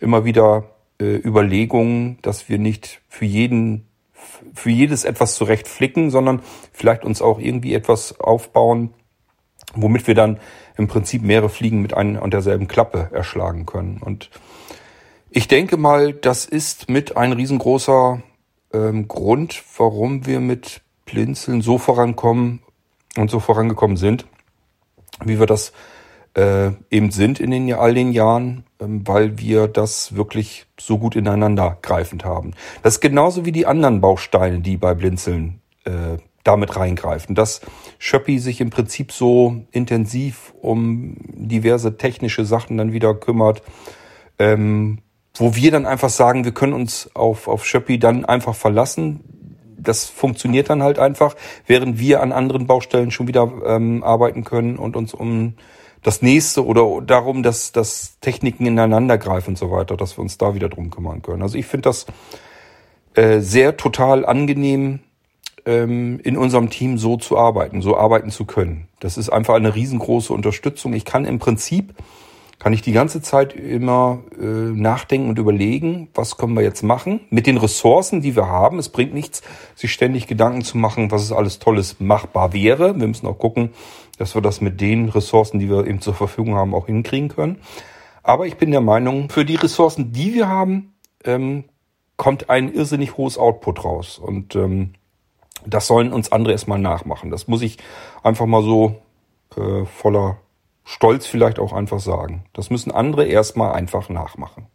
immer 0.00 0.24
wieder 0.24 0.64
äh, 1.00 1.16
Überlegungen, 1.16 2.18
dass 2.20 2.48
wir 2.48 2.58
nicht 2.58 3.00
für 3.08 3.24
jeden 3.24 3.88
für 4.54 4.70
jedes 4.70 5.04
etwas 5.04 5.34
zurecht 5.34 5.66
flicken, 5.66 6.10
sondern 6.10 6.40
vielleicht 6.72 7.04
uns 7.04 7.22
auch 7.22 7.38
irgendwie 7.38 7.74
etwas 7.74 8.20
aufbauen, 8.20 8.94
womit 9.74 10.06
wir 10.06 10.14
dann 10.14 10.38
im 10.76 10.88
Prinzip 10.88 11.22
mehrere 11.22 11.48
Fliegen 11.48 11.82
mit 11.82 11.94
einer 11.94 12.22
und 12.22 12.32
derselben 12.32 12.68
Klappe 12.68 13.10
erschlagen 13.12 13.66
können. 13.66 14.00
Und 14.02 14.30
ich 15.36 15.48
denke 15.48 15.76
mal, 15.76 16.12
das 16.12 16.46
ist 16.46 16.88
mit 16.88 17.16
ein 17.16 17.32
riesengroßer 17.32 18.22
ähm, 18.72 19.08
Grund, 19.08 19.64
warum 19.76 20.26
wir 20.26 20.38
mit 20.38 20.82
Blinzeln 21.06 21.60
so 21.60 21.76
vorankommen 21.76 22.60
und 23.16 23.32
so 23.32 23.40
vorangekommen 23.40 23.96
sind, 23.96 24.26
wie 25.24 25.40
wir 25.40 25.46
das 25.46 25.72
äh, 26.36 26.70
eben 26.88 27.10
sind 27.10 27.40
in 27.40 27.50
den 27.50 27.72
all 27.74 27.94
den 27.94 28.12
Jahren, 28.12 28.64
ähm, 28.80 29.06
weil 29.08 29.36
wir 29.36 29.66
das 29.66 30.14
wirklich 30.14 30.66
so 30.78 30.98
gut 30.98 31.16
ineinander 31.16 31.78
greifend 31.82 32.24
haben. 32.24 32.52
Das 32.84 32.94
ist 32.94 33.00
genauso 33.00 33.44
wie 33.44 33.52
die 33.52 33.66
anderen 33.66 34.00
Bausteine, 34.00 34.60
die 34.60 34.76
bei 34.76 34.94
Blinzeln 34.94 35.60
äh, 35.84 36.18
damit 36.44 36.76
reingreifen. 36.76 37.34
Dass 37.34 37.60
Schöppi 37.98 38.38
sich 38.38 38.60
im 38.60 38.70
Prinzip 38.70 39.10
so 39.10 39.64
intensiv 39.72 40.54
um 40.60 41.16
diverse 41.18 41.96
technische 41.96 42.44
Sachen 42.44 42.76
dann 42.76 42.92
wieder 42.92 43.14
kümmert, 43.14 43.62
ähm, 44.38 45.00
wo 45.36 45.54
wir 45.54 45.70
dann 45.70 45.86
einfach 45.86 46.10
sagen, 46.10 46.44
wir 46.44 46.52
können 46.52 46.72
uns 46.72 47.10
auf, 47.14 47.48
auf 47.48 47.66
Schöppi 47.66 47.98
dann 47.98 48.24
einfach 48.24 48.54
verlassen. 48.54 49.20
Das 49.76 50.06
funktioniert 50.06 50.70
dann 50.70 50.82
halt 50.82 50.98
einfach, 50.98 51.34
während 51.66 51.98
wir 51.98 52.22
an 52.22 52.32
anderen 52.32 52.66
Baustellen 52.66 53.10
schon 53.10 53.26
wieder 53.26 53.50
ähm, 53.66 54.02
arbeiten 54.02 54.44
können 54.44 54.76
und 54.76 54.96
uns 54.96 55.12
um 55.12 55.54
das 56.02 56.22
nächste 56.22 56.64
oder 56.64 57.00
darum, 57.00 57.42
dass, 57.42 57.72
dass 57.72 58.18
Techniken 58.20 58.66
ineinander 58.66 59.18
greifen 59.18 59.50
und 59.50 59.58
so 59.58 59.70
weiter, 59.70 59.96
dass 59.96 60.16
wir 60.16 60.22
uns 60.22 60.38
da 60.38 60.54
wieder 60.54 60.68
drum 60.68 60.90
kümmern 60.90 61.22
können. 61.22 61.42
Also 61.42 61.58
ich 61.58 61.66
finde 61.66 61.88
das 61.88 62.06
äh, 63.14 63.40
sehr 63.40 63.76
total 63.76 64.24
angenehm, 64.24 65.00
ähm, 65.66 66.20
in 66.22 66.36
unserem 66.36 66.70
Team 66.70 66.98
so 66.98 67.16
zu 67.16 67.38
arbeiten, 67.38 67.80
so 67.80 67.96
arbeiten 67.96 68.30
zu 68.30 68.44
können. 68.44 68.88
Das 69.00 69.16
ist 69.16 69.30
einfach 69.30 69.54
eine 69.54 69.74
riesengroße 69.74 70.32
Unterstützung. 70.32 70.92
Ich 70.92 71.04
kann 71.04 71.24
im 71.24 71.38
Prinzip 71.38 71.94
kann 72.58 72.72
ich 72.72 72.82
die 72.82 72.92
ganze 72.92 73.20
Zeit 73.20 73.54
immer 73.54 74.20
äh, 74.40 74.44
nachdenken 74.44 75.28
und 75.28 75.38
überlegen, 75.38 76.08
was 76.14 76.36
können 76.36 76.54
wir 76.54 76.62
jetzt 76.62 76.82
machen 76.82 77.20
mit 77.30 77.46
den 77.46 77.56
Ressourcen, 77.56 78.20
die 78.20 78.36
wir 78.36 78.46
haben. 78.46 78.78
Es 78.78 78.88
bringt 78.88 79.14
nichts, 79.14 79.42
sich 79.74 79.92
ständig 79.92 80.26
Gedanken 80.26 80.62
zu 80.62 80.78
machen, 80.78 81.10
was 81.10 81.22
es 81.22 81.32
alles 81.32 81.58
Tolles 81.58 82.00
machbar 82.00 82.52
wäre. 82.52 82.98
Wir 82.98 83.06
müssen 83.06 83.26
auch 83.26 83.38
gucken, 83.38 83.70
dass 84.18 84.34
wir 84.34 84.42
das 84.42 84.60
mit 84.60 84.80
den 84.80 85.08
Ressourcen, 85.08 85.58
die 85.58 85.68
wir 85.68 85.86
eben 85.86 86.00
zur 86.00 86.14
Verfügung 86.14 86.54
haben, 86.54 86.74
auch 86.74 86.86
hinkriegen 86.86 87.28
können. 87.28 87.58
Aber 88.22 88.46
ich 88.46 88.56
bin 88.56 88.70
der 88.70 88.80
Meinung, 88.80 89.28
für 89.28 89.44
die 89.44 89.56
Ressourcen, 89.56 90.12
die 90.12 90.32
wir 90.34 90.48
haben, 90.48 90.94
ähm, 91.24 91.64
kommt 92.16 92.48
ein 92.48 92.72
irrsinnig 92.72 93.16
hohes 93.16 93.36
Output 93.36 93.84
raus. 93.84 94.18
Und 94.18 94.54
ähm, 94.54 94.94
das 95.66 95.86
sollen 95.86 96.12
uns 96.12 96.32
andere 96.32 96.52
erstmal 96.52 96.78
nachmachen. 96.78 97.30
Das 97.30 97.48
muss 97.48 97.62
ich 97.62 97.78
einfach 98.22 98.46
mal 98.46 98.62
so 98.62 99.02
äh, 99.56 99.84
voller 99.84 100.38
Stolz 100.84 101.26
vielleicht 101.26 101.58
auch 101.58 101.72
einfach 101.72 102.00
sagen. 102.00 102.44
Das 102.52 102.70
müssen 102.70 102.92
andere 102.92 103.24
erstmal 103.24 103.72
einfach 103.72 104.08
nachmachen. 104.08 104.66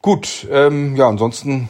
Gut, 0.00 0.46
ähm, 0.50 0.96
ja, 0.96 1.08
ansonsten 1.08 1.68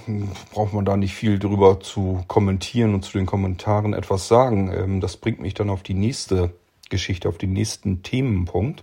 braucht 0.53 0.73
man 0.73 0.85
da 0.85 0.97
nicht 0.97 1.15
viel 1.15 1.39
drüber 1.39 1.79
zu 1.79 2.25
kommentieren 2.27 2.95
und 2.95 3.05
zu 3.05 3.17
den 3.17 3.27
Kommentaren 3.27 3.95
etwas 3.95 4.27
sagen. 4.27 4.73
Ähm, 4.73 5.01
das 5.01 5.17
bringt 5.17 5.41
mich 5.41 5.55
dann 5.55 5.71
auf 5.71 5.85
die 5.85 5.95
nächste 5.95 6.53
Geschichte, 6.91 7.29
auf 7.29 7.39
den 7.39 7.53
nächsten 7.53 8.03
Themenpunkt. 8.03 8.83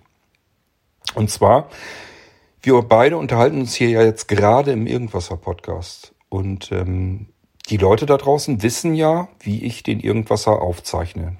Und 1.15 1.29
zwar, 1.29 1.69
wir 2.61 2.81
beide 2.83 3.17
unterhalten 3.17 3.59
uns 3.59 3.75
hier 3.75 3.89
ja 3.89 4.03
jetzt 4.03 4.27
gerade 4.27 4.71
im 4.71 4.87
Irgendwasser-Podcast. 4.87 6.13
Und 6.29 6.71
ähm, 6.71 7.27
die 7.69 7.77
Leute 7.77 8.05
da 8.05 8.17
draußen 8.17 8.63
wissen 8.63 8.95
ja, 8.95 9.27
wie 9.39 9.65
ich 9.65 9.83
den 9.83 9.99
Irgendwasser 9.99 10.61
aufzeichne. 10.61 11.35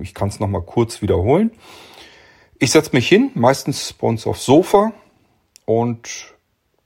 Ich 0.00 0.14
kann 0.14 0.28
es 0.28 0.38
nochmal 0.38 0.62
kurz 0.62 1.02
wiederholen. 1.02 1.50
Ich 2.58 2.70
setze 2.70 2.90
mich 2.94 3.06
hin, 3.06 3.30
meistens 3.34 3.92
bei 3.92 4.06
uns 4.06 4.26
aufs 4.26 4.46
Sofa 4.46 4.92
und 5.66 6.34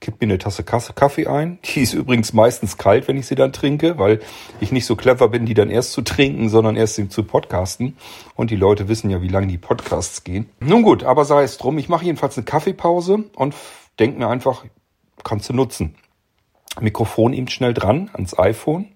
kipp 0.00 0.20
mir 0.20 0.26
eine 0.26 0.38
Tasse 0.38 0.64
Kaffee 0.64 1.28
ein. 1.28 1.60
Die 1.62 1.82
ist 1.82 1.92
übrigens 1.92 2.32
meistens 2.32 2.76
kalt, 2.76 3.06
wenn 3.06 3.16
ich 3.16 3.26
sie 3.26 3.36
dann 3.36 3.52
trinke, 3.52 3.96
weil 3.96 4.20
ich 4.58 4.72
nicht 4.72 4.86
so 4.86 4.96
clever 4.96 5.28
bin, 5.28 5.46
die 5.46 5.54
dann 5.54 5.70
erst 5.70 5.92
zu 5.92 6.02
trinken, 6.02 6.48
sondern 6.48 6.74
erst 6.74 6.96
zu 7.12 7.22
podcasten. 7.22 7.96
Und 8.34 8.50
die 8.50 8.56
Leute 8.56 8.88
wissen 8.88 9.10
ja, 9.10 9.22
wie 9.22 9.28
lange 9.28 9.46
die 9.46 9.58
Podcasts 9.58 10.24
gehen. 10.24 10.48
Nun 10.58 10.82
gut, 10.82 11.04
aber 11.04 11.24
sei 11.24 11.44
es 11.44 11.56
drum. 11.56 11.78
Ich 11.78 11.88
mache 11.88 12.04
jedenfalls 12.04 12.36
eine 12.36 12.46
Kaffeepause 12.46 13.24
und 13.36 13.54
denke 14.00 14.18
mir 14.18 14.28
einfach, 14.28 14.64
kannst 15.22 15.48
du 15.50 15.52
nutzen. 15.52 15.94
Mikrofon 16.80 17.32
eben 17.32 17.48
schnell 17.48 17.74
dran 17.74 18.10
ans 18.12 18.36
iPhone. 18.36 18.88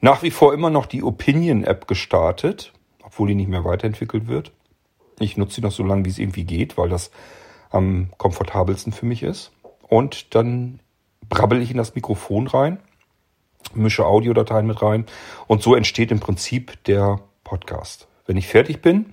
Nach 0.00 0.22
wie 0.22 0.30
vor 0.30 0.54
immer 0.54 0.70
noch 0.70 0.86
die 0.86 1.02
Opinion-App 1.02 1.88
gestartet, 1.88 2.72
obwohl 3.02 3.28
die 3.28 3.34
nicht 3.34 3.48
mehr 3.48 3.64
weiterentwickelt 3.64 4.28
wird. 4.28 4.52
Ich 5.20 5.36
nutze 5.36 5.56
sie 5.56 5.60
noch 5.60 5.72
so 5.72 5.84
lange, 5.84 6.04
wie 6.04 6.10
es 6.10 6.18
irgendwie 6.18 6.44
geht, 6.44 6.76
weil 6.78 6.88
das 6.88 7.10
am 7.70 8.08
komfortabelsten 8.16 8.92
für 8.92 9.06
mich 9.06 9.22
ist. 9.22 9.52
Und 9.88 10.34
dann 10.34 10.80
brabbel 11.28 11.62
ich 11.62 11.70
in 11.70 11.76
das 11.76 11.94
Mikrofon 11.94 12.46
rein, 12.46 12.78
mische 13.74 14.06
Audiodateien 14.06 14.66
mit 14.66 14.80
rein 14.82 15.06
und 15.46 15.62
so 15.62 15.74
entsteht 15.74 16.10
im 16.10 16.20
Prinzip 16.20 16.82
der 16.84 17.20
Podcast. 17.44 18.06
Wenn 18.26 18.36
ich 18.36 18.46
fertig 18.46 18.82
bin, 18.82 19.12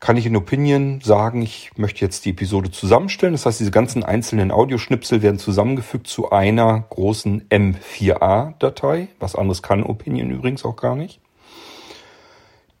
kann 0.00 0.16
ich 0.16 0.26
in 0.26 0.36
Opinion 0.36 1.00
sagen, 1.00 1.42
ich 1.42 1.72
möchte 1.76 2.04
jetzt 2.04 2.24
die 2.24 2.30
Episode 2.30 2.70
zusammenstellen. 2.70 3.34
Das 3.34 3.46
heißt, 3.46 3.58
diese 3.58 3.72
ganzen 3.72 4.04
einzelnen 4.04 4.52
Audioschnipsel 4.52 5.22
werden 5.22 5.38
zusammengefügt 5.38 6.06
zu 6.06 6.30
einer 6.30 6.84
großen 6.90 7.48
M4A-Datei. 7.48 9.08
Was 9.18 9.34
anderes 9.34 9.62
kann 9.62 9.82
Opinion 9.82 10.30
übrigens 10.30 10.64
auch 10.64 10.76
gar 10.76 10.94
nicht. 10.94 11.20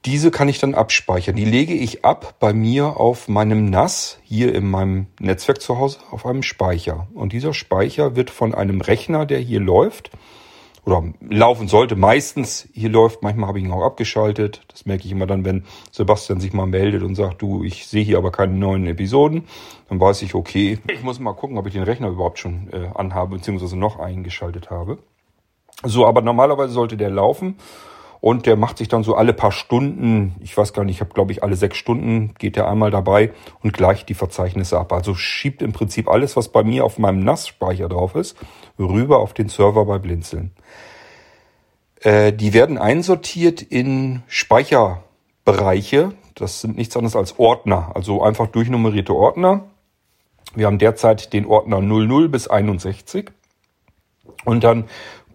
Diese 0.04 0.30
kann 0.30 0.48
ich 0.48 0.58
dann 0.58 0.74
abspeichern. 0.74 1.36
Die 1.36 1.44
lege 1.44 1.74
ich 1.74 2.04
ab 2.04 2.36
bei 2.38 2.52
mir 2.52 2.98
auf 2.98 3.28
meinem 3.28 3.68
NAS 3.68 4.18
hier 4.22 4.54
in 4.54 4.70
meinem 4.70 5.06
Netzwerk 5.18 5.60
zu 5.60 5.78
Hause 5.78 5.98
auf 6.10 6.24
einem 6.24 6.42
Speicher. 6.42 7.08
Und 7.14 7.32
dieser 7.32 7.52
Speicher 7.52 8.14
wird 8.16 8.30
von 8.30 8.54
einem 8.54 8.80
Rechner, 8.80 9.26
der 9.26 9.38
hier 9.40 9.60
läuft, 9.60 10.10
oder 10.88 11.04
laufen 11.20 11.68
sollte, 11.68 11.96
meistens 11.96 12.66
hier 12.72 12.88
läuft, 12.88 13.22
manchmal 13.22 13.48
habe 13.48 13.58
ich 13.58 13.64
ihn 13.66 13.72
auch 13.72 13.84
abgeschaltet. 13.84 14.62
Das 14.68 14.86
merke 14.86 15.04
ich 15.04 15.12
immer 15.12 15.26
dann, 15.26 15.44
wenn 15.44 15.64
Sebastian 15.90 16.40
sich 16.40 16.54
mal 16.54 16.66
meldet 16.66 17.02
und 17.02 17.14
sagt, 17.14 17.42
du, 17.42 17.62
ich 17.62 17.86
sehe 17.86 18.02
hier 18.02 18.16
aber 18.16 18.32
keine 18.32 18.54
neuen 18.54 18.86
Episoden. 18.86 19.44
Dann 19.90 20.00
weiß 20.00 20.22
ich, 20.22 20.34
okay, 20.34 20.78
ich 20.90 21.02
muss 21.02 21.20
mal 21.20 21.34
gucken, 21.34 21.58
ob 21.58 21.66
ich 21.66 21.74
den 21.74 21.82
Rechner 21.82 22.08
überhaupt 22.08 22.38
schon 22.38 22.70
äh, 22.72 22.88
anhabe, 22.94 23.36
beziehungsweise 23.36 23.76
noch 23.76 23.98
eingeschaltet 23.98 24.70
habe. 24.70 24.98
So, 25.84 26.06
aber 26.06 26.22
normalerweise 26.22 26.72
sollte 26.72 26.96
der 26.96 27.10
laufen. 27.10 27.56
Und 28.20 28.46
der 28.46 28.56
macht 28.56 28.78
sich 28.78 28.88
dann 28.88 29.04
so 29.04 29.14
alle 29.14 29.32
paar 29.32 29.52
Stunden, 29.52 30.34
ich 30.40 30.56
weiß 30.56 30.72
gar 30.72 30.84
nicht, 30.84 30.96
ich 30.96 31.00
habe 31.00 31.14
glaube 31.14 31.32
ich 31.32 31.42
alle 31.42 31.54
sechs 31.54 31.76
Stunden, 31.76 32.34
geht 32.38 32.56
der 32.56 32.68
einmal 32.68 32.90
dabei 32.90 33.32
und 33.62 33.72
gleicht 33.72 34.08
die 34.08 34.14
Verzeichnisse 34.14 34.78
ab. 34.78 34.92
Also 34.92 35.14
schiebt 35.14 35.62
im 35.62 35.72
Prinzip 35.72 36.08
alles, 36.08 36.36
was 36.36 36.48
bei 36.48 36.64
mir 36.64 36.84
auf 36.84 36.98
meinem 36.98 37.20
NAS-Speicher 37.20 37.88
drauf 37.88 38.16
ist, 38.16 38.36
rüber 38.78 39.20
auf 39.20 39.34
den 39.34 39.48
Server 39.48 39.84
bei 39.84 39.98
Blinzeln. 39.98 40.52
Äh, 42.00 42.32
die 42.32 42.52
werden 42.52 42.78
einsortiert 42.78 43.62
in 43.62 44.22
Speicherbereiche. 44.26 46.12
Das 46.34 46.60
sind 46.60 46.76
nichts 46.76 46.96
anderes 46.96 47.16
als 47.16 47.38
Ordner, 47.38 47.92
also 47.94 48.22
einfach 48.22 48.48
durchnummerierte 48.48 49.14
Ordner. 49.14 49.64
Wir 50.54 50.66
haben 50.66 50.78
derzeit 50.78 51.32
den 51.32 51.46
Ordner 51.46 51.80
00 51.80 52.28
bis 52.28 52.48
61. 52.48 53.30
Und 54.44 54.64
dann 54.64 54.84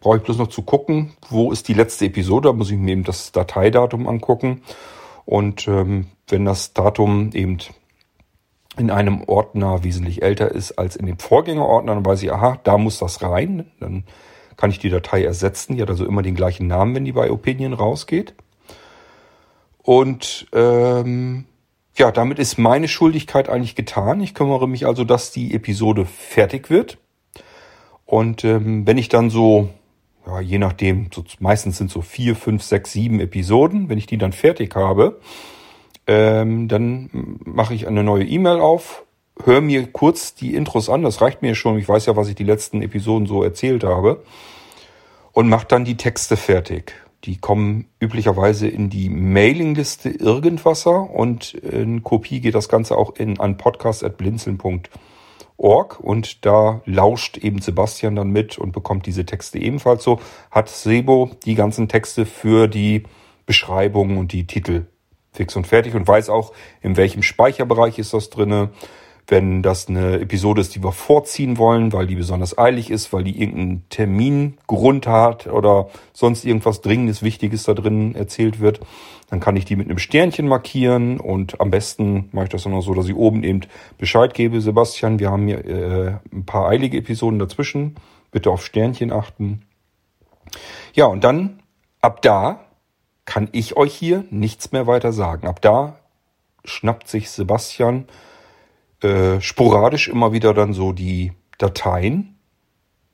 brauche 0.03 0.17
ich 0.17 0.23
bloß 0.23 0.37
noch 0.37 0.49
zu 0.49 0.63
gucken, 0.63 1.13
wo 1.29 1.53
ist 1.53 1.69
die 1.69 1.73
letzte 1.73 2.05
Episode. 2.05 2.49
Da 2.49 2.53
muss 2.53 2.69
ich 2.69 2.77
mir 2.77 2.91
eben 2.91 3.05
das 3.05 3.31
Dateidatum 3.31 4.07
angucken. 4.07 4.61
Und 5.23 5.65
ähm, 5.69 6.07
wenn 6.27 6.43
das 6.43 6.73
Datum 6.73 7.31
eben 7.33 7.59
in 8.77 8.91
einem 8.91 9.23
Ordner 9.23 9.85
wesentlich 9.85 10.21
älter 10.21 10.51
ist 10.51 10.73
als 10.73 10.97
in 10.97 11.05
dem 11.05 11.19
Vorgängerordner, 11.19 11.95
dann 11.95 12.05
weiß 12.05 12.21
ich, 12.21 12.33
aha, 12.33 12.59
da 12.65 12.77
muss 12.77 12.99
das 12.99 13.21
rein. 13.21 13.71
Dann 13.79 14.03
kann 14.57 14.71
ich 14.71 14.79
die 14.79 14.89
Datei 14.89 15.23
ersetzen. 15.23 15.77
Die 15.77 15.81
hat 15.81 15.89
also 15.89 16.05
immer 16.05 16.21
den 16.21 16.35
gleichen 16.35 16.67
Namen, 16.67 16.95
wenn 16.95 17.05
die 17.05 17.13
bei 17.13 17.31
Opinion 17.31 17.71
rausgeht. 17.71 18.33
Und 19.77 20.47
ähm, 20.51 21.45
ja, 21.95 22.11
damit 22.11 22.39
ist 22.39 22.57
meine 22.57 22.89
Schuldigkeit 22.89 23.47
eigentlich 23.47 23.75
getan. 23.75 24.19
Ich 24.19 24.33
kümmere 24.33 24.67
mich 24.67 24.85
also, 24.85 25.05
dass 25.05 25.31
die 25.31 25.53
Episode 25.53 26.05
fertig 26.05 26.69
wird. 26.69 26.97
Und 28.05 28.43
ähm, 28.43 28.85
wenn 28.85 28.97
ich 28.97 29.07
dann 29.07 29.29
so 29.29 29.69
ja, 30.25 30.39
je 30.39 30.57
nachdem, 30.57 31.09
so, 31.13 31.23
meistens 31.39 31.77
sind 31.77 31.91
so 31.91 32.01
vier, 32.01 32.35
fünf, 32.35 32.63
sechs, 32.63 32.93
sieben 32.93 33.19
Episoden. 33.19 33.89
Wenn 33.89 33.97
ich 33.97 34.05
die 34.05 34.17
dann 34.17 34.31
fertig 34.31 34.75
habe, 34.75 35.19
ähm, 36.07 36.67
dann 36.67 37.09
mache 37.45 37.73
ich 37.73 37.87
eine 37.87 38.03
neue 38.03 38.25
E-Mail 38.25 38.59
auf, 38.59 39.03
höre 39.43 39.61
mir 39.61 39.87
kurz 39.87 40.35
die 40.35 40.53
Intros 40.53 40.89
an, 40.89 41.01
das 41.01 41.21
reicht 41.21 41.41
mir 41.41 41.55
schon, 41.55 41.77
ich 41.77 41.87
weiß 41.87 42.05
ja, 42.05 42.15
was 42.15 42.29
ich 42.29 42.35
die 42.35 42.43
letzten 42.43 42.81
Episoden 42.81 43.27
so 43.27 43.43
erzählt 43.43 43.83
habe, 43.83 44.23
und 45.31 45.49
mache 45.49 45.67
dann 45.67 45.85
die 45.85 45.97
Texte 45.97 46.37
fertig. 46.37 46.93
Die 47.23 47.37
kommen 47.37 47.87
üblicherweise 47.99 48.67
in 48.67 48.89
die 48.89 49.09
Mailingliste 49.09 50.09
Irgendwasser 50.09 51.09
und 51.09 51.53
in 51.53 52.03
Kopie 52.03 52.41
geht 52.41 52.53
das 52.53 52.69
Ganze 52.69 52.97
auch 52.97 53.15
in 53.15 53.39
an 53.39 53.57
podcast.blinzeln.de 53.57 54.89
org 55.57 55.99
und 55.99 56.45
da 56.45 56.81
lauscht 56.85 57.37
eben 57.37 57.61
Sebastian 57.61 58.15
dann 58.15 58.29
mit 58.29 58.57
und 58.57 58.71
bekommt 58.71 59.05
diese 59.05 59.25
Texte 59.25 59.59
ebenfalls 59.59 60.03
so. 60.03 60.19
Hat 60.51 60.69
Sebo 60.69 61.31
die 61.45 61.55
ganzen 61.55 61.87
Texte 61.87 62.25
für 62.25 62.67
die 62.67 63.03
Beschreibungen 63.45 64.17
und 64.17 64.31
die 64.31 64.47
Titel 64.47 64.87
fix 65.31 65.55
und 65.55 65.67
fertig 65.67 65.95
und 65.95 66.07
weiß 66.07 66.29
auch, 66.29 66.53
in 66.81 66.95
welchem 66.95 67.23
Speicherbereich 67.23 67.99
ist 67.99 68.13
das 68.13 68.29
drinne. 68.29 68.69
Wenn 69.27 69.61
das 69.61 69.87
eine 69.87 70.19
Episode 70.19 70.61
ist, 70.61 70.75
die 70.75 70.83
wir 70.83 70.91
vorziehen 70.91 71.57
wollen, 71.57 71.93
weil 71.93 72.07
die 72.07 72.15
besonders 72.15 72.57
eilig 72.57 72.91
ist, 72.91 73.13
weil 73.13 73.23
die 73.23 73.39
irgendeinen 73.39 73.87
Termingrund 73.89 75.07
hat 75.07 75.47
oder 75.47 75.89
sonst 76.11 76.43
irgendwas 76.43 76.81
Dringendes, 76.81 77.23
Wichtiges 77.23 77.63
da 77.63 77.73
drin 77.73 78.15
erzählt 78.15 78.59
wird, 78.59 78.81
dann 79.29 79.39
kann 79.39 79.55
ich 79.55 79.65
die 79.65 79.75
mit 79.75 79.87
einem 79.89 79.97
Sternchen 79.97 80.47
markieren 80.47 81.19
und 81.19 81.59
am 81.61 81.71
besten 81.71 82.29
mache 82.33 82.45
ich 82.45 82.51
das 82.51 82.63
dann 82.63 82.73
auch 82.73 82.81
so, 82.81 82.93
dass 82.93 83.07
ich 83.07 83.15
oben 83.15 83.43
eben 83.43 83.61
Bescheid 83.97 84.33
gebe, 84.33 84.61
Sebastian, 84.61 85.19
wir 85.19 85.31
haben 85.31 85.47
hier 85.47 85.65
äh, 85.65 86.13
ein 86.31 86.45
paar 86.45 86.67
eilige 86.67 86.97
Episoden 86.97 87.39
dazwischen, 87.39 87.95
bitte 88.31 88.51
auf 88.51 88.63
Sternchen 88.63 89.11
achten. 89.11 89.63
Ja, 90.93 91.05
und 91.05 91.23
dann 91.23 91.63
ab 92.01 92.21
da 92.21 92.59
kann 93.25 93.49
ich 93.53 93.77
euch 93.77 93.93
hier 93.93 94.25
nichts 94.29 94.71
mehr 94.71 94.85
weiter 94.85 95.13
sagen. 95.13 95.47
Ab 95.47 95.61
da 95.61 95.95
schnappt 96.65 97.07
sich 97.07 97.29
Sebastian 97.29 98.05
äh, 99.03 99.41
sporadisch 99.41 100.07
immer 100.07 100.31
wieder 100.31 100.53
dann 100.53 100.73
so 100.73 100.91
die 100.91 101.33
Dateien, 101.57 102.35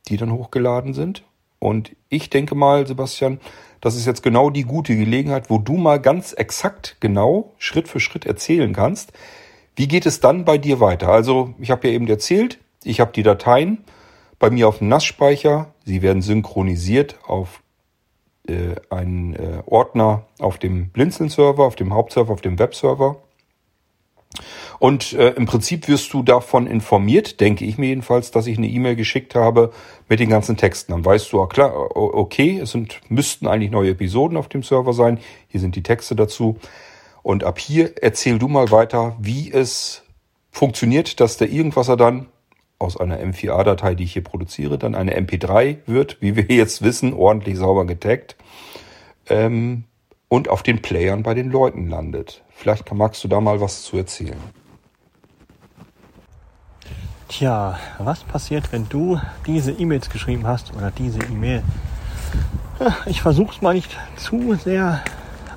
die 0.07 0.17
dann 0.17 0.31
hochgeladen 0.31 0.93
sind. 0.93 1.23
Und 1.59 1.95
ich 2.07 2.29
denke 2.29 2.55
mal, 2.55 2.87
Sebastian, 2.87 3.39
das 3.81 3.95
ist 3.95 4.05
jetzt 4.05 4.23
genau 4.23 4.49
die 4.49 4.63
gute 4.63 4.95
Gelegenheit, 4.95 5.49
wo 5.49 5.57
du 5.57 5.73
mal 5.73 5.99
ganz 5.99 6.33
exakt 6.33 6.97
genau 6.99 7.53
Schritt 7.57 7.87
für 7.87 7.99
Schritt 7.99 8.25
erzählen 8.25 8.73
kannst. 8.73 9.13
Wie 9.75 9.87
geht 9.87 10.05
es 10.05 10.19
dann 10.19 10.45
bei 10.45 10.57
dir 10.57 10.79
weiter? 10.79 11.09
Also, 11.09 11.53
ich 11.59 11.71
habe 11.71 11.87
ja 11.87 11.93
eben 11.93 12.07
erzählt, 12.07 12.59
ich 12.83 12.99
habe 12.99 13.11
die 13.13 13.23
Dateien 13.23 13.83
bei 14.37 14.49
mir 14.49 14.67
auf 14.67 14.79
dem 14.79 14.89
NAS-Speicher. 14.89 15.73
Sie 15.85 16.01
werden 16.01 16.21
synchronisiert 16.21 17.17
auf 17.25 17.61
äh, 18.47 18.75
einen 18.89 19.35
äh, 19.35 19.63
Ordner 19.65 20.25
auf 20.39 20.57
dem 20.57 20.89
Blinzeln-Server, 20.89 21.63
auf 21.63 21.75
dem 21.75 21.93
Hauptserver, 21.93 22.33
auf 22.33 22.41
dem 22.41 22.59
Webserver. 22.59 23.17
Und 24.77 25.13
äh, 25.13 25.31
im 25.31 25.45
Prinzip 25.45 25.87
wirst 25.87 26.13
du 26.13 26.23
davon 26.23 26.67
informiert, 26.67 27.39
denke 27.39 27.65
ich 27.65 27.77
mir 27.77 27.87
jedenfalls, 27.87 28.31
dass 28.31 28.47
ich 28.47 28.57
eine 28.57 28.67
E-Mail 28.67 28.95
geschickt 28.95 29.35
habe 29.35 29.71
mit 30.07 30.19
den 30.19 30.29
ganzen 30.29 30.55
Texten. 30.55 30.91
Dann 30.91 31.03
weißt 31.03 31.31
du, 31.33 31.41
auch 31.41 31.49
klar, 31.49 31.95
okay, 31.95 32.59
es 32.59 32.71
sind, 32.71 33.01
müssten 33.09 33.47
eigentlich 33.47 33.71
neue 33.71 33.91
Episoden 33.91 34.37
auf 34.37 34.47
dem 34.47 34.63
Server 34.63 34.93
sein. 34.93 35.19
Hier 35.47 35.59
sind 35.59 35.75
die 35.75 35.83
Texte 35.83 36.15
dazu. 36.15 36.57
Und 37.23 37.43
ab 37.43 37.59
hier 37.59 37.93
erzähl 38.01 38.39
du 38.39 38.47
mal 38.47 38.71
weiter, 38.71 39.17
wie 39.19 39.51
es 39.51 40.03
funktioniert, 40.51 41.19
dass 41.19 41.37
der 41.37 41.49
Irgendwasser 41.49 41.97
dann 41.97 42.27
aus 42.77 42.95
einer 42.95 43.19
M4A-Datei, 43.19 43.95
die 43.95 44.05
ich 44.05 44.13
hier 44.13 44.23
produziere, 44.23 44.77
dann 44.77 44.95
eine 44.95 45.19
MP3 45.19 45.79
wird, 45.85 46.21
wie 46.21 46.35
wir 46.35 46.45
jetzt 46.45 46.81
wissen, 46.81 47.13
ordentlich 47.13 47.57
sauber 47.57 47.85
getaggt. 47.85 48.37
Ähm, 49.27 49.83
und 50.29 50.47
auf 50.47 50.63
den 50.63 50.81
Playern 50.81 51.23
bei 51.23 51.33
den 51.33 51.49
Leuten 51.51 51.89
landet. 51.89 52.43
Vielleicht 52.59 52.93
magst 52.93 53.23
du 53.23 53.29
da 53.29 53.39
mal 53.39 53.61
was 53.61 53.83
zu 53.83 53.95
erzählen. 53.95 54.35
Tja, 57.29 57.79
was 57.99 58.25
passiert, 58.25 58.73
wenn 58.73 58.89
du 58.89 59.17
diese 59.47 59.71
E-Mails 59.71 60.09
geschrieben 60.09 60.45
hast 60.45 60.75
oder 60.75 60.91
diese 60.91 61.19
E-Mail? 61.19 61.63
Ich 63.05 63.21
versuche 63.21 63.55
es 63.55 63.61
mal 63.61 63.73
nicht 63.73 63.97
zu 64.17 64.55
sehr 64.55 64.99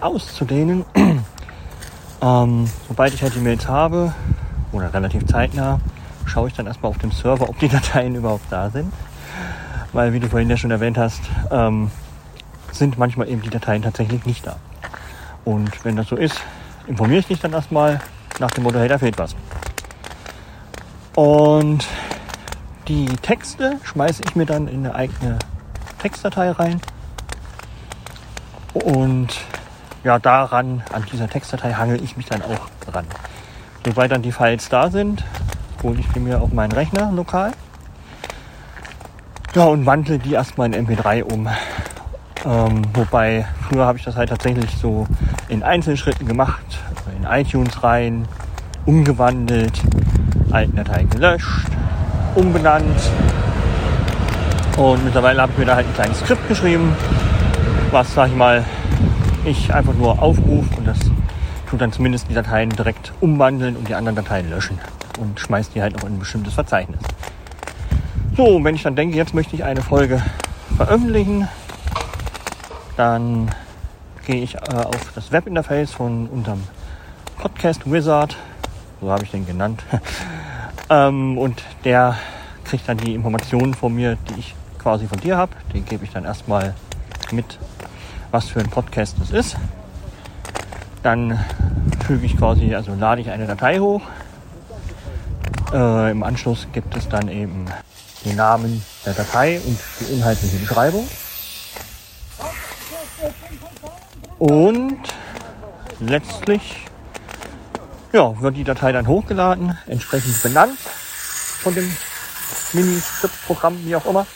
auszudehnen. 0.00 0.84
ähm, 2.22 2.70
sobald 2.86 3.14
ich 3.14 3.22
halt 3.24 3.36
E-Mails 3.36 3.66
habe, 3.66 4.14
oder 4.70 4.94
relativ 4.94 5.26
zeitnah, 5.26 5.80
schaue 6.24 6.46
ich 6.46 6.54
dann 6.54 6.68
erstmal 6.68 6.90
auf 6.90 6.98
dem 6.98 7.10
Server, 7.10 7.48
ob 7.48 7.58
die 7.58 7.68
Dateien 7.68 8.14
überhaupt 8.14 8.46
da 8.48 8.70
sind. 8.70 8.92
Weil, 9.92 10.12
wie 10.12 10.20
du 10.20 10.28
vorhin 10.28 10.48
ja 10.48 10.56
schon 10.56 10.70
erwähnt 10.70 10.98
hast, 10.98 11.22
ähm, 11.50 11.90
sind 12.70 12.96
manchmal 12.96 13.28
eben 13.28 13.42
die 13.42 13.50
Dateien 13.50 13.82
tatsächlich 13.82 14.24
nicht 14.24 14.46
da. 14.46 14.54
Und 15.44 15.84
wenn 15.84 15.96
das 15.96 16.06
so 16.06 16.14
ist, 16.14 16.40
informiere 16.86 17.20
ich 17.20 17.26
dich 17.26 17.40
dann 17.40 17.52
erstmal 17.52 18.00
nach 18.38 18.50
dem 18.50 18.64
Motto, 18.64 18.78
hey, 18.78 18.88
da 18.88 18.98
fehlt 18.98 19.18
was. 19.18 19.34
Und 21.14 21.86
die 22.88 23.06
Texte 23.06 23.78
schmeiße 23.84 24.22
ich 24.24 24.34
mir 24.34 24.46
dann 24.46 24.68
in 24.68 24.86
eine 24.86 24.94
eigene 24.94 25.38
Textdatei 25.98 26.50
rein. 26.50 26.80
Und 28.74 29.28
ja, 30.04 30.18
daran, 30.18 30.82
an 30.92 31.04
dieser 31.12 31.28
Textdatei 31.28 31.74
hangel 31.74 32.02
ich 32.02 32.16
mich 32.16 32.26
dann 32.26 32.42
auch 32.42 32.90
dran. 32.90 33.06
Sobald 33.84 34.10
dann 34.10 34.22
die 34.22 34.32
Files 34.32 34.68
da 34.68 34.90
sind, 34.90 35.22
hole 35.82 36.00
ich 36.00 36.08
die 36.08 36.20
mir 36.20 36.40
auf 36.40 36.52
meinen 36.52 36.72
Rechner 36.72 37.12
lokal. 37.12 37.52
Ja, 39.54 39.64
und 39.64 39.84
wandle 39.84 40.18
die 40.18 40.32
erstmal 40.32 40.72
in 40.72 40.86
MP3 40.86 41.22
um. 41.24 41.48
Ähm, 42.44 42.82
wobei, 42.94 43.46
früher 43.68 43.86
habe 43.86 43.98
ich 43.98 44.04
das 44.04 44.16
halt 44.16 44.30
tatsächlich 44.30 44.76
so 44.76 45.06
in 45.48 45.62
Einzelschritten 45.62 46.26
gemacht, 46.26 46.80
in 47.16 47.24
iTunes 47.24 47.82
rein, 47.82 48.26
umgewandelt, 48.84 49.80
alten 50.50 50.76
Dateien 50.76 51.08
gelöscht, 51.08 51.68
umbenannt. 52.34 53.00
Und 54.76 55.04
mittlerweile 55.04 55.42
habe 55.42 55.52
ich 55.52 55.58
mir 55.58 55.66
da 55.66 55.76
halt 55.76 55.86
ein 55.86 55.94
kleines 55.94 56.18
Skript 56.18 56.48
geschrieben, 56.48 56.96
was, 57.90 58.12
sag 58.14 58.28
ich 58.28 58.34
mal, 58.34 58.64
ich 59.44 59.72
einfach 59.72 59.94
nur 59.94 60.20
aufrufe 60.20 60.76
und 60.76 60.86
das 60.86 60.98
tut 61.68 61.80
dann 61.80 61.92
zumindest 61.92 62.28
die 62.28 62.34
Dateien 62.34 62.70
direkt 62.70 63.12
umwandeln 63.20 63.76
und 63.76 63.88
die 63.88 63.94
anderen 63.94 64.16
Dateien 64.16 64.50
löschen 64.50 64.78
und 65.18 65.38
schmeißt 65.38 65.74
die 65.74 65.82
halt 65.82 65.96
noch 65.96 66.04
in 66.04 66.16
ein 66.16 66.18
bestimmtes 66.18 66.54
Verzeichnis. 66.54 67.00
So, 68.36 68.62
wenn 68.64 68.74
ich 68.74 68.82
dann 68.82 68.96
denke, 68.96 69.16
jetzt 69.16 69.34
möchte 69.34 69.54
ich 69.54 69.62
eine 69.62 69.82
Folge 69.82 70.22
veröffentlichen, 70.76 71.48
dann 72.96 73.50
gehe 74.26 74.42
ich 74.42 74.54
äh, 74.54 74.58
auf 74.58 75.12
das 75.14 75.32
Webinterface 75.32 75.92
von 75.92 76.28
unserem 76.28 76.62
Podcast 77.38 77.90
Wizard, 77.90 78.36
so 79.00 79.10
habe 79.10 79.24
ich 79.24 79.30
den 79.30 79.46
genannt. 79.46 79.82
ähm, 80.90 81.38
und 81.38 81.62
der 81.84 82.16
kriegt 82.64 82.88
dann 82.88 82.98
die 82.98 83.14
Informationen 83.14 83.74
von 83.74 83.94
mir, 83.94 84.16
die 84.28 84.40
ich 84.40 84.54
quasi 84.78 85.06
von 85.06 85.18
dir 85.20 85.36
habe. 85.36 85.52
Den 85.72 85.84
gebe 85.84 86.04
ich 86.04 86.10
dann 86.10 86.24
erstmal 86.24 86.74
mit, 87.30 87.58
was 88.30 88.48
für 88.48 88.60
ein 88.60 88.68
Podcast 88.68 89.16
das 89.20 89.30
ist. 89.30 89.56
Dann 91.02 91.38
füge 92.06 92.26
ich 92.26 92.36
quasi, 92.36 92.74
also 92.74 92.94
lade 92.94 93.20
ich 93.20 93.30
eine 93.30 93.46
Datei 93.46 93.78
hoch. 93.78 94.02
Äh, 95.72 96.10
Im 96.10 96.22
Anschluss 96.22 96.68
gibt 96.72 96.96
es 96.96 97.08
dann 97.08 97.28
eben 97.28 97.66
den 98.24 98.36
Namen 98.36 98.84
der 99.04 99.14
Datei 99.14 99.60
und 99.64 99.78
die 100.00 100.12
inhaltliche 100.12 100.58
Beschreibung. 100.58 101.08
Und 104.42 104.98
letztlich 106.00 106.84
ja, 108.12 108.40
wird 108.40 108.56
die 108.56 108.64
Datei 108.64 108.90
dann 108.90 109.06
hochgeladen, 109.06 109.78
entsprechend 109.86 110.42
benannt 110.42 110.80
von 110.80 111.72
dem 111.76 111.88
Mini-Skript-Programm, 112.72 113.84
wie 113.84 113.94
auch 113.94 114.04
immer. 114.04 114.26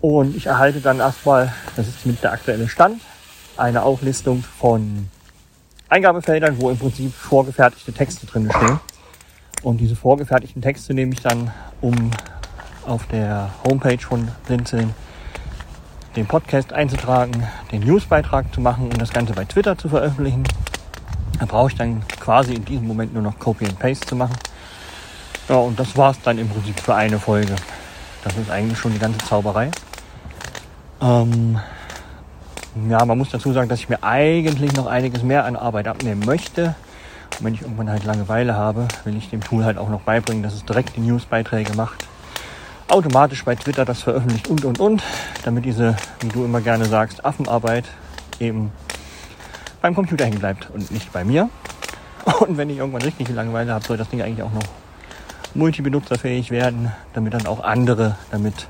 Und 0.00 0.36
ich 0.36 0.46
erhalte 0.46 0.80
dann 0.80 1.00
erstmal, 1.00 1.52
das 1.74 1.88
ist 1.88 2.06
mit 2.06 2.22
der 2.22 2.30
aktuelle 2.30 2.68
Stand, 2.68 3.02
eine 3.56 3.82
Auflistung 3.82 4.44
von 4.60 5.08
Eingabefeldern, 5.88 6.60
wo 6.60 6.70
im 6.70 6.78
Prinzip 6.78 7.12
vorgefertigte 7.12 7.92
Texte 7.92 8.26
drin 8.26 8.48
stehen. 8.56 8.78
Und 9.64 9.78
diese 9.78 9.96
vorgefertigten 9.96 10.62
Texte 10.62 10.94
nehme 10.94 11.14
ich 11.14 11.20
dann, 11.20 11.50
um 11.80 12.12
auf 12.86 13.08
der 13.08 13.50
Homepage 13.64 13.98
von 13.98 14.28
Blinzeln 14.46 14.94
den 16.16 16.26
Podcast 16.26 16.72
einzutragen, 16.72 17.46
den 17.70 17.82
Newsbeitrag 17.82 18.52
zu 18.52 18.60
machen 18.60 18.84
und 18.84 19.00
das 19.00 19.10
Ganze 19.10 19.32
bei 19.32 19.44
Twitter 19.44 19.78
zu 19.78 19.88
veröffentlichen. 19.88 20.44
Da 21.38 21.46
brauche 21.46 21.70
ich 21.70 21.76
dann 21.76 22.02
quasi 22.20 22.54
in 22.54 22.64
diesem 22.64 22.86
Moment 22.86 23.14
nur 23.14 23.22
noch 23.22 23.38
Copy 23.38 23.64
and 23.64 23.78
Paste 23.78 24.06
zu 24.06 24.16
machen. 24.16 24.36
Ja, 25.48 25.56
und 25.56 25.78
das 25.78 25.96
war's 25.96 26.18
dann 26.22 26.38
im 26.38 26.48
Prinzip 26.48 26.78
für 26.80 26.94
eine 26.94 27.18
Folge. 27.18 27.54
Das 28.22 28.36
ist 28.36 28.50
eigentlich 28.50 28.78
schon 28.78 28.92
die 28.92 28.98
ganze 28.98 29.18
Zauberei. 29.18 29.70
Ähm, 31.00 31.58
ja, 32.88 33.04
man 33.04 33.16
muss 33.16 33.30
dazu 33.30 33.52
sagen, 33.52 33.68
dass 33.68 33.80
ich 33.80 33.88
mir 33.88 34.02
eigentlich 34.02 34.74
noch 34.74 34.86
einiges 34.86 35.22
mehr 35.22 35.44
an 35.44 35.56
Arbeit 35.56 35.88
abnehmen 35.88 36.22
möchte. 36.24 36.74
Und 37.38 37.44
wenn 37.44 37.54
ich 37.54 37.62
irgendwann 37.62 37.88
halt 37.88 38.04
Langeweile 38.04 38.54
habe, 38.54 38.86
will 39.04 39.16
ich 39.16 39.30
dem 39.30 39.42
Tool 39.42 39.64
halt 39.64 39.78
auch 39.78 39.88
noch 39.88 40.02
beibringen, 40.02 40.42
dass 40.42 40.54
es 40.54 40.64
direkt 40.64 40.96
die 40.96 41.00
Newsbeiträge 41.00 41.74
macht. 41.74 42.06
Automatisch 42.90 43.44
bei 43.44 43.54
Twitter 43.54 43.84
das 43.84 44.02
veröffentlicht 44.02 44.48
und 44.48 44.64
und 44.64 44.80
und, 44.80 45.02
damit 45.44 45.64
diese, 45.64 45.96
wie 46.18 46.28
du 46.28 46.44
immer 46.44 46.60
gerne 46.60 46.86
sagst, 46.86 47.24
Affenarbeit 47.24 47.84
eben 48.40 48.72
beim 49.80 49.94
Computer 49.94 50.24
hängen 50.24 50.40
bleibt 50.40 50.68
und 50.70 50.90
nicht 50.90 51.12
bei 51.12 51.24
mir. 51.24 51.48
Und 52.40 52.58
wenn 52.58 52.68
ich 52.68 52.78
irgendwann 52.78 53.02
richtig 53.02 53.28
Langeweile 53.28 53.72
habe, 53.72 53.84
soll 53.84 53.96
das 53.96 54.08
Ding 54.08 54.20
eigentlich 54.20 54.42
auch 54.42 54.52
noch 54.52 54.64
multibenutzerfähig 55.54 56.50
werden, 56.50 56.90
damit 57.12 57.32
dann 57.32 57.46
auch 57.46 57.62
andere 57.62 58.16
damit 58.32 58.66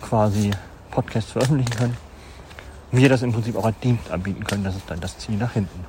quasi 0.00 0.52
Podcasts 0.92 1.32
veröffentlichen 1.32 1.76
können. 1.76 1.96
Wir 2.92 3.08
das 3.08 3.22
im 3.22 3.32
Prinzip 3.32 3.56
auch 3.56 3.66
als 3.66 3.78
Dienst 3.80 4.08
anbieten 4.10 4.44
können. 4.44 4.62
Das 4.62 4.76
ist 4.76 4.88
dann 4.88 5.00
das 5.00 5.18
Ziel 5.18 5.36
nach 5.36 5.52
hinten. 5.52 5.84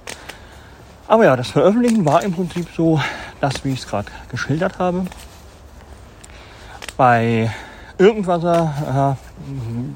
Aber 1.07 1.26
ja, 1.26 1.35
das 1.35 1.49
Veröffentlichen 1.49 2.03
war 2.03 2.23
im 2.23 2.34
Prinzip 2.34 2.68
so 2.76 2.99
das, 3.41 3.64
wie 3.64 3.73
ich 3.73 3.80
es 3.80 3.88
gerade 3.88 4.07
geschildert 4.30 4.80
habe. 4.80 5.06
Bei 6.97 7.51
Irgendwasser 8.01 9.18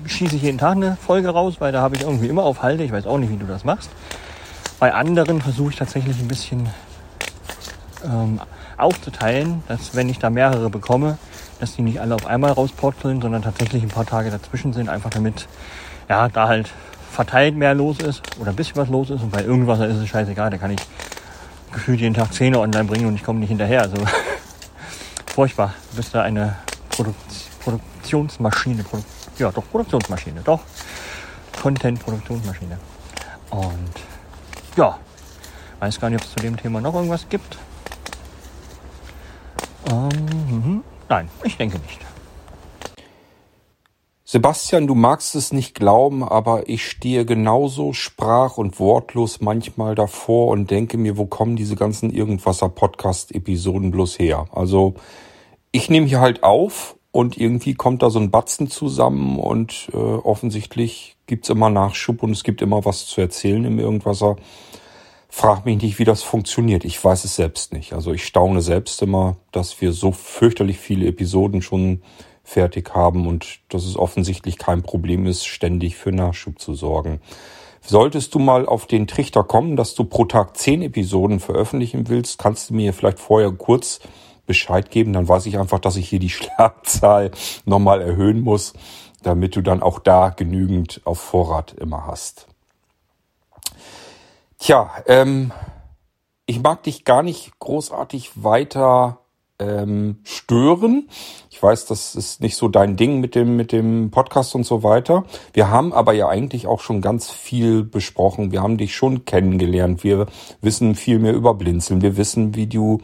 äh, 0.05 0.07
schieße 0.07 0.35
ich 0.35 0.43
jeden 0.43 0.59
Tag 0.59 0.73
eine 0.73 0.95
Folge 0.95 1.29
raus, 1.29 1.55
weil 1.57 1.71
da 1.71 1.81
habe 1.81 1.95
ich 1.95 2.03
irgendwie 2.03 2.27
immer 2.27 2.43
auf 2.43 2.61
Halte. 2.61 2.83
Ich 2.83 2.91
weiß 2.91 3.07
auch 3.07 3.17
nicht, 3.17 3.31
wie 3.31 3.37
du 3.37 3.47
das 3.47 3.63
machst. 3.63 3.89
Bei 4.79 4.93
anderen 4.93 5.41
versuche 5.41 5.71
ich 5.71 5.75
tatsächlich 5.75 6.19
ein 6.19 6.27
bisschen 6.27 6.69
ähm, 8.03 8.39
aufzuteilen, 8.77 9.63
dass 9.67 9.95
wenn 9.95 10.07
ich 10.07 10.19
da 10.19 10.29
mehrere 10.29 10.69
bekomme, 10.69 11.17
dass 11.59 11.75
die 11.75 11.81
nicht 11.81 11.99
alle 11.99 12.13
auf 12.13 12.27
einmal 12.27 12.51
rausporteln, 12.51 13.21
sondern 13.21 13.41
tatsächlich 13.41 13.81
ein 13.81 13.89
paar 13.89 14.05
Tage 14.05 14.29
dazwischen 14.29 14.71
sind, 14.71 14.87
einfach 14.87 15.09
damit 15.09 15.47
ja 16.07 16.29
da 16.29 16.47
halt 16.47 16.69
verteilt 17.11 17.55
mehr 17.55 17.73
los 17.73 17.97
ist 17.97 18.21
oder 18.39 18.51
ein 18.51 18.55
bisschen 18.55 18.75
was 18.75 18.89
los 18.89 19.09
ist 19.09 19.23
und 19.23 19.31
bei 19.31 19.41
irgendwas 19.41 19.79
ist 19.79 19.97
es 19.97 20.07
scheißegal, 20.09 20.51
da 20.51 20.57
kann 20.57 20.69
ich 20.69 20.81
gefühlt 21.71 22.01
jeden 22.01 22.13
Tag 22.13 22.33
Zähne 22.33 22.59
online 22.59 22.83
bringen 22.83 23.07
und 23.07 23.15
ich 23.15 23.23
komme 23.23 23.39
nicht 23.39 23.49
hinterher. 23.49 23.81
Also 23.81 23.97
furchtbar. 25.33 25.73
Du 25.89 25.97
bist 25.97 26.13
da 26.13 26.21
eine 26.21 26.55
Produ 26.95 27.13
Produktionsmaschine. 27.63 28.83
Produ 28.83 29.03
ja, 29.37 29.51
doch, 29.51 29.63
Produktionsmaschine, 29.69 30.41
doch. 30.43 30.61
Content-Produktionsmaschine. 31.61 32.77
Und 33.49 33.91
ja, 34.77 34.97
weiß 35.79 35.99
gar 35.99 36.09
nicht, 36.09 36.21
ob 36.21 36.27
es 36.27 36.33
zu 36.33 36.39
dem 36.39 36.57
Thema 36.57 36.81
noch 36.81 36.93
irgendwas 36.93 37.27
gibt. 37.27 37.57
Ähm, 39.91 40.83
nein, 41.09 41.29
ich 41.43 41.57
denke 41.57 41.79
nicht. 41.79 41.99
Sebastian, 44.27 44.87
du 44.87 44.95
magst 44.95 45.35
es 45.35 45.53
nicht 45.53 45.75
glauben, 45.75 46.23
aber 46.23 46.67
ich 46.67 46.85
stehe 46.85 47.25
genauso 47.25 47.93
sprach- 47.93 48.57
und 48.57 48.79
wortlos 48.79 49.39
manchmal 49.39 49.95
davor 49.95 50.47
und 50.47 50.71
denke 50.71 50.97
mir, 50.97 51.17
wo 51.17 51.25
kommen 51.25 51.55
diese 51.55 51.75
ganzen 51.75 52.09
Irgendwasser-Podcast-Episoden 52.09 53.91
bloß 53.91 54.19
her? 54.19 54.47
Also, 54.51 54.95
ich 55.75 55.89
nehme 55.89 56.07
hier 56.07 56.21
halt 56.21 56.41
auf 56.41 56.95
und 57.11 57.37
irgendwie 57.37 57.73
kommt 57.73 58.01
da 58.01 58.09
so 58.09 58.17
ein 58.17 58.31
Batzen 58.31 58.69
zusammen 58.69 59.37
und 59.37 59.89
äh, 59.91 59.97
offensichtlich 59.97 61.17
gibt's 61.27 61.49
immer 61.49 61.69
Nachschub 61.69 62.23
und 62.23 62.31
es 62.31 62.45
gibt 62.45 62.61
immer 62.61 62.85
was 62.85 63.07
zu 63.07 63.19
erzählen 63.19 63.65
im 63.65 63.77
Irgendwasser. 63.77 64.37
Frag 65.27 65.65
mich 65.65 65.81
nicht, 65.81 65.99
wie 65.99 66.05
das 66.05 66.23
funktioniert. 66.23 66.85
Ich 66.85 67.03
weiß 67.03 67.25
es 67.25 67.35
selbst 67.35 67.73
nicht. 67.73 67.91
Also 67.91 68.13
ich 68.13 68.25
staune 68.25 68.61
selbst 68.61 69.01
immer, 69.01 69.35
dass 69.51 69.81
wir 69.81 69.91
so 69.91 70.13
fürchterlich 70.13 70.77
viele 70.77 71.07
Episoden 71.07 71.61
schon 71.61 72.01
fertig 72.45 72.95
haben 72.95 73.27
und 73.27 73.59
dass 73.67 73.83
es 73.83 73.97
offensichtlich 73.97 74.57
kein 74.57 74.81
Problem 74.81 75.25
ist, 75.25 75.45
ständig 75.45 75.97
für 75.97 76.13
Nachschub 76.13 76.59
zu 76.59 76.73
sorgen. 76.73 77.19
Solltest 77.81 78.33
du 78.33 78.39
mal 78.39 78.65
auf 78.65 78.85
den 78.85 79.07
Trichter 79.07 79.43
kommen, 79.43 79.75
dass 79.75 79.93
du 79.93 80.05
pro 80.05 80.23
Tag 80.23 80.55
zehn 80.55 80.81
Episoden 80.81 81.41
veröffentlichen 81.41 82.07
willst, 82.07 82.39
kannst 82.39 82.69
du 82.69 82.75
mir 82.75 82.93
vielleicht 82.93 83.19
vorher 83.19 83.51
kurz 83.51 83.99
Bescheid 84.45 84.91
geben. 84.91 85.13
Dann 85.13 85.27
weiß 85.27 85.45
ich 85.45 85.57
einfach, 85.57 85.79
dass 85.79 85.95
ich 85.95 86.09
hier 86.09 86.19
die 86.19 86.29
Schlagzahl 86.31 87.31
nochmal 87.65 88.01
erhöhen 88.01 88.41
muss, 88.41 88.73
damit 89.23 89.55
du 89.55 89.61
dann 89.61 89.81
auch 89.81 89.99
da 89.99 90.29
genügend 90.29 91.01
auf 91.05 91.19
Vorrat 91.19 91.73
immer 91.73 92.05
hast. 92.05 92.47
Tja, 94.59 94.91
ähm, 95.07 95.51
ich 96.45 96.61
mag 96.61 96.83
dich 96.83 97.05
gar 97.05 97.23
nicht 97.23 97.59
großartig 97.59 98.31
weiter 98.35 99.19
ähm, 99.59 100.19
stören. 100.23 101.09
Ich 101.49 101.61
weiß, 101.61 101.85
das 101.85 102.15
ist 102.15 102.41
nicht 102.41 102.55
so 102.55 102.67
dein 102.67 102.97
Ding 102.97 103.19
mit 103.19 103.35
dem, 103.35 103.55
mit 103.55 103.71
dem 103.71 104.11
Podcast 104.11 104.55
und 104.55 104.65
so 104.65 104.83
weiter. 104.83 105.23
Wir 105.53 105.69
haben 105.69 105.93
aber 105.93 106.13
ja 106.13 106.27
eigentlich 106.27 106.67
auch 106.67 106.81
schon 106.81 107.01
ganz 107.01 107.29
viel 107.29 107.83
besprochen. 107.83 108.51
Wir 108.51 108.61
haben 108.61 108.77
dich 108.77 108.95
schon 108.95 109.25
kennengelernt. 109.25 110.03
Wir 110.03 110.27
wissen 110.61 110.95
viel 110.95 111.19
mehr 111.19 111.33
über 111.33 111.53
Blinzeln. 111.53 112.01
Wir 112.01 112.17
wissen, 112.17 112.55
wie 112.55 112.67
du 112.67 112.99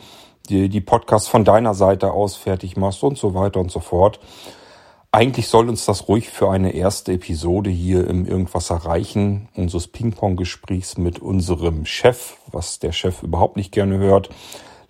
die, 0.51 0.69
die 0.69 0.81
Podcasts 0.81 1.27
von 1.27 1.43
deiner 1.43 1.73
Seite 1.73 2.11
aus 2.11 2.35
fertig 2.35 2.77
machst 2.77 3.03
und 3.03 3.17
so 3.17 3.33
weiter 3.33 3.59
und 3.59 3.71
so 3.71 3.79
fort. 3.79 4.19
Eigentlich 5.11 5.47
soll 5.47 5.67
uns 5.67 5.85
das 5.85 6.07
ruhig 6.07 6.29
für 6.29 6.49
eine 6.49 6.73
erste 6.73 7.13
Episode 7.13 7.69
hier 7.69 8.07
im 8.07 8.25
Irgendwas 8.25 8.69
erreichen, 8.69 9.49
unseres 9.55 9.87
Ping-Pong-Gesprächs 9.87 10.97
mit 10.97 11.19
unserem 11.19 11.85
Chef, 11.85 12.37
was 12.51 12.79
der 12.79 12.91
Chef 12.91 13.23
überhaupt 13.23 13.57
nicht 13.57 13.71
gerne 13.71 13.97
hört 13.97 14.29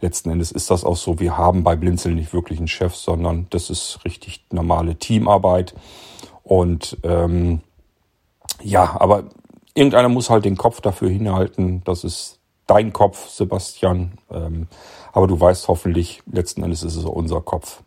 letzten 0.01 0.31
Endes 0.31 0.51
ist 0.51 0.69
das 0.69 0.83
auch 0.83 0.97
so. 0.97 1.19
Wir 1.19 1.37
haben 1.37 1.63
bei 1.63 1.75
Blinzeln 1.75 2.15
nicht 2.15 2.33
wirklich 2.33 2.59
einen 2.59 2.67
Chef, 2.67 2.95
sondern 2.95 3.47
das 3.51 3.69
ist 3.69 3.99
richtig 4.03 4.45
normale 4.51 4.95
Teamarbeit. 4.95 5.73
Und 6.43 6.97
ähm, 7.03 7.61
ja, 8.61 8.97
aber 8.99 9.25
irgendeiner 9.73 10.09
muss 10.09 10.29
halt 10.29 10.45
den 10.45 10.57
Kopf 10.57 10.81
dafür 10.81 11.09
hinhalten. 11.09 11.83
Das 11.85 12.03
ist 12.03 12.39
dein 12.67 12.93
Kopf, 12.93 13.29
Sebastian. 13.29 14.17
Ähm, 14.31 14.67
aber 15.13 15.27
du 15.27 15.39
weißt 15.39 15.67
hoffentlich, 15.67 16.21
letzten 16.31 16.63
Endes 16.63 16.83
ist 16.83 16.95
es 16.95 17.05
unser 17.05 17.41
Kopf. 17.41 17.83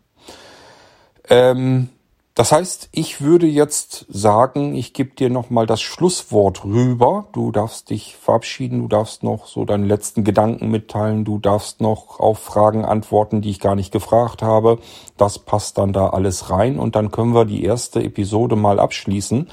Ähm, 1.29 1.89
das 2.35 2.51
heißt, 2.51 2.89
ich 2.91 3.21
würde 3.21 3.47
jetzt 3.47 4.07
sagen, 4.09 4.75
ich 4.75 4.91
gebe 4.91 5.15
dir 5.15 5.29
nochmal 5.29 5.65
das 5.65 5.81
Schlusswort 5.81 6.65
rüber. 6.65 7.27
Du 7.31 7.49
darfst 7.53 7.91
dich 7.91 8.17
verabschieden, 8.17 8.79
du 8.79 8.89
darfst 8.89 9.23
noch 9.23 9.47
so 9.47 9.63
deine 9.63 9.85
letzten 9.85 10.25
Gedanken 10.25 10.69
mitteilen, 10.69 11.23
du 11.23 11.39
darfst 11.39 11.79
noch 11.79 12.19
auf 12.19 12.39
Fragen 12.39 12.83
antworten, 12.83 13.41
die 13.41 13.51
ich 13.51 13.61
gar 13.61 13.75
nicht 13.75 13.93
gefragt 13.93 14.41
habe. 14.41 14.79
Das 15.15 15.39
passt 15.39 15.77
dann 15.77 15.93
da 15.93 16.09
alles 16.09 16.49
rein 16.49 16.77
und 16.77 16.97
dann 16.97 17.09
können 17.09 17.33
wir 17.33 17.45
die 17.45 17.63
erste 17.63 18.03
Episode 18.03 18.57
mal 18.57 18.81
abschließen. 18.81 19.47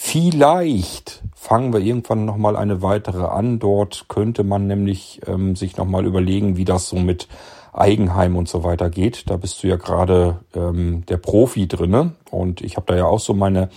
Vielleicht 0.00 1.24
fangen 1.34 1.72
wir 1.72 1.80
irgendwann 1.80 2.24
nochmal 2.24 2.54
eine 2.54 2.82
weitere 2.82 3.24
an. 3.24 3.58
Dort 3.58 4.06
könnte 4.06 4.44
man 4.44 4.68
nämlich 4.68 5.20
ähm, 5.26 5.56
sich 5.56 5.76
nochmal 5.76 6.06
überlegen, 6.06 6.56
wie 6.56 6.64
das 6.64 6.88
so 6.88 6.96
mit 6.96 7.26
Eigenheim 7.72 8.36
und 8.36 8.48
so 8.48 8.62
weiter 8.62 8.90
geht. 8.90 9.28
Da 9.28 9.36
bist 9.36 9.60
du 9.60 9.66
ja 9.66 9.74
gerade 9.74 10.38
ähm, 10.54 11.04
der 11.06 11.16
Profi 11.16 11.66
drinne 11.66 12.12
und 12.30 12.60
ich 12.60 12.76
habe 12.76 12.86
da 12.86 12.96
ja 12.96 13.06
auch 13.06 13.18
so 13.18 13.34
meine 13.34 13.70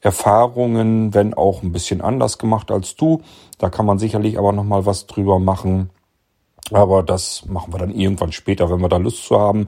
Erfahrungen, 0.00 1.12
wenn 1.12 1.34
auch 1.34 1.64
ein 1.64 1.72
bisschen 1.72 2.00
anders 2.00 2.38
gemacht 2.38 2.70
als 2.70 2.94
du. 2.94 3.22
Da 3.58 3.68
kann 3.68 3.84
man 3.84 3.98
sicherlich 3.98 4.38
aber 4.38 4.52
noch 4.52 4.64
mal 4.64 4.86
was 4.86 5.08
drüber 5.08 5.40
machen. 5.40 5.90
Aber 6.70 7.02
das 7.02 7.46
machen 7.46 7.74
wir 7.74 7.80
dann 7.80 7.90
irgendwann 7.90 8.30
später, 8.30 8.70
wenn 8.70 8.80
wir 8.80 8.88
da 8.88 8.98
Lust 8.98 9.24
zu 9.24 9.40
haben. 9.40 9.66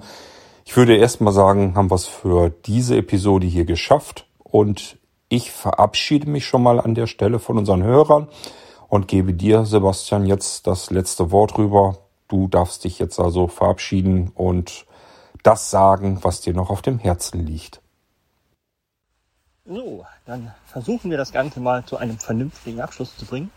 Ich 0.65 0.77
würde 0.77 0.97
erst 0.97 1.21
mal 1.21 1.33
sagen, 1.33 1.75
haben 1.75 1.91
wir 1.91 1.97
es 1.97 2.07
für 2.07 2.51
diese 2.65 2.97
Episode 2.97 3.49
hier 3.49 3.65
geschafft 3.65 4.29
und 4.45 4.99
ich 5.29 5.51
verabschiede 5.51 6.29
mich 6.29 6.47
schon 6.47 6.63
mal 6.63 6.81
an 6.81 6.95
der 6.95 7.07
Stelle 7.07 7.39
von 7.39 7.59
unseren 7.59 7.83
Hörern 7.83 8.29
und 8.89 9.09
gebe 9.09 9.35
dir, 9.35 9.65
Sebastian, 9.65 10.27
jetzt 10.27 10.67
das 10.67 10.91
letzte 10.91 11.31
Wort 11.31 11.59
rüber. 11.59 11.99
Du 12.29 12.49
darfst 12.49 12.85
dich 12.85 12.99
jetzt 12.99 13.19
also 13.19 13.47
verabschieden 13.49 14.33
und 14.35 14.87
das 15.43 15.71
sagen, 15.71 16.19
was 16.23 16.41
dir 16.41 16.55
noch 16.55 16.71
auf 16.71 16.83
dem 16.83 16.99
Herzen 16.99 17.47
liegt. 17.47 17.81
So, 19.65 20.07
dann 20.27 20.55
versuchen 20.67 21.11
wir 21.11 21.19
das 21.19 21.33
Ganze 21.33 21.61
mal 21.61 21.85
zu 21.85 21.97
einem 21.97 22.19
vernünftigen 22.19 22.81
Abschluss 22.81 23.17
zu 23.17 23.27
bringen. 23.27 23.51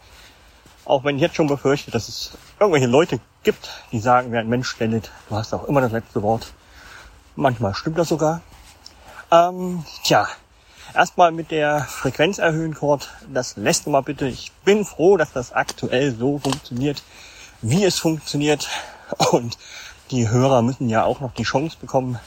Auch 0.85 1.03
wenn 1.03 1.17
ich 1.17 1.21
jetzt 1.21 1.35
schon 1.35 1.47
befürchte, 1.47 1.91
dass 1.91 2.07
es 2.09 2.31
irgendwelche 2.59 2.87
Leute 2.87 3.19
gibt, 3.43 3.69
die 3.91 3.99
sagen, 3.99 4.31
wer 4.31 4.39
ein 4.39 4.49
Mensch 4.49 4.67
spendet, 4.67 5.11
du 5.29 5.35
hast 5.35 5.53
auch 5.53 5.65
immer 5.65 5.81
das 5.81 5.91
letzte 5.91 6.23
Wort. 6.23 6.51
Manchmal 7.35 7.75
stimmt 7.75 7.99
das 7.99 8.09
sogar. 8.09 8.41
Ähm, 9.31 9.85
tja, 10.03 10.27
erstmal 10.93 11.31
mit 11.31 11.51
der 11.51 11.81
Frequenz 11.81 12.37
erhöhen, 12.37 12.73
Kurt. 12.73 13.09
Das 13.33 13.57
letzte 13.57 13.89
Mal 13.89 14.01
bitte. 14.01 14.27
Ich 14.27 14.51
bin 14.65 14.85
froh, 14.85 15.17
dass 15.17 15.31
das 15.31 15.51
aktuell 15.51 16.15
so 16.15 16.39
funktioniert, 16.39 17.03
wie 17.61 17.83
es 17.83 17.99
funktioniert. 17.99 18.69
Und 19.31 19.57
die 20.11 20.29
Hörer 20.29 20.61
müssen 20.61 20.89
ja 20.89 21.03
auch 21.03 21.19
noch 21.19 21.33
die 21.33 21.43
Chance 21.43 21.77
bekommen, 21.79 22.19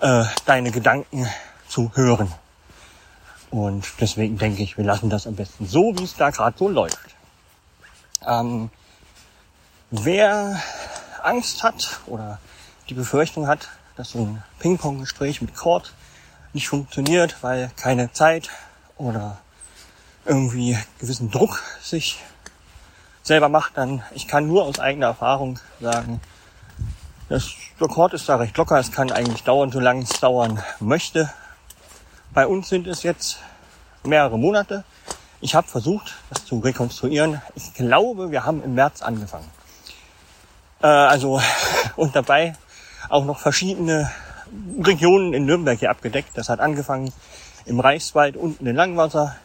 äh, 0.00 0.24
deine 0.44 0.70
Gedanken 0.70 1.26
zu 1.68 1.90
hören. 1.94 2.32
Und 3.50 3.86
deswegen 4.00 4.38
denke 4.38 4.62
ich, 4.62 4.76
wir 4.76 4.84
lassen 4.84 5.08
das 5.08 5.26
am 5.26 5.36
besten 5.36 5.66
so, 5.66 5.94
wie 5.96 6.04
es 6.04 6.16
da 6.16 6.30
gerade 6.30 6.58
so 6.58 6.68
läuft. 6.68 6.98
Ähm, 8.26 8.70
wer 9.90 10.60
Angst 11.22 11.62
hat 11.62 12.00
oder 12.06 12.38
die 12.88 12.94
Befürchtung 12.94 13.46
hat, 13.46 13.68
dass 13.96 14.10
so 14.10 14.18
ein 14.18 14.42
Ping-Pong-Gespräch 14.58 15.40
mit 15.40 15.54
Cord 15.54 15.92
nicht 16.56 16.68
funktioniert, 16.68 17.36
weil 17.42 17.70
keine 17.76 18.12
Zeit 18.12 18.50
oder 18.96 19.38
irgendwie 20.24 20.76
gewissen 20.98 21.30
Druck 21.30 21.62
sich 21.80 22.18
selber 23.22 23.48
macht, 23.48 23.76
dann 23.76 24.02
ich 24.14 24.26
kann 24.26 24.46
nur 24.46 24.64
aus 24.64 24.78
eigener 24.78 25.06
Erfahrung 25.06 25.60
sagen, 25.80 26.20
das 27.28 27.50
Rekord 27.80 28.14
ist 28.14 28.28
da 28.28 28.36
recht 28.36 28.56
locker. 28.56 28.78
Es 28.78 28.92
kann 28.92 29.10
eigentlich 29.10 29.42
dauern, 29.42 29.70
solange 29.70 30.02
es 30.04 30.20
dauern 30.20 30.62
möchte. 30.80 31.30
Bei 32.32 32.46
uns 32.46 32.68
sind 32.68 32.86
es 32.86 33.02
jetzt 33.02 33.38
mehrere 34.04 34.38
Monate. 34.38 34.84
Ich 35.40 35.54
habe 35.54 35.66
versucht, 35.66 36.14
das 36.30 36.46
zu 36.46 36.60
rekonstruieren. 36.60 37.42
Ich 37.54 37.74
glaube, 37.74 38.30
wir 38.30 38.44
haben 38.44 38.62
im 38.62 38.74
März 38.74 39.02
angefangen. 39.02 39.50
Äh, 40.82 40.86
also 40.86 41.40
und 41.96 42.16
dabei 42.16 42.54
auch 43.08 43.24
noch 43.24 43.40
verschiedene 43.40 44.10
Regionen 44.80 45.32
in 45.32 45.46
Nürnberg 45.46 45.78
hier 45.78 45.90
abgedeckt. 45.90 46.30
Das 46.34 46.48
hat 46.48 46.60
angefangen 46.60 47.12
im 47.64 47.80
Reichswald 47.80 48.36
unten 48.36 48.66
in 48.66 48.76
Langwasser. 48.76 49.36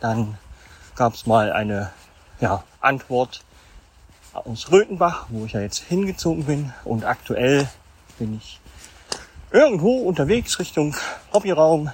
Dann 0.00 0.38
gab 0.94 1.14
es 1.14 1.26
mal 1.26 1.52
eine 1.52 1.90
ja, 2.40 2.64
Antwort 2.80 3.42
aus 4.32 4.70
Röthenbach, 4.70 5.26
wo 5.30 5.46
ich 5.46 5.52
ja 5.52 5.60
jetzt 5.60 5.78
hingezogen 5.78 6.44
bin. 6.44 6.72
Und 6.84 7.04
aktuell 7.04 7.68
bin 8.18 8.36
ich 8.36 8.60
irgendwo 9.50 9.98
unterwegs 9.98 10.58
Richtung 10.58 10.94
Hobbyraum, 11.32 11.90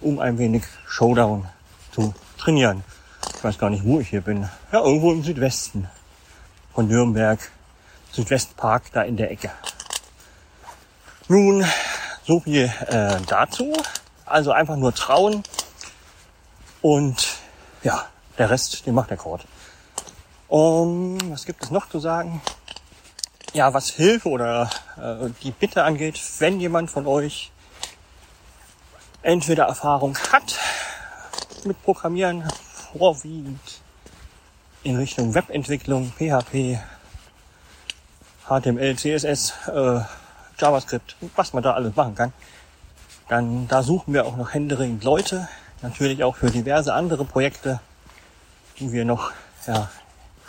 um 0.00 0.18
ein 0.18 0.38
wenig 0.38 0.64
Showdown 0.86 1.46
zu 1.92 2.14
trainieren. 2.38 2.82
Ich 3.36 3.44
weiß 3.44 3.58
gar 3.58 3.70
nicht, 3.70 3.84
wo 3.84 4.00
ich 4.00 4.08
hier 4.08 4.22
bin. 4.22 4.48
Ja, 4.72 4.80
irgendwo 4.80 5.12
im 5.12 5.22
Südwesten 5.22 5.88
von 6.74 6.88
Nürnberg. 6.88 7.38
Südwestpark 8.12 8.92
da 8.92 9.02
in 9.02 9.16
der 9.16 9.30
Ecke. 9.30 9.50
Nun, 11.30 11.64
so 12.24 12.40
viel 12.40 12.64
äh, 12.88 13.20
dazu. 13.28 13.72
Also 14.26 14.50
einfach 14.50 14.74
nur 14.74 14.92
trauen. 14.92 15.44
Und 16.82 17.36
ja, 17.84 18.08
der 18.36 18.50
Rest, 18.50 18.84
den 18.84 18.94
macht 18.94 19.10
der 19.10 19.16
Kord. 19.16 19.46
Um, 20.48 21.18
was 21.30 21.44
gibt 21.44 21.62
es 21.62 21.70
noch 21.70 21.88
zu 21.88 22.00
sagen? 22.00 22.42
Ja, 23.52 23.72
was 23.72 23.90
Hilfe 23.90 24.28
oder 24.28 24.70
äh, 24.96 25.30
die 25.44 25.52
Bitte 25.52 25.84
angeht, 25.84 26.20
wenn 26.40 26.58
jemand 26.58 26.90
von 26.90 27.06
euch 27.06 27.52
entweder 29.22 29.66
Erfahrung 29.66 30.18
hat 30.32 30.58
mit 31.64 31.80
Programmieren, 31.84 32.42
vorwiegend 32.92 33.60
in 34.82 34.96
Richtung 34.96 35.32
Webentwicklung, 35.32 36.12
PHP, 36.18 36.80
HTML, 38.48 38.96
CSS, 38.96 39.52
äh, 39.68 40.00
JavaScript, 40.60 41.16
was 41.36 41.52
man 41.52 41.62
da 41.62 41.74
alles 41.74 41.96
machen 41.96 42.14
kann, 42.14 42.32
dann 43.28 43.68
da 43.68 43.82
suchen 43.82 44.12
wir 44.12 44.26
auch 44.26 44.36
noch 44.36 44.54
händeringend 44.54 45.04
Leute, 45.04 45.48
natürlich 45.82 46.24
auch 46.24 46.36
für 46.36 46.50
diverse 46.50 46.92
andere 46.94 47.24
Projekte, 47.24 47.80
die 48.78 48.92
wir 48.92 49.04
noch 49.04 49.32
ja, 49.66 49.88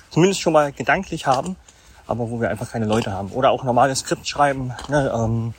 zumindest 0.10 0.42
schon 0.42 0.54
mal 0.54 0.72
gedanklich 0.72 1.28
haben, 1.28 1.56
aber 2.08 2.30
wo 2.30 2.42
wir 2.42 2.50
einfach 2.50 2.72
keine 2.72 2.86
Leute 2.86 3.12
haben. 3.12 3.32
Oder 3.32 3.52
auch 3.52 3.64
normales 3.64 4.00
Skript 4.00 4.28
schreiben, 4.28 4.74
ne, 4.88 5.12
ähm, 5.14 5.54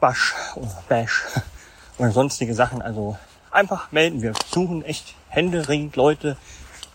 Bash 0.00 0.34
oder 0.56 0.82
Bash 0.88 1.24
oder 1.98 2.10
sonstige 2.10 2.54
Sachen. 2.54 2.82
Also 2.82 3.16
einfach 3.50 3.92
melden. 3.92 4.22
Wir 4.22 4.32
suchen 4.50 4.84
echt 4.84 5.14
händeringend 5.28 5.96
Leute, 5.96 6.36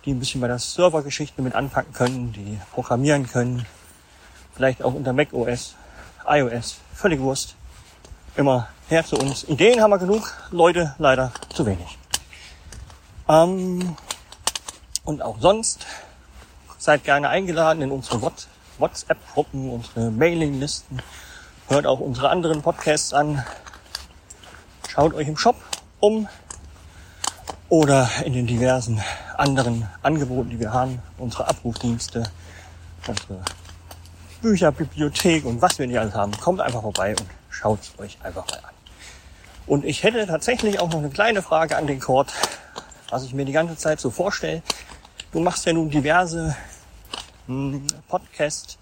die 0.04 0.12
ein 0.12 0.20
bisschen 0.20 0.42
bei 0.42 0.48
der 0.48 0.60
Servergeschichte 0.60 1.42
mit 1.42 1.56
anpacken 1.56 1.94
können, 1.94 2.34
die 2.34 2.60
programmieren 2.74 3.28
können. 3.28 3.66
Vielleicht 4.56 4.84
auch 4.84 4.94
unter 4.94 5.14
Mac 5.14 5.34
OS, 5.34 5.76
iOS, 6.28 6.78
völlig 6.94 7.20
Wurst. 7.20 7.56
Immer 8.36 8.68
her 8.90 9.06
zu 9.06 9.18
uns. 9.18 9.44
Ideen 9.46 9.82
haben 9.82 9.92
wir 9.92 9.98
genug, 9.98 10.34
Leute 10.52 10.96
leider 10.98 11.32
zu 11.54 11.66
wenig. 11.66 11.98
Ähm, 13.28 13.96
und 15.04 15.22
auch 15.22 15.40
sonst 15.40 15.86
seid 16.78 17.04
gerne 17.04 17.30
eingeladen 17.30 17.82
in 17.82 17.92
unsere 17.92 18.32
WhatsApp-Gruppen, 18.78 19.72
unsere 19.72 20.12
Mailinglisten. 20.12 21.02
Hört 21.68 21.88
auch 21.88 22.00
unsere 22.00 22.30
anderen 22.30 22.62
Podcasts 22.62 23.14
an. 23.14 23.44
Schaut 24.88 25.14
euch 25.14 25.28
im 25.28 25.38
Shop 25.38 25.56
um 26.00 26.28
oder 27.70 28.10
in 28.24 28.34
den 28.34 28.46
diversen 28.46 29.02
anderen 29.38 29.90
Angeboten, 30.04 30.52
die 30.52 30.60
wir 30.60 30.74
haben. 30.74 31.02
Unsere 31.18 31.48
Abrufdienste, 31.48 32.30
unsere 33.08 33.44
Bücherbibliothek 34.46 35.44
und 35.44 35.60
was 35.60 35.80
wir 35.80 35.88
nicht 35.88 35.98
alles 35.98 36.14
haben. 36.14 36.32
Kommt 36.34 36.62
einfach 36.62 36.84
vorbei 36.84 37.16
und 37.20 37.26
schaut 37.50 37.80
es 37.82 38.00
euch 38.00 38.20
einfach 38.22 38.46
mal 38.48 38.58
an. 38.58 38.76
Und 39.66 39.86
ich 39.86 40.04
hätte 40.04 40.28
tatsächlich 40.28 40.80
auch 40.80 40.92
noch 40.92 41.00
eine 41.00 41.10
kleine 41.10 41.42
Frage 41.42 41.76
an 41.76 41.88
den 41.88 42.00
Kord, 42.00 42.32
was 43.10 43.24
ich 43.24 43.34
mir 43.34 43.46
die 43.46 43.54
ganze 43.54 43.76
Zeit 43.76 44.00
so 44.00 44.12
vorstelle. 44.12 44.62
Du 45.32 45.40
machst 45.40 45.66
ja 45.66 45.74
nun 45.74 45.90
diverse 45.90 46.56
hm, 47.48 47.88
Podcasts. 48.08 48.78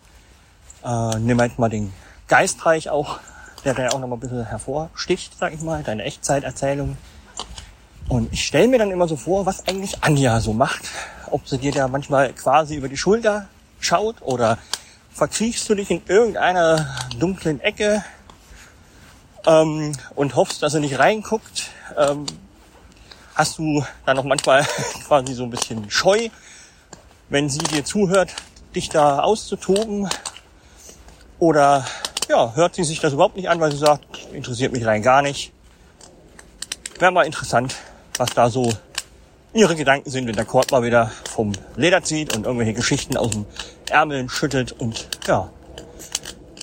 Äh, 0.83 1.17
nimm 1.19 1.39
halt 1.39 1.57
mal 1.57 1.69
den 1.69 1.93
Geistreich 2.27 2.89
auch, 2.89 3.19
der 3.63 3.73
da 3.73 3.83
ja 3.83 3.91
auch 3.91 3.99
noch 3.99 4.09
mal 4.09 4.17
ein 4.17 4.19
bisschen 4.19 4.45
hervorsticht, 4.45 5.37
sag 5.39 5.53
ich 5.53 5.61
mal, 5.61 5.81
deine 5.81 6.03
Echtzeiterzählung. 6.03 6.97
Und 8.09 8.33
ich 8.33 8.45
stelle 8.45 8.67
mir 8.67 8.79
dann 8.79 8.91
immer 8.91 9.07
so 9.07 9.15
vor, 9.15 9.45
was 9.45 9.65
eigentlich 9.65 10.03
Anja 10.03 10.41
so 10.41 10.51
macht. 10.51 10.89
Ob 11.31 11.47
sie 11.47 11.57
dir 11.57 11.71
da 11.71 11.87
manchmal 11.87 12.33
quasi 12.33 12.75
über 12.75 12.89
die 12.89 12.97
Schulter 12.97 13.47
schaut 13.79 14.21
oder 14.21 14.57
verkriechst 15.13 15.69
du 15.69 15.75
dich 15.75 15.91
in 15.91 16.01
irgendeiner 16.07 16.95
dunklen 17.19 17.61
Ecke 17.61 18.03
ähm, 19.45 19.93
und 20.15 20.35
hoffst, 20.35 20.63
dass 20.63 20.73
er 20.73 20.79
nicht 20.79 20.99
reinguckt. 20.99 21.69
Ähm, 21.97 22.25
hast 23.35 23.57
du 23.57 23.83
dann 24.05 24.17
noch 24.17 24.23
manchmal 24.23 24.65
quasi 25.07 25.33
so 25.33 25.43
ein 25.43 25.49
bisschen 25.49 25.89
Scheu, 25.89 26.29
wenn 27.29 27.49
sie 27.49 27.59
dir 27.59 27.85
zuhört, 27.85 28.33
dich 28.75 28.89
da 28.89 29.19
auszutoben? 29.19 30.09
Oder 31.39 31.85
ja, 32.29 32.53
hört 32.55 32.75
sie 32.75 32.83
sich 32.83 32.99
das 32.99 33.13
überhaupt 33.13 33.35
nicht 33.35 33.49
an, 33.49 33.59
weil 33.59 33.71
sie 33.71 33.77
sagt, 33.77 34.27
interessiert 34.31 34.71
mich 34.71 34.85
rein 34.85 35.01
gar 35.01 35.21
nicht. 35.21 35.51
Wäre 36.99 37.11
mal 37.11 37.25
interessant, 37.25 37.75
was 38.17 38.29
da 38.31 38.49
so 38.49 38.71
ihre 39.53 39.75
Gedanken 39.75 40.09
sind, 40.09 40.27
wenn 40.27 40.35
der 40.35 40.45
Kord 40.45 40.71
mal 40.71 40.83
wieder 40.83 41.11
vom 41.29 41.51
Leder 41.75 42.03
zieht 42.03 42.35
und 42.35 42.45
irgendwelche 42.45 42.73
Geschichten 42.73 43.17
aus 43.17 43.31
dem 43.31 43.45
Ärmeln 43.89 44.29
schüttelt 44.29 44.71
und 44.73 45.07
ja, 45.27 45.49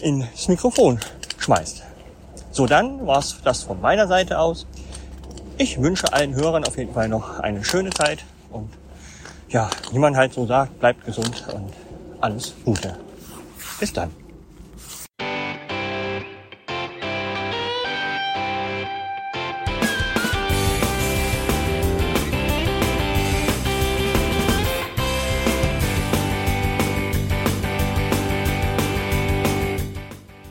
ins 0.00 0.48
Mikrofon 0.48 0.98
schmeißt. 1.38 1.82
So, 2.50 2.66
dann 2.66 3.06
war's 3.06 3.38
das 3.44 3.62
von 3.62 3.80
meiner 3.80 4.08
Seite 4.08 4.38
aus. 4.38 4.66
Ich 5.56 5.80
wünsche 5.80 6.12
allen 6.12 6.34
Hörern 6.34 6.64
auf 6.64 6.76
jeden 6.76 6.92
Fall 6.92 7.08
noch 7.08 7.38
eine 7.38 7.64
schöne 7.64 7.90
Zeit 7.90 8.24
und 8.50 8.70
ja, 9.48 9.70
wie 9.92 9.98
man 9.98 10.16
halt 10.16 10.32
so 10.32 10.46
sagt, 10.46 10.78
bleibt 10.80 11.04
gesund 11.04 11.44
und 11.52 11.72
alles 12.20 12.54
Gute. 12.64 12.96
Bis 13.78 13.92
dann. 13.92 14.19